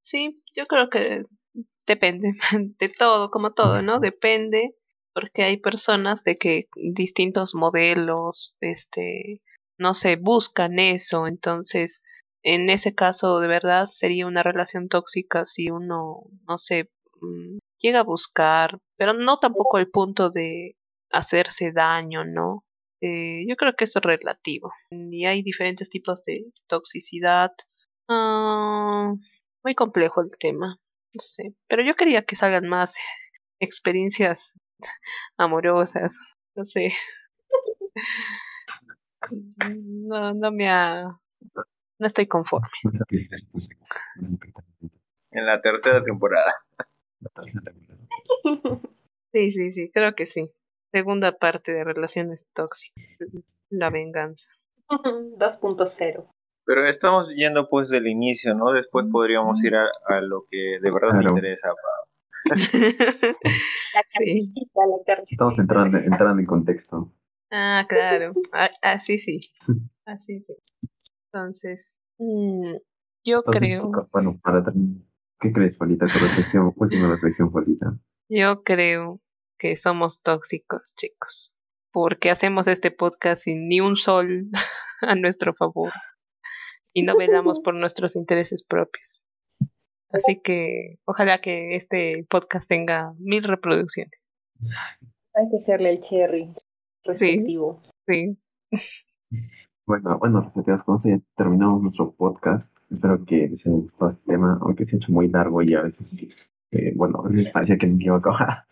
Sí, 0.00 0.42
yo 0.56 0.64
creo 0.66 0.88
que 0.88 1.26
depende 1.86 2.32
de 2.78 2.88
todo, 2.88 3.30
como 3.30 3.52
todo, 3.52 3.82
¿no? 3.82 4.00
Depende 4.00 4.76
porque 5.12 5.42
hay 5.42 5.58
personas 5.58 6.24
de 6.24 6.36
que 6.36 6.68
distintos 6.74 7.54
modelos, 7.54 8.56
este, 8.60 9.42
no 9.78 9.92
sé, 9.92 10.16
buscan 10.16 10.78
eso, 10.78 11.26
entonces 11.26 12.02
en 12.42 12.70
ese 12.70 12.94
caso 12.94 13.38
de 13.40 13.48
verdad 13.48 13.84
sería 13.84 14.26
una 14.26 14.42
relación 14.42 14.88
tóxica 14.88 15.44
si 15.44 15.70
uno, 15.70 16.22
no 16.48 16.58
sé, 16.58 16.90
mm, 17.20 17.58
llega 17.78 18.00
a 18.00 18.04
buscar, 18.04 18.78
pero 18.96 19.12
no 19.12 19.38
tampoco 19.38 19.78
el 19.78 19.90
punto 19.90 20.30
de 20.30 20.76
hacerse 21.10 21.72
daño, 21.72 22.24
¿no? 22.24 22.64
Eh, 23.04 23.44
yo 23.48 23.56
creo 23.56 23.74
que 23.74 23.84
eso 23.84 23.98
es 23.98 24.04
relativo. 24.04 24.72
Y 24.90 25.24
hay 25.26 25.42
diferentes 25.42 25.90
tipos 25.90 26.22
de 26.22 26.44
toxicidad. 26.68 27.50
Ah, 28.08 29.12
muy 29.64 29.74
complejo 29.74 30.20
el 30.20 30.30
tema. 30.38 30.78
No 31.12 31.20
sé. 31.20 31.54
Pero 31.66 31.82
yo 31.82 31.96
quería 31.96 32.22
que 32.24 32.36
salgan 32.36 32.68
más 32.68 32.94
experiencias 33.60 34.52
amorosas. 35.36 36.16
No 36.54 36.64
sé. 36.64 36.92
No, 39.68 40.34
no 40.34 40.50
me 40.50 40.68
ha. 40.68 41.04
No 41.98 42.06
estoy 42.06 42.26
conforme. 42.26 42.68
En 45.30 45.46
la 45.46 45.60
tercera 45.62 46.02
temporada. 46.02 46.52
Sí, 49.32 49.50
sí, 49.50 49.72
sí, 49.72 49.90
creo 49.90 50.14
que 50.14 50.26
sí. 50.26 50.52
Segunda 50.92 51.32
parte 51.32 51.72
de 51.72 51.84
relaciones 51.84 52.46
tóxicas. 52.52 53.02
La 53.70 53.88
venganza. 53.88 54.50
2.0. 54.90 56.26
Pero 56.64 56.86
estamos 56.86 57.28
yendo 57.34 57.66
pues 57.66 57.88
del 57.88 58.06
inicio, 58.06 58.54
¿no? 58.54 58.72
Después 58.72 59.06
podríamos 59.10 59.64
ir 59.64 59.74
a, 59.74 59.88
a 60.06 60.20
lo 60.20 60.44
que 60.48 60.78
de 60.80 60.90
verdad 60.92 61.14
me 61.14 61.24
interesa. 61.24 61.70
la 62.44 64.02
carnecita, 64.12 64.80
la 64.86 65.04
carnecita. 65.04 65.30
Estamos 65.30 65.58
entrando, 65.58 65.98
entrando 65.98 66.40
en 66.40 66.46
contexto. 66.46 67.12
Ah, 67.50 67.86
claro. 67.88 68.34
Así 68.82 69.18
sí. 69.18 69.40
Así 70.04 70.40
sí. 70.46 70.54
Entonces, 71.32 71.98
mmm, 72.18 72.76
yo 73.24 73.38
Entonces, 73.38 73.60
creo. 73.60 73.90
Bueno, 74.12 74.38
para 74.42 74.62
terminar, 74.62 75.02
¿qué 75.40 75.52
crees, 75.52 75.76
Polita? 75.76 76.06
Tu 76.06 76.18
reflexión, 76.18 76.72
última 76.76 77.08
reflexión, 77.08 77.50
Polita. 77.50 77.98
Yo 78.28 78.62
creo 78.62 79.20
que 79.62 79.76
somos 79.76 80.22
tóxicos, 80.22 80.92
chicos. 80.96 81.56
Porque 81.92 82.30
hacemos 82.30 82.66
este 82.66 82.90
podcast 82.90 83.44
sin 83.44 83.68
ni 83.68 83.80
un 83.80 83.94
sol 83.94 84.50
a 85.02 85.14
nuestro 85.14 85.54
favor. 85.54 85.92
Y 86.92 87.02
no 87.02 87.16
velamos 87.16 87.60
por 87.60 87.74
nuestros 87.74 88.16
intereses 88.16 88.64
propios. 88.64 89.22
Así 90.10 90.40
que 90.42 90.98
ojalá 91.04 91.38
que 91.38 91.76
este 91.76 92.26
podcast 92.28 92.68
tenga 92.68 93.14
mil 93.18 93.44
reproducciones. 93.44 94.28
Hay 95.34 95.48
que 95.48 95.58
hacerle 95.58 95.90
el 95.90 96.00
cherry 96.00 96.52
respectivo. 97.04 97.80
Sí. 98.06 98.36
Bueno, 99.86 100.18
bueno, 100.18 100.42
reseteados, 100.42 100.84
con 100.84 100.98
eso 100.98 101.08
ya 101.08 101.20
terminamos 101.36 101.82
nuestro 101.82 102.12
podcast. 102.12 102.66
Espero 102.90 103.24
que 103.24 103.48
les 103.48 103.64
haya 103.64 103.76
gustado 103.76 104.10
este 104.10 104.24
tema, 104.26 104.58
aunque 104.60 104.84
se 104.84 104.96
ha 104.96 104.98
hecho 104.98 105.12
muy 105.12 105.28
largo 105.28 105.62
y 105.62 105.74
a 105.74 105.82
veces, 105.82 106.12
eh, 106.72 106.92
bueno, 106.96 107.22
a 107.24 107.28
veces 107.28 107.52
parecía 107.52 107.78
que 107.78 107.86
a 107.86 108.14
acabar. 108.16 108.64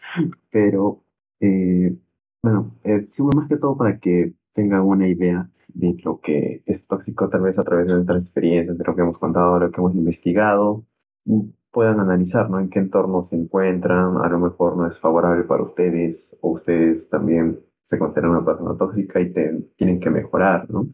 Pero, 0.51 1.03
eh, 1.41 1.95
bueno, 2.43 2.77
eh, 2.85 3.07
sirve 3.13 3.31
más 3.37 3.49
que 3.49 3.57
todo 3.57 3.77
para 3.77 3.99
que 3.99 4.33
tengan 4.55 4.83
una 4.83 5.07
idea 5.07 5.49
de 5.69 5.97
lo 6.05 6.21
que 6.21 6.63
es 6.67 6.85
tóxico, 6.87 7.29
tal 7.29 7.43
vez 7.43 7.59
a 7.59 7.63
través 7.63 7.87
de 7.87 7.95
nuestras 7.95 8.23
experiencias, 8.23 8.77
de 8.77 8.85
lo 8.85 8.97
que 8.97 9.03
hemos 9.03 9.19
contado, 9.19 9.61
lo 9.61 9.71
que 9.71 9.81
hemos 9.81 9.95
investigado, 9.95 10.85
puedan 11.71 12.01
analizar, 12.01 12.51
¿no? 12.51 12.59
En 12.59 12.71
qué 12.71 12.81
entorno 12.81 13.23
se 13.23 13.37
encuentran, 13.37 14.17
a 14.17 14.29
lo 14.29 14.39
mejor 14.41 14.77
no 14.77 14.89
es 14.89 14.99
favorable 14.99 15.45
para 15.45 15.63
ustedes, 15.63 16.27
o 16.41 16.53
ustedes 16.53 17.09
también 17.09 17.61
se 17.83 17.99
consideran 17.99 18.33
una 18.33 18.45
persona 18.45 18.77
tóxica 18.77 19.21
y 19.21 19.33
te, 19.33 19.63
tienen 19.77 20.01
que 20.01 20.11
mejorar, 20.11 20.69
¿no? 20.71 20.89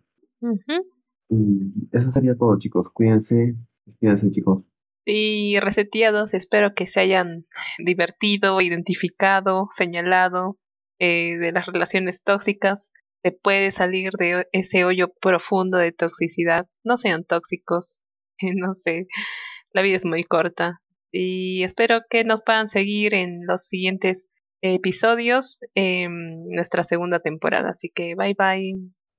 Y 1.28 1.88
eso 1.92 2.10
sería 2.10 2.36
todo, 2.36 2.58
chicos. 2.58 2.88
Cuídense, 2.90 3.56
cuídense, 3.98 4.30
chicos. 4.30 4.62
Y 5.08 5.60
reseteados, 5.60 6.34
espero 6.34 6.74
que 6.74 6.88
se 6.88 6.98
hayan 6.98 7.46
divertido, 7.78 8.60
identificado, 8.60 9.68
señalado 9.70 10.58
eh, 10.98 11.38
de 11.38 11.52
las 11.52 11.66
relaciones 11.66 12.24
tóxicas. 12.24 12.92
Se 13.22 13.30
puede 13.30 13.70
salir 13.70 14.10
de 14.18 14.48
ese 14.50 14.84
hoyo 14.84 15.12
profundo 15.20 15.78
de 15.78 15.92
toxicidad. 15.92 16.68
No 16.84 16.96
sean 16.96 17.24
tóxicos. 17.24 18.00
No 18.54 18.74
sé, 18.74 19.06
la 19.72 19.80
vida 19.80 19.96
es 19.96 20.04
muy 20.04 20.24
corta. 20.24 20.82
Y 21.10 21.62
espero 21.62 22.02
que 22.10 22.24
nos 22.24 22.42
puedan 22.42 22.68
seguir 22.68 23.14
en 23.14 23.46
los 23.46 23.66
siguientes 23.66 24.30
episodios 24.60 25.60
en 25.74 26.50
nuestra 26.50 26.84
segunda 26.84 27.20
temporada. 27.20 27.70
Así 27.70 27.88
que 27.88 28.14
bye 28.14 28.34
bye. 28.38 28.74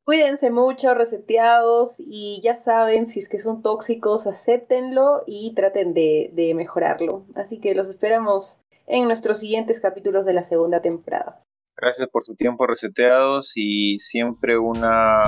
Cuídense 0.07 0.51
mucho, 0.51 0.93
reseteados, 0.93 1.95
y 1.99 2.39
ya 2.41 2.55
saben, 2.55 3.07
si 3.07 3.19
es 3.19 3.27
que 3.27 3.41
son 3.41 3.61
tóxicos, 3.61 4.25
acéptenlo 4.25 5.23
y 5.27 5.53
traten 5.53 5.93
de, 5.93 6.31
de 6.31 6.53
mejorarlo. 6.53 7.25
Así 7.35 7.59
que 7.59 7.75
los 7.75 7.89
esperamos 7.89 8.61
en 8.85 9.03
nuestros 9.03 9.39
siguientes 9.39 9.81
capítulos 9.81 10.25
de 10.25 10.31
la 10.31 10.43
segunda 10.43 10.81
temporada. 10.81 11.43
Gracias 11.75 12.07
por 12.07 12.23
su 12.23 12.35
tiempo 12.35 12.65
reseteados 12.65 13.51
y 13.57 13.99
siempre 13.99 14.57
una 14.57 15.23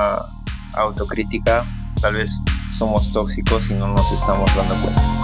autocrítica. 0.77 1.65
Tal 2.01 2.15
vez 2.15 2.39
somos 2.71 3.11
tóxicos 3.11 3.69
y 3.69 3.73
no 3.73 3.89
nos 3.89 4.13
estamos 4.13 4.49
dando 4.55 4.75
cuenta. 4.75 5.18